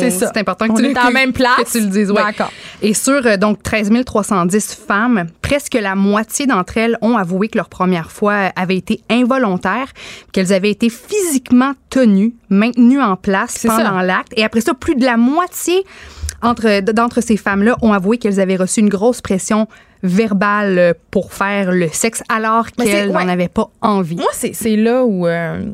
C'est 0.00 0.10
ça. 0.10 0.30
C'est 0.32 0.40
important 0.40 0.66
que 0.66 0.72
On 0.72 0.76
tu 0.76 0.84
est 0.86 0.92
le- 0.92 0.98
en 1.00 1.08
que- 1.08 1.12
même 1.12 1.32
place. 1.32 1.56
Que 1.64 1.70
tu 1.70 1.80
le 1.80 1.86
dises, 1.86 2.10
ouais. 2.10 2.22
D'accord. 2.22 2.50
Et 2.82 2.94
sur 2.94 3.24
euh, 3.26 3.36
donc 3.36 3.62
13 3.62 3.90
310 4.04 4.74
femmes, 4.86 5.26
presque 5.42 5.74
la 5.74 5.94
moitié 5.94 6.46
d'entre 6.46 6.76
elles 6.76 6.96
ont 7.02 7.16
avoué 7.16 7.48
que 7.48 7.58
leur 7.58 7.68
première 7.68 8.10
fois 8.10 8.50
avait 8.56 8.76
été 8.76 9.00
involontaire, 9.10 9.86
qu'elles 10.32 10.52
avaient 10.52 10.70
été 10.70 10.88
physiquement 10.90 11.72
tenues, 11.90 12.09
maintenues 12.48 13.00
en 13.00 13.16
place 13.16 13.64
pendant 13.66 14.00
l'acte. 14.00 14.32
Et 14.36 14.44
après 14.44 14.60
ça, 14.60 14.74
plus 14.74 14.94
de 14.94 15.04
la 15.04 15.16
moitié 15.16 15.84
entre 16.42 16.80
d'entre 16.80 17.20
ces 17.20 17.36
femmes-là 17.36 17.76
ont 17.82 17.92
avoué 17.92 18.18
qu'elles 18.18 18.40
avaient 18.40 18.56
reçu 18.56 18.80
une 18.80 18.88
grosse 18.88 19.20
pression 19.20 19.66
verbale 20.02 20.78
euh, 20.78 20.92
pour 21.10 21.32
faire 21.34 21.70
le 21.72 21.88
sexe 21.88 22.22
alors 22.30 22.70
qu'elles 22.70 23.10
n'en 23.12 23.24
ouais. 23.26 23.30
avaient 23.30 23.48
pas 23.48 23.68
envie. 23.82 24.16
Moi, 24.16 24.30
c'est 24.32 24.54
c'est 24.54 24.76
là 24.76 25.04
où. 25.04 25.26
euh, 25.26 25.70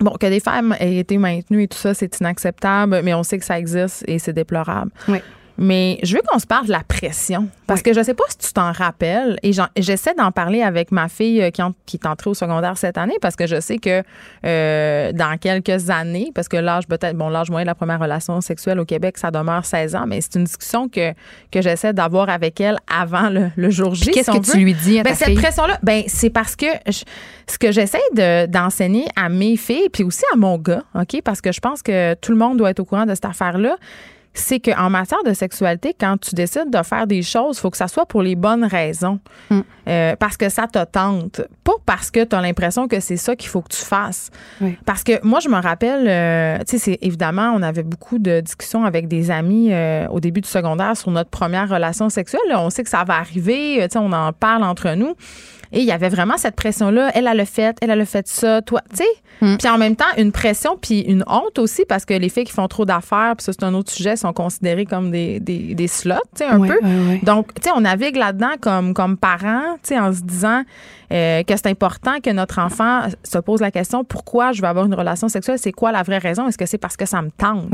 Bon, 0.00 0.12
que 0.12 0.26
des 0.26 0.38
femmes 0.38 0.76
aient 0.78 0.98
été 0.98 1.18
maintenues 1.18 1.64
et 1.64 1.66
tout 1.66 1.76
ça, 1.76 1.92
c'est 1.92 2.20
inacceptable, 2.20 3.00
mais 3.02 3.14
on 3.14 3.24
sait 3.24 3.36
que 3.36 3.44
ça 3.44 3.58
existe 3.58 4.04
et 4.06 4.20
c'est 4.20 4.32
déplorable. 4.32 4.92
Oui. 5.08 5.18
Mais 5.60 5.98
je 6.04 6.14
veux 6.14 6.22
qu'on 6.26 6.38
se 6.38 6.46
parle 6.46 6.66
de 6.66 6.72
la 6.72 6.82
pression. 6.86 7.48
Parce 7.66 7.82
que 7.82 7.92
je 7.92 8.00
sais 8.02 8.14
pas 8.14 8.22
si 8.28 8.38
tu 8.38 8.52
t'en 8.52 8.70
rappelles. 8.72 9.38
Et 9.42 9.52
j'en- 9.52 9.66
j'essaie 9.76 10.14
d'en 10.14 10.30
parler 10.30 10.62
avec 10.62 10.92
ma 10.92 11.08
fille 11.08 11.42
euh, 11.42 11.50
qui, 11.50 11.60
en- 11.62 11.74
qui 11.84 11.96
est 11.96 12.06
entrée 12.06 12.30
au 12.30 12.34
secondaire 12.34 12.78
cette 12.78 12.96
année 12.96 13.16
parce 13.20 13.34
que 13.36 13.46
je 13.46 13.60
sais 13.60 13.78
que 13.78 14.02
euh, 14.46 15.12
dans 15.12 15.36
quelques 15.38 15.90
années, 15.90 16.30
parce 16.34 16.48
que 16.48 16.56
l'âge 16.56 16.86
peut-être, 16.86 17.16
bon, 17.16 17.28
l'âge 17.28 17.50
moyen 17.50 17.64
de 17.64 17.68
la 17.68 17.74
première 17.74 17.98
relation 18.00 18.40
sexuelle 18.40 18.78
au 18.78 18.84
Québec, 18.84 19.18
ça 19.18 19.30
demeure 19.30 19.64
16 19.64 19.96
ans, 19.96 20.04
mais 20.06 20.20
c'est 20.20 20.36
une 20.36 20.44
discussion 20.44 20.88
que, 20.88 21.12
que 21.50 21.60
j'essaie 21.60 21.92
d'avoir 21.92 22.28
avec 22.28 22.60
elle 22.60 22.76
avant 22.88 23.28
le, 23.28 23.50
le 23.56 23.70
jour 23.70 23.94
J. 23.94 24.10
Qu'est-ce 24.12 24.30
si 24.32 24.40
que 24.40 24.46
veut. 24.46 24.52
tu 24.52 24.58
lui 24.60 24.74
dis 24.74 25.00
à 25.00 25.02
Ben, 25.02 25.10
ta 25.10 25.16
cette 25.16 25.28
fille? 25.28 25.36
pression-là, 25.36 25.78
ben, 25.82 26.04
c'est 26.06 26.30
parce 26.30 26.54
que 26.56 26.66
je- 26.86 27.02
ce 27.50 27.58
que 27.58 27.72
j'essaie 27.72 27.98
de- 28.14 28.46
d'enseigner 28.46 29.06
à 29.16 29.28
mes 29.28 29.56
filles, 29.56 29.88
puis 29.92 30.04
aussi 30.04 30.22
à 30.32 30.36
mon 30.36 30.56
gars, 30.56 30.84
OK, 30.94 31.20
parce 31.24 31.40
que 31.40 31.50
je 31.52 31.60
pense 31.60 31.82
que 31.82 32.14
tout 32.14 32.30
le 32.32 32.38
monde 32.38 32.58
doit 32.58 32.70
être 32.70 32.80
au 32.80 32.84
courant 32.84 33.06
de 33.06 33.14
cette 33.14 33.24
affaire-là, 33.24 33.76
c'est 34.40 34.60
qu'en 34.60 34.90
matière 34.90 35.22
de 35.24 35.32
sexualité, 35.32 35.94
quand 35.98 36.16
tu 36.18 36.34
décides 36.34 36.70
de 36.70 36.82
faire 36.82 37.06
des 37.06 37.22
choses, 37.22 37.58
faut 37.58 37.70
que 37.70 37.76
ça 37.76 37.88
soit 37.88 38.06
pour 38.06 38.22
les 38.22 38.36
bonnes 38.36 38.64
raisons. 38.64 39.20
Mm. 39.50 39.60
Euh, 39.88 40.16
parce 40.16 40.36
que 40.36 40.48
ça 40.48 40.66
te 40.66 40.82
tente. 40.84 41.40
Pas 41.64 41.72
parce 41.86 42.10
que 42.10 42.24
tu 42.24 42.36
as 42.36 42.40
l'impression 42.40 42.88
que 42.88 43.00
c'est 43.00 43.16
ça 43.16 43.36
qu'il 43.36 43.48
faut 43.48 43.62
que 43.62 43.74
tu 43.74 43.82
fasses. 43.82 44.30
Oui. 44.60 44.76
Parce 44.84 45.02
que 45.02 45.24
moi, 45.24 45.40
je 45.40 45.48
me 45.48 45.60
rappelle, 45.60 46.06
euh, 46.08 46.58
tu 46.64 46.78
sais, 46.78 46.78
c'est 46.78 46.98
évidemment, 47.00 47.52
on 47.54 47.62
avait 47.62 47.82
beaucoup 47.82 48.18
de 48.18 48.40
discussions 48.40 48.84
avec 48.84 49.08
des 49.08 49.30
amis 49.30 49.72
euh, 49.72 50.06
au 50.08 50.20
début 50.20 50.40
du 50.40 50.48
secondaire 50.48 50.96
sur 50.96 51.10
notre 51.10 51.30
première 51.30 51.68
relation 51.68 52.08
sexuelle. 52.08 52.40
On 52.50 52.70
sait 52.70 52.84
que 52.84 52.90
ça 52.90 53.04
va 53.04 53.14
arriver, 53.14 53.78
tu 53.82 53.92
sais, 53.92 53.98
on 53.98 54.12
en 54.12 54.32
parle 54.32 54.62
entre 54.64 54.90
nous. 54.94 55.14
Et 55.72 55.80
il 55.80 55.84
y 55.84 55.92
avait 55.92 56.08
vraiment 56.08 56.36
cette 56.36 56.56
pression-là. 56.56 57.10
Elle, 57.14 57.26
a 57.26 57.44
fait, 57.44 57.76
elle, 57.82 57.90
a 57.90 58.04
fait 58.04 58.26
ça, 58.28 58.62
toi, 58.62 58.80
tu 58.90 58.96
sais? 58.98 59.04
Mm. 59.40 59.56
Puis 59.56 59.68
en 59.68 59.78
même 59.78 59.94
temps, 59.96 60.04
une 60.16 60.32
pression, 60.32 60.76
puis 60.80 61.00
une 61.00 61.22
honte 61.28 61.58
aussi, 61.58 61.84
parce 61.88 62.04
que 62.04 62.14
les 62.14 62.28
filles 62.28 62.44
qui 62.44 62.52
font 62.52 62.66
trop 62.68 62.84
d'affaires, 62.84 63.34
puis 63.36 63.44
ça, 63.44 63.52
c'est 63.52 63.64
un 63.64 63.74
autre 63.74 63.92
sujet, 63.92 64.16
sont 64.16 64.32
considérées 64.32 64.86
comme 64.86 65.10
des, 65.10 65.38
des, 65.40 65.74
des 65.74 65.86
slots, 65.88 66.14
tu 66.36 66.44
sais, 66.44 66.46
un 66.46 66.58
Ouais, 66.58 66.68
peu. 66.68 66.74
ouais, 66.84 67.08
ouais. 67.08 67.20
Donc, 67.22 67.54
tu 67.54 67.62
sais, 67.64 67.70
on 67.76 67.80
navigue 67.82 68.16
là-dedans 68.16 68.52
comme, 68.60 68.94
comme 68.94 69.16
parents, 69.16 69.74
tu 69.82 69.88
sais, 69.94 69.98
en 70.00 70.12
se 70.12 70.22
disant 70.22 70.62
euh, 71.12 71.42
que 71.44 71.56
c'est 71.56 71.68
important 71.68 72.16
que 72.22 72.30
notre 72.30 72.58
enfant 72.58 73.02
se 73.22 73.38
pose 73.38 73.60
la 73.60 73.70
question 73.70 74.04
pourquoi 74.04 74.52
je 74.52 74.60
veux 74.60 74.68
avoir 74.68 74.84
une 74.86 74.94
relation 74.94 75.28
sexuelle, 75.28 75.58
c'est 75.58 75.72
quoi 75.72 75.92
la 75.92 76.02
vraie 76.02 76.18
raison? 76.18 76.48
Est-ce 76.48 76.58
que 76.58 76.66
c'est 76.66 76.76
parce 76.78 76.96
que 76.96 77.06
ça 77.06 77.22
me 77.22 77.30
tente? 77.30 77.66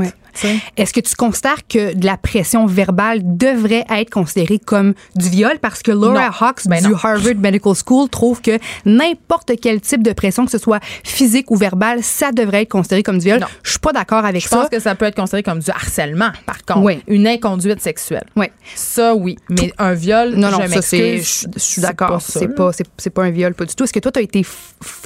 Est-ce 0.77 0.93
que 0.93 1.01
tu 1.01 1.15
considères 1.17 1.67
que 1.69 1.95
de 1.95 2.05
la 2.07 2.17
pression 2.17 2.67
verbale 2.67 3.21
devrait 3.23 3.85
être 3.91 4.11
considérée 4.11 4.59
comme 4.59 4.95
du 5.17 5.29
viol? 5.31 5.59
Parce 5.61 5.83
que 5.83 5.91
Laura 5.93 6.27
Non. 6.29 6.35
Hawks 6.41 6.67
Ben 6.67 6.83
du 6.83 6.91
non. 6.91 6.97
Harvard 7.03 7.37
Medical 7.37 7.73
School 7.75 7.84
trouve 8.11 8.41
que 8.41 8.59
n'importe 8.85 9.53
quel 9.61 9.81
type 9.81 10.03
de 10.03 10.13
pression, 10.13 10.45
que 10.45 10.51
ce 10.51 10.59
soit 10.59 10.81
physique 11.05 11.51
ou 11.51 11.57
verbale, 11.57 12.03
ça 12.03 12.33
devrait 12.33 12.63
être 12.63 12.71
considéré 12.71 13.03
comme 13.03 13.19
du 13.19 13.27
viol. 13.27 13.41
Non. 13.41 13.47
Je 13.63 13.71
suis 13.71 13.79
pas 13.79 13.93
d'accord 13.93 14.25
avec 14.25 14.43
Je 14.43 14.49
ça. 14.49 14.57
pense 14.57 14.69
que 14.69 14.79
ça 14.81 14.95
peut 14.95 15.05
être 15.07 15.17
considéré 15.17 15.43
comme 15.43 15.59
du 15.61 15.71
harcèlement, 15.71 16.31
par 16.47 16.65
contre. 16.65 16.81
Oui. 16.83 17.03
Une 17.09 17.27
inconduite 17.27 17.81
sexuelle. 17.81 18.25
Oui. 18.37 18.47
Ça, 18.75 19.15
oui. 19.15 19.37
Mais 19.51 19.73
un 19.79 19.95
viol, 19.95 20.35
Non, 20.35 20.51
non, 20.51 20.59
je 20.63 20.69
ça, 20.73 20.83
c'est, 20.83 21.19
je, 21.19 21.47
je 21.55 21.59
suis 21.61 21.83
d'accord. 21.83 22.21
C'est 22.21 22.49
pas, 22.49 22.73
c'est, 22.73 22.87
c'est 22.99 23.11
pas 23.11 23.25
un 23.25 23.31
viol, 23.31 23.55
pas 23.55 23.65
du 23.65 23.75
tout. 23.75 23.85
Est-ce 23.85 23.93
que 23.93 24.01
toi, 24.01 24.13
tu 24.13 24.19
as 24.21 24.23
été, 24.23 24.41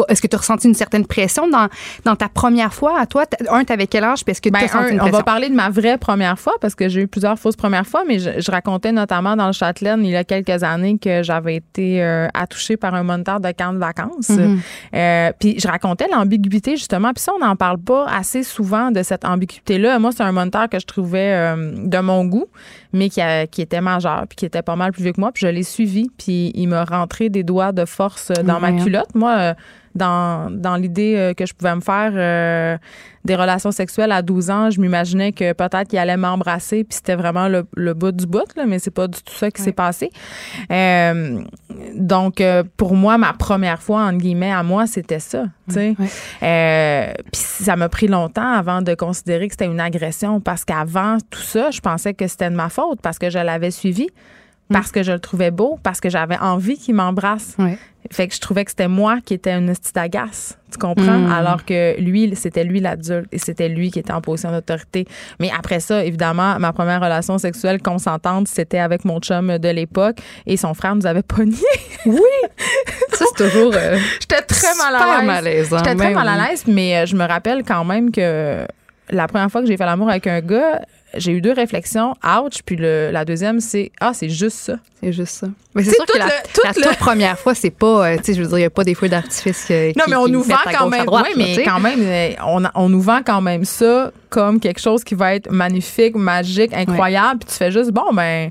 est-ce 0.08 0.22
que 0.22 0.26
tu 0.26 0.34
as 0.36 0.38
ressenti 0.38 0.68
une 0.68 0.74
certaine 0.74 1.06
pression 1.06 1.48
dans, 1.48 1.68
dans 2.04 2.16
ta 2.16 2.28
première 2.28 2.72
fois? 2.74 3.00
À 3.00 3.06
toi? 3.06 3.24
Un, 3.50 3.64
t'avais 3.64 3.86
quel 3.86 4.04
âge? 4.04 4.24
Puis 4.24 4.32
est-ce 4.32 4.40
que 4.40 4.50
Ben, 4.50 4.60
tu 4.60 4.64
as 4.66 4.68
senti 4.68 4.90
un, 4.92 4.94
une 4.94 5.00
on 5.00 5.10
va 5.10 5.22
parler 5.22 5.48
de 5.48 5.54
ma 5.54 5.70
vraie 5.70 5.98
première 5.98 6.38
fois 6.38 6.54
parce 6.60 6.74
que 6.74 6.88
j'ai 6.88 7.02
eu 7.02 7.08
plusieurs 7.08 7.38
fausses 7.38 7.56
premières 7.56 7.86
fois, 7.86 8.02
mais 8.06 8.18
je, 8.18 8.30
je 8.40 8.50
racontais 8.50 8.92
notamment 8.92 9.36
dans 9.36 9.46
le 9.46 9.52
Châtelaine 9.52 10.04
il 10.04 10.10
y 10.10 10.16
a 10.16 10.24
quelques 10.24 10.62
années 10.62 10.98
que 10.98 11.22
j'avais 11.22 11.56
été 11.56 12.02
euh, 12.02 12.28
attouchée 12.34 12.67
par 12.76 12.94
un 12.94 13.02
moniteur 13.02 13.40
de 13.40 13.50
camp 13.52 13.72
de 13.72 13.78
vacances. 13.78 14.28
Mhm. 14.28 14.60
Euh, 14.94 15.32
puis 15.38 15.58
je 15.58 15.66
racontais 15.68 16.06
l'ambiguïté 16.12 16.76
justement. 16.76 17.12
Puis 17.12 17.22
ça, 17.22 17.32
on 17.40 17.44
n'en 17.44 17.56
parle 17.56 17.78
pas 17.78 18.06
assez 18.06 18.42
souvent 18.42 18.90
de 18.90 19.02
cette 19.02 19.24
ambiguïté-là. 19.24 19.98
Moi, 19.98 20.12
c'est 20.12 20.22
un 20.22 20.32
moniteur 20.32 20.68
que 20.68 20.78
je 20.78 20.86
trouvais 20.86 21.32
euh, 21.34 21.72
de 21.86 21.98
mon 21.98 22.24
goût, 22.24 22.46
mais 22.92 23.08
qui, 23.08 23.20
a- 23.20 23.46
qui 23.46 23.62
était 23.62 23.80
majeur, 23.80 24.24
puis 24.28 24.36
qui 24.36 24.44
était 24.46 24.62
pas 24.62 24.76
mal 24.76 24.92
plus 24.92 25.02
vieux 25.02 25.12
que 25.12 25.20
moi. 25.20 25.30
Puis 25.32 25.46
je 25.46 25.50
l'ai 25.52 25.62
suivi, 25.62 26.10
puis 26.18 26.52
il 26.54 26.66
m'a 26.68 26.84
rentré 26.84 27.28
des 27.28 27.42
doigts 27.42 27.72
de 27.72 27.84
force 27.84 28.30
euh, 28.30 28.42
dans 28.42 28.60
ma 28.60 28.70
Ouais, 28.70 28.82
culotte. 28.82 29.14
Moi, 29.14 29.54
dans, 29.98 30.50
dans 30.50 30.76
l'idée 30.76 31.14
euh, 31.16 31.34
que 31.34 31.44
je 31.44 31.52
pouvais 31.52 31.74
me 31.74 31.80
faire 31.80 32.12
euh, 32.14 32.78
des 33.24 33.36
relations 33.36 33.70
sexuelles 33.70 34.12
à 34.12 34.22
12 34.22 34.50
ans, 34.50 34.70
je 34.70 34.80
m'imaginais 34.80 35.32
que 35.32 35.52
peut-être 35.52 35.88
qu'il 35.88 35.98
allait 35.98 36.16
m'embrasser, 36.16 36.84
puis 36.84 36.96
c'était 36.96 37.16
vraiment 37.16 37.48
le, 37.48 37.66
le 37.76 37.92
bout 37.92 38.12
du 38.12 38.26
bout, 38.26 38.48
là, 38.56 38.64
mais 38.66 38.78
c'est 38.78 38.90
pas 38.90 39.06
du 39.06 39.22
tout 39.22 39.34
ça 39.34 39.50
qui 39.50 39.60
s'est 39.60 39.72
passé. 39.72 40.10
Euh, 40.72 41.42
donc, 41.94 42.40
euh, 42.40 42.62
pour 42.76 42.94
moi, 42.94 43.18
ma 43.18 43.34
première 43.34 43.82
fois, 43.82 44.04
entre 44.04 44.18
guillemets, 44.18 44.52
à 44.52 44.62
moi, 44.62 44.86
c'était 44.86 45.18
ça. 45.18 45.44
Ouais. 45.74 45.94
Puis 47.32 47.42
ça 47.42 47.76
m'a 47.76 47.90
pris 47.90 48.08
longtemps 48.08 48.52
avant 48.52 48.80
de 48.80 48.94
considérer 48.94 49.48
que 49.48 49.52
c'était 49.52 49.66
une 49.66 49.80
agression, 49.80 50.40
parce 50.40 50.64
qu'avant 50.64 51.18
tout 51.28 51.42
ça, 51.42 51.70
je 51.70 51.80
pensais 51.80 52.14
que 52.14 52.26
c'était 52.26 52.48
de 52.48 52.56
ma 52.56 52.70
faute, 52.70 53.00
parce 53.02 53.18
que 53.18 53.28
je 53.28 53.38
l'avais 53.38 53.70
suivi. 53.70 54.08
Parce 54.70 54.92
que 54.92 55.02
je 55.02 55.12
le 55.12 55.18
trouvais 55.18 55.50
beau, 55.50 55.78
parce 55.82 55.98
que 55.98 56.10
j'avais 56.10 56.36
envie 56.36 56.76
qu'il 56.76 56.94
m'embrasse. 56.94 57.56
Ouais. 57.58 57.78
Fait 58.10 58.26
que 58.28 58.34
je 58.34 58.40
trouvais 58.40 58.64
que 58.64 58.70
c'était 58.70 58.88
moi 58.88 59.18
qui 59.24 59.34
étais 59.34 59.52
une 59.52 59.72
petite 59.74 59.96
agace. 59.96 60.56
Tu 60.70 60.78
comprends? 60.78 61.18
Mm. 61.18 61.32
Alors 61.32 61.64
que 61.64 61.98
lui, 62.00 62.34
c'était 62.36 62.64
lui 62.64 62.80
l'adulte 62.80 63.28
et 63.32 63.38
c'était 63.38 63.68
lui 63.68 63.90
qui 63.90 63.98
était 63.98 64.12
en 64.12 64.20
position 64.20 64.50
d'autorité. 64.50 65.06
Mais 65.40 65.50
après 65.56 65.80
ça, 65.80 66.04
évidemment, 66.04 66.58
ma 66.58 66.72
première 66.72 67.00
relation 67.00 67.38
sexuelle 67.38 67.80
consentante, 67.82 68.48
c'était 68.48 68.78
avec 68.78 69.04
mon 69.04 69.18
chum 69.20 69.58
de 69.58 69.68
l'époque 69.68 70.18
et 70.46 70.56
son 70.56 70.74
frère 70.74 70.94
nous 70.94 71.06
avait 71.06 71.22
pogné. 71.22 71.56
Ça, 73.12 73.24
c'est 73.36 73.50
toujours. 73.50 73.72
euh, 73.74 73.98
J'étais 74.20 74.42
très 74.42 74.74
mal 74.76 74.94
à 75.30 75.40
l'aise. 75.40 75.68
J'étais 75.70 75.94
très 75.94 76.10
mal 76.10 76.26
oui. 76.26 76.32
à 76.44 76.48
l'aise, 76.50 76.64
mais 76.66 76.96
euh, 76.98 77.06
je 77.06 77.16
me 77.16 77.24
rappelle 77.26 77.62
quand 77.64 77.84
même 77.84 78.10
que 78.12 78.66
la 79.10 79.26
première 79.26 79.50
fois 79.50 79.62
que 79.62 79.66
j'ai 79.66 79.76
fait 79.76 79.86
l'amour 79.86 80.10
avec 80.10 80.26
un 80.26 80.40
gars, 80.40 80.82
j'ai 81.14 81.32
eu 81.32 81.40
deux 81.40 81.52
réflexions. 81.52 82.14
Ouch. 82.24 82.62
Puis 82.64 82.76
le- 82.76 83.10
la 83.10 83.24
deuxième, 83.24 83.60
c'est 83.60 83.90
Ah, 84.00 84.12
c'est 84.14 84.28
juste 84.28 84.58
ça. 84.58 84.74
C'est 85.00 85.12
juste 85.12 85.34
ça. 85.34 85.46
Mais 85.74 85.82
c'est 85.84 85.94
sûr 85.94 86.04
que 86.06 86.18
la, 86.18 86.26
le- 86.26 86.30
tout 86.52 86.60
la 86.64 86.72
le- 86.72 86.82
toute 86.82 86.96
première 86.98 87.38
fois, 87.38 87.54
c'est 87.54 87.70
pas, 87.70 88.08
euh, 88.10 88.16
tu 88.18 88.24
sais, 88.24 88.34
je 88.34 88.42
veux 88.42 88.48
dire, 88.48 88.58
il 88.58 88.62
n'y 88.62 88.66
a 88.66 88.70
pas 88.70 88.84
des 88.84 88.94
feux 88.94 89.08
d'artifice 89.08 89.66
euh, 89.70 89.92
Non, 89.96 90.04
qui- 90.04 90.10
mais 90.10 90.16
on 90.16 90.24
qui 90.24 90.32
nous 90.32 90.42
vend 90.42 90.56
quand 90.76 90.88
même. 90.88 91.04
droite, 91.06 91.26
oui, 91.36 91.44
mais 91.56 91.64
quand 91.64 91.80
même, 91.80 92.34
on, 92.46 92.62
on 92.74 92.88
nous 92.88 93.00
vend 93.00 93.20
quand 93.24 93.40
même 93.40 93.64
ça 93.64 94.10
comme 94.28 94.60
quelque 94.60 94.80
chose 94.80 95.04
qui 95.04 95.14
va 95.14 95.34
être 95.34 95.50
magnifique, 95.50 96.14
magique, 96.16 96.72
incroyable. 96.74 97.40
Puis 97.40 97.48
tu 97.50 97.54
fais 97.56 97.70
juste, 97.70 97.90
bon, 97.92 98.12
ben. 98.12 98.50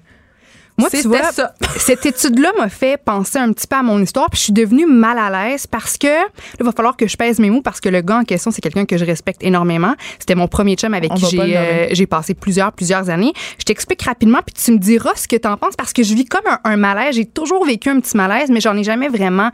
Moi, 0.77 0.89
tu 0.91 1.07
vois, 1.07 1.31
ça. 1.31 1.53
cette 1.77 2.05
étude-là 2.05 2.51
m'a 2.57 2.69
fait 2.69 3.01
penser 3.03 3.39
un 3.39 3.51
petit 3.51 3.65
peu 3.65 3.75
à 3.75 3.83
mon 3.83 3.99
histoire, 4.01 4.29
puis 4.29 4.37
je 4.37 4.43
suis 4.43 4.53
devenue 4.53 4.85
mal 4.85 5.17
à 5.17 5.29
l'aise 5.29 5.65
parce 5.65 5.97
que 5.97 6.07
là, 6.07 6.25
il 6.59 6.65
va 6.65 6.71
falloir 6.71 6.95
que 6.95 7.07
je 7.07 7.17
pèse 7.17 7.39
mes 7.39 7.49
mots 7.49 7.61
parce 7.61 7.81
que 7.81 7.89
le 7.89 8.01
gars 8.01 8.17
en 8.17 8.23
question, 8.23 8.51
c'est 8.51 8.61
quelqu'un 8.61 8.85
que 8.85 8.97
je 8.97 9.05
respecte 9.05 9.43
énormément. 9.43 9.95
C'était 10.19 10.35
mon 10.35 10.47
premier 10.47 10.75
chum 10.75 10.93
avec 10.93 11.11
On 11.11 11.15
qui 11.15 11.25
j'ai 11.29 11.57
euh, 11.57 11.87
j'ai 11.91 12.05
passé 12.05 12.33
plusieurs 12.35 12.71
plusieurs 12.71 13.09
années. 13.09 13.33
Je 13.59 13.63
t'explique 13.63 14.03
rapidement, 14.03 14.39
puis 14.45 14.53
tu 14.53 14.71
me 14.71 14.77
diras 14.77 15.13
ce 15.15 15.27
que 15.27 15.35
t'en 15.35 15.57
penses 15.57 15.75
parce 15.75 15.93
que 15.93 16.03
je 16.03 16.13
vis 16.13 16.25
comme 16.25 16.45
un, 16.47 16.59
un 16.63 16.77
malaise. 16.77 17.15
J'ai 17.15 17.25
toujours 17.25 17.65
vécu 17.65 17.89
un 17.89 17.99
petit 17.99 18.15
malaise, 18.15 18.49
mais 18.51 18.59
j'en 18.59 18.75
ai 18.77 18.83
jamais 18.83 19.07
vraiment 19.07 19.51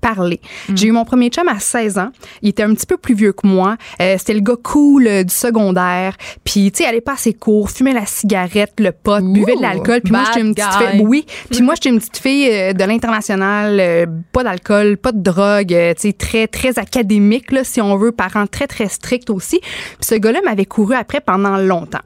parlé. 0.00 0.40
J'ai 0.74 0.88
eu 0.88 0.92
mon 0.92 1.04
premier 1.04 1.28
chum 1.28 1.48
à 1.48 1.58
16 1.58 1.98
ans. 1.98 2.10
Il 2.42 2.50
était 2.50 2.62
un 2.62 2.74
petit 2.74 2.86
peu 2.86 2.96
plus 2.96 3.14
vieux 3.14 3.32
que 3.32 3.46
moi. 3.46 3.76
Euh, 4.00 4.16
C'était 4.18 4.34
le 4.34 4.40
gars 4.40 4.56
cool 4.62 5.06
euh, 5.06 5.24
du 5.24 5.34
secondaire. 5.34 6.16
Puis, 6.44 6.70
tu 6.72 6.78
sais, 6.82 6.88
allait 6.88 7.00
pas 7.00 7.14
à 7.14 7.16
ses 7.16 7.34
cours, 7.34 7.70
fumait 7.70 7.92
la 7.92 8.06
cigarette, 8.06 8.74
le 8.78 8.92
pot, 8.92 9.22
buvait 9.22 9.56
de 9.56 9.62
l'alcool. 9.62 10.00
Puis 10.02 10.12
moi, 10.12 10.24
j'étais 10.26 10.40
une 10.40 10.54
petite 10.54 10.72
fille. 10.72 11.06
Oui. 11.06 11.26
Puis 11.50 11.62
moi, 11.62 11.74
j'étais 11.76 11.90
une 11.90 11.98
petite 11.98 12.18
fille 12.18 12.48
euh, 12.50 12.72
de 12.72 12.84
l'international, 12.84 13.78
euh, 13.80 14.06
pas 14.32 14.44
d'alcool, 14.44 14.96
pas 14.96 15.12
de 15.12 15.20
drogue, 15.22 15.72
euh, 15.72 15.94
tu 15.94 16.08
sais, 16.08 16.12
très, 16.12 16.46
très 16.46 16.78
académique, 16.78 17.52
là, 17.52 17.64
si 17.64 17.80
on 17.80 17.96
veut, 17.96 18.12
parents 18.12 18.46
très, 18.46 18.66
très 18.66 18.88
stricts 18.88 19.30
aussi. 19.30 19.60
Puis 19.60 19.96
ce 20.02 20.14
gars-là 20.14 20.40
m'avait 20.44 20.66
couru 20.66 20.94
après 20.94 21.20
pendant 21.20 21.56
longtemps. 21.56 21.98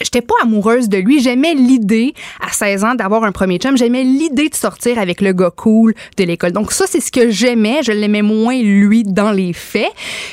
J'étais 0.00 0.22
pas 0.22 0.34
amoureuse 0.42 0.88
de 0.88 0.98
lui. 0.98 1.20
J'aimais 1.20 1.54
l'idée, 1.54 2.14
à 2.40 2.52
16 2.52 2.84
ans, 2.84 2.94
d'avoir 2.94 3.24
un 3.24 3.32
premier 3.32 3.58
chum. 3.58 3.76
J'aimais 3.76 4.02
l'idée 4.04 4.48
de 4.48 4.54
sortir 4.54 4.98
avec 4.98 5.20
le 5.20 5.32
gars 5.32 5.50
cool 5.54 5.94
de 6.16 6.24
l'école. 6.24 6.52
Donc 6.52 6.72
ça, 6.72 6.86
c'est 6.88 7.00
ce 7.00 7.12
que 7.12 7.30
j'aimais. 7.30 7.80
Je 7.82 7.92
l'aimais 7.92 8.22
moins, 8.22 8.60
lui, 8.60 9.04
dans 9.04 9.30
les 9.30 9.52
faits. 9.52 9.90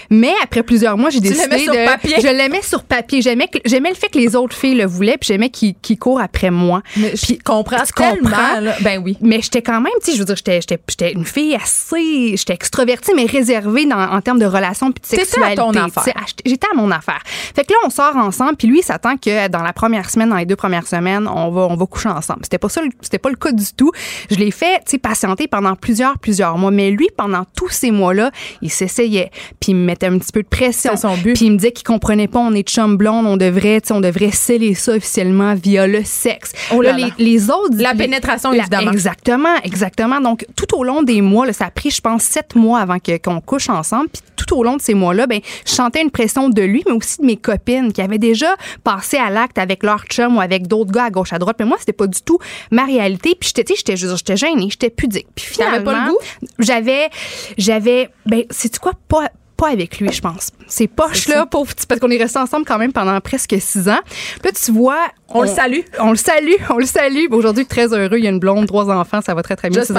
Mais 0.10 0.34
après 0.44 0.64
plusieurs 0.64 0.98
mois, 0.98 1.10
j'ai 1.10 1.20
décidé 1.20 1.60
sur 1.60 1.74
de... 1.74 1.86
papier? 1.86 2.16
Je 2.22 2.28
l'aimais 2.28 2.62
sur 2.62 2.84
papier. 2.84 3.22
J'aimais, 3.22 3.48
le 3.54 3.96
fait 3.96 4.10
que 4.10 4.18
les 4.18 4.36
autres 4.36 4.56
filles 4.56 4.76
le 4.76 4.86
voulaient, 4.86 5.18
puis 5.18 5.28
j'aimais 5.28 5.50
qu'il, 5.50 5.76
qu'il 5.76 5.98
court 6.00 6.20
après 6.22 6.52
moi. 6.52 6.82
Mais 6.98 7.14
je 7.16 7.36
comprends 7.44 7.84
tu 7.84 7.94
tellement. 7.94 8.30
comprends? 8.30 8.60
là. 8.60 8.76
Ben 8.82 9.02
oui. 9.04 9.18
Mais 9.22 9.42
j'étais 9.42 9.62
quand 9.62 9.80
même, 9.82 9.94
tu 10.04 10.12
sais, 10.12 10.14
je 10.14 10.20
veux 10.20 10.26
dire, 10.26 10.36
j'étais, 10.36 10.62
j'étais, 10.62 10.80
j'étais 10.88 11.12
une 11.14 11.26
fille 11.26 11.56
assez, 11.56 12.36
j'étais 12.38 12.54
extrovertie, 12.54 13.12
mais 13.16 13.26
réservée 13.26 13.86
dans, 13.86 14.00
en 14.00 14.22
termes 14.22 14.40
de 14.40 14.46
relations 14.46 14.92
puis 14.92 15.02
de 15.18 15.44
à 15.44 15.56
ton 15.56 15.72
affaire. 15.72 16.14
Ah, 16.16 16.22
j'étais- 16.28 16.50
J'étais 16.50 16.68
à 16.72 16.76
mon 16.76 16.92
affaire. 16.92 17.22
Fait 17.56 17.64
que 17.64 17.72
là, 17.74 17.80
on 17.86 17.90
sort 17.90 18.16
ensemble, 18.18 18.56
puis 18.56 18.68
lui, 18.68 18.80
il 18.80 18.84
s'attend 18.84 19.16
que 19.18 19.50
dans 19.52 19.62
la 19.62 19.74
première 19.74 20.10
semaine, 20.10 20.30
dans 20.30 20.38
les 20.38 20.46
deux 20.46 20.56
premières 20.56 20.88
semaines, 20.88 21.28
on 21.28 21.52
va, 21.52 21.62
on 21.70 21.76
va 21.76 21.86
coucher 21.86 22.10
ensemble. 22.10 22.40
C'était 22.44 22.58
pas 22.58 22.70
ça, 22.70 22.82
c'était 23.02 23.20
pas 23.20 23.30
le 23.30 23.36
cas 23.36 23.52
du 23.52 23.66
tout. 23.78 23.92
Je 24.30 24.36
l'ai 24.38 24.52
fait, 24.52 24.78
tu 24.86 24.92
sais, 24.92 24.98
patienter 24.98 25.48
pendant 25.48 25.76
plusieurs, 25.76 26.18
plusieurs 26.18 26.58
mois. 26.58 26.72
Mais 26.72 26.90
lui, 26.92 27.10
pendant 27.16 27.44
tous 27.56 27.70
ces 27.70 27.92
mois-là, 27.92 28.32
il 28.62 28.70
s'essayait, 28.72 29.30
puis 29.60 29.74
il 29.74 29.76
me 29.76 29.86
mettait 29.86 30.08
un 30.08 30.18
petit 30.18 30.32
peu 30.32 30.42
de 30.42 30.48
pression. 30.48 30.96
Son 30.98 31.16
but. 31.18 31.34
Puis 31.36 31.46
il 31.46 31.52
me 31.52 31.58
disait 31.58 31.72
qu'il 31.72 31.86
comprenait 31.86 32.28
pas, 32.28 32.40
on 32.40 32.54
est 32.54 32.68
chum 32.68 32.98
blonde, 32.98 33.26
on 33.28 33.38
devrait, 33.38 33.82
tu 33.82 33.90
sais, 33.90 33.94
on 33.94 34.02
devrait 34.02 34.32
sceller 34.32 34.74
ça 34.74 34.94
officiellement 34.94 35.54
via 35.56 35.86
le 35.88 36.04
sexe. 36.04 36.54
Oh 36.74 36.82
là 36.82 36.98
là. 36.98 37.10
les, 37.18 37.24
les 37.26 37.50
autres, 37.50 37.76
La 37.78 37.94
pénétration, 37.94 38.52
la- 38.52 38.60
évidemment. 38.60 38.92
Exactement, 38.92 39.56
exactement. 39.64 40.20
Donc, 40.22 40.46
tout 40.56 40.76
au 40.78 40.84
long 40.84 41.04
des 41.04 41.22
mois, 41.22 41.46
là, 41.46 41.54
ça 41.54 41.66
a 41.66 41.72
pris, 41.72 41.92
je 41.92 42.02
pense, 42.02 42.24
sept 42.24 42.56
mois 42.56 42.80
avant 42.80 43.00
que- 43.00 43.18
qu'on 43.18 43.42
couche 43.42 43.70
ensemble. 43.70 44.10
Puis 44.10 44.22
tout 44.36 44.56
au 44.58 44.64
long 44.64 44.78
de 44.78 44.82
ces 44.82 44.94
mois-là, 44.94 45.28
ben, 45.28 45.40
je 45.66 45.72
sentais 45.72 46.02
une 46.02 46.12
pression 46.12 46.50
de 46.50 46.62
lui, 46.62 46.84
mais 46.88 46.94
aussi 46.94 47.22
de 47.22 47.26
mes 47.26 47.38
copines 47.38 47.92
qui 47.94 48.02
avaient 48.02 48.18
déjà 48.18 48.56
passé 48.84 49.18
à 49.18 49.30
avec 49.58 49.84
leur 49.84 50.06
chum 50.06 50.38
ou 50.38 50.42
avec 50.42 50.68
d'autres 50.68 50.92
gars 50.92 51.06
à 51.06 51.10
gauche, 51.10 51.34
à 51.34 51.40
droite. 51.40 51.58
Mais 51.60 51.66
moi, 51.66 51.78
c'était 51.80 51.94
pas 51.94 52.08
du 52.08 52.22
tout 52.22 52.40
ma 52.72 52.86
réalité. 52.86 53.36
Puis 53.40 53.52
j'étais, 53.56 53.76
j'étais, 53.76 53.94
dire, 53.94 54.18
j'étais 54.18 54.38
gênée, 54.38 54.68
j'étais 54.70 54.90
pudique. 54.90 55.28
Puis 55.36 55.46
finalement, 55.46 55.84
pas 55.84 56.06
le 56.06 56.12
goût? 56.12 56.18
j'avais, 56.60 57.10
j'avais, 57.58 58.10
ben, 58.26 58.44
c'est 58.50 58.78
quoi, 58.80 58.94
pas 59.08 59.30
pas 59.62 59.70
avec 59.70 60.00
lui, 60.00 60.12
je 60.12 60.22
pense. 60.22 60.50
C'est 60.68 60.88
poche, 60.88 61.28
là, 61.28 61.46
pauvre 61.46 61.74
petit, 61.74 61.86
parce 61.86 62.02
qu'on 62.02 62.10
est 62.10 62.18
restés 62.18 62.40
ensemble 62.40 62.66
quand 62.66 62.80
même 62.80 62.92
pendant 62.92 63.20
presque 63.22 63.56
six 63.60 63.88
ans. 63.88 64.00
Puis 64.06 64.42
là, 64.46 64.52
tu 64.52 64.72
vois. 64.72 64.98
On 65.34 65.44
le 65.44 65.48
salue. 65.48 65.80
On 66.00 66.10
le 66.10 66.18
salue, 66.18 66.56
on 66.72 66.78
le 66.78 66.86
salue. 66.86 67.26
Aujourd'hui, 67.32 67.66
très 67.66 67.94
heureux. 67.94 68.18
Il 68.18 68.24
y 68.24 68.28
a 68.28 68.32
une 68.32 68.40
blonde, 68.40 68.66
trois 68.68 68.90
enfants, 68.90 69.22
ça 69.22 69.34
va 69.34 69.44
très, 69.44 69.56
très 69.56 69.70
bien. 69.70 69.80
Ses 69.88 69.94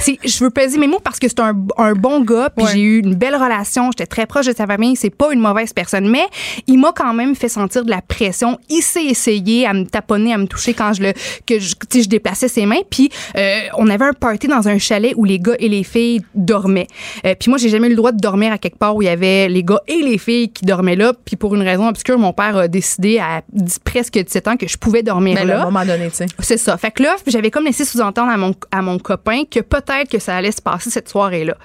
c'est- 0.00 0.18
je 0.24 0.42
veux 0.42 0.50
peser 0.50 0.78
mes 0.78 0.88
mots 0.88 0.98
parce 0.98 1.18
que 1.20 1.28
c'est 1.28 1.38
un, 1.40 1.54
un 1.76 1.92
bon 1.92 2.22
gars, 2.22 2.50
puis 2.56 2.64
Ouais. 2.66 2.72
j'ai 2.72 2.80
eu 2.80 2.98
une 3.00 3.14
belle 3.14 3.36
relation, 3.36 3.90
j'étais 3.92 4.06
très 4.06 4.26
proche 4.26 4.46
de 4.46 4.54
sa 4.56 4.66
famille, 4.66 4.96
c'est 4.96 5.10
pas 5.10 5.32
une 5.32 5.38
mauvaise 5.40 5.72
personne, 5.72 6.08
mais 6.08 6.24
il 6.66 6.78
m'a 6.80 6.92
quand 6.92 7.12
même 7.14 7.36
fait 7.36 7.48
sentir 7.48 7.84
de 7.84 7.90
la 7.90 8.02
pression. 8.02 8.58
Il 8.68 8.82
s'est 8.82 9.04
essayé 9.04 9.66
à 9.66 9.72
me 9.72 9.84
taponner, 9.84 10.32
à 10.32 10.38
me 10.38 10.46
toucher 10.46 10.74
quand 10.74 10.94
je 10.94 11.02
le 11.02 11.12
que 11.46 11.58
je, 11.60 11.74
je 11.92 12.08
déplaçais 12.08 12.48
ses 12.48 12.66
mains, 12.66 12.80
puis 12.90 13.08
euh, 13.36 13.60
on 13.76 13.88
avait 13.88 14.06
un 14.06 14.12
party 14.14 14.48
dans 14.48 14.66
un 14.68 14.78
chalet 14.78 15.12
où 15.16 15.24
les 15.24 15.38
gars 15.38 15.54
et 15.60 15.68
les 15.68 15.84
filles 15.84 16.22
dormaient. 16.34 16.88
Euh, 17.24 17.34
puis 17.38 17.50
moi 17.50 17.58
j'ai 17.58 17.68
jamais 17.68 17.86
eu 17.86 17.90
le 17.90 17.96
droit 17.96 18.10
de 18.12 18.18
dormir 18.20 18.52
à 18.52 18.58
quelque 18.58 18.69
part 18.76 18.96
où 18.96 19.02
il 19.02 19.06
y 19.06 19.08
avait 19.08 19.48
les 19.48 19.62
gars 19.62 19.80
et 19.88 20.02
les 20.02 20.18
filles 20.18 20.50
qui 20.52 20.64
dormaient 20.64 20.96
là, 20.96 21.12
puis 21.24 21.36
pour 21.36 21.54
une 21.54 21.62
raison 21.62 21.88
obscure, 21.88 22.18
mon 22.18 22.32
père 22.32 22.56
a 22.56 22.68
décidé 22.68 23.18
à 23.18 23.42
presque 23.84 24.18
17 24.18 24.48
ans 24.48 24.56
que 24.56 24.68
je 24.68 24.76
pouvais 24.76 25.02
dormir 25.02 25.34
Mais 25.34 25.44
là, 25.44 25.58
à 25.58 25.62
un 25.62 25.64
moment 25.66 25.84
donné, 25.84 26.08
tu 26.10 26.16
sais. 26.16 26.26
C'est 26.38 26.56
ça. 26.56 26.76
Fait 26.76 26.90
que 26.90 27.02
là, 27.02 27.16
j'avais 27.26 27.50
comme 27.50 27.64
laissé 27.64 27.84
sous-entendre 27.84 28.30
à 28.30 28.36
mon, 28.36 28.54
à 28.70 28.82
mon 28.82 28.98
copain 28.98 29.42
que 29.50 29.60
peut-être 29.60 30.08
que 30.10 30.18
ça 30.18 30.36
allait 30.36 30.52
se 30.52 30.62
passer 30.62 30.90
cette 30.90 31.08
soirée-là. 31.08 31.56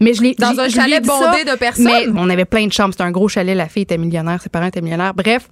Mais 0.00 0.14
je 0.14 0.22
l'ai 0.22 0.34
Dans 0.34 0.58
un 0.58 0.68
chalet 0.68 1.04
ça, 1.04 1.12
bondé 1.12 1.44
de 1.44 1.56
personnes? 1.56 1.84
Mais 1.84 2.06
on 2.16 2.28
avait 2.30 2.44
plein 2.44 2.66
de 2.66 2.72
chambres. 2.72 2.92
C'était 2.92 3.04
un 3.04 3.10
gros 3.10 3.28
chalet. 3.28 3.56
La 3.56 3.68
fille 3.68 3.82
était 3.82 3.98
millionnaire. 3.98 4.40
Ses 4.42 4.48
parents 4.48 4.66
étaient 4.66 4.80
millionnaires. 4.80 5.14
Bref. 5.14 5.48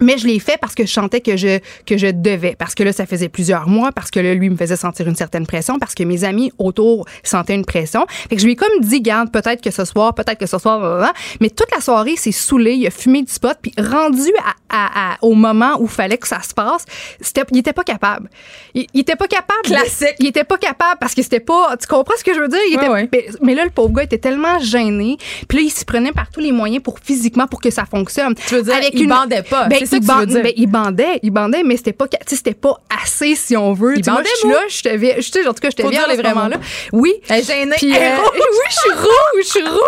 Mais 0.00 0.18
je 0.18 0.26
l'ai 0.26 0.38
fait 0.38 0.58
parce 0.60 0.74
que 0.74 0.84
je 0.86 0.92
sentais 0.92 1.20
que 1.20 1.36
je 1.36 1.58
que 1.86 1.96
je 1.98 2.06
devais 2.08 2.56
parce 2.58 2.74
que 2.74 2.82
là 2.82 2.92
ça 2.92 3.06
faisait 3.06 3.28
plusieurs 3.28 3.68
mois 3.68 3.92
parce 3.92 4.10
que 4.10 4.20
là 4.20 4.34
lui 4.34 4.48
me 4.50 4.56
faisait 4.56 4.76
sentir 4.76 5.06
une 5.08 5.14
certaine 5.16 5.46
pression 5.46 5.78
parce 5.78 5.94
que 5.94 6.02
mes 6.04 6.24
amis 6.24 6.52
autour 6.58 7.06
sentaient 7.22 7.54
une 7.54 7.64
pression. 7.64 8.06
Fait 8.08 8.36
que 8.36 8.40
je 8.40 8.46
lui 8.46 8.52
ai 8.52 8.56
comme 8.56 8.80
dit 8.80 9.00
garde 9.00 9.30
peut-être 9.30 9.62
que 9.62 9.70
ce 9.70 9.84
soir, 9.84 10.14
peut-être 10.14 10.38
que 10.38 10.46
ce 10.46 10.58
soir 10.58 10.78
blablabla. 10.80 11.12
mais 11.40 11.50
toute 11.50 11.70
la 11.74 11.80
soirée 11.80 12.14
c'est 12.16 12.32
saoulé, 12.32 12.72
il 12.74 12.86
a 12.86 12.90
fumé 12.90 13.22
du 13.22 13.32
spot 13.32 13.56
puis 13.60 13.72
rendu 13.78 14.30
à, 14.70 14.76
à- 14.84 15.12
à- 15.12 15.16
au 15.22 15.34
moment 15.34 15.76
où 15.80 15.86
fallait 15.86 16.18
que 16.18 16.28
ça 16.28 16.40
se 16.42 16.54
passe, 16.54 16.84
c'était 17.20 17.42
il 17.52 17.58
était 17.58 17.72
pas 17.72 17.84
capable. 17.84 18.28
Il, 18.74 18.86
il 18.94 19.00
était 19.00 19.16
pas 19.16 19.26
capable. 19.26 19.62
de- 19.64 19.68
Classique. 19.70 20.14
il 20.18 20.26
était 20.26 20.44
pas 20.44 20.58
capable 20.58 20.98
parce 21.00 21.14
que 21.14 21.22
c'était 21.22 21.40
pas 21.40 21.76
tu 21.80 21.86
comprends 21.86 22.14
ce 22.18 22.24
que 22.24 22.34
je 22.34 22.40
veux 22.40 22.48
dire? 22.48 22.60
Il 22.68 22.74
était 22.74 22.88
ouais. 22.88 23.08
mais, 23.12 23.26
mais 23.42 23.54
là 23.54 23.64
le 23.64 23.70
pauvre 23.70 23.92
gars 23.94 24.02
était 24.04 24.18
tellement 24.18 24.58
gêné, 24.60 25.16
puis 25.48 25.58
là 25.58 25.64
il 25.64 25.70
s'y 25.70 25.84
prenait 25.84 26.12
par 26.12 26.30
tous 26.30 26.40
les 26.40 26.52
moyens 26.52 26.82
pour 26.82 26.98
physiquement 27.02 27.46
pour 27.46 27.60
que 27.60 27.70
ça 27.70 27.84
fonctionne. 27.84 28.34
Tu 28.46 28.54
veux 28.54 28.62
dire, 28.62 28.74
il 28.92 29.08
bandait 29.08 29.42
pas. 29.42 29.66
Ben, 29.66 29.78
Il 29.96 30.00
que 30.00 30.06
tu 30.06 30.12
veux 30.12 30.26
ban- 30.26 30.26
dire. 30.26 30.42
ben, 30.42 30.52
il 30.56 30.66
bandait, 30.66 31.20
il 31.22 31.30
bandait, 31.30 31.62
mais 31.62 31.76
c'était 31.76 31.92
pas, 31.92 32.06
tu 32.08 32.16
sais, 32.26 32.36
c'était 32.36 32.54
pas 32.54 32.76
assez 33.02 33.34
si 33.34 33.56
on 33.56 33.72
veut. 33.72 33.94
Il 33.96 34.04
sais, 34.04 34.10
moi, 34.10 34.20
bandait, 34.20 34.30
je 34.34 34.38
suis 34.38 34.48
là, 34.48 34.60
je 35.20 35.30
te 35.30 35.48
en 35.48 35.52
tout 35.54 35.60
cas, 35.60 35.70
je 35.70 35.76
te 35.76 35.82
viens 35.82 35.90
dire 35.90 36.04
à 36.04 36.08
les 36.08 36.16
ce 36.16 36.20
vrais 36.22 36.34
moment-là. 36.34 36.56
mots. 36.58 36.62
Oui. 37.00 37.14
Elle 37.28 37.40
est 37.40 37.46
gênée. 37.46 37.76
Puis, 37.76 37.92
euh, 37.96 38.16
rouge. 38.16 38.30
oui, 38.34 38.66
je 38.68 38.74
suis 38.76 38.90
rouge, 38.92 39.42
je 39.42 39.46
suis 39.48 39.62
rouge. 39.62 39.80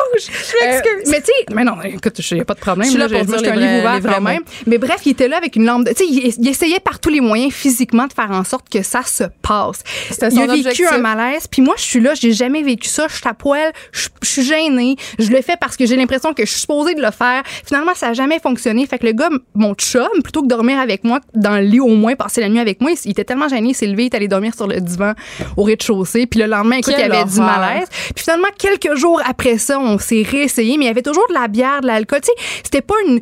Je 0.61 0.67
m'excuse. 0.67 1.11
mais 1.11 1.21
tu 1.21 1.27
sais, 1.27 1.55
mais 1.55 1.65
non, 1.65 1.81
écoute, 1.83 2.19
il 2.31 2.35
n'y 2.35 2.41
a 2.41 2.45
pas 2.45 2.55
de 2.55 2.61
problème. 2.61 2.85
Je 2.87 2.91
suis 2.91 2.99
là 2.99 3.09
là, 3.09 3.19
pour 3.19 3.27
dire 3.27 3.39
je 3.39 3.43
suis 3.45 3.51
un 3.53 3.57
les 3.57 3.67
livre 3.67 3.79
ouvert 3.99 4.15
quand 4.15 4.21
même. 4.23 4.43
Mais 4.67 4.79
bref, 4.79 5.01
il 5.05 5.13
était 5.13 5.29
là 5.29 5.37
avec 5.39 5.57
une 5.57 5.65
lampe. 5.67 5.87
Tu 5.89 5.95
sais, 5.95 6.05
il, 6.09 6.35
il 6.39 6.49
essayait 6.49 6.81
par 6.81 6.99
tous 7.01 7.11
les 7.11 7.21
moyens 7.21 7.53
physiquement 7.53 8.07
de 8.07 8.13
faire 8.13 8.31
en 8.31 8.45
sorte 8.45 8.69
que 8.69 8.83
ça 8.83 9.03
se 9.05 9.25
passe. 9.43 9.83
C'était 10.11 10.29
Il 10.29 10.33
son 10.33 10.41
a 10.43 10.47
vécu 10.47 10.61
objectif. 10.69 10.93
un 10.93 10.99
malaise. 10.99 11.47
Puis 11.51 11.63
moi, 11.63 11.75
je 11.77 11.83
suis 11.83 12.01
là, 12.01 12.15
j'ai 12.15 12.33
jamais 12.33 12.63
vécu 12.63 12.89
ça. 12.89 13.07
Je 13.09 13.17
suis 13.17 13.29
à 13.29 13.35
poil, 13.35 13.73
je, 13.93 14.09
je 14.23 14.29
suis 14.29 14.43
gênée. 14.43 14.97
Je 15.19 15.31
le 15.31 15.43
fais 15.43 15.57
parce 15.61 15.77
que 15.77 15.87
j'ai 15.87 15.97
l'impression 15.97 16.33
que 16.35 16.45
je 16.45 16.51
suis 16.51 16.61
supposée 16.61 16.95
de 16.95 17.03
le 17.03 17.11
faire. 17.11 17.43
Finalement, 17.67 17.95
ça 17.95 18.09
n'a 18.09 18.15
jamais 18.15 18.39
fonctionné. 18.41 18.87
Fait 18.87 18.99
que 18.99 19.07
le 19.07 19.13
gars, 19.13 19.31
mon 19.55 19.75
chum, 19.93 20.09
plutôt 20.23 20.41
que 20.41 20.47
de 20.47 20.51
dormir 20.51 20.79
avec 20.79 21.05
moi 21.05 21.21
dans 21.35 21.57
le 21.57 21.63
lit 21.63 21.81
au 21.81 21.89
moins, 21.89 22.15
passer 22.15 22.41
la 22.41 22.49
nuit 22.49 22.61
avec 22.61 22.81
moi, 22.81 22.91
il 23.05 23.11
était 23.11 23.25
tellement 23.25 23.49
gêné, 23.49 23.71
il 23.71 23.75
s'est 23.75 23.87
levé, 23.87 24.05
il 24.05 24.07
est 24.07 24.15
allé 24.15 24.29
dormir 24.29 24.55
sur 24.55 24.67
le 24.67 24.81
divan 24.81 25.13
au 25.57 25.63
rez-de-chaussée. 25.65 26.27
Puis 26.27 26.41
le 26.41 26.47
lendemain, 26.47 26.77
écoute, 26.77 26.95
il 26.97 27.01
y 27.01 27.03
Quelle 27.03 27.13
avait 27.13 27.31
du 27.31 27.39
malaise. 27.41 27.89
Puis 28.15 28.25
finalement, 28.25 28.49
quelques 28.59 28.95
jours 28.97 29.21
après 29.27 29.59
ça, 29.59 29.79
on 29.79 29.99
s'est 29.99 30.25
réessayé, 30.29 30.77
mais 30.79 30.85
il 30.85 30.89
y 30.89 30.91
avait 30.91 31.03
toujours 31.03 31.27
de 31.29 31.35
la 31.35 31.49
bière, 31.49 31.81
de 31.81 31.87
l'alcool. 31.87 32.21
Tu 32.23 32.27
sais, 32.37 32.61
c'était 32.65 32.81
pas 32.83 32.95
une, 33.07 33.21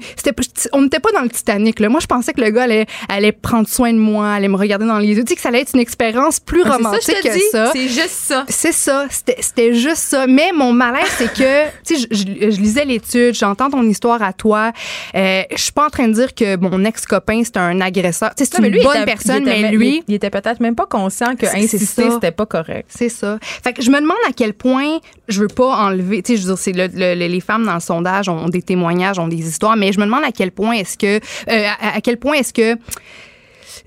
on 0.73 0.83
n'était 0.83 1.01
pas 1.01 1.11
dans 1.13 1.23
le 1.23 1.29
Titanic, 1.31 1.81
là. 1.81 1.89
Moi, 1.89 2.01
je 2.01 2.07
pensais 2.07 2.33
que 2.33 2.41
le 2.41 2.51
gars 2.51 2.65
allait, 2.65 2.87
allait 3.09 3.33
prendre 3.33 3.69
soin 3.69 3.93
de 3.93 3.99
moi, 3.99 4.33
allait 4.35 4.49
me 4.49 4.57
regarder 4.57 4.87
dans 4.87 4.99
les 4.99 5.09
yeux. 5.09 5.25
Tu 5.25 5.31
sais, 5.31 5.35
que 5.37 5.41
ça 5.41 5.49
allait 5.49 5.61
être 5.63 5.75
une 5.75 5.81
expérience 5.81 6.41
plus 6.41 6.63
C'est 6.63 6.69
ça, 6.69 6.77
romantique 6.77 7.17
que 7.23 7.33
dis. 7.33 7.43
ça. 7.51 7.71
C'est 7.73 7.89
juste 7.89 8.09
ça. 8.11 8.45
C'est 8.49 8.73
ça, 8.73 9.07
c'était 9.11 9.37
c'était 9.41 9.75
juste 9.75 9.97
ça. 10.03 10.27
Mais 10.27 10.51
mon 10.55 10.73
malaise, 10.73 11.09
c'est 11.17 11.33
que, 11.33 11.65
tu 11.87 11.97
sais, 11.97 12.07
je, 12.11 12.17
je- 12.17 12.51
je 12.51 12.61
lisais 12.61 12.85
l'étude, 12.85 13.35
j'entends 13.35 13.71
ton 13.71 13.83
histoire 13.83 14.23
à 14.23 14.33
toi. 14.33 14.73
Euh, 15.15 15.43
je 15.51 15.63
suis 15.63 15.73
pas 15.73 15.87
en 15.87 15.91
train 15.91 16.09
de 16.09 16.13
dire 16.13 16.35
que 16.35 16.57
mon 16.61 16.85
ex-copain, 16.85 17.43
c'est 17.45 17.57
un 17.57 17.81
agresseur. 17.81 18.31
C'est 18.37 18.59
une 18.59 18.67
lui, 18.69 18.83
bonne 18.83 18.97
était- 18.97 19.05
personne, 19.05 19.47
était 19.49 19.63
mais 19.63 19.71
lui, 19.71 20.03
il, 20.09 20.15
était 20.15 20.31
peut-être 20.31 20.61
même 20.61 20.75
pas 20.75 20.87
conscient 20.87 21.35
que 21.37 21.47
insister, 21.47 22.11
c'était 22.11 22.31
pas 22.33 22.47
correct. 22.47 22.87
c'est 22.89 23.09
ça. 23.09 23.39
Fait 23.41 23.73
que 23.73 23.83
je 23.83 23.91
me 23.91 24.01
demande 24.01 24.17
à 24.29 24.33
quel 24.33 24.53
point 24.55 24.99
je 25.29 25.41
veux 25.41 25.49
pas 25.49 25.77
enlever. 25.87 26.23
Tu 26.23 26.33
sais, 26.33 26.37
je 26.43 26.47
veux 26.47 26.55
dire, 26.55 26.59
c'est 26.59 26.73
le- 26.73 27.15
le- 27.15 27.27
les 27.29 27.41
femmes 27.41 27.65
dans 27.67 27.75
le 27.75 27.81
sondage 27.81 28.29
ont 28.29 28.49
des 28.49 28.63
témoignages, 28.63 29.19
ont 29.19 29.29
des 29.29 29.47
histoires, 29.49 29.77
mais 29.77 29.93
je 29.93 30.01
me 30.01 30.05
demande 30.05 30.25
à 30.25 30.33
quel 30.33 30.51
point 30.53 30.73
est-ce 30.73 30.97
que, 30.99 31.17
euh, 31.17 31.67
à, 31.81 31.97
à 31.97 32.01
quel 32.01 32.17
point 32.19 32.35
est-ce 32.35 32.53
que 32.53 32.77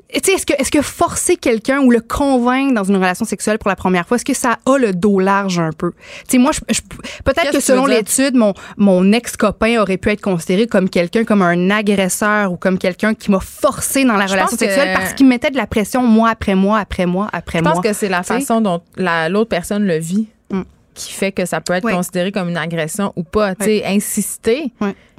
est-ce 0.10 0.46
que, 0.46 0.54
est-ce 0.60 0.72
que 0.72 0.82
forcer 0.82 1.36
quelqu'un 1.38 1.80
ou 1.82 1.90
le 1.92 2.00
convaincre 2.02 2.74
dans 2.74 2.84
une 2.84 2.96
relation 2.98 3.26
sexuelle 3.26 3.58
pour 3.58 3.70
la 3.70 3.76
première 3.76 4.08
fois, 4.08 4.16
est-ce 4.16 4.26
que 4.26 4.34
ça 4.34 4.58
a 4.66 4.78
le 4.78 4.94
dos 4.94 5.20
large 5.20 5.60
un 5.60 5.72
peu? 5.72 5.92
Moi, 6.36 6.52
je, 6.52 6.60
je- 6.74 6.82
peut-être 7.24 7.52
que 7.52 7.60
selon 7.60 7.86
l'étude, 7.86 8.36
mon, 8.36 8.54
mon 8.78 9.12
ex-copain 9.12 9.82
aurait 9.82 9.98
pu 9.98 10.10
être 10.12 10.22
considéré 10.22 10.68
comme 10.68 10.90
quelqu'un, 10.90 11.24
comme 11.24 11.42
un 11.42 11.70
agresseur 11.70 12.52
ou 12.52 12.58
comme 12.58 12.78
quelqu'un 12.78 13.14
qui 13.14 13.32
m'a 13.32 13.40
forcé 13.40 14.06
dans 14.06 14.16
la 14.18 14.28
Je 14.28 14.34
relation 14.34 14.58
sexuelle 14.58 14.94
parce 14.96 15.14
qu'il 15.14 15.26
me 15.26 15.30
mettait 15.32 15.52
de 15.52 15.58
la 15.58 15.68
pression 15.68 16.04
mois 16.04 16.30
après 16.30 16.56
mois, 16.56 16.80
après 16.80 17.06
mois, 17.06 17.30
après 17.34 17.60
Je 17.60 17.64
mois. 17.64 17.74
pense 17.74 17.84
que 17.84 17.94
c'est 17.94 18.10
la 18.10 18.24
façon 18.24 18.62
dont 18.62 18.82
la- 18.96 19.30
l'autre 19.30 19.50
personne 19.50 19.86
le 19.86 19.98
vit 19.98 20.28
Mm. 20.50 20.62
qui 20.94 21.12
fait 21.14 21.32
que 21.32 21.46
ça 21.46 21.62
peut 21.62 21.74
être 21.74 21.90
considéré 21.90 22.32
comme 22.32 22.50
une 22.50 22.58
agression 22.58 23.12
ou 23.16 23.24
pas. 23.24 23.54
Sais, 23.60 23.84
insister. 23.86 24.72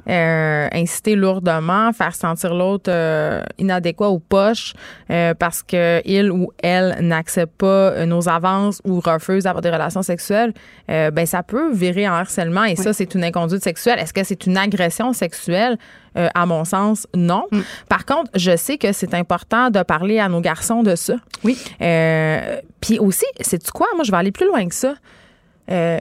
Euh, 0.07 0.67
inciter 0.71 1.15
lourdement, 1.15 1.91
faire 1.93 2.15
sentir 2.15 2.53
l'autre 2.53 2.91
euh, 2.91 3.43
inadéquat 3.57 4.09
ou 4.09 4.19
poche 4.19 4.73
euh, 5.09 5.33
parce 5.33 5.63
que 5.63 6.01
il 6.05 6.31
ou 6.31 6.51
elle 6.61 6.97
n'accepte 7.01 7.55
pas 7.57 7.91
euh, 7.91 8.05
nos 8.05 8.29
avances 8.29 8.81
ou 8.85 8.99
refuse 8.99 9.43
d'avoir 9.43 9.61
des 9.61 9.71
relations 9.71 10.03
sexuelles, 10.03 10.53
euh, 10.89 11.11
ben 11.11 11.25
ça 11.25 11.43
peut 11.43 11.73
virer 11.73 12.07
en 12.07 12.13
harcèlement 12.13 12.63
et 12.63 12.75
ça 12.75 12.93
c'est 12.93 13.15
une 13.15 13.23
inconduite 13.23 13.63
sexuelle. 13.63 13.99
Est-ce 13.99 14.13
que 14.13 14.23
c'est 14.23 14.45
une 14.45 14.57
agression 14.57 15.13
sexuelle? 15.13 15.77
Euh, 16.17 16.29
à 16.33 16.45
mon 16.45 16.63
sens, 16.63 17.07
non. 17.13 17.45
Mm. 17.51 17.59
Par 17.89 18.05
contre, 18.05 18.31
je 18.35 18.55
sais 18.55 18.77
que 18.77 18.93
c'est 18.93 19.13
important 19.13 19.69
de 19.69 19.83
parler 19.83 20.17
à 20.19 20.29
nos 20.29 20.39
garçons 20.39 20.81
de 20.81 20.95
ça. 20.95 21.15
Oui. 21.43 21.61
Euh, 21.81 22.61
Puis 22.79 22.99
aussi, 22.99 23.25
c'est-tu 23.41 23.69
quoi? 23.71 23.87
Moi, 23.95 24.05
je 24.05 24.11
vais 24.11 24.17
aller 24.17 24.31
plus 24.31 24.47
loin 24.47 24.65
que 24.65 24.75
ça. 24.75 24.95
Euh, 25.69 25.99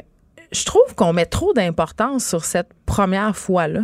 je 0.52 0.64
trouve 0.64 0.94
qu'on 0.94 1.12
met 1.12 1.26
trop 1.26 1.52
d'importance 1.52 2.24
sur 2.24 2.44
cette 2.44 2.68
première 2.86 3.36
fois-là. 3.36 3.80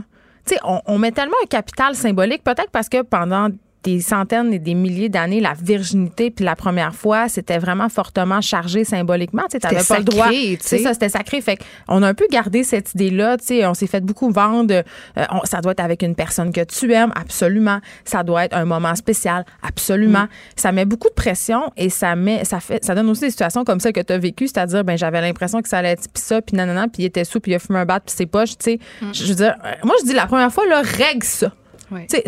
On, 0.65 0.81
on 0.87 0.99
met 0.99 1.13
tellement 1.13 1.37
un 1.43 1.47
capital 1.47 1.95
symbolique, 1.95 2.43
peut-être 2.43 2.71
parce 2.71 2.89
que 2.89 3.03
pendant 3.03 3.49
des 3.83 4.01
centaines 4.01 4.53
et 4.53 4.59
des 4.59 4.75
milliers 4.75 5.09
d'années, 5.09 5.41
la 5.41 5.55
virginité 5.55 6.31
puis 6.31 6.45
la 6.45 6.55
première 6.57 6.95
fois, 6.95 7.29
c'était 7.29 7.59
vraiment 7.59 7.89
fortement 7.89 8.41
chargé 8.41 8.85
symboliquement. 8.85 9.45
Tu 9.51 9.59
C'était 9.63 9.69
pas 9.85 9.99
le 9.99 10.05
droit. 10.05 10.29
C'est 10.61 10.79
sais. 10.79 10.83
ça, 10.83 10.93
c'était 10.93 11.09
sacré. 11.09 11.41
Fait 11.41 11.59
on 11.89 12.03
a 12.03 12.09
un 12.09 12.15
peu 12.15 12.27
gardé 12.31 12.63
cette 12.65 12.95
idée-là. 12.95 13.39
Tu 13.39 13.47
sais, 13.47 13.67
on 13.67 13.75
s'est 13.75 13.87
fait 13.87 14.01
beaucoup 14.05 14.31
vendre. 14.31 14.75
euh, 14.75 14.83
on- 15.31 15.45
ça 15.45 15.61
doit 15.61 15.73
être 15.73 15.81
avec 15.81 16.03
une 16.03 16.15
personne 16.15 16.53
que 16.53 16.63
tu 16.65 16.93
aimes, 16.93 17.13
absolument. 17.15 17.81
Ça 18.05 18.23
doit 18.23 18.45
être 18.45 18.57
un 18.57 18.65
moment 18.65 18.95
spécial, 18.95 19.45
absolument. 19.63 20.27
Ça 20.57 20.73
met 20.73 20.85
beaucoup 20.85 21.09
de 21.09 21.15
pression 21.15 21.73
et 21.77 21.89
ça 21.89 22.15
met, 22.17 22.45
ça 22.45 22.61
fait, 22.61 22.85
ça 22.85 22.95
donne 22.95 23.09
aussi 23.09 23.23
des 23.23 23.31
situations 23.31 23.65
comme 23.65 23.81
ça 23.81 23.93
que 23.93 24.01
tu 24.01 24.13
as 24.13 24.19
vécu, 24.19 24.47
c'est-à-dire, 24.47 24.85
ben 24.85 24.99
j'avais 24.99 25.21
l'impression 25.21 25.63
que 25.63 25.69
ça 25.69 25.79
allait 25.79 25.93
être 25.93 26.09
pis 26.13 26.21
ça, 26.21 26.43
puis 26.43 26.57
nanana, 26.57 26.87
puis 26.89 27.03
il 27.03 27.07
était 27.07 27.25
sous, 27.25 27.41
puis 27.41 27.53
il 27.53 27.55
a 27.55 27.59
fumé 27.59 27.79
un 27.79 27.85
bat, 27.87 28.01
puis 28.01 28.15
c'est 28.17 28.27
poche. 28.27 28.51
Tu 28.59 28.73
sais, 28.73 28.79
je 29.13 29.25
veux 29.27 29.35
dire, 29.35 29.55
euh, 29.65 29.73
moi 29.85 29.95
je 30.01 30.07
dis 30.07 30.13
la 30.15 30.27
première 30.27 30.53
fois 30.53 30.67
là, 30.67 30.83
règle 30.83 31.25
ça. 31.25 31.53
Ouais. 31.91 32.07
C'est- 32.09 32.25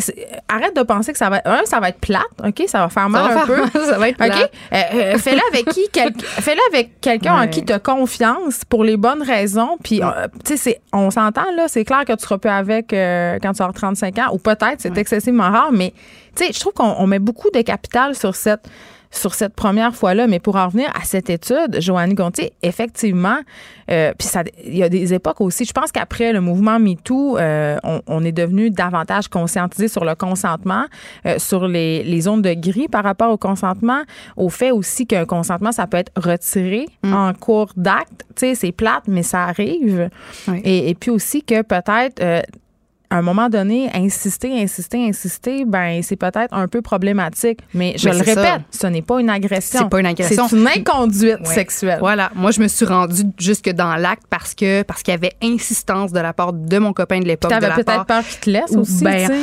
arrête 0.48 0.74
de 0.76 0.82
penser 0.82 1.12
que 1.12 1.18
ça 1.18 1.30
va 1.30 1.38
être, 1.38 1.46
un, 1.48 1.64
ça 1.64 1.78
va 1.80 1.88
être 1.90 1.98
plate, 2.00 2.22
ok, 2.44 2.64
ça 2.66 2.80
va 2.80 2.88
faire 2.88 3.08
mal 3.08 3.22
va 3.22 3.28
un 3.30 3.32
faire 3.38 3.46
peu, 3.46 3.56
mal, 3.56 3.70
ça 3.90 3.98
va 3.98 4.08
être 4.08 4.20
ok? 4.20 4.26
plate. 4.26 4.52
Euh, 4.72 4.76
euh, 4.94 5.18
fais-le 5.18 5.40
avec 5.52 5.66
qui, 5.70 5.86
quel- 5.92 6.12
fais-le 6.20 6.60
avec 6.72 7.00
quelqu'un 7.00 7.42
en 7.42 7.48
qui 7.48 7.64
tu 7.64 7.72
as 7.72 7.78
confiance 7.78 8.64
pour 8.68 8.82
les 8.84 8.96
bonnes 8.96 9.22
raisons. 9.22 9.78
Puis, 9.82 10.02
euh, 10.02 10.26
tu 10.44 10.52
sais, 10.52 10.56
c'est- 10.56 10.80
on 10.92 11.10
s'entend 11.10 11.50
là, 11.56 11.68
c'est 11.68 11.84
clair 11.84 12.04
que 12.04 12.12
tu 12.12 12.22
seras 12.22 12.38
plus 12.38 12.50
avec 12.50 12.92
euh, 12.92 13.38
quand 13.42 13.52
tu 13.52 13.62
avoir 13.62 13.74
35 13.74 14.18
ans, 14.18 14.28
ou 14.32 14.38
peut-être, 14.38 14.76
c'est 14.80 14.96
excessivement 14.98 15.50
rare, 15.50 15.70
mais 15.72 15.92
tu 16.36 16.44
sais, 16.46 16.52
je 16.52 16.58
trouve 16.60 16.72
qu'on 16.72 16.94
on 16.98 17.06
met 17.06 17.18
beaucoup 17.18 17.50
de 17.50 17.60
capital 17.62 18.14
sur 18.14 18.34
cette 18.34 18.62
sur 19.12 19.34
cette 19.34 19.54
première 19.54 19.94
fois-là, 19.94 20.26
mais 20.26 20.40
pour 20.40 20.56
en 20.56 20.66
revenir 20.66 20.88
à 21.00 21.04
cette 21.04 21.30
étude, 21.30 21.80
Joanne 21.80 22.14
Gontier, 22.14 22.52
effectivement, 22.62 23.38
euh, 23.90 24.12
puis 24.18 24.26
ça, 24.26 24.42
il 24.64 24.76
y 24.76 24.82
a 24.82 24.88
des 24.88 25.12
époques 25.12 25.40
aussi. 25.42 25.64
Je 25.64 25.72
pense 25.72 25.92
qu'après 25.92 26.32
le 26.32 26.40
mouvement 26.40 26.78
MeToo, 26.78 27.36
euh, 27.36 27.76
on, 27.84 28.00
on 28.06 28.24
est 28.24 28.32
devenu 28.32 28.70
davantage 28.70 29.28
conscientisé 29.28 29.88
sur 29.88 30.04
le 30.04 30.14
consentement, 30.14 30.86
euh, 31.26 31.38
sur 31.38 31.68
les, 31.68 32.02
les 32.02 32.22
zones 32.22 32.42
de 32.42 32.54
gris 32.54 32.88
par 32.88 33.04
rapport 33.04 33.30
au 33.30 33.36
consentement, 33.36 34.02
au 34.36 34.48
fait 34.48 34.70
aussi 34.70 35.06
qu'un 35.06 35.26
consentement, 35.26 35.72
ça 35.72 35.86
peut 35.86 35.98
être 35.98 36.12
retiré 36.16 36.86
en 37.04 37.34
cours 37.34 37.72
d'acte. 37.76 38.24
Tu 38.34 38.46
sais, 38.46 38.54
c'est 38.54 38.72
plate, 38.72 39.04
mais 39.08 39.22
ça 39.22 39.44
arrive. 39.44 40.08
Oui. 40.48 40.60
Et, 40.64 40.88
et 40.88 40.94
puis 40.94 41.10
aussi 41.10 41.42
que 41.42 41.60
peut-être 41.60 42.22
euh, 42.22 42.40
à 43.12 43.16
un 43.18 43.22
moment 43.22 43.48
donné, 43.48 43.90
insister, 43.94 44.50
insister, 44.60 45.06
insister, 45.06 45.64
ben 45.66 46.02
c'est 46.02 46.16
peut-être 46.16 46.52
un 46.52 46.66
peu 46.68 46.82
problématique. 46.82 47.60
Mais 47.74 47.94
je 47.96 48.08
le 48.08 48.14
c'est 48.18 48.34
ça. 48.34 48.40
répète, 48.42 48.60
ce 48.70 48.86
n'est 48.86 49.02
pas 49.02 49.20
une 49.20 49.30
agression. 49.30 49.80
C'est 49.80 49.88
pas 49.88 50.00
une 50.00 50.06
agression. 50.06 50.46
C'est 50.48 50.56
une 50.56 50.66
inconduite 50.68 51.38
Ouais. 51.40 51.54
sexuelle. 51.54 51.98
Voilà. 52.00 52.30
Moi, 52.34 52.50
je 52.52 52.60
me 52.60 52.68
suis 52.68 52.84
rendue 52.86 53.22
jusque 53.38 53.68
dans 53.70 53.96
l'acte 53.96 54.24
parce 54.30 54.54
que 54.54 54.82
parce 54.82 55.02
qu'il 55.02 55.12
y 55.12 55.14
avait 55.16 55.32
insistance 55.42 56.12
de 56.12 56.20
la 56.20 56.32
part 56.32 56.52
de 56.52 56.78
mon 56.78 56.92
copain 56.92 57.20
de 57.20 57.26
l'époque. 57.26 57.50
de 57.52 57.58
T'avais 57.60 57.82
peut-être 57.82 58.06
peur 58.06 58.22
qu'il 58.26 58.40
te 58.40 58.50
laisse 58.50 58.70
Ou 58.70 58.80
aussi. 58.80 59.04
ben, 59.04 59.28
tu. 59.28 59.34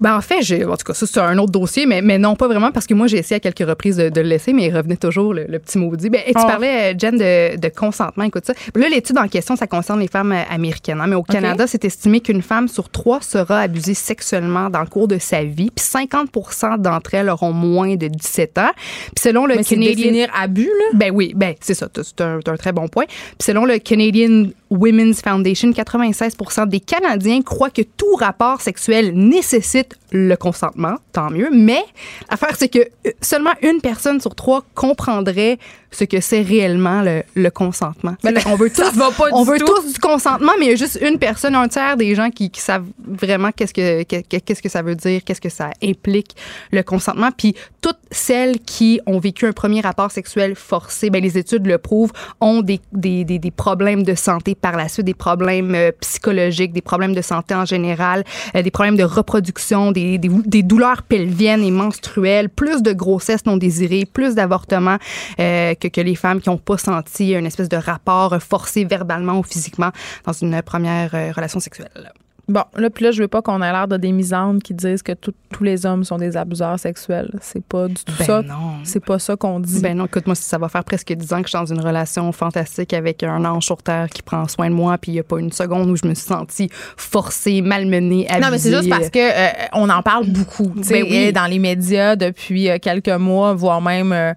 Ben, 0.00 0.16
en 0.16 0.20
fait, 0.20 0.42
j'ai, 0.42 0.64
en 0.64 0.76
tout 0.76 0.84
cas, 0.84 0.94
ça, 0.94 1.06
c'est 1.06 1.20
un 1.20 1.38
autre 1.38 1.52
dossier, 1.52 1.86
mais, 1.86 2.02
mais 2.02 2.18
non, 2.18 2.34
pas 2.36 2.48
vraiment, 2.48 2.70
parce 2.72 2.86
que 2.86 2.94
moi, 2.94 3.06
j'ai 3.06 3.18
essayé 3.18 3.36
à 3.36 3.40
quelques 3.40 3.68
reprises 3.68 3.96
de, 3.96 4.08
de 4.08 4.20
le 4.20 4.28
laisser, 4.28 4.52
mais 4.52 4.66
il 4.66 4.76
revenait 4.76 4.96
toujours, 4.96 5.32
le, 5.34 5.44
le 5.48 5.58
petit 5.58 5.78
maudit. 5.78 6.10
Ben, 6.10 6.22
et 6.26 6.32
tu 6.34 6.40
Oh. 6.42 6.46
parlais, 6.46 6.92
euh, 6.92 6.98
Jen, 6.98 7.16
de, 7.16 7.56
de 7.56 7.68
consentement. 7.68 8.24
Écoute 8.24 8.44
ça. 8.46 8.52
Là, 8.74 8.88
l'étude 8.88 9.16
en 9.18 9.28
question, 9.28 9.54
ça 9.54 9.66
concerne 9.68 10.00
les 10.00 10.08
femmes 10.08 10.32
euh, 10.32 10.42
américaines. 10.50 11.00
hein, 11.00 11.06
mais 11.06 11.14
au 11.16 11.22
Canada, 11.22 11.66
c'est 11.66 11.84
estimé 11.84 12.20
qu'une 12.20 12.42
femme 12.42 12.66
sur 12.68 12.88
trois 12.88 13.11
sera 13.20 13.60
abusée 13.60 13.94
sexuellement 13.94 14.70
dans 14.70 14.80
le 14.80 14.86
cours 14.86 15.08
de 15.08 15.18
sa 15.18 15.44
vie, 15.44 15.70
puis 15.70 15.84
50% 15.84 16.78
d'entre 16.80 17.14
elles 17.14 17.28
auront 17.28 17.52
moins 17.52 17.96
de 17.96 18.08
17 18.08 18.58
ans. 18.58 18.70
Puis 19.14 19.22
selon 19.22 19.46
le 19.46 19.56
Mais 19.56 19.64
Canadian... 19.64 19.94
définir 19.94 20.28
abus, 20.34 20.66
là? 20.66 20.84
Ben 20.94 21.10
oui, 21.12 21.32
ben 21.34 21.54
c'est 21.60 21.74
ça, 21.74 21.88
c'est 21.94 22.20
un, 22.20 22.40
c'est 22.44 22.50
un 22.50 22.56
très 22.56 22.72
bon 22.72 22.88
point. 22.88 23.04
Puis 23.06 23.46
selon 23.46 23.64
le 23.64 23.78
Canadian 23.78 24.46
Women's 24.72 25.20
Foundation, 25.20 25.70
96% 25.70 26.68
des 26.68 26.80
Canadiens 26.80 27.42
croient 27.42 27.70
que 27.70 27.82
tout 27.82 28.14
rapport 28.18 28.60
sexuel 28.60 29.12
nécessite 29.14 29.96
le 30.10 30.34
consentement, 30.36 30.96
tant 31.12 31.30
mieux. 31.30 31.48
Mais 31.52 31.82
l'affaire, 32.30 32.54
c'est 32.56 32.68
que 32.68 32.78
euh, 32.80 33.10
seulement 33.22 33.52
une 33.62 33.80
personne 33.80 34.20
sur 34.20 34.34
trois 34.34 34.62
comprendrait 34.74 35.58
ce 35.90 36.04
que 36.04 36.20
c'est 36.20 36.42
réellement 36.42 37.02
le, 37.02 37.22
le 37.34 37.50
consentement. 37.50 38.14
Ben, 38.22 38.34
on 38.46 38.56
veut 38.56 38.70
tous, 38.74 38.94
va 38.94 39.10
pas 39.10 39.24
on 39.32 39.42
du 39.44 39.50
veut 39.50 39.58
tout. 39.58 39.66
tous 39.66 39.92
du 39.94 39.98
consentement, 39.98 40.52
mais 40.58 40.66
il 40.66 40.70
y 40.70 40.72
a 40.72 40.76
juste 40.76 40.98
une 41.02 41.18
personne, 41.18 41.54
un 41.54 41.68
tiers 41.68 41.96
des 41.96 42.14
gens 42.14 42.30
qui, 42.30 42.50
qui 42.50 42.60
savent 42.60 42.84
vraiment 43.06 43.50
qu'est-ce 43.52 43.72
que 43.74 44.02
que- 44.04 44.20
que- 44.22 44.36
qu'est-ce 44.38 44.62
que 44.62 44.68
ça 44.68 44.82
veut 44.82 44.94
dire, 44.94 45.22
qu'est-ce 45.24 45.40
que 45.40 45.48
ça 45.50 45.70
implique 45.82 46.34
le 46.70 46.82
consentement. 46.82 47.30
Puis 47.36 47.54
toutes 47.80 47.98
celles 48.10 48.58
qui 48.60 49.00
ont 49.06 49.18
vécu 49.18 49.46
un 49.46 49.52
premier 49.52 49.80
rapport 49.80 50.10
sexuel 50.10 50.54
forcé, 50.56 51.08
ben 51.10 51.22
les 51.22 51.36
études 51.38 51.66
le 51.66 51.78
prouvent, 51.78 52.12
ont 52.40 52.60
des, 52.62 52.80
des, 52.92 53.24
des, 53.24 53.38
des 53.38 53.50
problèmes 53.50 54.02
de 54.02 54.14
santé 54.14 54.54
par 54.62 54.76
la 54.76 54.88
suite, 54.88 55.04
des 55.04 55.12
problèmes 55.12 55.74
euh, 55.74 55.90
psychologiques, 56.00 56.72
des 56.72 56.80
problèmes 56.80 57.14
de 57.14 57.20
santé 57.20 57.54
en 57.54 57.66
général, 57.66 58.24
euh, 58.56 58.62
des 58.62 58.70
problèmes 58.70 58.96
de 58.96 59.02
reproduction, 59.04 59.92
des, 59.92 60.16
des, 60.18 60.62
douleurs 60.62 61.02
pelviennes 61.02 61.62
et 61.62 61.70
menstruelles, 61.70 62.48
plus 62.48 62.82
de 62.82 62.92
grossesse 62.92 63.44
non 63.44 63.58
désirée, 63.58 64.06
plus 64.06 64.34
d'avortements 64.34 64.98
euh, 65.40 65.74
que, 65.74 65.88
que 65.88 66.00
les 66.00 66.14
femmes 66.14 66.40
qui 66.40 66.48
n'ont 66.48 66.56
pas 66.56 66.78
senti 66.78 67.32
une 67.34 67.46
espèce 67.46 67.68
de 67.68 67.76
rapport 67.76 68.40
forcé 68.40 68.84
verbalement 68.84 69.38
ou 69.38 69.42
physiquement 69.42 69.90
dans 70.24 70.32
une 70.32 70.62
première 70.62 71.14
euh, 71.14 71.32
relation 71.32 71.60
sexuelle. 71.60 72.12
Bon, 72.48 72.64
là, 72.76 72.90
puis 72.90 73.04
là, 73.04 73.12
je 73.12 73.22
veux 73.22 73.28
pas 73.28 73.40
qu'on 73.40 73.62
ait 73.62 73.70
l'air 73.70 73.86
de 73.86 73.96
des 73.96 74.10
misandres 74.10 74.60
qui 74.62 74.74
disent 74.74 75.02
que 75.02 75.12
tout- 75.12 75.32
tous 75.50 75.62
les 75.62 75.86
hommes 75.86 76.02
sont 76.02 76.16
des 76.18 76.36
abuseurs 76.36 76.78
sexuels. 76.78 77.30
C'est 77.40 77.64
pas 77.64 77.86
du 77.86 77.94
tout 77.94 78.12
Ben 78.18 78.24
ça. 78.24 78.42
non. 78.42 78.72
C'est 78.82 79.04
pas 79.04 79.18
ça 79.20 79.36
qu'on 79.36 79.60
dit. 79.60 79.80
Ben 79.80 79.96
non, 79.96 80.06
écoute, 80.06 80.26
moi, 80.26 80.34
ça 80.34 80.58
va 80.58 80.68
faire 80.68 80.82
presque 80.84 81.12
10 81.12 81.32
ans 81.32 81.36
que 81.40 81.48
je 81.48 81.56
suis 81.56 81.58
dans 81.58 81.72
une 81.72 81.80
relation 81.80 82.30
fantastique 82.32 82.94
avec 82.94 83.22
un 83.22 83.44
ange 83.44 83.64
sur 83.64 83.80
terre 83.82 84.08
qui 84.10 84.22
prend 84.22 84.48
soin 84.48 84.68
de 84.68 84.74
moi, 84.74 84.98
puis 84.98 85.12
il 85.12 85.14
n'y 85.14 85.20
a 85.20 85.24
pas 85.24 85.38
une 85.38 85.52
seconde 85.52 85.88
où 85.88 85.96
je 85.96 86.06
me 86.06 86.14
suis 86.14 86.26
sentie 86.26 86.68
forcée, 86.96 87.62
malmenée, 87.62 88.26
abusée. 88.28 88.40
Non, 88.44 88.50
mais 88.50 88.58
c'est 88.58 88.72
juste 88.76 88.88
parce 88.90 89.08
que 89.10 89.18
euh, 89.18 89.50
on 89.74 89.88
en 89.88 90.02
parle 90.02 90.26
beaucoup, 90.26 90.72
tu 90.78 90.82
sais, 90.84 90.94
Ben 90.94 91.04
oui. 91.04 91.14
et 91.16 91.32
dans 91.32 91.46
les 91.46 91.58
médias 91.60 92.16
depuis 92.16 92.68
euh, 92.70 92.78
quelques 92.82 93.08
mois, 93.08 93.54
voire 93.54 93.80
même 93.80 94.12
euh, 94.12 94.32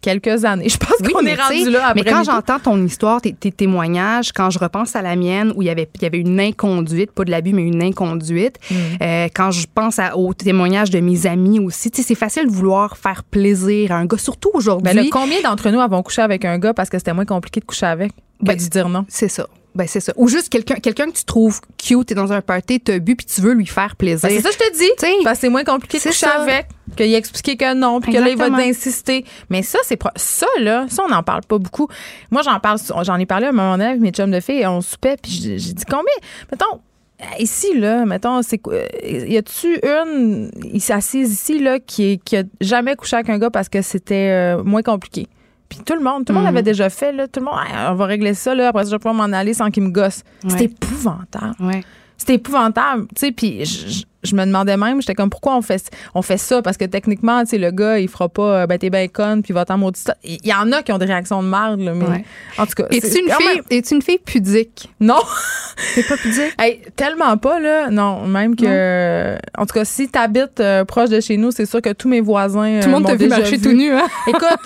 quelques 0.00 0.44
années. 0.44 0.68
Je 0.68 0.76
pense 0.78 0.96
Oui, 1.00 1.12
qu'on 1.12 1.24
est 1.26 1.34
rendu 1.34 1.70
là 1.70 1.88
après. 1.88 2.02
Mais 2.04 2.10
quand 2.10 2.24
j'entends 2.24 2.58
ton 2.58 2.82
histoire, 2.84 3.20
tes, 3.20 3.32
tes 3.32 3.50
témoignages, 3.52 4.32
quand 4.32 4.50
je 4.50 4.58
repense 4.58 4.94
à 4.96 5.02
la 5.02 5.16
mienne 5.16 5.52
où 5.56 5.62
il 5.62 5.66
y 5.66 5.70
avait, 5.70 5.88
il 5.94 6.02
y 6.02 6.06
avait 6.06 6.18
une 6.18 6.38
inconduite, 6.40 7.12
pas 7.12 7.24
de 7.24 7.30
l'abus, 7.30 7.52
mais 7.52 7.62
une 7.62 7.82
inconduite, 7.82 8.56
Mm. 8.70 8.74
euh, 9.02 9.28
quand 9.34 9.50
je 9.50 9.66
pense 9.72 9.98
à, 9.98 10.16
aux 10.16 10.32
témoignages 10.34 10.90
de 10.90 11.00
mes 11.00 11.26
amis 11.26 11.60
aussi, 11.60 11.90
c'est 11.92 12.14
facile 12.14 12.46
de 12.46 12.50
vouloir 12.52 12.96
faire 12.96 13.22
plaisir 13.24 13.92
à 13.92 13.96
un 13.96 14.06
gars, 14.06 14.18
surtout 14.18 14.50
aujourd'hui. 14.54 14.92
Ben 14.94 15.08
combien 15.10 15.40
d'entre 15.42 15.70
nous 15.70 15.80
avons 15.80 16.02
couché 16.02 16.22
avec 16.22 16.44
un 16.44 16.58
gars 16.58 16.74
parce 16.74 16.88
que 16.88 16.98
c'était 16.98 17.12
moins 17.12 17.24
compliqué 17.24 17.60
de 17.60 17.64
coucher 17.64 17.86
avec 17.86 18.12
que 18.12 18.44
Ben, 18.44 18.56
de 18.56 18.62
dire 18.62 18.88
non? 18.88 19.04
C'est 19.08 19.28
ça. 19.28 19.46
Ben, 19.76 19.86
c'est 19.86 20.00
ça. 20.00 20.12
Ou 20.16 20.26
juste 20.28 20.48
quelqu'un 20.48 20.76
quelqu'un 20.76 21.06
que 21.06 21.16
tu 21.16 21.24
trouves 21.24 21.60
cute, 21.78 22.06
t'es 22.08 22.14
dans 22.14 22.32
un 22.32 22.40
party, 22.40 22.80
t'as 22.80 22.98
bu, 22.98 23.14
puis 23.14 23.26
tu 23.26 23.40
veux 23.40 23.52
lui 23.52 23.66
faire 23.66 23.94
plaisir. 23.96 24.28
Ben, 24.28 24.34
c'est 24.36 24.42
ça 24.42 24.48
que 24.48 24.54
je 24.64 24.70
te 24.70 24.78
dis. 24.78 24.90
Tu 24.98 25.06
sais, 25.06 25.12
Parce 25.22 25.36
que 25.38 25.40
c'est 25.42 25.48
moins 25.50 25.64
compliqué 25.64 25.98
de 25.98 26.02
c'est 26.02 26.08
coucher 26.08 26.26
ça. 26.26 26.40
avec, 26.42 26.66
qu'il 26.96 27.14
a 27.14 27.18
expliqué 27.18 27.56
que 27.56 27.74
non, 27.74 28.00
puis 28.00 28.12
que 28.12 28.18
là, 28.18 28.28
il 28.30 28.36
va 28.36 28.46
Exactement. 28.46 28.68
insister. 28.70 29.24
Mais 29.50 29.62
ça, 29.62 29.78
c'est 29.84 29.96
pro- 29.96 30.08
ça, 30.16 30.46
là, 30.60 30.86
ça, 30.88 31.04
on 31.04 31.08
n'en 31.10 31.22
parle 31.22 31.42
pas 31.46 31.58
beaucoup. 31.58 31.88
Moi, 32.30 32.42
j'en 32.42 32.58
parle, 32.58 32.78
j'en 33.02 33.16
ai 33.18 33.26
parlé 33.26 33.46
à 33.46 33.48
un 33.50 33.52
moment 33.52 33.72
donné 33.76 33.90
avec 33.90 34.00
mes 34.00 34.10
chums 34.10 34.30
de 34.30 34.40
filles, 34.40 34.60
et 34.62 34.66
on 34.66 34.80
soupait, 34.80 35.16
puis 35.22 35.30
j'ai 35.32 35.58
j'ai 35.58 35.72
dit 35.74 35.84
combien? 35.84 36.04
Mettons, 36.50 36.80
ici, 37.38 37.78
là, 37.78 38.04
mettons, 38.06 38.40
c'est 38.42 38.58
quoi? 38.58 38.74
Y 39.04 39.36
a-tu 39.36 39.78
une, 39.82 40.50
il 40.72 40.80
s'assise 40.80 41.32
ici, 41.32 41.58
là, 41.58 41.78
qui, 41.80 42.18
qui 42.24 42.36
a 42.38 42.42
jamais 42.60 42.96
couché 42.96 43.16
avec 43.16 43.28
un 43.30 43.38
gars 43.38 43.50
parce 43.50 43.68
que 43.68 43.82
c'était 43.82 44.30
euh, 44.56 44.62
moins 44.64 44.82
compliqué? 44.82 45.26
Puis 45.68 45.80
tout 45.84 45.94
le 45.94 46.00
monde, 46.02 46.24
tout 46.24 46.32
le 46.32 46.38
monde 46.38 46.44
Mhm. 46.48 46.54
l'avait 46.54 46.62
déjà 46.62 46.88
fait, 46.90 47.12
là. 47.12 47.26
Tout 47.28 47.40
le 47.40 47.46
monde, 47.46 47.54
Ah, 47.74 47.92
on 47.92 47.94
va 47.96 48.06
régler 48.06 48.34
ça, 48.34 48.54
là. 48.54 48.68
Après 48.68 48.84
ça, 48.84 48.90
je 48.90 48.94
vais 48.94 48.98
pouvoir 48.98 49.14
m'en 49.14 49.36
aller 49.36 49.52
sans 49.54 49.70
qu'il 49.70 49.82
me 49.82 49.90
gosse. 49.90 50.22
C'est 50.46 50.52
Ouais. 50.54 50.64
épouvantable. 50.64 51.54
Ouais. 51.60 51.82
C'était 52.16 52.34
épouvantable, 52.34 53.06
tu 53.14 53.26
sais, 53.26 53.32
puis 53.32 54.06
je, 54.26 54.34
me 54.34 54.44
demandais 54.44 54.76
même, 54.76 55.00
j'étais 55.00 55.14
comme 55.14 55.30
pourquoi 55.30 55.56
on 55.56 55.62
fait 55.62 55.90
on 56.14 56.22
fait 56.22 56.36
ça? 56.38 56.60
Parce 56.62 56.76
que 56.76 56.84
techniquement, 56.84 57.40
tu 57.44 57.50
sais 57.50 57.58
le 57.58 57.70
gars, 57.70 57.98
il 57.98 58.08
fera 58.08 58.28
pas 58.28 58.42
euh, 58.62 58.66
ben 58.66 58.78
t'es 58.78 58.90
bien 58.90 59.08
conne 59.08 59.42
puis 59.42 59.52
va 59.54 59.64
t'en 59.64 59.78
maudit 59.78 60.00
ça. 60.00 60.14
Il 60.24 60.38
y 60.44 60.52
en 60.54 60.70
a 60.72 60.82
qui 60.82 60.92
ont 60.92 60.98
des 60.98 61.06
réactions 61.06 61.42
de 61.42 61.48
merde 61.48 61.80
là, 61.80 61.92
mais 61.94 62.04
Ouais. 62.06 62.24
en 62.58 62.66
tout 62.66 62.74
cas, 62.76 62.84
Es-tu 62.90 63.06
c'est 63.08 63.20
une 63.20 63.30
fille, 63.30 63.46
même- 63.56 63.64
es-tu 63.70 63.94
une 63.94 64.02
fille 64.02 64.18
pudique? 64.24 64.90
Non. 65.00 65.18
T'es 65.94 66.02
pas 66.02 66.16
pudique? 66.16 66.54
Hey, 66.58 66.80
tellement 66.96 67.36
pas 67.36 67.60
là, 67.60 67.90
non, 67.90 68.26
même 68.26 68.56
que 68.56 69.36
en 69.58 69.66
tout 69.66 69.74
cas, 69.74 69.84
si 69.84 70.08
t'habites 70.08 70.60
euh, 70.60 70.84
proche 70.84 71.10
de 71.10 71.20
chez 71.20 71.36
nous, 71.36 71.50
c'est 71.50 71.66
sûr 71.66 71.80
que 71.82 71.92
tous 71.92 72.08
mes 72.08 72.20
voisins 72.20 72.80
Tout 72.80 72.86
le 72.88 72.92
monde 72.92 73.04
euh, 73.04 73.08
t'a 73.08 73.14
vu 73.16 73.28
marcher 73.28 73.56
vu. 73.56 73.60
tout 73.60 73.72
nu, 73.72 73.92
hein? 73.92 74.06
Écoute, 74.26 74.56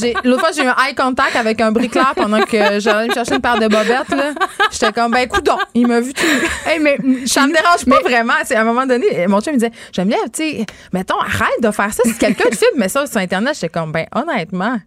j'ai- 0.00 0.14
l'autre 0.24 0.40
fois, 0.40 0.50
j'ai 0.54 0.62
eu 0.62 0.66
un 0.68 0.74
eye 0.88 0.94
contact 0.94 1.36
avec 1.36 1.60
un 1.60 1.72
bricoleur 1.72 2.14
pendant 2.16 2.40
que 2.40 2.80
j'allais 2.80 3.08
me 3.08 3.12
chercher 3.14 3.34
une 3.34 3.40
paire 3.40 3.58
de 3.58 3.66
bobettes. 3.68 4.08
là. 4.10 4.32
J'étais 4.70 4.92
comme, 4.92 5.12
ben, 5.12 5.28
coudon, 5.28 5.56
il 5.74 5.86
m'a 5.86 6.00
vu 6.00 6.12
tout 6.14 6.24
nu. 6.24 6.70
Hey, 6.72 6.80
mais 6.80 6.96
Ça 7.26 7.46
me 7.46 7.52
dérange 7.52 7.84
pas 7.84 8.00
vraiment. 8.08 8.32
C'est 8.44 8.54
à 8.56 8.62
un 8.62 8.64
moment 8.64 8.86
donné, 8.86 8.95
mon 9.28 9.40
chum 9.40 9.54
me 9.54 9.58
disait, 9.58 9.72
j'aime 9.92 10.08
bien, 10.08 10.18
tu 10.32 10.42
sais, 10.58 10.66
mettons, 10.92 11.18
arrête 11.18 11.60
de 11.62 11.70
faire 11.70 11.92
ça. 11.92 12.02
Si 12.04 12.16
quelqu'un 12.18 12.48
te 12.50 12.56
filme, 12.56 12.78
mais 12.78 12.88
ça 12.88 13.06
sur 13.06 13.18
Internet, 13.18 13.54
j'étais 13.54 13.68
comme, 13.68 13.92
ben, 13.92 14.06
honnêtement. 14.14 14.78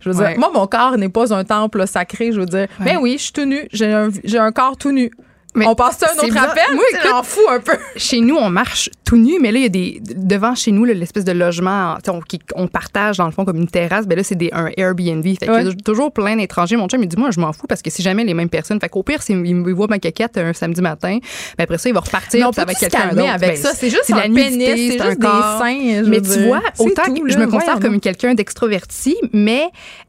Je 0.00 0.10
veux 0.10 0.16
Ouais. 0.16 0.28
dire, 0.30 0.38
moi, 0.38 0.50
mon 0.54 0.66
corps 0.66 0.96
n'est 0.96 1.08
pas 1.08 1.34
un 1.34 1.42
temple 1.44 1.86
sacré. 1.86 2.30
Je 2.32 2.38
veux 2.40 2.46
dire, 2.46 2.68
Ouais. 2.78 2.84
ben 2.84 2.98
oui, 3.00 3.14
je 3.18 3.24
suis 3.24 3.32
tout 3.32 3.44
nu. 3.44 3.66
J'ai 3.72 3.92
un, 3.92 4.10
j'ai 4.24 4.38
un 4.38 4.52
corps 4.52 4.76
tout 4.76 4.92
nu. 4.92 5.10
Mais 5.58 5.66
on 5.66 5.74
passe 5.74 5.98
ça 5.98 6.06
à 6.06 6.10
un 6.12 6.14
autre 6.16 6.24
bizarre. 6.26 6.50
appel? 6.50 6.62
Moi, 6.74 6.84
écoute- 6.90 7.08
j'en 7.10 7.22
fous 7.22 7.48
un 7.50 7.60
peu. 7.60 7.72
chez 7.96 8.20
nous, 8.20 8.36
on 8.36 8.48
marche 8.50 8.90
tout 9.04 9.16
nu, 9.16 9.38
mais 9.40 9.52
là, 9.52 9.58
il 9.58 9.62
y 9.62 9.66
a 9.66 9.68
des. 9.68 10.00
Devant 10.02 10.54
chez 10.54 10.70
nous, 10.72 10.84
l'espèce 10.84 11.24
de 11.24 11.32
logement 11.32 11.96
on, 12.08 12.20
qui- 12.20 12.40
on 12.54 12.68
partage, 12.68 13.16
dans 13.18 13.26
le 13.26 13.32
fond, 13.32 13.44
comme 13.44 13.56
une 13.56 13.68
terrasse. 13.68 14.06
Ben 14.06 14.16
là, 14.16 14.22
c'est 14.24 14.34
des, 14.34 14.50
un 14.52 14.70
Airbnb. 14.76 15.24
Fait 15.24 15.36
qu'il 15.36 15.46
y 15.48 15.50
a 15.50 15.54
Ouais. 15.64 15.74
toujours 15.84 16.12
plein 16.12 16.36
d'étrangers. 16.36 16.76
Mon 16.76 16.88
chum, 16.88 17.02
il 17.02 17.08
dit, 17.08 17.16
moi, 17.16 17.30
je 17.30 17.40
m'en 17.40 17.52
fous 17.52 17.66
parce 17.68 17.82
que 17.82 17.90
c'est 17.90 18.02
jamais 18.02 18.24
les 18.24 18.34
mêmes 18.34 18.48
personnes. 18.48 18.80
Fait 18.80 18.88
qu'au 18.88 19.02
pire, 19.02 19.22
s'il 19.22 19.36
me 19.36 19.72
voit 19.72 19.86
ma 19.88 19.98
caquette 19.98 20.36
un 20.38 20.52
samedi 20.52 20.80
matin, 20.82 21.18
ben 21.56 21.64
après 21.64 21.78
ça, 21.78 21.88
il 21.88 21.92
va 21.94 22.00
repartir. 22.00 22.40
Mais 22.40 22.46
on 22.46 22.50
puis 22.50 22.56
ça 22.60 22.64
va 22.64 22.74
quelqu'un 22.74 23.08
d'autre. 23.14 23.28
avec 23.30 23.50
Ben, 23.50 23.56
ça. 23.56 23.72
C'est 23.74 23.90
juste 23.90 24.08
la 24.10 24.22
pénis, 24.22 24.64
c'est 24.64 25.00
un 25.00 25.06
juste 25.10 25.20
des 25.20 25.26
seins. 25.26 26.02
Mais 26.06 26.20
tu 26.20 26.44
vois, 26.46 26.60
autant 26.78 27.02
tout, 27.06 27.14
que 27.24 27.30
je 27.32 27.38
me 27.38 27.46
considère 27.46 27.80
comme 27.80 28.00
quelqu'un 28.00 28.34
d'extroverti, 28.34 29.16
mais 29.32 29.64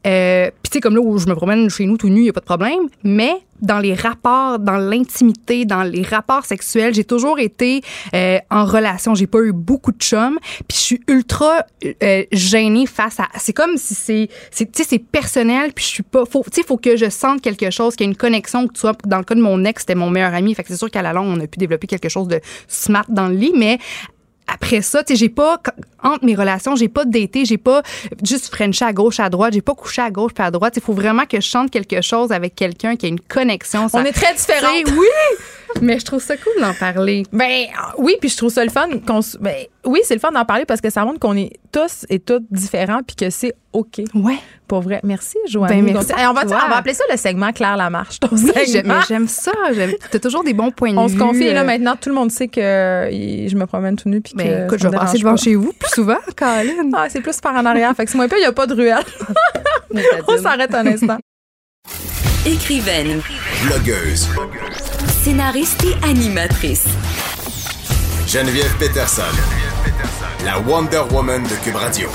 euh, 0.06 0.46
puis 0.62 0.70
tu 0.70 0.76
sais 0.76 0.80
comme 0.80 0.94
là 0.94 1.00
où 1.00 1.18
je 1.18 1.26
me 1.26 1.34
promène 1.34 1.68
chez 1.70 1.86
nous 1.86 1.96
tout 1.96 2.08
nu, 2.08 2.20
il 2.20 2.26
y 2.26 2.28
a 2.28 2.32
pas 2.32 2.40
de 2.40 2.44
problème, 2.44 2.88
mais 3.04 3.32
dans 3.62 3.78
les 3.78 3.94
rapports, 3.94 4.58
dans 4.58 4.76
l'intimité, 4.76 5.64
dans 5.64 5.82
les 5.82 6.02
rapports 6.02 6.44
sexuels, 6.44 6.94
j'ai 6.94 7.04
toujours 7.04 7.38
été 7.38 7.82
euh, 8.14 8.38
en 8.50 8.64
relation. 8.64 9.14
J'ai 9.14 9.26
pas 9.26 9.40
eu 9.40 9.52
beaucoup 9.52 9.92
de 9.92 9.98
chums, 10.00 10.38
puis 10.68 10.76
je 10.76 10.82
suis 10.82 11.00
ultra 11.08 11.64
euh, 12.02 12.24
gênée 12.32 12.86
face 12.86 13.20
à. 13.20 13.28
C'est 13.38 13.52
comme 13.52 13.76
si 13.76 13.94
c'est, 13.94 14.28
c'est, 14.50 14.70
tu 14.70 14.82
sais, 14.82 14.88
c'est 14.88 14.98
personnel, 14.98 15.72
puis 15.72 15.84
je 15.84 15.90
suis 15.90 16.02
pas. 16.02 16.24
Faut, 16.24 16.42
tu 16.44 16.60
sais, 16.60 16.66
faut 16.66 16.76
que 16.76 16.96
je 16.96 17.08
sente 17.08 17.40
quelque 17.40 17.70
chose, 17.70 17.96
qu'il 17.96 18.06
y 18.06 18.08
ait 18.08 18.12
une 18.12 18.16
connexion, 18.16 18.66
que 18.66 18.74
tu 18.74 18.80
vois. 18.80 18.94
Dans 19.06 19.18
le 19.18 19.24
cas 19.24 19.34
de 19.34 19.42
mon 19.42 19.64
ex, 19.64 19.82
c'était 19.82 19.94
mon 19.94 20.10
meilleur 20.10 20.34
ami, 20.34 20.54
fait 20.54 20.62
que 20.62 20.68
c'est 20.68 20.76
sûr 20.76 20.90
qu'à 20.90 21.02
la 21.02 21.12
longue, 21.12 21.28
on 21.28 21.40
a 21.40 21.46
pu 21.46 21.58
développer 21.58 21.86
quelque 21.86 22.08
chose 22.08 22.28
de 22.28 22.40
smart 22.68 23.06
dans 23.08 23.28
le 23.28 23.34
lit, 23.34 23.52
mais 23.56 23.78
après 24.52 24.82
ça, 24.82 25.02
tu 25.04 25.12
sais, 25.12 25.18
j'ai 25.18 25.28
pas 25.28 25.60
entre 26.02 26.24
mes 26.24 26.34
relations, 26.34 26.76
j'ai 26.76 26.88
pas 26.88 27.04
daté, 27.04 27.44
j'ai 27.44 27.58
pas 27.58 27.82
juste 28.24 28.54
frenché 28.54 28.84
à 28.84 28.92
gauche, 28.92 29.20
à 29.20 29.28
droite, 29.28 29.52
j'ai 29.52 29.60
pas 29.62 29.74
couché 29.74 30.02
à 30.02 30.10
gauche 30.10 30.32
puis 30.34 30.42
à 30.44 30.50
droite. 30.50 30.74
Il 30.76 30.82
faut 30.82 30.92
vraiment 30.94 31.26
que 31.26 31.40
je 31.40 31.46
chante 31.46 31.70
quelque 31.70 32.00
chose 32.00 32.32
avec 32.32 32.54
quelqu'un 32.54 32.96
qui 32.96 33.06
a 33.06 33.08
une 33.08 33.20
connexion. 33.20 33.88
Ça- 33.88 33.98
On 33.98 34.04
est 34.04 34.12
très 34.12 34.34
différents. 34.34 34.68
Oui, 34.86 35.06
mais 35.80 35.98
je 35.98 36.04
trouve 36.04 36.22
ça 36.22 36.36
cool 36.36 36.60
d'en 36.60 36.74
parler. 36.74 37.24
Ben 37.32 37.66
oui, 37.98 38.16
puis 38.20 38.28
je 38.28 38.36
trouve 38.36 38.50
ça 38.50 38.64
le 38.64 38.70
fun 38.70 38.88
qu'on 39.06 39.20
ben 39.40 39.54
oui, 39.86 40.00
c'est 40.04 40.14
le 40.14 40.20
fun 40.20 40.30
d'en 40.32 40.44
parler 40.44 40.64
parce 40.66 40.80
que 40.80 40.90
ça 40.90 41.04
montre 41.04 41.18
qu'on 41.18 41.36
est 41.36 41.50
tous 41.72 42.04
et 42.10 42.18
toutes 42.18 42.44
différents 42.50 43.00
puis 43.06 43.16
que 43.16 43.30
c'est 43.30 43.54
OK. 43.72 44.00
Ouais. 44.14 44.38
Pour 44.68 44.82
vrai. 44.82 45.00
Merci 45.04 45.38
Joanne. 45.48 45.70
Ben, 45.70 45.82
merci 45.82 46.12
on 46.16 46.32
va 46.32 46.42
on 46.44 46.68
va 46.68 46.76
appeler 46.76 46.94
ça 46.94 47.04
le 47.10 47.16
segment 47.16 47.52
Claire 47.52 47.76
Lamarche. 47.76 48.20
ton 48.20 48.28
Oui, 48.32 48.38
segment. 48.38 48.62
j'aime, 48.66 48.86
mais 48.86 48.94
j'aime 49.08 49.28
ça. 49.28 49.52
J'aime- 49.72 49.92
T'as 50.10 50.18
toujours 50.18 50.44
des 50.44 50.52
bons 50.54 50.70
points 50.70 50.92
de 50.92 50.98
on 50.98 51.06
vue. 51.06 51.14
se 51.14 51.18
confie 51.18 51.44
et 51.44 51.52
là 51.54 51.62
euh, 51.62 51.64
maintenant 51.64 51.96
tout 51.96 52.08
le 52.08 52.14
monde 52.14 52.30
sait 52.30 52.48
que 52.48 52.60
je 52.60 53.54
me 53.56 53.66
promène 53.66 53.96
tout 53.96 54.08
nu 54.08 54.20
puis 54.20 54.32
que 54.34 54.38
Ben, 54.38 54.64
écoute, 54.66 54.80
ça 54.80 54.86
je 54.88 54.90
vais 54.92 54.96
passer 54.98 55.18
devant 55.18 55.36
chez 55.36 55.54
vous 55.54 55.72
plus 55.72 55.90
souvent, 55.90 56.18
Colin. 56.36 56.90
Ah, 56.94 57.06
c'est 57.08 57.20
plus 57.20 57.40
par 57.40 57.54
en 57.54 57.64
arrière, 57.64 57.94
fait 57.96 58.04
que 58.04 58.10
c'est 58.10 58.16
moins 58.18 58.28
peu, 58.28 58.36
il 58.36 58.40
n'y 58.40 58.46
a 58.46 58.52
pas 58.52 58.66
de 58.66 58.74
ruelle. 58.74 59.04
on 60.28 60.38
s'arrête 60.38 60.74
un 60.74 60.86
instant. 60.86 61.18
Écrivaine, 62.46 63.20
Blogueuse. 63.66 64.28
Scénariste 65.08 65.84
et 65.84 66.04
animatrice. 66.04 66.86
Geneviève 68.26 68.74
Peterson, 68.78 69.22
la 70.44 70.58
Wonder 70.60 71.02
Woman 71.10 71.42
de 71.42 71.54
Cube 71.64 71.76
Radio. 71.76 72.08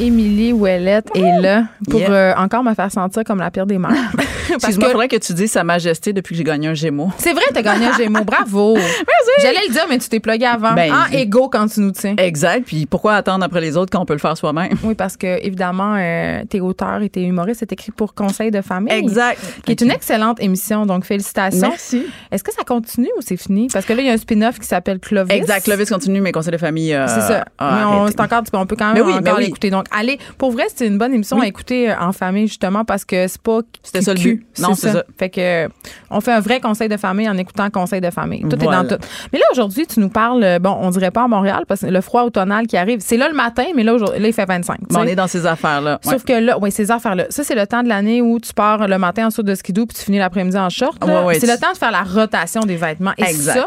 Émilie 0.00 0.52
Ouellette 0.52 1.08
est 1.14 1.40
là 1.40 1.64
pour 1.88 2.00
Yeah. 2.00 2.10
euh, 2.10 2.34
encore 2.36 2.64
me 2.64 2.72
faire 2.74 2.90
sentir 2.90 3.22
comme 3.24 3.38
la 3.38 3.50
pire 3.50 3.66
des 3.66 3.78
mères. 3.78 3.90
Excuse-moi, 4.54 4.86
que 4.86 4.92
faudrait 4.92 5.08
que 5.08 5.16
tu 5.16 5.32
dises 5.34 5.52
Sa 5.52 5.62
Majesté 5.62 6.12
depuis 6.12 6.32
que 6.34 6.38
j'ai 6.38 6.44
gagné 6.44 6.66
un 6.68 6.74
Gémeaux. 6.74 7.10
c'est 7.18 7.32
vrai, 7.32 7.42
t'as 7.54 7.62
gagné 7.62 7.86
un 7.86 7.92
Gémeaux. 7.96 8.24
Bravo. 8.24 8.76
J'allais 9.42 9.60
le 9.68 9.72
dire, 9.72 9.84
mais 9.88 9.98
tu 9.98 10.08
t'es 10.08 10.18
plugué 10.18 10.46
avant. 10.46 10.72
Ben, 10.72 10.92
en 10.92 11.06
égo 11.12 11.48
quand 11.48 11.66
tu 11.68 11.80
nous 11.80 11.92
tiens. 11.92 12.14
Exact. 12.18 12.64
Puis 12.66 12.86
pourquoi 12.86 13.14
attendre 13.14 13.44
après 13.44 13.60
les 13.60 13.76
autres 13.76 13.90
quand 13.92 14.00
on 14.00 14.06
peut 14.06 14.14
le 14.14 14.18
faire 14.18 14.36
soi-même? 14.36 14.72
Oui, 14.82 14.94
parce 14.94 15.16
que 15.16 15.44
évidemment, 15.44 15.94
euh, 15.98 16.42
t'es 16.48 16.60
auteur 16.60 17.00
et 17.02 17.08
t'es 17.10 17.22
humoriste. 17.22 17.60
C'est 17.60 17.72
écrit 17.72 17.92
pour 17.92 18.14
Conseil 18.14 18.50
de 18.50 18.60
famille. 18.60 18.92
Exact. 18.92 19.38
Qui 19.64 19.72
est 19.72 19.80
une 19.82 19.90
excellente 19.90 20.40
émission, 20.42 20.84
donc 20.86 21.04
félicitations. 21.04 21.68
Merci. 21.68 22.06
Est-ce 22.32 22.42
que 22.42 22.52
ça 22.52 22.64
continue 22.64 23.10
ou 23.18 23.20
c'est 23.20 23.36
fini? 23.36 23.68
Parce 23.72 23.84
que 23.86 23.92
là, 23.92 24.00
il 24.02 24.06
y 24.06 24.10
a 24.10 24.14
un 24.14 24.16
spin-off 24.16 24.58
qui 24.58 24.66
s'appelle 24.66 24.98
Clovis. 24.98 25.32
Exact. 25.36 25.64
Clovis 25.64 25.88
continue 25.90 26.20
mes 26.20 26.32
conseils 26.32 26.52
de 26.52 26.58
famille. 26.58 26.92
euh, 26.94 27.06
C'est 27.06 27.20
ça. 27.20 27.44
mais 27.60 27.84
on, 27.84 28.06
encore, 28.06 28.42
on 28.54 28.66
peut 28.66 28.76
quand 28.76 28.92
Mais 28.94 29.00
même 29.00 29.06
oui, 29.06 29.12
mais 29.22 29.28
encore 29.28 29.38
oui. 29.38 29.44
l'écouter. 29.44 29.70
Donc, 29.70 29.86
allez, 29.90 30.18
pour 30.38 30.50
vrai, 30.52 30.64
c'est 30.74 30.86
une 30.86 30.98
bonne 30.98 31.12
émission 31.14 31.36
Oui. 31.38 31.44
à 31.46 31.48
écouter 31.48 31.90
euh, 31.90 31.94
en 32.00 32.12
famille, 32.12 32.46
justement, 32.48 32.84
parce 32.84 33.04
que 33.04 33.26
c'est 33.28 33.40
pas. 33.40 33.60
C'était 33.82 34.02
ça 34.02 34.14
le 34.14 34.20
but. 34.20 34.46
Non, 34.58 34.74
c'est 34.74 34.90
ça. 34.92 35.04
Fait 35.18 35.30
que, 35.30 35.40
euh, 35.66 35.68
on 36.10 36.20
fait 36.20 36.32
un 36.32 36.40
vrai 36.40 36.60
conseil 36.60 36.88
de 36.88 36.96
famille 36.96 37.28
en 37.28 37.36
écoutant 37.38 37.70
conseil 37.70 38.00
de 38.00 38.10
famille. 38.10 38.42
Tout 38.42 38.54
est 38.56 38.66
dans 38.66 38.86
tout. 38.86 38.96
Mais 39.32 39.38
là, 39.38 39.44
aujourd'hui, 39.52 39.86
tu 39.86 40.00
nous 40.00 40.08
parles, 40.10 40.42
euh, 40.44 40.58
bon, 40.58 40.76
on 40.80 40.90
dirait 40.90 41.10
pas 41.10 41.24
à 41.24 41.28
Montréal, 41.28 41.64
parce 41.66 41.80
que 41.82 41.86
le 41.86 42.00
froid 42.00 42.22
automnal 42.22 42.66
qui 42.66 42.76
arrive, 42.76 43.00
c'est 43.00 43.16
là 43.16 43.28
le 43.28 43.34
matin, 43.34 43.64
mais 43.74 43.82
là, 43.82 43.94
aujourd'hui- 43.94 44.20
là 44.20 44.28
il 44.28 44.32
fait 44.34 44.44
25. 44.46 44.78
tu 44.78 44.84
Mais 44.90 44.98
on 44.98 45.04
est 45.04 45.16
dans 45.16 45.26
ces 45.28 45.46
affaires-là. 45.46 45.98
Ouais. 46.04 46.12
Sauf 46.12 46.24
que 46.24 46.32
là, 46.32 46.58
oui, 46.60 46.70
ces 46.70 46.90
affaires-là, 46.90 47.26
ça, 47.30 47.44
c'est 47.44 47.54
le 47.54 47.66
temps 47.66 47.82
de 47.82 47.88
l'année 47.88 48.20
où 48.22 48.38
tu 48.40 48.52
pars 48.52 48.86
le 48.86 48.98
matin 48.98 49.26
en 49.26 49.30
saut 49.30 49.42
de 49.42 49.54
skidoo 49.54 49.86
puis 49.86 49.96
tu 49.96 50.04
finis 50.04 50.18
l'après-midi 50.18 50.56
en 50.58 50.70
short. 50.70 51.04
là. 51.04 51.20
Ouais, 51.20 51.24
ouais, 51.26 51.34
c'est 51.40 51.46
tu- 51.46 51.52
le 51.52 51.58
temps 51.58 51.72
de 51.72 51.78
faire 51.78 51.90
la 51.90 52.02
rotation 52.02 52.60
des 52.62 52.76
vêtements. 52.76 53.12
Et 53.18 53.22
Exact. 53.24 53.54
ça, 53.54 53.66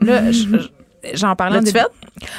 là, 0.00 0.30
je- 0.30 0.38
je- 0.58 0.68
j'en 1.14 1.34
parlais 1.36 1.58
en 1.58 1.62
début- 1.62 1.78
fait? 1.78 1.86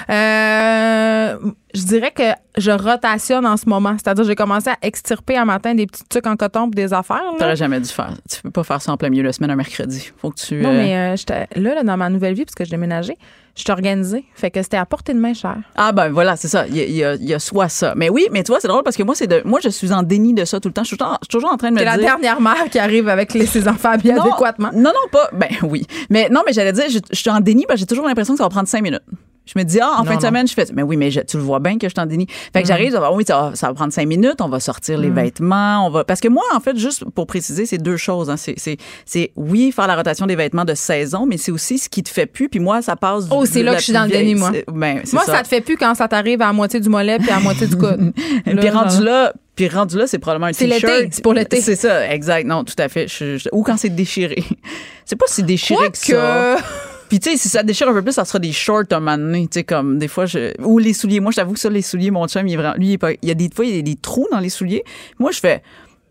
Euh, 0.10 1.38
je 1.73 1.84
dirais 1.84 2.11
que 2.11 2.23
je 2.57 2.72
rotationne 2.72 3.45
en 3.45 3.57
ce 3.57 3.68
moment. 3.68 3.95
C'est-à-dire, 3.97 4.23
j'ai 4.23 4.35
commencé 4.35 4.69
à 4.69 4.77
extirper 4.81 5.38
un 5.38 5.45
matin 5.45 5.76
des 5.76 5.85
petits 5.85 6.03
trucs 6.10 6.26
en 6.27 6.35
coton 6.35 6.69
puis 6.69 6.76
des 6.84 6.93
affaires. 6.93 7.22
T'aurais 7.38 7.56
jamais 7.56 7.80
dû 7.80 7.89
faire. 7.89 8.14
Tu 8.30 8.41
peux 8.41 8.51
pas 8.51 8.64
faire 8.64 8.81
ça 8.81 8.91
en 8.91 8.97
plein 8.97 9.10
milieu 9.10 9.23
de 9.23 9.27
la 9.27 9.34
semaine 9.34 9.51
un 9.51 9.56
mercredi. 9.56 10.11
Faut 10.18 10.31
que 10.31 10.39
tu. 10.39 10.56
Non, 10.61 10.69
euh, 10.69 10.73
mais 10.73 11.15
euh, 11.15 11.35
là, 11.56 11.76
là, 11.76 11.84
dans 11.84 11.97
ma 11.97 12.10
nouvelle 12.10 12.34
vie, 12.34 12.45
parce 12.45 12.56
que 12.56 12.65
je 12.65 12.72
déménageais, 12.72 13.18
je 13.56 13.61
suis 13.61 13.72
organisée. 13.72 14.26
Fait 14.34 14.49
que 14.51 14.61
c'était 14.64 14.77
à 14.77 14.85
portée 14.85 15.14
de 15.14 15.19
main 15.19 15.34
cher. 15.34 15.57
Ah 15.76 15.91
ben 15.91 16.10
voilà, 16.10 16.35
c'est 16.35 16.47
ça. 16.47 16.65
Il 16.68 16.76
y, 16.76 17.03
a, 17.03 17.15
y 17.15 17.34
y 17.34 17.39
soit 17.39 17.69
ça. 17.69 17.93
Mais 17.95 18.10
oui, 18.10 18.27
mais 18.31 18.43
tu 18.43 18.51
vois, 18.51 18.60
c'est 18.60 18.68
drôle 18.68 18.84
parce 18.84 18.95
que 18.97 19.03
moi, 19.03 19.15
c'est 19.15 19.27
de, 19.27 19.41
moi, 19.45 19.60
je 19.61 19.69
suis 19.69 19.91
en 19.93 20.01
déni 20.01 20.34
de 20.34 20.45
ça 20.45 20.60
tout 20.60 20.69
le 20.69 20.73
temps. 20.73 20.84
Je 20.84 20.88
suis 20.89 20.97
toujours, 20.97 21.18
je 21.22 21.26
suis 21.26 21.30
toujours 21.38 21.51
en 21.51 21.57
train 21.57 21.69
de 21.69 21.76
me 21.76 21.80
C'est 21.80 21.85
la 21.85 21.97
dire. 21.97 22.06
dernière 22.07 22.41
mère 22.41 22.69
qui 22.72 22.80
arrive 22.80 23.07
avec 23.10 23.34
les, 23.34 23.45
ses 23.45 23.68
enfants 23.68 23.91
habillés 23.91 24.14
Non, 24.14 24.23
adéquatement. 24.23 24.69
Non, 24.73 24.91
non, 24.91 25.10
pas. 25.11 25.30
Ben 25.34 25.49
oui. 25.64 25.85
Mais 26.10 26.30
non, 26.31 26.41
mais 26.45 26.53
j'allais 26.53 26.73
dire, 26.73 26.85
je, 26.89 26.99
je 27.11 27.19
suis 27.19 27.30
en 27.30 27.39
déni 27.41 27.65
parce 27.68 27.76
que 27.76 27.81
j'ai 27.81 27.85
toujours 27.85 28.07
l'impression 28.07 28.34
que 28.34 28.38
ça 28.39 28.43
va 28.45 28.49
prendre 28.49 28.68
cinq 28.68 28.81
minutes. 28.81 29.03
Je 29.51 29.57
me 29.57 29.63
dis, 29.63 29.80
ah, 29.81 29.95
en 29.97 30.03
Non, 30.03 30.11
fin 30.11 30.15
de 30.17 30.21
semaine, 30.21 30.47
je 30.47 30.53
fais, 30.53 30.65
mais 30.73 30.84
oui, 30.84 30.95
mais 30.95 31.09
je- 31.09 31.21
tu 31.21 31.38
le 31.38 31.43
vois 31.43 31.59
bien 31.59 31.77
que 31.80 31.88
je 31.88 31.93
suis 31.93 31.99
en 31.99 32.05
déni. 32.05 32.27
Fait 32.53 32.59
que 32.61 32.65
Mm. 32.65 32.67
j'arrive, 32.67 32.91
ça 32.91 32.99
va- 32.99 33.11
oui, 33.11 33.23
ça 33.27 33.41
va, 33.41 33.55
ça 33.55 33.67
va 33.67 33.73
prendre 33.73 33.91
cinq 33.91 34.07
minutes, 34.07 34.41
on 34.41 34.49
va 34.49 34.59
sortir 34.59 34.97
les 34.99 35.09
vêtements, 35.09 35.88
on 35.88 35.89
va, 35.89 36.03
parce 36.03 36.19
que 36.19 36.27
moi, 36.27 36.43
en 36.53 36.59
fait, 36.59 36.77
juste 36.77 37.03
pour 37.15 37.26
préciser, 37.26 37.65
c'est 37.65 37.77
deux 37.80 37.97
choses, 37.97 38.30
hein. 38.30 38.38
C'est, 38.38 38.53
c'est, 38.57 38.77
c'est, 39.05 39.31
oui, 39.35 39.71
faire 39.71 39.88
la 39.88 39.95
rotation 39.95 40.27
des 40.27 40.35
vêtements 40.35 40.65
de 40.65 40.76
saison, 40.76 41.26
mais 41.26 41.38
c'est 41.38 41.51
aussi 41.51 41.77
ce 41.80 41.89
qui 41.89 42.03
te 42.03 42.09
fait 42.09 42.27
plus, 42.27 42.47
puis 42.49 42.59
moi, 42.59 42.81
ça 42.84 42.95
passe. 42.95 43.26
Oh, 43.31 43.43
du- 43.43 43.49
c'est 43.51 43.59
de 43.61 43.65
là 43.65 43.73
que 43.73 43.80
je 43.80 43.85
suis 43.85 43.93
dans 43.93 44.03
le 44.03 44.09
déni, 44.11 44.35
moi. 44.35 44.51
C'est- 44.53 44.65
Ben, 44.71 45.01
c'est 45.03 45.13
Moi, 45.13 45.23
ça. 45.26 45.41
te 45.41 45.47
fait 45.47 45.61
plus 45.61 45.77
quand 45.77 45.95
ça 45.95 46.07
t'arrive 46.07 46.41
à 46.41 46.53
moitié 46.53 46.80
du 46.80 46.89
mollet 46.89 47.17
puis 47.17 47.31
à 47.31 47.39
moitié 47.39 47.65
du 47.67 47.76
coude. 47.76 48.13
puis 48.45 48.69
rendu 48.69 49.03
là, 49.03 49.34
puis 49.55 49.67
rendu 49.67 49.97
là, 49.97 50.05
c'est 50.07 50.19
probablement 50.19 50.47
un 50.47 50.53
C'est 50.53 50.67
t-shirt. 50.67 50.93
l'été, 50.99 51.09
c'est 51.11 51.23
pour 51.23 51.34
l'été. 51.34 51.59
C'est 51.61 51.76
ça, 51.76 52.07
exact. 52.13 52.45
Non, 52.47 52.63
tout 52.63 52.76
à 52.77 52.88
fait. 52.88 53.07
Je- 53.07 53.38
je- 53.38 53.49
ou 53.51 53.63
quand 53.63 53.77
c'est 53.77 53.89
déchiré. 53.89 54.43
C'est 55.05 55.15
pas 55.15 55.26
si 55.27 55.41
déchiré 55.41 55.89
que 55.89 55.97
ça. 55.97 56.13
Quoique. 56.13 56.63
Puis 57.10 57.19
tu 57.19 57.31
sais, 57.31 57.38
si 57.38 57.49
ça 57.49 57.64
déchire 57.64 57.90
un 57.90 57.94
peu 57.94 58.03
plus, 58.03 58.14
ça 58.14 58.23
sera 58.23 58.40
des 58.40 58.52
shorts 58.52 58.84
un 58.91 58.99
moment 58.99 59.18
donné. 59.18 59.48
Tu 59.48 59.60
sais, 59.60 59.64
comme 59.64 59.98
des 59.98 60.07
fois, 60.07 60.27
je... 60.27 60.53
ou 60.64 60.77
les 60.77 60.94
souliers. 60.94 61.19
Moi, 61.19 61.31
je 61.31 61.38
t'avoue 61.38 61.53
que 61.53 61.60
ça, 61.60 61.69
les 61.69 61.81
souliers, 61.81 62.11
mon 62.11 62.27
chum, 62.27 62.48
il 62.48 62.53
est 62.53 62.57
vraiment... 62.57 62.76
lui, 62.76 62.90
il, 62.90 62.94
est 62.94 62.98
pas... 62.98 63.11
il 63.11 63.27
y 63.27 63.31
a 63.31 63.34
des 63.34 63.49
fois, 63.53 63.65
il 63.65 63.76
y 63.76 63.80
a 63.80 63.81
des 63.81 63.95
trous 63.95 64.27
dans 64.31 64.40
les 64.40 64.49
souliers. 64.49 64.84
Moi, 65.18 65.31
je 65.31 65.40
fais, 65.40 65.64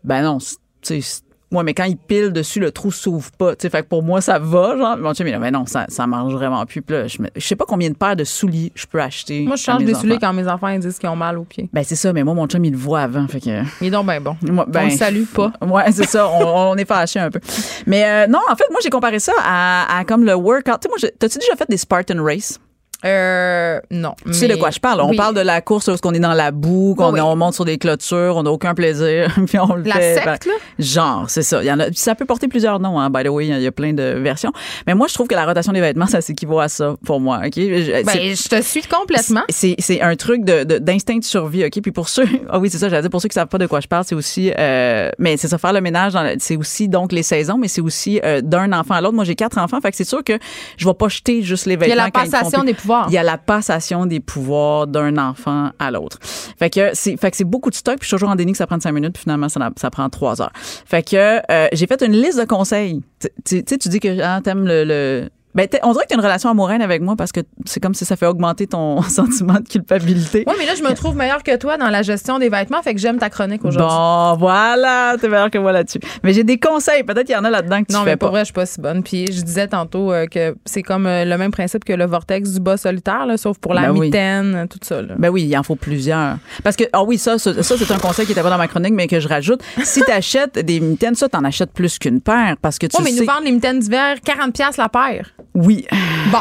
ben 0.03 0.21
non, 0.21 0.37
tu 0.81 1.01
sais, 1.01 1.21
moi, 1.51 1.63
mais 1.63 1.73
quand 1.73 1.85
il 1.85 1.97
pile 1.97 2.31
dessus, 2.31 2.59
le 2.59 2.71
trou 2.71 2.91
s'ouvre 2.91 3.31
pas. 3.31 3.55
Tu 3.55 3.63
sais, 3.63 3.69
fait 3.69 3.81
que 3.83 3.87
pour 3.87 4.03
moi, 4.03 4.21
ça 4.21 4.37
va, 4.39 4.77
genre. 4.77 4.97
Mon 4.97 5.13
chum, 5.13 5.25
il 5.27 5.31
là, 5.31 5.39
mais 5.39 5.49
non, 5.51 5.65
ça, 5.65 5.85
ça 5.89 6.05
marche 6.05 6.31
vraiment 6.33 6.65
plus. 6.65 6.81
Puis 6.81 6.95
là, 6.95 7.07
je, 7.07 7.21
me- 7.21 7.29
je 7.35 7.45
sais 7.45 7.55
pas 7.55 7.65
combien 7.67 7.89
de 7.89 7.95
paires 7.95 8.15
de 8.15 8.23
souliers 8.23 8.71
je 8.75 8.85
peux 8.85 9.01
acheter. 9.01 9.45
Moi, 9.45 9.55
je 9.55 9.63
change 9.63 9.83
des 9.83 9.93
souliers 9.95 10.17
quand 10.19 10.33
mes 10.33 10.47
enfants 10.47 10.67
ils 10.67 10.79
disent 10.79 10.99
qu'ils 10.99 11.09
ont 11.09 11.15
mal 11.15 11.37
aux 11.37 11.43
pieds. 11.45 11.69
Ben, 11.73 11.83
c'est 11.83 11.95
ça, 11.95 12.13
mais 12.13 12.23
moi, 12.23 12.33
mon 12.35 12.45
chum, 12.47 12.63
il 12.65 12.71
le 12.71 12.77
voit 12.77 13.01
avant. 13.01 13.27
Fait 13.27 13.39
que. 13.39 13.63
Il 13.81 13.87
est 13.87 13.91
donc 13.91 14.05
ben 14.05 14.21
bon. 14.21 14.35
Moi, 14.43 14.65
ben, 14.67 14.81
On 14.81 14.85
le 14.85 14.91
salue 14.91 15.23
pas. 15.25 15.51
Ouais, 15.65 15.91
c'est 15.91 16.05
ça. 16.07 16.29
On, 16.29 16.71
on 16.71 16.75
est 16.75 16.85
fâchés 16.85 17.19
un 17.19 17.29
peu. 17.31 17.39
Mais 17.87 18.03
euh, 18.05 18.27
non, 18.27 18.39
en 18.51 18.55
fait, 18.55 18.65
moi, 18.69 18.79
j'ai 18.83 18.89
comparé 18.89 19.19
ça 19.19 19.33
à, 19.43 19.97
à 19.99 20.05
comme 20.05 20.23
le 20.23 20.33
workout. 20.35 20.79
Tu 20.81 20.87
sais, 20.87 20.89
moi, 20.89 21.11
t'as-tu 21.17 21.39
déjà 21.39 21.55
fait 21.55 21.69
des 21.69 21.77
Spartan 21.77 22.23
Race? 22.23 22.59
Euh, 23.05 23.79
non. 23.91 24.13
Tu 24.25 24.33
sais 24.33 24.47
de 24.47 24.55
quoi 24.55 24.71
je 24.71 24.79
parle? 24.79 25.01
On 25.01 25.09
Oui. 25.09 25.15
parle 25.17 25.35
de 25.35 25.41
la 25.41 25.61
course 25.61 25.87
où 25.87 25.91
on 26.03 26.13
est 26.13 26.19
dans 26.19 26.33
la 26.33 26.51
boue, 26.51 26.95
qu'on 26.97 27.13
oui. 27.13 27.21
on 27.21 27.35
monte 27.35 27.53
sur 27.53 27.65
des 27.65 27.77
clôtures, 27.77 28.33
on 28.35 28.43
n'a 28.43 28.51
aucun 28.51 28.73
plaisir, 28.75 29.33
puis 29.47 29.57
on 29.59 29.75
le 29.75 29.83
La 29.83 29.95
fait. 29.95 30.15
secte, 30.15 30.45
là? 30.45 30.53
Genre, 30.79 31.25
c'est 31.29 31.41
ça. 31.43 31.61
Il 31.63 31.67
y 31.67 31.71
en 31.71 31.79
a, 31.79 31.85
ça 31.93 32.15
peut 32.15 32.25
porter 32.25 32.47
plusieurs 32.47 32.79
noms, 32.79 32.99
hein, 32.99 33.09
by 33.09 33.23
the 33.23 33.29
way. 33.29 33.47
Il 33.47 33.61
y 33.61 33.67
a 33.67 33.71
plein 33.71 33.93
de 33.93 34.03
versions. 34.21 34.51
Mais 34.85 34.95
moi, 34.95 35.07
je 35.07 35.13
trouve 35.13 35.27
que 35.27 35.35
la 35.35 35.45
rotation 35.45 35.71
des 35.71 35.81
vêtements, 35.81 36.07
ça 36.07 36.21
s'équivaut 36.21 36.59
à 36.59 36.67
ça 36.67 36.95
pour 37.05 37.19
moi. 37.19 37.39
OK? 37.45 37.53
Je- 37.55 38.03
Ben, 38.03 38.35
je 38.35 38.47
te 38.49 38.61
suis 38.61 38.81
complètement. 38.83 39.43
c'est 39.49 39.75
c'est 39.79 40.01
un 40.01 40.15
truc 40.15 40.43
de 40.43 40.63
de- 40.63 40.77
d'instinct 40.77 41.17
de, 41.19 41.23
survie, 41.23 41.65
OK? 41.65 41.81
Puis 41.81 41.91
pour 41.91 42.09
ceux, 42.09 42.25
ah 42.49 42.59
oui, 42.59 42.69
c'est 42.69 42.77
ça, 42.77 42.89
j'allais 42.89 43.01
dire, 43.03 43.09
pour 43.11 43.21
ceux 43.21 43.29
qui 43.29 43.33
savent 43.35 43.47
pas 43.47 43.57
de 43.57 43.65
quoi 43.67 43.79
je 43.79 43.87
parle, 43.87 44.03
c'est 44.05 44.15
aussi, 44.15 44.51
euh, 44.57 45.09
mais 45.19 45.37
c'est 45.37 45.47
ça, 45.47 45.57
faire 45.57 45.73
le 45.73 45.81
ménage, 45.81 46.13
c'est 46.39 46.57
aussi 46.57 46.87
donc 46.89 47.11
les 47.11 47.23
saisons, 47.23 47.57
mais 47.57 47.67
c'est 47.67 47.81
aussi 47.81 48.19
euh, 48.23 48.41
d'un 48.41 48.73
enfant 48.73 48.95
à 48.95 49.01
l'autre. 49.01 49.15
Moi, 49.15 49.23
j'ai 49.23 49.35
quatre 49.35 49.57
enfants, 49.57 49.79
fait 49.81 49.91
que 49.91 49.97
c'est 49.97 50.03
sûr 50.07 50.23
que 50.23 50.37
je 50.77 50.85
vais 50.85 50.93
pas 50.93 51.07
jeter 51.07 51.41
juste 51.41 51.65
les 51.65 51.73
Il 51.75 51.79
y 51.79 51.83
a 51.83 51.87
vêtements. 51.87 52.03
la 52.05 52.11
passation 52.11 52.63
des 52.63 52.73
Il 53.07 53.13
y 53.13 53.17
a 53.17 53.23
la 53.23 53.37
passation 53.37 54.05
des 54.05 54.19
pouvoirs 54.19 54.87
d'un 54.87 55.17
enfant 55.17 55.69
à 55.79 55.91
l'autre. 55.91 56.17
Fait 56.57 56.69
que 56.69 56.91
c'est 56.93 57.17
fait 57.17 57.31
que 57.31 57.37
c'est 57.37 57.43
beaucoup 57.43 57.69
de 57.69 57.75
stock, 57.75 57.99
puis 57.99 58.03
je 58.03 58.07
suis 58.07 58.15
toujours 58.15 58.29
en 58.29 58.35
déni 58.35 58.51
que 58.51 58.57
ça 58.57 58.67
prend 58.67 58.79
cinq 58.79 58.91
minutes, 58.91 59.13
puis 59.13 59.23
finalement, 59.23 59.49
ça, 59.49 59.69
ça 59.77 59.89
prend 59.89 60.09
trois 60.09 60.41
heures. 60.41 60.51
Fait 60.55 61.03
que 61.03 61.41
euh, 61.51 61.67
j'ai 61.73 61.87
fait 61.87 62.01
une 62.01 62.13
liste 62.13 62.39
de 62.39 62.45
conseils. 62.45 63.01
Tu 63.45 63.63
sais, 63.67 63.77
tu 63.77 63.89
dis 63.89 63.99
que 63.99 64.19
ah, 64.21 64.41
t'aimes 64.43 64.65
le, 64.65 64.83
le 64.83 65.29
ben, 65.67 65.79
on 65.83 65.91
dirait 65.93 66.03
que 66.05 66.09
tu 66.09 66.13
as 66.15 66.17
une 66.17 66.23
relation 66.23 66.49
amoureuse 66.49 66.81
avec 66.81 67.01
moi 67.01 67.15
parce 67.17 67.31
que 67.31 67.41
c'est 67.65 67.79
comme 67.79 67.93
si 67.93 68.05
ça 68.05 68.15
fait 68.15 68.25
augmenter 68.25 68.67
ton 68.67 69.01
sentiment 69.03 69.55
de 69.55 69.67
culpabilité. 69.67 70.43
Oui, 70.47 70.53
mais 70.59 70.65
là, 70.65 70.73
je 70.75 70.83
me 70.83 70.93
trouve 70.93 71.15
meilleure 71.15 71.43
que 71.43 71.55
toi 71.57 71.77
dans 71.77 71.89
la 71.89 72.01
gestion 72.01 72.37
des 72.39 72.49
vêtements, 72.49 72.81
fait 72.81 72.93
que 72.93 72.99
j'aime 72.99 73.17
ta 73.17 73.29
chronique 73.29 73.65
aujourd'hui. 73.65 73.89
Bon, 73.89 74.35
voilà, 74.37 75.15
t'es 75.19 75.27
meilleur 75.27 75.49
que 75.49 75.57
moi 75.57 75.71
là-dessus. 75.71 75.99
Mais 76.23 76.33
j'ai 76.33 76.43
des 76.43 76.59
conseils, 76.59 77.03
peut-être 77.03 77.25
qu'il 77.25 77.35
y 77.35 77.37
en 77.37 77.43
a 77.45 77.49
là-dedans 77.49 77.81
que 77.81 77.87
tu 77.87 77.93
Non, 77.93 78.03
fais 78.03 78.11
mais 78.11 78.17
pour 78.17 78.29
pas. 78.29 78.31
vrai, 78.33 78.39
je 78.41 78.45
suis 78.45 78.53
pas 78.53 78.65
si 78.65 78.79
bonne. 78.79 79.03
Puis 79.03 79.27
je 79.31 79.41
disais 79.41 79.67
tantôt 79.67 80.11
euh, 80.11 80.25
que 80.27 80.55
c'est 80.65 80.83
comme 80.83 81.05
euh, 81.07 81.25
le 81.25 81.37
même 81.37 81.51
principe 81.51 81.83
que 81.85 81.93
le 81.93 82.05
vortex 82.05 82.51
du 82.51 82.59
bas 82.59 82.77
solitaire, 82.77 83.25
là, 83.25 83.37
sauf 83.37 83.57
pour 83.57 83.73
la 83.73 83.91
Ben 83.91 83.93
mitaine, 83.99 84.67
tout 84.69 84.79
ça. 84.83 85.01
Là. 85.01 85.15
Ben 85.17 85.29
oui, 85.29 85.43
il 85.43 85.57
en 85.57 85.63
faut 85.63 85.75
plusieurs. 85.75 86.37
Parce 86.63 86.75
que, 86.75 86.83
ah 86.93 87.03
oui, 87.03 87.17
ça, 87.17 87.37
ça, 87.39 87.61
ça, 87.63 87.75
c'est 87.77 87.91
un 87.91 87.97
conseil 87.99 88.25
qui 88.25 88.31
était 88.33 88.41
pas 88.43 88.49
dans 88.49 88.57
ma 88.57 88.67
chronique, 88.67 88.93
mais 88.93 89.07
que 89.07 89.19
je 89.19 89.27
rajoute. 89.27 89.61
Si 89.83 90.01
t'achètes 90.01 90.59
des 90.59 90.79
mitaines, 90.79 91.15
ça, 91.15 91.27
t'en 91.29 91.43
achètes 91.43 91.71
plus 91.73 91.97
qu'une 91.99 92.21
paire 92.21 92.55
parce 92.61 92.77
que 92.77 92.87
tu 92.87 92.95
Oui, 92.97 93.03
mais 93.05 93.11
sais. 93.11 93.21
nous 93.21 93.25
vendent 93.25 93.43
les 93.45 93.51
mitaines 93.51 93.79
d'hiver 93.79 94.17
40$ 94.25 94.77
la 94.77 94.89
paire. 94.89 95.31
Oui. 95.55 95.85
Bon. 96.31 96.39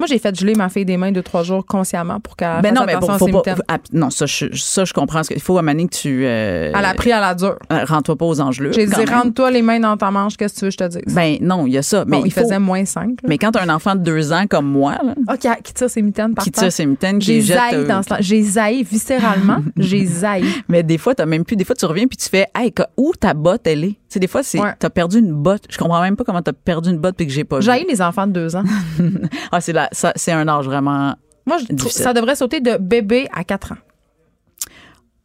Moi, 0.00 0.06
j'ai 0.08 0.18
fait 0.18 0.36
geler 0.38 0.54
ma 0.54 0.68
fille 0.68 0.84
des 0.84 0.96
mains 0.96 1.12
deux, 1.12 1.22
trois 1.22 1.44
jours 1.44 1.64
consciemment 1.64 2.18
pour 2.20 2.36
qu'elle 2.36 2.60
Ben 2.62 2.70
fasse 2.74 2.80
non, 2.80 2.84
mais 2.86 2.94
à 2.94 3.00
faut 3.18 3.26
pas. 3.28 3.36
mitaines. 3.38 3.62
ah, 3.68 3.78
non, 3.92 4.10
ça, 4.10 4.26
je, 4.26 4.46
ça, 4.54 4.84
je 4.84 4.92
comprends. 4.92 5.22
Il 5.30 5.40
faut 5.40 5.56
à 5.56 5.62
Manning 5.62 5.88
que 5.88 5.94
tu. 5.96 6.24
Euh, 6.26 6.72
Elle 6.76 6.84
a 6.84 6.94
pris 6.94 7.12
à 7.12 7.20
la 7.20 7.34
dure. 7.34 7.56
euh, 7.72 7.84
Rends-toi 7.84 8.16
pas 8.16 8.24
aux 8.26 8.40
enjeux. 8.40 8.72
J'ai 8.72 8.86
dit, 8.86 9.04
rentre-toi 9.04 9.50
les 9.52 9.62
mains 9.62 9.78
dans 9.78 9.96
ta 9.96 10.10
manche, 10.10 10.36
qu'est-ce 10.36 10.54
que 10.54 10.58
tu 10.60 10.64
veux 10.66 10.70
je 10.72 10.76
te 10.78 10.88
dise? 10.88 11.14
Ben 11.14 11.38
non, 11.40 11.66
il 11.66 11.74
y 11.74 11.78
a 11.78 11.82
ça. 11.82 12.04
Mais 12.06 12.16
bon, 12.18 12.24
il, 12.24 12.28
il 12.28 12.32
faut- 12.32 12.40
faisait 12.40 12.58
moins 12.58 12.84
5. 12.84 13.18
Mais 13.26 13.38
quand 13.38 13.52
t'as 13.52 13.62
un 13.64 13.68
enfant 13.74 13.94
de 13.94 14.00
deux 14.00 14.32
ans 14.32 14.46
comme 14.48 14.66
moi, 14.66 14.92
là, 15.02 15.14
Ah, 15.28 15.36
qui, 15.36 15.48
qui 15.62 15.72
tire 15.72 15.88
ses 15.88 16.02
mitaines 16.02 16.34
par 16.34 16.44
qui 16.44 16.50
tire 16.50 16.72
ses 16.72 16.86
mitaines, 16.86 17.18
qui 17.20 17.40
jette. 17.40 17.58
euh, 17.72 17.86
dans 17.86 18.02
ce. 18.02 18.08
J'ai 18.20 18.42
zaï 18.42 18.82
viscéralement. 18.82 19.58
J'ai 19.76 20.04
zaï. 20.06 20.44
Mais 20.68 20.82
des 20.82 20.98
fois, 20.98 21.14
t'as 21.14 21.26
même 21.26 21.44
plus. 21.44 21.54
Des 21.56 21.64
fois, 21.64 21.76
tu 21.76 21.86
reviens 21.86 22.06
puis 22.08 22.16
tu 22.16 22.28
fais, 22.28 22.46
hey, 22.56 22.72
où 22.96 23.12
ta 23.18 23.32
botte, 23.32 23.66
elle 23.66 23.84
est? 23.84 23.88
Tu 23.90 23.96
sais, 24.08 24.20
des 24.20 24.26
fois, 24.28 24.42
c'est, 24.42 24.60
Ouais. 24.60 24.74
t'as 24.78 24.90
perdu 24.90 25.18
une 25.18 25.32
botte. 25.32 25.64
Je 25.70 25.78
comprends 25.78 26.00
même 26.00 26.14
pas 26.16 26.24
comment 26.24 26.42
t'as 26.42 26.52
perdu 26.52 26.90
une 26.90 26.98
botte 26.98 27.16
puis 27.16 27.26
que 27.26 27.32
j'ai 27.32 27.44
pas. 27.44 27.60
J'ai 27.60 27.84
les 27.88 28.02
enfants 28.02 28.26
de 28.26 28.32
deux 28.32 28.56
ans. 28.56 28.64
Ah, 29.52 29.60
c'est 29.60 29.72
la, 29.72 29.88
ça, 29.94 30.12
c'est 30.16 30.32
un 30.32 30.46
âge 30.48 30.66
vraiment. 30.66 31.14
Moi, 31.46 31.58
je 31.58 31.64
trouve 31.64 31.76
Difficile. 31.76 32.02
ça 32.04 32.12
devrait 32.12 32.36
sauter 32.36 32.60
de 32.60 32.76
bébé 32.76 33.28
à 33.32 33.44
4 33.44 33.72
ans. 33.72 33.76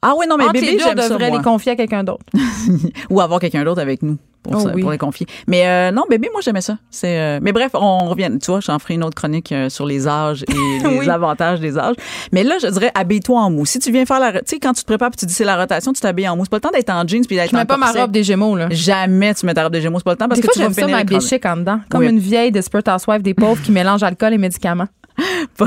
Ah 0.01 0.13
oui, 0.17 0.25
non, 0.29 0.37
mais 0.37 0.47
bébé, 0.53 0.77
on 0.79 0.83
j'aime 0.87 0.97
ça, 0.97 1.09
devrait 1.09 1.27
moi. 1.29 1.37
les 1.39 1.43
confier 1.43 1.73
à 1.73 1.75
quelqu'un 1.75 2.03
d'autre. 2.05 2.23
Ou 3.09 3.19
avoir 3.19 3.39
quelqu'un 3.41 3.65
d'autre 3.65 3.81
avec 3.81 4.01
nous 4.01 4.17
pour, 4.41 4.53
Oh 4.55 4.59
ça, 4.61 4.71
oui. 4.73 4.81
pour 4.81 4.91
les 4.91 4.97
confier. 4.97 5.27
Mais 5.45 5.67
euh, 5.67 5.91
non, 5.91 6.03
bébé, 6.09 6.29
moi, 6.31 6.39
j'aimais 6.41 6.61
ça. 6.61 6.77
C'est, 6.89 7.19
euh, 7.19 7.39
mais 7.41 7.51
bref, 7.51 7.71
on 7.73 7.97
revient. 8.07 8.29
Tu 8.41 8.49
vois, 8.49 8.61
j'en 8.61 8.79
ferai 8.79 8.93
une 8.93 9.03
autre 9.03 9.15
chronique 9.15 9.51
euh, 9.51 9.67
sur 9.67 9.85
les 9.85 10.07
âges 10.07 10.45
et 10.47 10.53
les 10.87 10.99
Oui. 10.99 11.09
avantages 11.09 11.59
des 11.59 11.77
âges. 11.77 11.95
Mais 12.31 12.45
là, 12.45 12.55
je 12.61 12.67
dirais, 12.67 12.91
habille-toi 12.95 13.37
en 13.41 13.51
mou. 13.51 13.65
Si 13.65 13.79
tu 13.79 13.91
viens 13.91 14.05
faire 14.05 14.21
la... 14.21 14.31
Tu 14.31 14.39
sais, 14.45 14.59
quand 14.59 14.71
tu 14.71 14.81
te 14.83 14.85
prépares 14.87 15.09
puis 15.09 15.17
tu 15.19 15.25
dis 15.25 15.33
c'est 15.33 15.43
la 15.43 15.57
rotation, 15.57 15.91
tu 15.91 15.99
t'habilles 15.99 16.29
en 16.29 16.37
mou. 16.37 16.45
C'est 16.45 16.49
pas 16.51 16.57
le 16.57 16.61
temps 16.61 16.71
d'être 16.71 16.89
en 16.91 17.05
jeans 17.05 17.25
puis 17.25 17.35
d'être 17.35 17.51
Je 17.51 17.55
mets 17.57 17.65
pas 17.65 17.75
ma 17.75 17.91
robe 17.91 18.11
des 18.11 18.23
Gémeaux, 18.23 18.55
là. 18.55 18.67
Jamais 18.71 19.33
tu 19.33 19.45
mets 19.45 19.53
ta 19.53 19.63
robe 19.63 19.73
de 19.73 19.81
Gémeaux. 19.81 19.99
C'est 19.99 20.05
pas 20.05 20.11
le 20.11 20.17
temps 20.17 20.29
parce 20.29 20.39
Des 20.39 20.47
que 20.47 20.53
fois, 20.53 20.63
tu 20.65 20.69
vas 20.73 20.81
ça 20.81 20.87
m'habiller 20.87 21.19
chic 21.19 21.45
en 21.45 21.57
dedans. 21.57 21.81
Comme 21.89 21.99
Oui. 22.01 22.07
une 22.09 22.19
vieille 22.19 22.53
Desperate 22.53 22.87
Housewife 22.87 23.21
des 23.21 23.33
pauvres 23.33 23.61
qui 23.61 23.73
mélange 23.73 24.01
alcool 24.03 24.33
et 24.33 24.37
médicaments. 24.37 24.87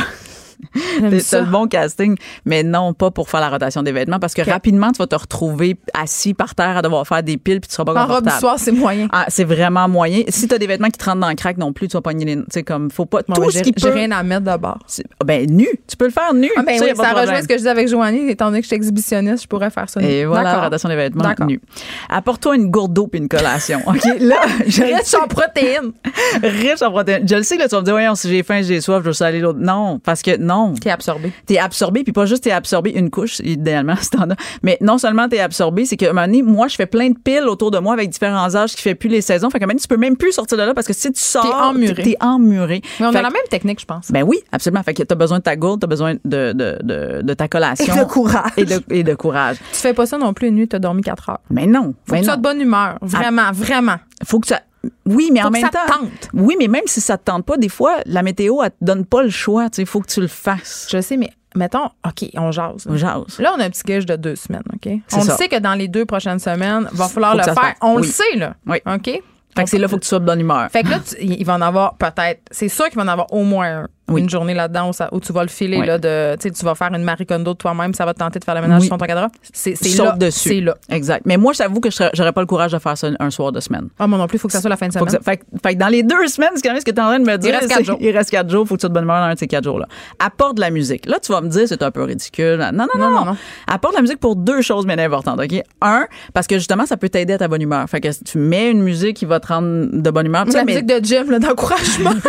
Ça. 1.21 1.41
le 1.41 1.47
bon 1.47 1.67
casting, 1.67 2.17
mais 2.45 2.63
non, 2.63 2.93
pas 2.95 3.11
pour 3.11 3.29
faire 3.29 3.41
la 3.41 3.51
rotation 3.51 3.83
des 3.83 3.93
vêtements 3.93 4.19
parce 4.19 4.35
que 4.35 4.43
rapidement, 4.43 4.93
tu 4.93 4.99
vas 4.99 5.07
te 5.07 5.15
retrouver 5.17 5.77
assis 5.95 6.35
par 6.35 6.55
terre 6.55 6.77
à 6.77 6.83
devoir 6.83 7.07
faire 7.07 7.23
des 7.23 7.37
piles 7.37 7.61
puis 7.61 7.69
tu 7.69 7.75
seras 7.75 7.85
pas 7.85 7.93
En 7.93 8.07
robe 8.07 8.09
confortable. 8.25 8.33
du 8.37 8.41
soir, 8.41 8.55
c'est 8.59 8.73
moyen. 8.73 9.09
Ah, 9.13 9.27
c'est 9.29 9.45
vraiment 9.45 9.89
moyen. 9.89 10.23
Si 10.29 10.49
t'as 10.49 10.59
des 10.59 10.67
vêtements 10.67 10.89
qui 10.89 10.99
te 10.99 11.05
rentrent 11.05 11.21
dans 11.21 11.29
le 11.29 11.35
crack 11.35 11.57
non 11.59 11.73
plus, 11.73 11.89
tu 11.89 11.97
vas 11.97 12.01
pogner 12.01 12.25
les. 12.25 12.37
Tu 12.37 12.45
sais, 12.51 12.63
comme, 12.63 12.91
faut 12.91 13.07
pas. 13.07 13.21
Bon, 13.29 13.35
tout 13.35 13.41
ben, 13.43 13.51
ce 13.51 13.59
qui 13.61 13.73
j'ai 13.77 13.89
peut. 13.89 13.95
rien 13.95 14.11
à 14.13 14.23
mettre 14.23 14.43
d'abord. 14.43 14.79
c'est- 14.87 15.05
Ben, 15.25 15.47
nu. 15.51 15.69
Tu 15.89 15.97
peux 15.97 16.07
le 16.07 16.11
faire 16.11 16.33
nu. 16.35 16.51
Ah 16.57 16.63
ben 16.63 16.79
Ça, 16.79 16.85
oui, 16.85 16.91
ça 16.97 17.13
rejoint 17.13 17.43
ce 17.43 17.49
que 17.49 17.55
je 17.55 17.59
disais 17.59 17.71
avec 17.71 17.89
Joanie, 17.89 18.29
étant 18.31 18.47
donné 18.47 18.59
que 18.61 18.65
je 18.65 18.69
suis 18.69 18.77
exhibitionniste, 18.77 19.43
je 19.45 19.49
pourrais 19.49 19.71
faire 19.71 19.89
ça. 19.89 20.01
Et 20.03 20.21
nu. 20.23 20.27
voilà, 20.27 20.45
D'accord. 20.51 20.65
rotation 20.65 20.89
des 20.89 20.97
vêtements 20.97 21.23
D'accord. 21.25 21.47
nus. 21.47 21.61
Apporte-toi 22.09 22.57
une 22.57 22.71
gourde 22.71 22.93
d'eau 22.93 23.07
puis 23.07 23.21
une 23.21 23.29
collation. 23.29 23.81
OK? 23.87 24.01
Là, 24.21 24.37
je 24.67 24.83
Riche 24.83 25.15
en 25.23 25.27
protéines. 25.29 25.93
riche 26.43 26.83
en 26.83 26.91
protéines. 26.91 27.27
Je 27.29 27.35
le 27.37 27.43
sais, 27.43 27.57
là, 27.57 27.65
tu 27.69 27.75
vas 27.75 27.81
me 27.81 27.85
dire, 27.85 27.95
voyons, 27.95 28.15
si 28.15 28.29
j'ai 28.29 28.43
faim, 28.43 28.61
j'ai 28.63 28.81
soif, 28.81 29.01
je 29.03 29.07
veux 29.09 29.13
saler 29.13 29.41
l'autre. 29.41 29.59
Non, 29.61 29.99
parce 29.99 30.23
que 30.23 30.37
non. 30.37 30.52
Est 30.85 30.91
absorbé. 30.91 31.33
T'es 31.47 31.59
absorbé, 31.59 32.03
puis 32.05 32.13
pas 32.13 32.27
juste 32.27 32.45
t'es 32.45 32.51
absorbé 32.51 32.91
une 32.91 33.11
couche, 33.11 33.41
idéalement, 33.45 33.97
si 34.01 34.11
t'en 34.11 34.31
as. 34.31 34.37
Mais 34.63 34.79
non 34.81 34.99
seulement 34.99 35.29
t'es 35.29 35.41
absorbé, 35.41 35.85
c'est 35.85 35.97
que, 35.97 36.07
à 36.07 36.11
un 36.11 36.13
moment 36.13 36.27
donné, 36.27 36.43
moi, 36.43 36.69
je 36.69 36.77
fais 36.77 36.87
plein 36.87 37.11
de 37.11 37.19
piles 37.19 37.47
autour 37.49 37.71
de 37.71 37.79
moi 37.79 37.93
avec 37.95 38.11
différents 38.11 38.55
âges 38.55 38.75
qui 38.75 38.83
fait 38.83 38.95
plus 38.95 39.09
les 39.09 39.21
saisons. 39.21 39.51
Fait 39.51 39.59
que, 39.59 39.65
maintenant, 39.65 39.81
tu 39.81 39.89
peux 39.89 39.97
même 39.97 40.17
plus 40.17 40.33
sortir 40.33 40.59
de 40.59 40.63
là 40.63 40.75
parce 40.75 40.87
que 40.87 40.93
si 40.93 41.13
tu 41.13 41.21
sors, 41.21 41.45
emmuré. 41.63 42.03
t'es 42.03 42.17
emmuré. 42.21 42.83
Mais 43.01 43.07
on 43.07 43.13
Fait 43.13 43.19
a 43.19 43.23
la 43.23 43.31
même 43.31 43.43
technique, 43.51 43.81
je 43.81 43.87
pense. 43.87 44.11
Ben 44.11 44.23
oui, 44.23 44.39
absolument. 44.53 44.83
Fait 44.83 44.95
que 44.95 45.03
t'as 45.03 45.15
besoin 45.15 45.39
de 45.39 45.43
ta 45.45 45.57
gourde, 45.57 45.81
t'as 45.81 45.87
besoin 45.87 46.15
de, 46.15 46.53
de, 46.53 46.79
de, 46.83 47.23
de 47.23 47.35
ta 47.35 47.49
collation. 47.49 47.95
Et 47.95 47.99
de 47.99 48.05
courage. 48.05 48.51
Et 48.57 48.65
de, 48.65 48.83
et 48.91 49.03
de 49.03 49.15
courage. 49.15 49.57
Tu 49.73 49.79
fais 49.79 49.95
pas 49.95 50.07
ça 50.07 50.19
non 50.19 50.33
plus 50.33 50.49
une 50.49 50.57
nuit, 50.57 50.69
t'as 50.69 50.79
dormi 50.79 51.03
4 51.03 51.29
heures. 51.31 51.41
Mais 51.51 51.67
non. 51.67 51.95
Faut 52.07 52.13
mais 52.15 52.19
que 52.19 52.25
tu 52.25 52.27
sois 52.27 52.37
de 52.37 52.43
bonne 52.43 52.61
humeur. 52.61 52.99
Vraiment, 53.03 53.53
vraiment. 53.53 53.97
Faut 54.25 54.41
que 54.41 54.47
ça. 54.49 54.61
Oui, 55.07 55.31
mais 55.33 55.41
Faut 55.41 55.47
en 55.47 55.51
que 55.51 55.55
même 55.55 55.63
ça 55.63 55.69
temps. 55.71 55.87
te 55.87 56.01
tente. 56.01 56.29
Oui, 56.35 56.57
mais 56.59 56.69
même 56.69 56.83
si 56.87 57.01
ça 57.01 57.17
te 57.19 57.25
tente 57.25 57.45
pas, 57.45 57.57
des 57.57 57.69
fois, 57.69 57.99
la 58.07 58.23
météo, 58.23 58.63
elle 58.63 58.71
te 58.71 58.77
donne 58.81 59.05
pas 59.07 59.23
le 59.23 59.31
choix. 59.31 59.71
Tu 59.71 59.77
sais, 59.77 59.85
faut 59.85 60.01
que 60.01 60.09
tu 60.09 60.21
le 60.21 60.27
fasses. 60.29 60.89
Je 60.91 61.01
sais, 61.01 61.17
mais 61.17 61.31
mettons, 61.55 61.87
OK, 62.07 62.29
on 62.35 62.51
jase. 62.51 62.87
là. 62.87 62.97
Jase. 62.97 63.39
Là, 63.39 63.53
on 63.57 63.61
a 63.61 63.65
un 63.65 63.71
petit 63.71 63.83
gage 63.85 64.07
de 64.07 64.17
deux 64.17 64.35
semaines, 64.37 64.63
OK? 64.75 64.93
On 65.13 65.21
ça. 65.21 65.33
le 65.33 65.37
sait 65.39 65.49
que 65.49 65.59
dans 65.59 65.75
les 65.75 65.89
deux 65.89 66.05
prochaines 66.07 66.39
semaines, 66.41 66.89
va 66.93 67.09
falloir 67.09 67.33
Faut 67.33 67.39
le 67.39 67.45
faire. 67.45 67.75
On 67.81 67.97
le 67.99 68.03
sait, 68.05 68.37
là. 68.37 68.55
Oui. 68.67 68.79
OK? 68.87 69.23
Fait 69.55 69.65
que 69.65 69.69
c'est 69.69 69.77
là, 69.79 69.87
faut 69.87 69.97
que 69.99 70.03
tu 70.03 70.09
sois 70.09 70.19
de 70.19 70.25
bonne 70.25 70.41
humeur. 70.41 70.69
Fait 70.71 70.83
que 70.83 70.89
là, 70.89 70.99
tu- 70.99 71.17
il 71.23 71.45
va 71.45 71.55
en 71.55 71.61
avoir 71.61 71.95
peut-être. 71.97 72.41
C'est 72.51 72.69
sûr 72.71 72.87
qu'il 72.87 72.97
va 72.97 73.03
en 73.03 73.09
avoir 73.09 73.31
au 73.35 73.45
moins 73.45 73.83
un. 73.83 73.89
Oui. 74.13 74.21
Une 74.23 74.31
journée 74.31 74.55
là-dedans 74.55 74.91
où, 74.91 74.93
ça- 74.93 75.09
où 75.13 75.21
tu 75.21 75.33
vas 75.33 75.43
le 75.43 75.49
filer, 75.49 75.79
Oui. 75.79 75.87
là, 75.87 75.99
de, 75.99 76.37
tu 76.41 76.65
vas 76.65 76.75
faire 76.75 76.93
une 76.95 77.03
Marie 77.03 77.27
Kondo 77.27 77.55
toi-même, 77.55 77.95
ça 77.95 78.05
va 78.05 78.15
te 78.15 78.19
tenter 78.19 78.39
de 78.39 78.45
faire 78.45 78.55
le 78.55 78.61
ménage 78.63 78.83
sur 78.83 78.97
ton 78.99 79.05
cadre. 79.07 79.29
C'est 79.53 79.75
là. 79.97 80.13
dessus. 80.19 80.49
C'est 80.49 80.61
là. 80.61 80.77
Exact. 80.91 81.23
Mais 81.27 81.37
moi, 81.37 81.53
j'avoue 81.53 81.81
que 81.81 81.91
je 81.91 82.03
j'aurais 82.15 82.33
pas 82.33 82.41
le 82.41 82.47
courage 82.47 82.73
de 82.73 82.79
faire 82.79 82.97
ça 82.97 83.09
un 83.19 83.31
soir 83.31 83.53
de 83.53 83.61
semaine. 83.61 83.89
Ah, 83.99 84.07
moi 84.07 84.19
non 84.19 84.27
plus, 84.27 84.37
il 84.37 84.41
faut 84.41 84.49
que 84.49 84.53
ça 84.55 84.61
soit 84.61 84.71
la 84.71 84.77
fin 84.77 84.89
de 84.89 84.93
Faut 84.93 84.99
semaine. 85.01 85.19
que 85.19 85.25
ça- 85.25 85.31
fait, 85.31 85.37
que- 85.39 85.45
fait 85.63 85.75
que 85.75 85.79
dans 85.81 85.89
les 85.89 86.03
deux 86.03 86.27
semaines, 86.29 86.51
c'est 86.57 86.63
quand 86.63 86.71
même 86.73 86.81
ce 86.81 86.85
que 86.85 86.91
tu 86.91 86.97
es 86.97 87.01
en 87.01 87.07
train 87.07 87.19
de 87.21 87.25
me 87.25 87.37
dire. 87.39 87.53
reste 87.55 87.69
quatre 87.69 87.85
jours. 87.85 87.99
Il 88.01 88.11
reste 88.17 88.31
quatre 88.31 88.51
jours. 88.51 88.67
Faut 88.67 88.75
que 88.75 88.81
tu 88.81 88.83
sois 88.83 88.89
de 88.89 88.95
bonne 88.95 89.05
humeur 89.05 89.17
dans 89.21 89.27
un 89.27 89.35
de 89.35 89.39
ces 89.39 89.47
quatre 89.47 89.65
jours-là. 89.65 89.87
Apporte 90.19 90.57
de 90.57 90.61
la 90.61 90.71
musique. 90.71 91.07
Là, 91.07 91.19
tu 91.21 91.33
vas 91.33 91.41
me 91.41 91.49
dire, 91.49 91.63
c'est 91.67 91.83
un 91.83 91.91
peu 91.91 92.03
ridicule. 92.03 92.57
Non, 92.73 92.73
non, 92.73 92.87
non, 92.99 93.01
Non, 93.05 93.11
non. 93.11 93.19
non, 93.21 93.25
non. 93.33 93.37
Apporte 93.67 93.95
de 93.95 93.99
la 93.99 94.03
musique 94.03 94.21
pour 94.21 94.37
deux 94.37 94.63
choses 94.63 94.87
bien 94.87 94.99
importantes, 94.99 95.41
OK? 95.41 95.63
Un, 95.81 96.07
parce 96.35 96.47
que 96.47 96.57
justement, 96.57 96.87
ça 96.87 96.97
peut 96.97 97.09
t'aider 97.09 97.35
à 97.35 97.39
ta 97.39 97.49
bonne 97.49 97.63
humeur. 97.63 97.89
Fait 97.89 98.01
que 98.01 98.09
tu 98.25 98.39
mets 98.39 98.71
une 98.71 98.83
musique 98.83 99.17
qui 99.17 99.25
va 99.25 99.41
te 99.41 99.47
rendre 99.49 99.87
de 99.93 100.11
bonne 100.11 100.27
humeur. 100.27 100.45
La 100.53 100.65
musique 100.65 100.87
de 100.87 101.01
Jim, 101.05 101.25
là, 101.29 101.39
d'encouragement. 101.39 102.11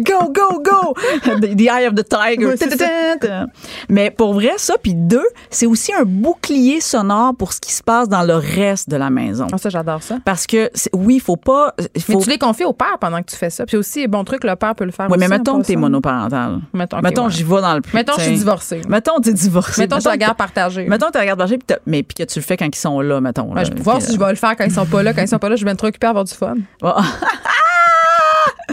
Go, 0.00 0.32
go, 0.32 0.62
go! 0.62 0.94
The, 1.40 1.60
Eye 1.60 1.86
of 1.86 1.94
the 1.94 2.06
Tiger. 2.08 2.54
Mais 3.88 4.10
pour 4.10 4.34
vrai, 4.34 4.52
ça, 4.56 4.74
puis 4.82 4.94
deux, 4.94 5.26
c'est 5.50 5.66
aussi 5.66 5.92
un 5.92 6.04
bouclier 6.04 6.80
sonore 6.80 7.34
pour 7.34 7.52
ce 7.52 7.60
qui 7.60 7.72
se 7.72 7.82
passe 7.82 8.08
dans 8.08 8.22
le 8.22 8.34
reste 8.34 8.88
de 8.88 8.96
la 8.96 9.10
maison. 9.10 9.46
Ah, 9.52 9.58
ça, 9.58 9.68
j'adore 9.68 10.02
ça. 10.02 10.18
Parce 10.24 10.46
que, 10.46 10.70
oui, 10.92 11.16
il 11.16 11.20
faut 11.20 11.36
pas. 11.36 11.74
il 11.78 11.88
Mais 12.08 12.14
Faut, 12.14 12.20
tu 12.20 12.30
les 12.30 12.38
confies 12.38 12.64
au 12.64 12.72
père 12.72 12.98
pendant 13.00 13.20
que 13.22 13.30
tu 13.30 13.36
fais 13.36 13.50
ça. 13.50 13.66
Puis 13.66 13.76
aussi, 13.76 14.06
bon 14.06 14.24
truc, 14.24 14.44
le 14.44 14.56
père 14.56 14.74
peut 14.74 14.84
le 14.84 14.90
faire 14.92 15.08
oui, 15.10 15.16
mais 15.18 15.28
mettons 15.28 15.60
que 15.60 15.66
t'es 15.66 15.76
monoparental. 15.76 16.60
Mettons, 16.72 17.00
mettons, 17.00 17.24
ouais. 17.26 17.30
j'y 17.30 17.44
vais 17.44 17.60
dans 17.60 17.74
le. 17.74 17.82
Mettons, 17.92 18.14
je 18.18 18.22
suis 18.22 18.36
divorcée. 18.36 18.80
Mettons, 18.88 19.20
t'es 19.20 19.32
divorcé. 19.32 19.82
Mettons, 19.82 19.98
que 19.98 20.16
garde 20.16 20.36
partagée. 20.36 20.86
Mettons, 20.86 21.10
tu 21.10 21.18
la 21.18 21.26
gardes 21.26 21.38
partagée, 21.38 21.58
puis 21.58 21.66
t'as- 21.66 21.78
mais 21.86 22.02
puis 22.02 22.14
que 22.14 22.30
tu 22.30 22.38
le 22.38 22.44
fais 22.44 22.56
quand 22.56 22.66
ils 22.66 22.74
sont 22.78 23.00
là, 23.00 23.20
mettons. 23.20 23.48
Ouais, 23.48 23.56
là. 23.56 23.64
je 23.64 23.70
peux 23.70 23.82
voir 23.82 24.00
si 24.00 24.12
je 24.12 24.18
vais 24.18 24.30
le 24.30 24.36
faire 24.36 24.56
quand 24.56 24.64
ils 24.64 24.72
sont 24.72 24.86
pas 24.86 25.02
là. 25.02 25.12
Quand 25.12 25.22
ils 25.22 25.28
sont 25.28 25.38
pas 25.38 25.48
là, 25.48 25.56
je 25.56 25.64
vais 25.64 25.70
être 25.70 25.78
trop 25.78 25.88
occupée 25.88 26.06
à 26.06 26.10
avoir 26.10 26.24
du 26.24 26.34
fun. 26.34 26.54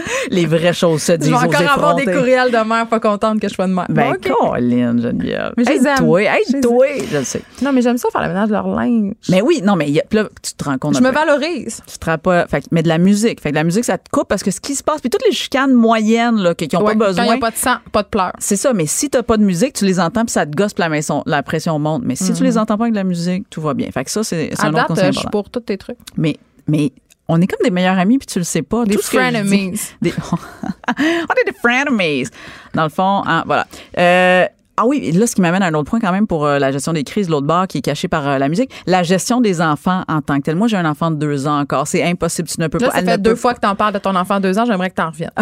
Les 0.30 0.46
vraies 0.46 0.72
choses 0.72 1.02
se 1.02 1.12
Je 1.12 1.16
disent 1.18 1.28
vais 1.30 1.34
aux 1.36 1.38
encore 1.42 1.70
avoir 1.70 1.94
des 1.94 2.04
courriels 2.04 2.50
de 2.50 2.68
mère 2.68 2.86
pas 2.86 3.00
contente 3.00 3.40
que 3.40 3.48
je 3.48 3.54
sois 3.54 3.66
de 3.66 3.72
mère. 3.72 3.86
Ben, 3.88 4.10
Bon, 4.10 4.14
OK. 4.14 4.52
Colin, 4.52 4.98
Geneviève. 4.98 5.52
Je. 5.56 5.62
Aide-toi, 5.70 6.22
Je 6.22 6.56
aide-toi. 6.56 6.86
Je 7.12 7.16
le 7.18 7.24
sais. 7.24 7.42
Non, 7.62 7.72
mais 7.72 7.82
j'aime 7.82 7.98
ça 7.98 8.08
faire 8.10 8.22
le 8.22 8.28
ménage 8.28 8.48
de 8.48 8.52
leur 8.54 8.68
linge. 8.68 9.12
Mais 9.28 9.40
oui, 9.42 9.60
non, 9.62 9.76
mais 9.76 9.90
y 9.90 10.00
a- 10.00 10.04
là, 10.12 10.24
tu 10.42 10.52
te 10.54 10.64
rends 10.64 10.78
compte. 10.78 10.96
Je 10.96 11.00
me 11.02 11.08
peu. 11.08 11.14
valorise. 11.14 11.80
Tu 11.90 11.98
te 11.98 12.06
rends 12.06 12.18
pas. 12.18 12.46
Fait, 12.46 12.64
mais 12.70 12.82
de 12.82 12.88
la 12.88 12.98
musique. 12.98 13.40
Fait 13.40 13.50
que 13.50 13.54
la 13.54 13.64
musique, 13.64 13.84
ça 13.84 13.98
te 13.98 14.08
coupe 14.10 14.28
parce 14.28 14.42
que 14.42 14.50
ce 14.50 14.60
qui 14.60 14.74
se 14.74 14.82
passe, 14.82 15.00
puis 15.00 15.10
toutes 15.10 15.24
les 15.26 15.32
chicanes 15.32 15.72
moyennes, 15.72 16.36
là, 16.36 16.54
qui 16.54 16.68
n'ont 16.72 16.80
Ouais, 16.82 16.94
pas 16.96 17.06
Quand 17.06 17.12
il 17.12 17.14
n'y 17.14 17.20
besoin. 17.20 17.34
a 17.36 17.38
pas 17.38 17.50
de 17.50 17.56
sang, 17.56 17.76
pas 17.92 18.02
de 18.02 18.08
pleurs. 18.08 18.32
C'est 18.38 18.56
ça, 18.56 18.72
mais 18.72 18.86
si 18.86 19.10
t'as 19.10 19.22
pas 19.22 19.36
de 19.36 19.44
musique, 19.44 19.72
tu 19.74 19.84
les 19.84 19.98
entends 20.00 20.24
puis 20.24 20.32
ça 20.32 20.46
te 20.46 20.54
gosse 20.56 20.72
puis 20.74 20.82
la, 20.82 20.88
maison- 20.88 21.22
la 21.26 21.42
pression 21.42 21.78
monte. 21.78 22.02
Mais 22.04 22.16
si 22.16 22.32
tu 22.32 22.42
les 22.44 22.56
entends 22.58 22.76
pas 22.76 22.84
avec 22.84 22.92
de 22.94 22.98
la 22.98 23.04
musique, 23.04 23.48
tout 23.50 23.60
va 23.60 23.74
bien. 23.74 23.88
Fait 23.92 24.04
que 24.04 24.10
ça, 24.10 24.22
c'est 24.24 24.50
un 24.62 24.72
autre 24.74 24.86
conseil 24.86 25.04
euh, 25.08 25.12
je 25.12 25.18
suis 25.20 25.28
pour 25.28 25.50
tous 25.50 25.60
tes 25.60 25.76
trucs. 25.78 25.98
Mais, 26.16 26.36
mais 26.66 26.92
on 27.28 27.40
est 27.40 27.46
comme 27.46 27.62
des 27.64 27.70
meilleurs 27.70 27.98
amis 27.98 28.18
puis 28.18 28.26
tu 28.26 28.38
le 28.38 28.44
sais 28.44 28.62
pas. 28.62 28.84
Des 28.84 28.96
frenemies. 28.98 29.78
Des- 30.02 30.14
on 30.28 30.96
est 30.96 31.44
des 31.46 31.56
frenemies. 31.62 32.26
Dans 32.74 32.84
le 32.84 32.88
fond, 32.88 33.22
hein, 33.26 33.42
voilà. 33.46 33.66
Euh, 33.98 34.46
ah 34.80 34.86
oui, 34.86 35.10
là, 35.10 35.26
ce 35.26 35.34
qui 35.34 35.40
m'amène 35.40 35.62
à 35.62 35.66
un 35.66 35.74
autre 35.74 35.90
point 35.90 35.98
quand 35.98 36.12
même 36.12 36.28
pour 36.28 36.46
euh, 36.46 36.60
la 36.60 36.70
gestion 36.70 36.92
des 36.92 37.02
crises, 37.02 37.28
l'autre 37.28 37.46
bord 37.48 37.66
qui 37.66 37.78
est 37.78 37.82
caché 37.82 38.06
par 38.06 38.26
euh, 38.28 38.38
la 38.38 38.48
musique, 38.48 38.70
la 38.86 39.02
gestion 39.02 39.40
des 39.40 39.60
enfants 39.60 40.04
en 40.08 40.20
tant 40.22 40.36
que 40.38 40.42
tel. 40.42 40.54
Moi, 40.54 40.68
j'ai 40.68 40.76
un 40.76 40.84
enfant 40.88 41.10
de 41.10 41.16
deux 41.16 41.48
ans 41.48 41.58
encore. 41.58 41.88
C'est 41.88 42.04
impossible. 42.04 42.48
Tu 42.48 42.60
ne 42.60 42.68
peux 42.68 42.78
Là, 42.78 42.86
pas. 42.86 42.92
ça 42.92 42.98
elle 43.00 43.06
fait 43.06 43.18
deux 43.18 43.34
fois 43.34 43.54
que 43.54 43.60
t'en 43.60 43.74
parles 43.74 43.94
de 43.94 43.98
ton 43.98 44.14
enfant 44.14 44.36
de 44.38 44.42
deux 44.44 44.56
ans. 44.58 44.64
J'aimerais 44.66 44.90
que 44.90 44.94
t'en 44.94 45.10
reviennes. 45.10 45.32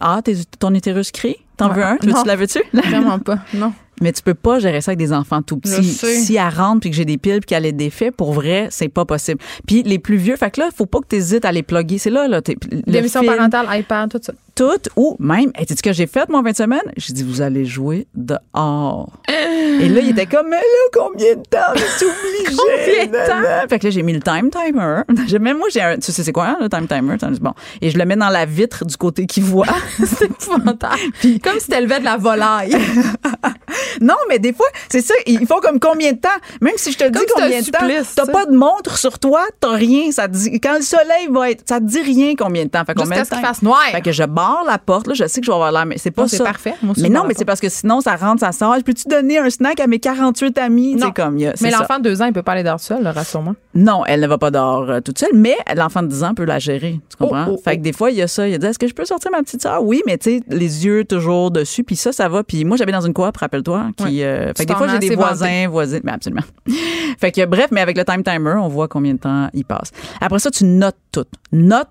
Ah, 0.00 0.20
ton 0.58 0.72
utérus 0.74 1.10
crie? 1.12 1.36
T'en 1.58 1.68
Ouais. 1.68 1.74
veux 1.76 1.84
un? 1.84 1.96
Tu 1.98 2.06
Non. 2.08 2.22
la 2.24 2.36
veux-tu? 2.36 2.62
Vraiment 2.72 3.18
pas. 3.18 3.36
Non. 3.52 3.72
Mais 4.00 4.12
tu 4.12 4.22
peux 4.22 4.34
pas 4.34 4.58
gérer 4.58 4.80
ça 4.80 4.90
avec 4.90 4.98
des 4.98 5.12
enfants 5.12 5.42
tout 5.42 5.58
petits. 5.58 5.84
Si 5.84 6.36
elle 6.36 6.48
rentre 6.48 6.80
puis 6.80 6.90
que 6.90 6.96
j'ai 6.96 7.04
des 7.04 7.18
piles 7.18 7.40
puis 7.40 7.46
qu'elle 7.46 7.66
est 7.66 7.72
défait, 7.72 8.10
pour 8.10 8.32
vrai, 8.32 8.68
c'est 8.70 8.88
pas 8.88 9.04
possible. 9.04 9.40
Puis 9.66 9.82
les 9.82 9.98
plus 9.98 10.16
vieux, 10.16 10.36
fait 10.36 10.50
que 10.50 10.60
là, 10.60 10.68
faut 10.74 10.86
pas 10.86 11.00
que 11.00 11.06
tu 11.08 11.16
hésites 11.16 11.44
à 11.44 11.52
les 11.52 11.62
plugger. 11.62 11.98
C'est 11.98 12.10
là, 12.10 12.28
là. 12.28 12.40
L'émission 12.86 13.24
parentale, 13.24 13.66
iPad, 13.70 14.10
tout 14.10 14.20
ça. 14.22 14.32
Tout, 14.54 14.88
ou 14.96 15.16
même, 15.18 15.50
hey, 15.54 15.66
sais-tu 15.68 15.76
ce 15.76 15.82
que 15.82 15.92
j'ai 15.92 16.06
fait, 16.06 16.30
moi, 16.30 16.40
en 16.40 16.42
fin 16.42 16.52
de 16.52 16.56
semaine? 16.56 16.80
J'ai 16.96 17.12
dit, 17.12 17.22
vous 17.22 17.42
allez 17.42 17.66
jouer 17.66 18.06
dehors. 18.14 19.12
Et 19.28 19.86
là, 19.86 20.00
il 20.00 20.08
était 20.10 20.24
comme, 20.24 20.48
mais 20.48 20.56
là, 20.56 20.62
combien 20.94 21.34
de 21.34 21.42
temps? 21.42 21.74
Je 21.74 21.80
suis 21.80 22.06
obligée. 22.46 22.56
Combien 22.56 23.06
de 23.06 23.26
temps? 23.26 23.68
Fait 23.68 23.78
que 23.78 23.84
là, 23.84 23.90
j'ai 23.90 24.02
mis 24.02 24.14
le 24.14 24.20
time 24.20 24.48
timer. 24.50 25.02
Même 25.38 25.58
moi, 25.58 25.68
j'ai 25.70 25.82
un, 25.82 25.96
tu 25.96 26.10
sais, 26.10 26.22
c'est 26.22 26.32
quoi, 26.32 26.56
le 26.58 26.70
time 26.70 26.86
timer? 26.88 27.16
Bon. 27.40 27.52
Et 27.82 27.90
je 27.90 27.98
le 27.98 28.06
mets 28.06 28.16
dans 28.16 28.30
la 28.30 28.46
vitre 28.46 28.86
du 28.86 28.96
côté 28.96 29.26
qui 29.26 29.42
voit. 29.42 29.66
C'est 29.98 30.24
épouvantable. 30.24 30.96
Comme 31.42 31.60
si 31.60 31.68
t'élevais 31.68 32.00
de 32.00 32.04
la 32.04 32.16
volaille. 32.16 32.74
Non, 34.00 34.14
mais 34.28 34.38
des 34.38 34.52
fois, 34.52 34.66
c'est 34.88 35.00
ça, 35.00 35.14
il 35.26 35.46
faut 35.46 35.60
comme 35.60 35.80
combien 35.80 36.12
de 36.12 36.18
temps? 36.18 36.28
Même 36.60 36.74
si 36.76 36.92
je 36.92 36.98
te 36.98 37.04
dis 37.04 37.18
combien 37.34 37.60
de 37.60 37.70
temps, 37.70 37.78
t'as 38.14 38.26
pas 38.32 38.46
de 38.46 38.56
montre 38.56 38.96
sur 38.98 39.18
toi, 39.18 39.42
t'as 39.60 39.72
rien. 39.72 40.10
Ça 40.12 40.28
te 40.28 40.32
dit, 40.34 40.60
quand 40.60 40.74
le 40.76 40.82
soleil 40.82 41.28
va 41.30 41.50
être, 41.50 41.62
ça 41.68 41.78
te 41.80 41.84
dit 41.84 42.00
rien 42.02 42.34
combien 42.36 42.64
de 42.64 42.70
temps. 42.70 42.84
Fait 42.84 42.94
ce 42.98 43.04
qu'il 43.04 43.24
temps. 43.28 43.40
fasse 43.40 43.62
noir. 43.62 43.82
Fait 43.92 44.00
que 44.00 44.12
je 44.12 44.24
barre 44.24 44.64
la 44.66 44.78
porte, 44.78 45.06
là, 45.06 45.14
je 45.14 45.26
sais 45.26 45.40
que 45.40 45.46
je 45.46 45.50
vais 45.50 45.54
avoir 45.54 45.72
l'air, 45.72 45.86
mais 45.86 45.98
c'est 45.98 46.10
pas 46.10 46.22
Non, 46.22 46.28
c'est 46.28 46.38
ça. 46.38 46.44
parfait. 46.44 46.74
Moi 46.82 46.92
aussi, 46.92 47.02
mais 47.02 47.08
non, 47.08 47.24
mais 47.26 47.34
c'est 47.36 47.44
parce 47.44 47.60
que 47.60 47.68
sinon, 47.68 48.00
ça 48.00 48.16
rentre, 48.16 48.40
ça 48.40 48.52
sort. 48.52 48.76
Peux-tu 48.84 49.08
donner 49.08 49.38
un 49.38 49.50
snack 49.50 49.80
à 49.80 49.86
mes 49.86 49.98
48 49.98 50.58
amis? 50.58 50.94
Non. 50.94 51.10
comme, 51.12 51.36
a- 51.38 51.52
Mais 51.60 51.70
l'enfant 51.70 51.98
de 51.98 52.02
deux 52.04 52.20
ans, 52.22 52.26
il 52.26 52.32
peut 52.32 52.42
pas 52.42 52.52
aller 52.52 52.62
dehors 52.62 52.80
seul, 52.80 53.02
là, 53.02 53.12
rassure-moi. 53.12 53.54
Non, 53.76 54.04
elle 54.06 54.20
ne 54.20 54.26
va 54.26 54.38
pas 54.38 54.50
dehors 54.50 54.88
euh, 54.88 55.00
toute 55.00 55.18
seule, 55.18 55.34
mais 55.34 55.56
l'enfant 55.76 56.02
de 56.02 56.08
10 56.08 56.24
ans 56.24 56.34
peut 56.34 56.44
la 56.44 56.58
gérer. 56.58 56.98
Tu 57.10 57.16
comprends? 57.16 57.46
Oh, 57.48 57.56
oh, 57.56 57.60
fait 57.62 57.76
que 57.76 57.82
des 57.82 57.92
fois, 57.92 58.10
il 58.10 58.16
y 58.16 58.22
a 58.22 58.28
ça. 58.28 58.48
Il 58.48 58.54
a 58.54 58.58
dit 58.58 58.66
Est-ce 58.66 58.78
que 58.78 58.88
je 58.88 58.94
peux 58.94 59.04
sortir 59.04 59.30
ma 59.30 59.42
petite 59.42 59.62
soeur? 59.62 59.84
Oui, 59.84 60.02
mais 60.06 60.16
tu 60.16 60.38
sais, 60.38 60.42
les 60.48 60.86
yeux 60.86 61.04
toujours 61.04 61.50
dessus. 61.50 61.84
Puis 61.84 61.96
ça, 61.96 62.12
ça 62.12 62.28
va. 62.28 62.42
Puis 62.42 62.64
moi, 62.64 62.76
j'avais 62.76 62.92
dans 62.92 63.02
une 63.02 63.12
coop, 63.12 63.36
rappelle-toi. 63.36 63.90
Qui, 63.96 64.24
euh, 64.24 64.52
fait 64.56 64.64
que 64.64 64.72
des 64.72 64.74
fois, 64.74 64.88
j'ai 64.88 64.98
des 64.98 65.14
voisins, 65.14 65.68
voisines. 65.68 66.00
Mais 66.04 66.12
absolument. 66.12 66.42
fait 67.18 67.32
que 67.32 67.44
bref, 67.44 67.68
mais 67.70 67.82
avec 67.82 67.96
le 67.96 68.04
time 68.04 68.22
timer, 68.22 68.54
on 68.58 68.68
voit 68.68 68.88
combien 68.88 69.12
de 69.14 69.18
temps 69.18 69.48
il 69.52 69.64
passe. 69.64 69.90
Après 70.20 70.38
ça, 70.38 70.50
tu 70.50 70.64
notes 70.64 70.96
tout. 71.12 71.26
Note 71.52 71.88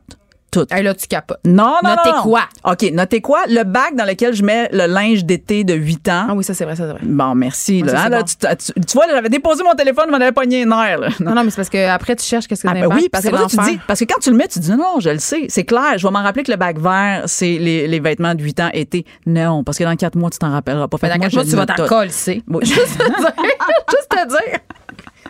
tout. 0.60 0.74
Hey, 0.74 0.84
là, 0.84 0.94
tu 0.94 1.08
capotes. 1.08 1.40
Non, 1.46 1.76
non, 1.84 1.90
Notez 1.96 2.12
non, 2.12 2.22
quoi? 2.24 2.42
OK, 2.64 2.92
notez 2.94 3.22
quoi? 3.22 3.40
Le 3.48 3.64
bac 3.64 3.96
dans 3.96 4.06
lequel 4.06 4.34
je 4.34 4.44
mets 4.44 4.70
le 4.72 4.86
linge 4.88 5.26
d'été 5.26 5.64
de 5.64 5.74
8 5.74 6.10
ans. 6.10 6.26
Ah 6.30 6.34
oui, 6.36 6.44
ça, 6.44 6.54
c'est 6.54 6.66
vrai, 6.66 6.76
ça, 6.76 6.86
c'est 6.88 6.92
vrai. 6.94 7.00
Bon, 7.04 7.36
merci. 7.36 7.82
Là. 7.82 7.92
ça, 7.92 7.98
Hein, 7.98 8.04
c'est 8.04 8.10
là, 8.10 8.20
bon. 8.20 8.56
tu, 8.58 8.74
tu- 8.74 8.86
tu 8.86 8.94
vois, 8.94 9.06
j'avais 9.10 9.30
déposé 9.30 9.64
mon 9.64 9.74
téléphone, 9.74 10.06
je 10.08 10.12
m'en 10.12 10.18
avais 10.18 10.32
pogné 10.32 10.64
un 10.64 10.72
air. 10.84 11.00
Là. 11.00 11.10
Non, 11.20 11.34
non, 11.36 11.44
mais 11.44 11.50
c'est 11.50 11.58
parce 11.58 11.70
que 11.70 11.88
après 11.90 12.16
tu 12.16 12.26
cherches 12.26 12.48
qu'est-ce 12.48 12.64
que 12.64 12.68
Ah, 12.70 12.74
c'est 12.76 12.82
ben 12.88 12.96
oui, 12.96 13.10
parce 13.12 13.24
que, 13.26 13.30
c'est 13.32 13.36
là, 13.36 13.46
tu 13.50 13.72
dis, 13.72 13.80
parce 13.88 14.00
que 14.00 14.06
quand 14.06 14.20
tu 14.20 14.32
le 14.32 14.38
mets, 14.38 14.48
tu 14.48 14.60
dis 14.60 14.72
non, 14.72 15.00
je 15.00 15.10
le 15.10 15.20
sais, 15.20 15.46
c'est 15.50 15.64
clair. 15.66 15.98
Je 15.98 16.06
vais 16.08 16.12
m'en 16.12 16.24
rappeler 16.24 16.44
que 16.44 16.52
le 16.52 16.58
bac 16.58 16.78
vert, 16.80 17.24
c'est 17.26 17.58
les, 17.58 17.88
les 17.88 18.00
vêtements 18.00 18.36
de 18.36 18.42
8 18.44 18.60
ans 18.62 18.70
été. 18.74 19.06
Non, 19.26 19.64
parce 19.64 19.78
que 19.78 19.84
dans 19.84 19.96
4 19.96 20.16
mois, 20.16 20.30
tu 20.30 20.38
t'en 20.40 20.52
rappelleras 20.52 20.88
pas. 20.88 20.98
Fait 20.98 21.08
dans 21.10 21.16
moi, 21.16 21.24
quatre 21.26 21.34
mois, 21.34 21.44
je 21.44 21.50
tu 21.50 21.56
vas 21.56 21.66
t'en 21.66 21.86
coller. 21.88 22.12
Oui. 22.48 22.60
Juste 22.66 22.98
te 22.98 23.04
dire. 23.04 23.34
Juste 23.92 24.10
te 24.10 24.28
dire. 24.28 24.60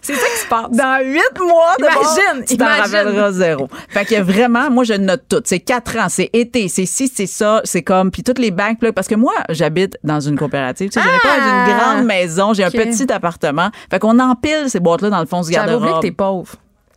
C'est 0.06 0.14
ça 0.16 0.28
qui 0.28 0.42
se 0.42 0.48
passe. 0.48 0.70
Dans 0.72 1.00
8 1.04 1.20
mois, 1.40 1.76
de 1.80 1.84
Imagine, 1.86 2.46
tu 2.48 2.58
t'en 2.58 2.66
rappelleras 2.66 3.32
zéro. 3.32 3.68
Fait 3.90 4.06
que 4.06 4.22
vraiment, 4.22 4.70
moi, 4.70 4.84
je 4.84 4.94
note 4.94 5.24
tout. 5.28 5.42
C'est 5.46 5.60
4 5.60 5.98
ans, 5.98 6.08
c'est 6.10 6.30
été, 6.34 6.68
c'est 6.68 6.86
ci, 6.86 7.12
c'est 7.14 7.26
ça, 7.26 7.62
c'est 7.64 7.82
comme, 7.82 8.12
puis 8.12 8.24
toutes 8.24 8.40
les 8.40 8.52
banques, 8.52 8.82
là, 8.82 8.94
parce 8.94 9.08
que 9.08 9.16
moi, 9.16 9.34
j'habite 9.50 9.98
dans 10.04 10.20
une 10.20 10.38
coopérative. 10.38 10.90
Tu 10.90 11.00
sais, 11.00 11.06
je 11.06 11.12
n'ai 11.12 11.20
pas 11.20 11.30
Ah! 11.40 11.66
une 11.68 11.78
grande 11.78 12.06
maison, 12.06 12.54
j'ai 12.54 12.64
un 12.64 12.72
petit 12.72 13.12
appartement. 13.12 13.70
Fait 13.90 14.00
qu'on 14.00 14.20
empile 14.20 14.66
ces 14.68 14.80
boîtes-là 14.80 15.10
dans 15.10 15.20
le 15.20 15.26
fond 15.26 15.42
du 15.42 15.48
oublié 15.48 15.60
que 15.60 15.66
garde-robe. 15.66 16.02
t'es 16.02 16.12
pauvre. 16.12 16.54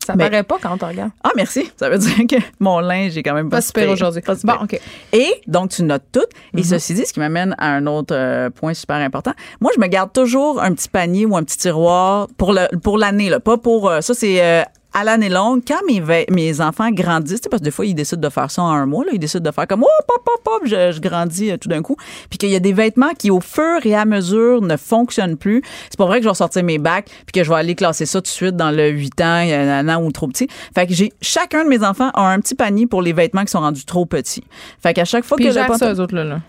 Ça 0.08 0.16
Mais- 0.16 0.30
paraît 0.30 0.42
pas 0.42 0.56
quand 0.62 0.82
on 0.82 0.86
regarde. 0.88 1.10
Ah, 1.22 1.30
merci. 1.36 1.70
Ça 1.76 1.90
veut 1.90 1.98
dire 1.98 2.26
que 2.26 2.36
mon 2.60 2.80
linge 2.80 3.16
est 3.18 3.22
quand 3.22 3.34
même 3.34 3.50
pas, 3.50 3.58
Pas 3.58 3.60
super 3.60 3.90
aujourd'hui. 3.90 4.22
Pas 4.22 4.36
super. 4.36 4.56
Bon, 4.58 4.64
OK. 4.64 4.80
Et 5.12 5.34
donc, 5.46 5.68
tu 5.70 5.82
notes 5.82 6.06
tout. 6.10 6.24
Et 6.54 6.58
Mhm. 6.58 6.64
ceci 6.64 6.94
dit, 6.94 7.04
ce 7.04 7.12
qui 7.12 7.20
m'amène 7.20 7.54
à 7.58 7.68
un 7.74 7.86
autre 7.86 8.14
euh, 8.14 8.48
point 8.48 8.72
super 8.72 8.96
important. 8.96 9.32
Moi, 9.60 9.70
je 9.76 9.80
me 9.80 9.86
garde 9.86 10.10
toujours 10.12 10.62
un 10.62 10.72
petit 10.72 10.88
panier 10.88 11.26
ou 11.26 11.36
un 11.36 11.42
petit 11.44 11.58
tiroir 11.58 12.26
pour 12.38 12.54
le 12.54 12.68
pour 12.78 12.96
l'année. 12.96 13.28
Là. 13.28 13.38
Pas 13.38 13.58
pour... 13.58 13.90
euh, 13.90 14.00
ça, 14.00 14.14
c'est... 14.14 14.42
euh, 14.42 14.62
à 14.94 15.04
l'année 15.04 15.28
longue, 15.28 15.62
quand 15.66 15.80
mes, 15.86 16.26
mes 16.30 16.60
enfants 16.60 16.90
grandissent, 16.90 17.42
parce 17.50 17.60
que 17.60 17.64
des 17.64 17.70
fois, 17.70 17.86
ils 17.86 17.94
décident 17.94 18.20
de 18.20 18.32
faire 18.32 18.50
ça 18.50 18.62
en 18.62 18.70
un 18.70 18.86
mois, 18.86 19.04
là, 19.04 19.12
ils 19.12 19.18
décident 19.18 19.48
de 19.48 19.54
faire 19.54 19.66
comme, 19.66 19.82
oh, 19.82 20.02
pop, 20.06 20.24
pop, 20.24 20.42
pop, 20.42 20.62
je, 20.64 20.92
je 20.92 21.00
grandis 21.00 21.50
euh, 21.50 21.56
tout 21.56 21.68
d'un 21.68 21.82
coup. 21.82 21.96
Puis 22.30 22.38
qu'il 22.38 22.50
y 22.50 22.56
a 22.56 22.60
des 22.60 22.72
vêtements 22.72 23.12
qui, 23.18 23.30
au 23.30 23.40
fur 23.40 23.84
et 23.84 23.94
à 23.94 24.04
mesure, 24.04 24.62
ne 24.62 24.76
fonctionnent 24.76 25.36
plus. 25.36 25.62
C'est 25.90 25.98
pas 25.98 26.06
vrai 26.06 26.18
que 26.18 26.24
je 26.24 26.28
vais 26.28 26.34
sortir 26.34 26.64
mes 26.64 26.78
bacs 26.78 27.06
puis 27.26 27.32
que 27.32 27.44
je 27.44 27.50
vais 27.50 27.56
aller 27.56 27.74
classer 27.74 28.06
ça 28.06 28.20
tout 28.20 28.24
de 28.24 28.28
suite 28.28 28.56
dans 28.56 28.70
le 28.70 28.88
8 28.88 29.20
ans, 29.20 29.24
un 29.24 29.88
an 29.88 30.02
ou 30.02 30.10
trop 30.10 30.28
petit. 30.28 30.48
Fait 30.74 30.86
que 30.86 30.94
j'ai, 30.94 31.12
chacun 31.20 31.64
de 31.64 31.68
mes 31.68 31.84
enfants 31.84 32.10
a 32.14 32.22
un 32.22 32.40
petit 32.40 32.54
panier 32.54 32.86
pour 32.86 33.02
les 33.02 33.12
vêtements 33.12 33.44
qui 33.44 33.50
sont 33.50 33.60
rendus 33.60 33.84
trop 33.84 34.06
petits. 34.06 34.44
Fait 34.82 34.94
qu'à 34.94 35.04
chaque 35.04 35.24
fois 35.24 35.36
Puis 35.36 35.46
que 35.46 35.52
ça, 35.52 35.66
eux 35.92 36.00
autres, 36.00 36.14
là. 36.14 36.24
là. 36.24 36.40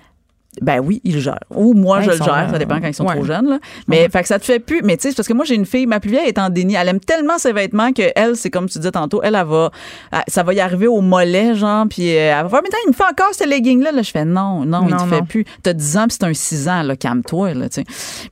Ben 0.61 0.80
oui, 0.80 1.02
ils 1.03 1.15
le 1.15 1.19
gèrent. 1.19 1.40
Ou 1.56 1.73
moi, 1.73 1.98
Ouais, 1.99 2.03
je 2.03 2.10
le 2.11 2.18
gère. 2.18 2.26
Ça 2.27 2.49
euh, 2.53 2.57
dépend 2.57 2.80
quand 2.80 2.88
ils 2.88 2.94
sont 2.94 3.06
ouais. 3.06 3.15
trop 3.15 3.26
jeunes. 3.26 3.48
Là. 3.49 3.60
Mais 3.88 4.07
fait 4.10 4.22
que 4.22 4.27
ça 4.27 4.40
te 4.40 4.45
fait 4.45 4.60
plus. 4.60 4.81
Mais 4.84 4.98
tu 4.98 5.10
sais, 5.10 5.15
parce 5.15 5.27
que 5.27 5.34
moi, 5.34 5.45
j'ai 5.45 5.56
une 5.56 5.65
fille, 5.65 5.86
ma 5.86 5.99
plus 5.99 6.10
vieille 6.11 6.27
est 6.27 6.38
en 6.38 6.49
déni. 6.49 6.76
Elle 6.76 6.88
aime 6.88 6.99
tellement 6.99 7.38
ses 7.38 7.53
vêtements 7.53 7.91
que 7.94 8.03
elle, 8.15 8.36
c'est 8.36 8.49
comme 8.49 8.68
tu 8.69 8.77
disais 8.80 8.91
tantôt, 8.91 9.22
elle, 9.23 9.36
elle 9.36 9.45
va, 9.45 9.72
elle- 10.11 10.19
ça 10.27 10.44
va 10.44 10.53
y 10.53 10.60
arriver 10.60 10.88
au 10.88 11.02
mollet, 11.02 11.56
genre, 11.56 11.86
puis 11.90 12.10
euh, 12.15 12.36
elle 12.38 12.44
va 12.44 12.49
faire, 12.49 12.61
mais 12.61 12.69
attends, 12.69 12.77
il 12.86 12.90
me 12.90 12.94
fait 12.94 13.03
encore 13.03 13.34
ce 13.34 13.48
legging-là. 13.48 13.91
Là, 13.91 14.02
je 14.02 14.11
fais, 14.11 14.26
non, 14.26 14.65
non, 14.65 14.84
il 14.88 14.91
Non, 14.91 14.98
te 14.98 15.03
non. 15.03 15.07
fait 15.10 15.22
plus. 15.26 15.45
T'as 15.64 15.73
10 15.73 15.98
ans, 15.98 16.07
puis 16.07 16.18
c'est 16.19 16.26
un 16.27 16.34
6 16.34 16.68
ans, 16.69 16.84
là, 16.84 16.95
calme-toi, 16.95 17.53
là, 17.53 17.69
tu 17.69 17.81
sais. 17.81 17.84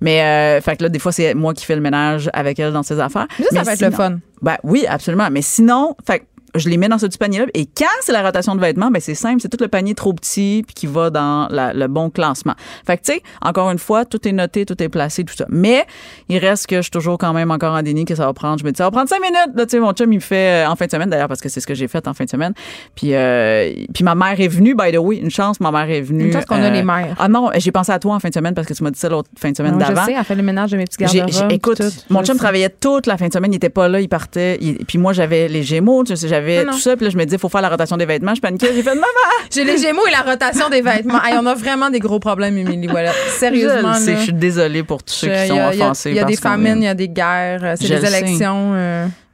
Mais, 0.02 0.22
euh, 0.22 0.62
fait 0.62 0.76
que 0.78 0.84
là, 0.84 0.90
des 0.90 1.00
fois, 1.00 1.12
c'est 1.12 1.34
moi 1.34 1.54
qui 1.54 1.66
fais 1.66 1.76
le 1.76 1.82
ménage 1.82 2.30
avec 2.34 2.60
elle 2.60 2.74
dans 2.74 2.84
ses 2.84 3.00
affaires. 3.00 3.28
Mais 3.40 3.46
ça, 3.46 3.56
ça 3.58 3.64
va 3.64 3.74
être 3.74 3.82
le 3.82 3.92
fun. 3.92 4.18
ben 4.42 4.58
oui, 4.64 4.86
absolument. 4.88 5.28
Mais 5.32 5.42
sinon, 5.42 5.96
fait 6.06 6.24
je 6.56 6.70
les 6.70 6.78
mets 6.78 6.88
dans 6.90 6.98
ce 6.98 7.06
petit 7.06 7.18
panier-là. 7.18 7.46
Et 7.54 7.66
quand 7.66 7.86
c'est 8.02 8.12
la 8.12 8.24
rotation 8.24 8.56
de 8.56 8.62
vêtements, 8.62 8.90
ben 8.92 9.00
c'est 9.02 9.16
simple, 9.16 9.42
c'est 9.42 9.50
tout 9.50 9.58
le 9.62 9.68
panier 9.68 9.94
trop 9.96 10.14
petit 10.14 10.64
puis 10.66 10.74
qui 10.74 10.88
va 10.88 11.10
dans 11.10 11.48
la- 11.50 11.74
le 11.74 11.88
bon 11.88 12.10
classement. 12.10 12.54
Fait 12.86 12.98
que 12.98 13.04
tu 13.04 13.14
sais, 13.14 13.22
encore 13.42 13.70
une 13.72 13.80
fois, 13.80 14.06
tout 14.06 14.26
est 14.28 14.32
noté, 14.32 14.66
tout 14.66 14.82
est 14.82 14.90
placé, 14.90 15.24
tout 15.24 15.36
ça. 15.36 15.46
Mais 15.50 15.86
il 16.30 16.38
reste 16.38 16.68
que 16.68 16.78
je 16.78 16.82
suis 16.84 16.92
toujours 16.92 17.18
quand 17.18 17.34
même 17.34 17.52
encore 17.52 17.74
en 17.76 17.82
déni 17.82 18.06
que 18.06 18.16
ça 18.16 18.26
va 18.26 18.34
prendre. 18.34 18.60
Je 18.60 18.64
me 18.66 18.72
dis, 18.72 18.78
ça 18.78 18.86
va 18.86 18.92
prendre 18.92 19.10
cinq 19.10 19.22
minutes. 19.22 19.52
Là, 19.56 19.66
tu 19.66 19.72
sais, 19.72 19.80
mon 19.80 19.92
chum, 19.94 20.12
il 20.12 20.18
me 20.18 20.22
fait 20.22 20.66
euh, 20.66 20.70
en 20.70 20.76
fin 20.76 20.86
de 20.86 20.92
semaine 20.92 21.10
d'ailleurs 21.10 21.28
parce 21.28 21.42
que 21.42 21.50
c'est 21.50 21.60
ce 21.60 21.68
que 21.68 21.76
j'ai 21.76 21.88
fait 21.88 22.08
en 22.08 22.14
fin 22.14 22.24
de 22.26 22.30
semaine. 22.30 22.54
Puis 22.96 23.14
euh, 23.14 23.72
puis 23.94 24.04
ma 24.04 24.16
mère 24.16 24.40
est 24.40 24.48
venue. 24.48 24.76
By 24.76 24.92
the 24.92 24.98
way, 24.98 25.18
une 25.18 25.30
chance, 25.32 25.60
ma 25.60 25.72
mère 25.72 25.90
est 25.90 26.02
venue. 26.02 26.26
Une 26.28 26.34
chance 26.34 26.46
qu'on 26.46 26.62
a 26.64 26.70
les 26.70 26.84
mères. 26.84 27.16
Ah 27.20 27.28
non, 27.28 27.50
j'ai 27.58 27.72
pensé 27.72 27.92
à 27.92 28.00
toi 28.00 28.16
en 28.16 28.20
fin 28.20 28.30
de 28.30 28.34
semaine 28.34 28.54
parce 28.54 28.68
que 28.68 28.74
tu 28.74 28.84
m'as 28.84 28.92
dit 28.92 29.00
ça 29.00 29.10
l'autre 29.10 29.30
fin 29.38 29.52
de 29.52 29.58
semaine 29.58 29.74
je 29.76 29.80
d'avant. 29.80 30.06
sais, 30.06 30.14
elle 30.18 30.24
fait 30.24 30.36
le 30.36 30.44
ménage 30.44 30.72
de 30.72 30.78
mes 30.78 30.86
petits 30.86 30.98
garde-robes. 30.98 31.52
écoute, 31.52 31.78
tout. 31.78 31.84
mon 32.10 32.22
Je 32.22 32.26
chum 32.26 32.36
sais. 32.36 32.40
travaillait 32.40 32.70
toute 32.70 33.06
la 33.08 33.18
fin 33.18 33.28
de 33.28 33.34
semaine, 33.34 33.52
il 33.54 33.58
était 33.58 33.70
pas 33.70 33.88
là, 33.88 34.00
il 34.02 34.10
partait. 34.10 34.58
il- 34.62 34.78
puis 34.86 34.98
moi, 34.98 35.14
j'avais 35.14 35.48
les 35.48 35.64
Gémeaux, 35.64 36.04
tu 36.04 36.16
sais, 36.16 36.28
j'avais 36.38 36.66
tout 36.66 36.80
ça. 36.80 36.96
Puis 36.96 37.06
là, 37.06 37.10
je 37.12 37.18
me 37.18 37.24
disais, 37.26 37.38
il 37.38 37.40
faut 37.40 37.50
faire 37.50 37.62
la 37.62 37.70
rotation 37.70 37.98
des 37.98 38.06
vêtements. 38.06 38.36
Je 38.36 38.42
paniquais, 38.42 38.72
j'ai 38.76 38.84
fait 38.84 38.96
maman. 38.96 39.08
J'ai 39.54 39.64
les 39.64 39.78
Gémeaux 39.78 40.06
et 40.08 40.12
la 40.12 40.22
rotation 40.22 40.70
des 40.70 40.82
vêtements. 40.82 41.24
Hey, 41.24 41.36
on 41.40 41.46
a 41.46 41.54
vraiment 41.56 41.90
des 41.90 42.00
gros 42.00 42.20
problèmes, 42.20 42.58
Émilie. 42.58 42.88
Voilà. 42.88 43.12
Sérieusement. 43.40 43.94
je, 43.94 44.12
je 44.16 44.24
suis 44.24 44.34
désolée 44.34 44.84
pour 44.84 45.04
tous 45.04 45.14
ceux 45.14 45.28
qui 45.30 45.48
sont 45.48 45.58
a- 45.58 45.74
il 45.74 45.80
y 45.80 45.82
a- 45.82 45.86
offensés. 45.86 46.10
Il 46.12 46.16
y 46.16 46.20
a 46.20 46.24
des 46.26 46.36
famines, 46.36 46.78
il 46.82 46.86
y 46.86 46.88
a 46.88 46.94
des 46.94 47.08
guerres, 47.10 47.62
euh, 47.64 47.76
c'est 47.80 47.88
des 47.88 48.06
élections. 48.06 48.74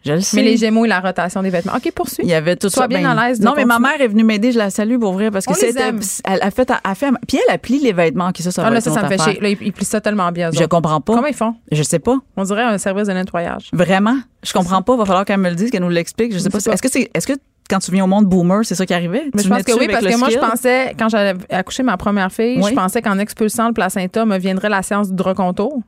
Je 0.06 0.14
le 0.14 0.22
sais. 0.22 0.36
mais 0.38 0.44
les 0.44 0.58
Gémeaux 0.58 0.86
et 0.86 0.88
la 0.88 1.00
rotation 1.00 1.42
des 1.42 1.50
vêtements. 1.50 1.74
OK, 1.76 1.92
poursuis. 1.94 2.24
Il 2.24 2.30
y 2.30 2.34
avait 2.34 2.56
tout 2.56 2.70
Sois 2.70 2.84
ça. 2.84 2.88
bien 2.88 3.02
ben, 3.02 3.18
à 3.18 3.28
l'aise 3.30 3.40
Non, 3.40 3.54
mais 3.56 3.66
ma 3.66 3.80
mère 3.80 4.00
est 4.02 4.08
venue 4.08 4.24
m'aider, 4.24 4.52
je 4.52 4.58
la 4.58 4.70
salue 4.70 4.98
pour 4.98 5.14
vrai 5.14 5.32
parce 5.32 5.46
que 5.46 5.54
aime. 5.80 6.00
Elle 6.26 6.42
a 6.42 6.52
fait, 6.52 6.70
elle 6.70 6.96
fait, 6.96 7.12
puis 7.28 7.40
elle 7.48 7.54
a 7.54 7.58
plié 7.58 7.80
les 7.80 7.94
vêtements. 7.94 8.30
OK, 8.30 8.38
ça, 8.40 8.52
ça 8.52 8.64
Ah 8.66 8.70
là, 8.70 8.82
ça, 8.82 8.92
ça 8.92 9.04
me 9.04 9.08
fait 9.08 9.22
chier. 9.22 9.40
Là, 9.40 9.50
ils, 9.50 9.74
plient 9.74 9.86
ça 9.86 10.02
tellement 10.02 10.32
bien. 10.32 10.52
Je 10.52 10.64
comprends 10.66 11.02
pas. 11.02 11.16
Comment 11.16 11.28
ils 11.28 11.34
font? 11.34 11.56
Je 11.72 11.84
sais 11.84 12.00
pas. 12.00 12.18
On 12.38 12.44
dirait 12.44 12.64
un 12.64 12.78
service 12.78 13.08
de 13.08 13.14
nettoyage. 13.14 13.70
Vraiment? 13.74 14.18
Je 14.44 14.52
comprends 14.54 14.82
pas. 14.82 14.96
Va 14.98 15.06
falloir 15.06 15.26
qu'elle 15.26 15.40
me 15.40 15.50
le 15.50 15.56
dise, 15.56 15.72
qu'elle 15.72 15.84
nous 15.84 15.90
l'explique. 15.90 16.34
Je 16.34 16.40
sais 16.40 16.50
pas. 16.50 16.58
Est-ce 16.58 16.82
que 16.82 16.90
c'est, 16.90 17.10
est-ce 17.14 17.28
que 17.28 17.34
quand 17.70 17.80
tu 17.80 17.92
viens 17.92 18.04
au 18.04 18.08
monde 18.08 18.26
boomer, 18.26 18.66
c'est 18.66 18.76
ça 18.76 18.86
qui 18.86 18.94
arrivait? 18.94 19.24
Mais 19.34 19.42
Tu 19.42 19.48
je 19.48 19.54
pense 19.54 19.64
que 19.64 19.80
oui, 19.80 19.88
parce 19.90 20.06
que 20.06 20.18
moi, 20.18 20.30
je 20.30 20.38
pensais, 20.38 20.94
quand 21.00 21.10
j'avais 21.10 21.40
accouché 21.50 21.82
ma 21.84 21.98
première 21.98 22.32
fille, 22.32 22.60
Oui. 22.62 22.72
je 22.72 22.76
pensais 22.76 23.02
qu'en 23.02 23.18
expulsant 23.20 23.68
le 23.68 23.74
placenta, 23.74 24.26
me 24.26 24.38
viendrait 24.38 24.70
la 24.70 24.82
séance 24.82 25.12
du 25.12 25.24
recontour. 25.24 25.82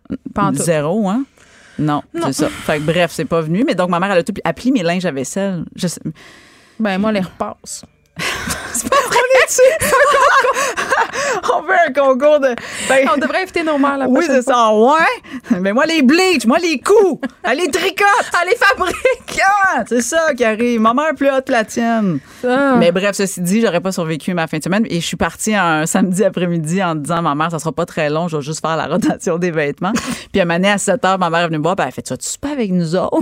Zéro, 0.53 1.09
hein? 1.09 1.23
Non, 1.79 2.01
Non. 2.13 2.27
c'est 2.27 2.33
ça. 2.33 2.49
Fait 2.49 2.77
que 2.79 2.83
bref, 2.83 3.11
c'est 3.13 3.25
pas 3.25 3.41
venu. 3.41 3.63
Mais 3.65 3.75
donc, 3.75 3.89
ma 3.89 3.99
mère, 3.99 4.11
elle 4.11 4.19
a 4.19 4.23
tout 4.23 4.33
appelé 4.43 4.71
mes 4.71 4.83
linges 4.83 5.05
à 5.05 5.11
vaisselle. 5.11 5.65
Je 5.75 5.87
sais- 5.87 6.01
Ben, 6.79 6.97
moi, 6.97 7.11
les 7.11 7.21
repasse. 7.21 7.83
On 11.53 11.63
fait 11.63 11.87
un 11.87 11.93
concours 11.93 12.39
de. 12.39 12.55
Ben, 12.89 13.07
On 13.13 13.17
devrait 13.17 13.43
inviter 13.43 13.63
nos 13.63 13.77
mères 13.77 13.97
la 13.97 14.07
oui, 14.09 14.23
c'est 14.25 14.41
ça. 14.41 14.71
Ouais. 14.73 15.59
Mais 15.59 15.73
moi, 15.73 15.85
les 15.85 16.01
bleach, 16.01 16.45
moi, 16.45 16.57
les 16.59 16.79
coups. 16.79 17.21
Elle 17.43 17.59
les 17.59 17.69
tricote. 17.69 18.05
fois. 18.23 18.39
Allez, 18.41 18.55
fabrique! 18.55 19.41
Ah, 19.41 19.83
c'est 19.87 20.01
ça 20.01 20.33
qui 20.35 20.43
arrive. 20.43 20.81
Ma 20.81 20.93
mère 20.93 21.13
plus 21.15 21.29
haute 21.29 21.45
que 21.45 21.51
la 21.51 21.63
tienne. 21.63 22.19
Ah. 22.45 22.75
Mais 22.77 22.91
bref, 22.91 23.15
ceci 23.15 23.41
dit, 23.41 23.61
j'aurais 23.61 23.81
pas 23.81 23.91
survécu 23.91 24.33
ma 24.33 24.47
fin 24.47 24.57
de 24.57 24.63
semaine 24.63 24.85
et 24.89 24.99
je 24.99 25.05
suis 25.05 25.17
partie 25.17 25.55
un 25.55 25.85
samedi 25.85 26.23
après-midi 26.23 26.83
en 26.83 26.95
disant 26.95 27.17
à 27.17 27.21
ma 27.21 27.35
mère, 27.35 27.51
ça 27.51 27.59
sera 27.59 27.71
pas 27.71 27.85
très 27.85 28.09
long, 28.09 28.27
je 28.27 28.37
vais 28.37 28.43
juste 28.43 28.61
faire 28.61 28.75
la 28.77 28.87
rotation 28.87 29.37
des 29.37 29.51
vêtements. 29.51 29.93
puis 30.31 30.41
à 30.41 30.45
mané 30.45 30.69
à 30.69 30.77
7 30.77 31.03
heures, 31.05 31.19
ma 31.19 31.29
mère 31.29 31.41
est 31.41 31.47
venue 31.47 31.57
me 31.57 31.63
voir, 31.63 31.75
puis 31.75 31.85
elle 31.85 31.93
fait, 31.93 32.01
tu 32.01 32.13
vas-tu 32.13 32.37
pas 32.39 32.49
avec 32.49 32.71
nous 32.71 32.95
autres? 32.95 33.19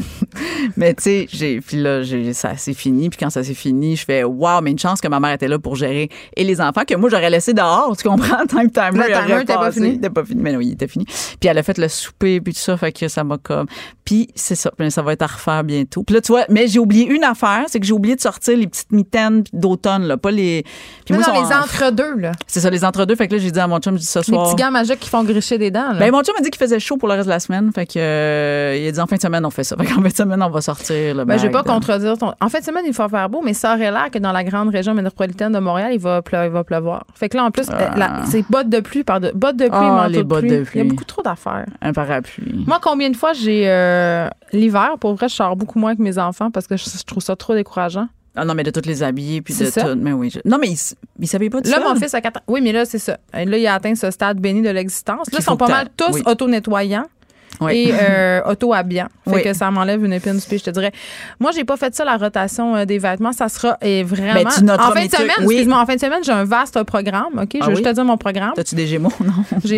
mais 0.78 0.94
tu 0.94 1.04
sais, 1.04 1.28
j'ai, 1.32 1.62
puis 1.62 1.78
là, 1.78 2.02
ça 2.34 2.56
s'est 2.58 2.74
fini. 2.74 3.10
Puis 3.10 3.20
quand 3.20 3.30
ça 3.30 3.44
s'est 3.44 3.54
fini, 3.54 3.96
je 3.96 4.06
fais, 4.06 4.24
waouh, 4.24 4.62
mais 4.62 4.72
une 4.72 4.80
chance 4.84 5.02
que 5.02 5.08
ma 5.08 5.20
mère 5.20 5.34
était 5.34 5.48
là 5.48 5.58
pour 5.60 5.76
gérer 5.76 6.10
et 6.36 6.44
les 6.44 6.62
enfants 6.62 6.84
que 6.88 6.96
moi, 6.96 7.10
j'aurais 7.10 7.30
laissé 7.30 7.54
dehors. 7.54 7.96
Tu 7.98 8.08
comprends? 8.08 8.46
Time 8.48 8.70
timer, 8.72 9.08
Le 9.08 9.22
timer 9.28 9.42
était 9.42 9.54
pas 9.56 9.72
fini? 9.72 9.90
Était 9.96 10.10
pas 10.10 10.24
fini. 10.24 10.42
Mais 10.44 10.56
oui, 10.56 10.68
il 10.68 10.74
était 10.74 10.88
fini. 10.88 11.06
Puis 11.06 11.50
elle 11.50 11.58
a 11.58 11.64
fait 11.64 11.78
le 11.78 11.88
souper, 11.88 12.40
puis 12.42 12.54
tout 12.54 12.60
ça, 12.60 12.78
fait 12.78 12.92
que 12.92 13.08
ça 13.08 13.24
m'a 13.24 13.38
comme. 13.38 13.66
Puis 14.06 14.28
c'est 14.36 14.56
ça, 14.56 14.70
Puis 14.78 14.92
ça 14.92 15.02
va 15.02 15.14
être 15.14 15.22
à 15.22 15.28
refaire 15.28 15.64
bientôt. 15.64 16.04
Puis 16.04 16.14
là, 16.16 16.22
tu 16.22 16.32
vois, 16.34 16.44
mais 16.50 16.68
j'ai 16.68 16.80
oublié 16.80 17.08
une 17.08 17.24
affaire, 17.24 17.64
c'est 17.68 17.80
que 17.80 17.86
j'ai 17.86 17.94
oublié 17.94 18.16
de 18.16 18.22
sortir 18.22 18.58
les 18.58 18.68
petites 18.68 18.92
mitaines 18.92 19.44
d'automne, 19.54 20.04
là, 20.04 20.18
pas 20.18 20.32
les. 20.32 20.64
Puis 21.06 21.14
Mais 21.14 21.18
moi, 21.20 21.28
non, 21.28 21.34
sont- 21.44 21.50
les 21.50 21.56
entre-deux, 21.56 22.16
là. 22.18 22.32
C'est 22.48 22.60
ça, 22.60 22.70
les 22.70 22.84
entre-deux. 22.84 23.16
Fait 23.16 23.28
que 23.28 23.34
là, 23.36 23.40
j'ai 23.40 23.52
dit 23.52 23.60
à 23.60 23.68
mon 23.68 23.80
chum, 23.80 23.96
dis 23.96 24.06
ce 24.06 24.20
Les 24.20 24.26
soir. 24.26 24.46
petits 24.54 24.62
gants 24.62 24.72
magiques 24.72 25.00
qui 25.00 25.10
font 25.10 25.24
gricher 25.24 25.58
des 25.58 25.72
dents, 25.72 25.94
là. 25.94 26.00
Ben, 26.00 26.12
mon 26.12 26.22
chum 26.22 26.36
m'a 26.36 26.42
dit 26.42 26.50
qu'il 26.50 26.60
faisait 26.60 26.80
chaud 26.80 26.98
pour 26.98 27.08
le 27.08 27.14
reste 27.16 27.26
de 27.28 27.30
la 27.32 27.40
semaine. 27.40 27.72
Fait 27.74 27.86
que, 27.86 27.94
euh, 27.98 28.78
il 28.78 28.88
a 28.88 28.92
dit 28.92 29.00
en 29.00 29.08
fin 29.08 29.16
de 29.16 29.22
semaine, 29.22 29.46
on 29.46 29.50
fait 29.50 29.64
ça. 29.64 29.76
Fait 29.78 29.86
qu'en 29.86 30.02
fin 30.02 30.10
de 30.10 30.14
semaine, 30.14 30.42
on 30.44 30.50
va 30.50 30.62
sortir 30.62 31.16
le 31.16 31.24
Ben, 31.26 31.38
je 31.38 31.44
vais 31.44 31.50
pas 31.52 31.62
de- 31.62 31.68
contredire 31.68 32.18
ton. 32.18 32.34
En 32.42 32.50
fait, 32.50 32.64
semaine, 32.64 32.84
il 32.86 32.94
faut 32.94 33.08
faire 33.08 33.30
beau, 33.30 33.42
mais 33.44 33.54
ça 33.54 33.74
aurait 33.76 33.92
l'air 33.92 34.10
que 34.12 34.20
dans 34.20 34.32
la 34.32 34.44
grande 34.44 34.70
région 34.74 34.94
métropolitaine 34.94 35.52
de 35.54 35.60
Montréal, 35.60 35.92
il 35.94 36.00
va, 36.00 36.22
pleu- 36.22 36.46
il 36.46 36.52
va 36.52 36.64
pleuvoir. 36.64 37.06
Fait 37.16 37.30
que 37.30 37.38
là, 37.38 37.46
en 37.46 37.52
plus, 37.52 37.70
euh, 37.70 37.74
la- 37.96 38.24
c'est 38.26 38.44
bottes 38.50 38.70
de 38.70 38.80
pluie 38.82 39.04
par 39.04 39.20
de, 39.20 39.32
bottes 39.34 39.56
de 39.58 39.66
pluie, 39.66 39.72
Ah, 39.80 39.92
manteau 40.04 40.10
les 40.10 40.18
de 40.18 40.24
bottes 40.24 40.40
pluie. 40.40 40.50
de 40.52 40.66
Il 40.74 40.78
y 40.78 40.82
a 40.82 40.84
beaucoup 40.84 41.06
trop 41.06 41.22
d'affaires. 41.22 41.66
Un 41.82 41.94
parapluie. 41.94 42.64
Moi, 42.68 42.80
combien 42.82 43.10
de 43.10 43.16
fois 43.16 43.34
j'ai 43.34 43.64
euh, 43.70 44.28
l'hiver, 44.52 44.96
pour 45.00 45.14
vrai, 45.16 45.30
je 45.30 45.36
sors 45.36 45.56
beaucoup 45.56 45.80
moins 45.80 45.96
que 45.96 46.02
mes 46.02 46.18
enfants 46.18 46.52
parce 46.52 46.68
que 46.68 46.76
je, 46.78 46.84
je 46.90 47.04
trouve 47.04 47.24
ça 47.24 47.36
trop 47.36 47.54
décourageant. 47.54 48.08
Ah 48.36 48.46
non, 48.46 48.56
mais 48.56 48.64
de 48.64 48.72
toutes 48.72 48.88
les 48.88 49.04
habiller, 49.04 49.44
puis 49.44 49.54
de 49.56 49.66
ça. 49.66 49.84
tout. 49.84 49.96
Mais 49.96 50.12
oui. 50.12 50.32
je- 50.32 50.40
Non, 50.44 50.58
mais 50.60 50.68
il, 50.70 50.74
s- 50.74 50.96
il 51.20 51.28
savait 51.28 51.52
pas 51.52 51.62
de 51.62 51.70
Là, 51.70 51.78
ça. 51.80 51.88
mon 51.88 51.94
fils 51.96 52.16
a 52.16 52.20
4 52.22 52.38
ans. 52.38 52.44
Oui, 52.48 52.62
mais 52.62 52.72
là, 52.72 52.84
c'est 52.84 52.98
ça. 52.98 53.18
Là, 53.32 53.44
il 53.60 53.68
a 53.68 53.76
atteint 53.76 53.94
ce 53.94 54.10
stade 54.10 54.40
béni 54.40 54.64
de 54.64 54.70
l'existence. 54.72 55.32
Là, 55.32 55.38
ils 55.40 55.44
sont 55.44 55.56
pas 55.56 55.68
mal 55.68 55.88
tous 55.96 56.14
oui. 56.16 56.24
auto-nettoyants. 56.26 57.06
Oui. 57.62 57.74
Et 57.90 57.94
euh, 57.94 58.42
auto-habillants. 58.46 59.08
Fait 59.26 59.32
Oui. 59.36 59.44
que 59.44 59.54
ça 59.54 59.70
m'enlève 59.72 60.04
une 60.04 60.12
épine 60.14 60.34
du 60.38 60.42
pied, 60.46 60.58
je 60.58 60.64
te 60.64 60.70
dirais. 60.72 60.92
Moi, 61.40 61.52
j'ai 61.56 61.64
pas 61.64 61.78
fait 61.78 61.94
ça, 61.96 62.04
la 62.04 62.18
rotation 62.18 62.76
euh, 62.76 62.86
des 62.86 62.98
vêtements. 62.98 63.32
Ça 63.32 63.48
sera 63.48 63.78
vraiment. 63.82 64.34
Ben, 64.34 64.48
tu 64.54 64.64
noteras 64.64 64.90
en 64.90 64.94
fin 64.94 65.06
de 65.06 65.12
semaine. 65.12 65.30
Oui. 65.40 65.56
excuse-moi, 65.56 65.80
en 65.80 65.86
fin 65.86 65.96
de 65.96 66.00
semaine, 66.00 66.24
j'ai 66.24 66.32
un 66.32 66.44
vaste 66.46 66.82
programme. 66.84 67.40
OK? 67.42 67.50
Je 67.54 67.60
Ah 67.62 67.70
juste 67.70 67.84
te 67.84 67.90
dire 67.94 68.04
mon 68.06 68.18
programme. 68.18 68.52
T'as-tu 68.56 68.76
des 68.76 68.88
gémeaux? 68.88 69.12
Non. 69.24 69.34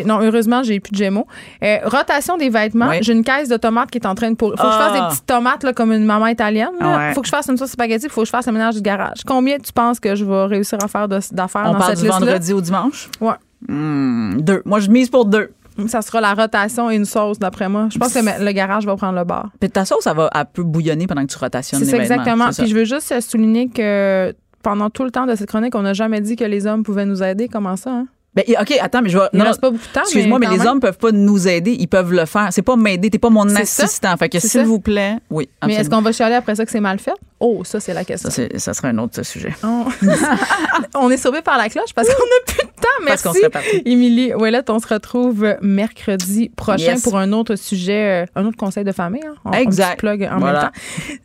Non, 0.06 0.20
heureusement, 0.22 0.64
j'ai 0.64 0.80
plus 0.80 0.92
de 0.92 0.98
gémeaux. 0.98 1.28
Euh, 1.64 1.78
rotation 1.86 2.38
des 2.38 2.50
vêtements. 2.50 2.92
J'ai 3.02 3.14
une 3.14 3.24
caisse 3.24 3.50
de 3.50 3.58
tomates 3.58 3.92
qui 3.92 3.98
est 4.00 4.08
en 4.08 4.16
train 4.16 4.32
de 4.32 4.36
pourrir. 4.36 4.56
Faut 4.58 4.64
que 4.68 4.72
je 4.74 4.78
Ah. 4.78 4.90
fasse 4.90 4.94
des 5.02 5.08
petites 5.10 5.26
tomates 5.26 5.64
là, 5.64 5.74
comme 5.74 5.92
une 5.92 6.06
maman 6.06 6.28
italienne. 6.28 6.70
là. 6.80 6.98
Ouais. 6.98 7.14
Faut 7.14 7.22
que 7.22 7.28
je 7.28 7.32
fasse 7.32 7.48
une 7.50 7.58
sauce 7.58 7.72
spaghetti. 7.72 8.08
Faut 8.10 8.22
que 8.22 8.26
je 8.26 8.32
fasse 8.32 8.48
le 8.48 8.54
ménage 8.54 8.76
du 8.76 8.82
garage. 8.82 9.20
Combien 9.28 9.58
tu 9.60 9.72
penses 9.74 10.00
que 10.00 10.16
je 10.16 10.24
vais 10.26 10.46
réussir 10.46 10.78
à 10.84 10.88
faire 10.88 11.08
d'affaires 11.08 11.64
dans 11.64 11.74
parle 11.76 11.92
cette 11.92 12.00
du 12.00 12.06
liste-là? 12.06 12.20
vendredi 12.26 12.54
au 12.54 12.62
dimanche? 12.62 13.10
Ouais. 13.22 13.34
Hmm, 13.68 14.42
deux. 14.42 14.62
Moi, 14.66 14.80
je 14.80 14.90
mise 14.90 15.10
pour 15.10 15.26
deux. 15.26 15.52
Ça 15.88 16.02
sera 16.02 16.22
la 16.22 16.34
rotation 16.34 16.90
et 16.90 16.96
une 16.96 17.06
sauce, 17.06 17.40
d'après 17.40 17.68
moi. 17.68 17.90
Je 17.92 17.98
pense 17.98 18.14
que 18.14 18.20
le, 18.20 18.52
garage 18.52 18.86
va 18.86 18.96
prendre 18.96 19.18
le 19.18 19.26
bar. 19.26 19.52
Puis 19.60 19.70
ta 19.70 19.86
sauce, 19.86 20.08
elle 20.08 20.16
va 20.16 20.30
elle 20.34 20.46
peut 20.52 20.64
bouillonner 20.64 21.08
pendant 21.08 21.26
que 21.26 21.32
tu 21.32 21.38
rotationnes 21.38 21.80
C'est 21.80 21.86
les 21.86 22.08
ça, 22.08 22.16
exactement. 22.16 22.52
Ça. 22.52 22.64
Puis 22.64 22.72
je 22.72 22.76
veux 22.76 22.86
juste 22.86 23.20
souligner 23.22 23.70
que 23.70 24.34
pendant 24.64 24.90
tout 24.90 25.04
le 25.04 25.12
temps 25.12 25.26
de 25.26 25.36
cette 25.36 25.50
chronique, 25.50 25.76
on 25.76 25.82
n'a 25.82 25.94
jamais 25.94 26.22
dit 26.22 26.36
que 26.36 26.46
les 26.46 26.66
hommes 26.66 26.84
pouvaient 26.84 27.06
nous 27.06 27.22
aider. 27.22 27.48
Comment 27.48 27.76
ça? 27.76 27.92
Hein? 27.92 28.08
Ben, 28.36 28.44
OK, 28.60 28.78
attends, 28.82 29.02
mais 29.02 29.10
je 29.10 29.18
vais. 29.18 29.26
Il 29.34 29.40
non, 29.40 29.46
reste 29.46 29.62
pas 29.62 29.70
beaucoup 29.72 29.86
de 29.88 29.94
temps. 29.94 30.02
Excuse-moi, 30.02 30.40
mais, 30.40 30.48
les 30.48 30.58
même. 30.58 30.68
hommes 30.68 30.80
peuvent 30.82 30.98
pas 30.98 31.12
nous 31.14 31.48
aider, 31.48 31.76
ils 31.80 31.88
peuvent 31.88 32.12
le 32.12 32.26
faire. 32.26 32.50
C'est 32.52 32.62
pas 32.62 32.76
m'aider, 32.76 33.10
t'es 33.10 33.18
pas 33.18 33.30
mon 33.30 33.48
C'est 33.48 33.64
ça. 33.66 33.84
assistant. 33.84 34.18
Fait 34.18 34.28
que 34.30 34.40
s'il 34.40 34.66
vous 34.66 34.80
plaît, 34.80 35.16
oui. 35.30 35.48
Mais 35.66 35.72
est-ce 35.74 35.80
absolument. 35.82 35.98
qu'on 35.98 36.04
va 36.04 36.12
chialer 36.12 36.36
après 36.36 36.56
ça 36.56 36.66
que 36.66 36.72
c'est 36.72 36.82
mal 36.82 37.00
fait? 37.00 37.14
Oh, 37.40 37.64
ça, 37.64 37.80
c'est 37.80 37.94
la 37.94 38.04
question. 38.04 38.30
ça, 38.58 38.74
serait 38.74 38.90
un 38.90 38.98
autre 38.98 39.24
sujet. 39.24 39.54
On, 39.64 39.86
on 40.96 41.10
est 41.12 41.18
sauvé 41.18 41.42
par 41.42 41.58
la 41.58 41.70
cloche 41.70 41.94
parce 41.96 42.08
qu'on 42.08 42.14
n'a 42.14 42.46
plus 42.46 42.58
de 42.66 42.72
temps. 42.72 42.82
Parce 43.06 43.06
Merci. 43.06 43.24
qu'on 43.24 43.34
serait 43.34 43.50
parti. 43.50 43.82
Émilie 43.86 44.34
Ouellette, 44.34 44.70
on 44.70 44.80
se 44.80 44.88
retrouve 44.88 45.56
mercredi 45.62 46.50
prochain 46.50 46.76
Yes. 46.94 47.02
pour 47.04 47.18
un 47.18 47.32
autre 47.34 47.56
sujet, 47.56 48.24
euh, 48.24 48.26
un 48.36 48.46
autre 48.46 48.58
conseil 48.58 48.84
de 48.84 48.92
famille. 48.92 49.22
hein. 49.26 49.36
On, 49.46 49.50
on 49.52 49.54
Exact. 49.54 49.92
se 49.92 49.96
plug 49.98 50.24
en 50.32 50.40
Voilà. 50.40 50.72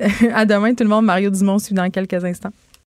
même 0.00 0.10
temps. 0.10 0.26
à 0.34 0.44
demain, 0.44 0.74
tout 0.74 0.84
le 0.84 0.90
monde. 0.90 1.04
Mario 1.04 1.30
Dumont 1.30 1.58
suit 1.58 1.74
dans 1.74 1.88
quelques 1.90 2.24
instants. 2.24 2.50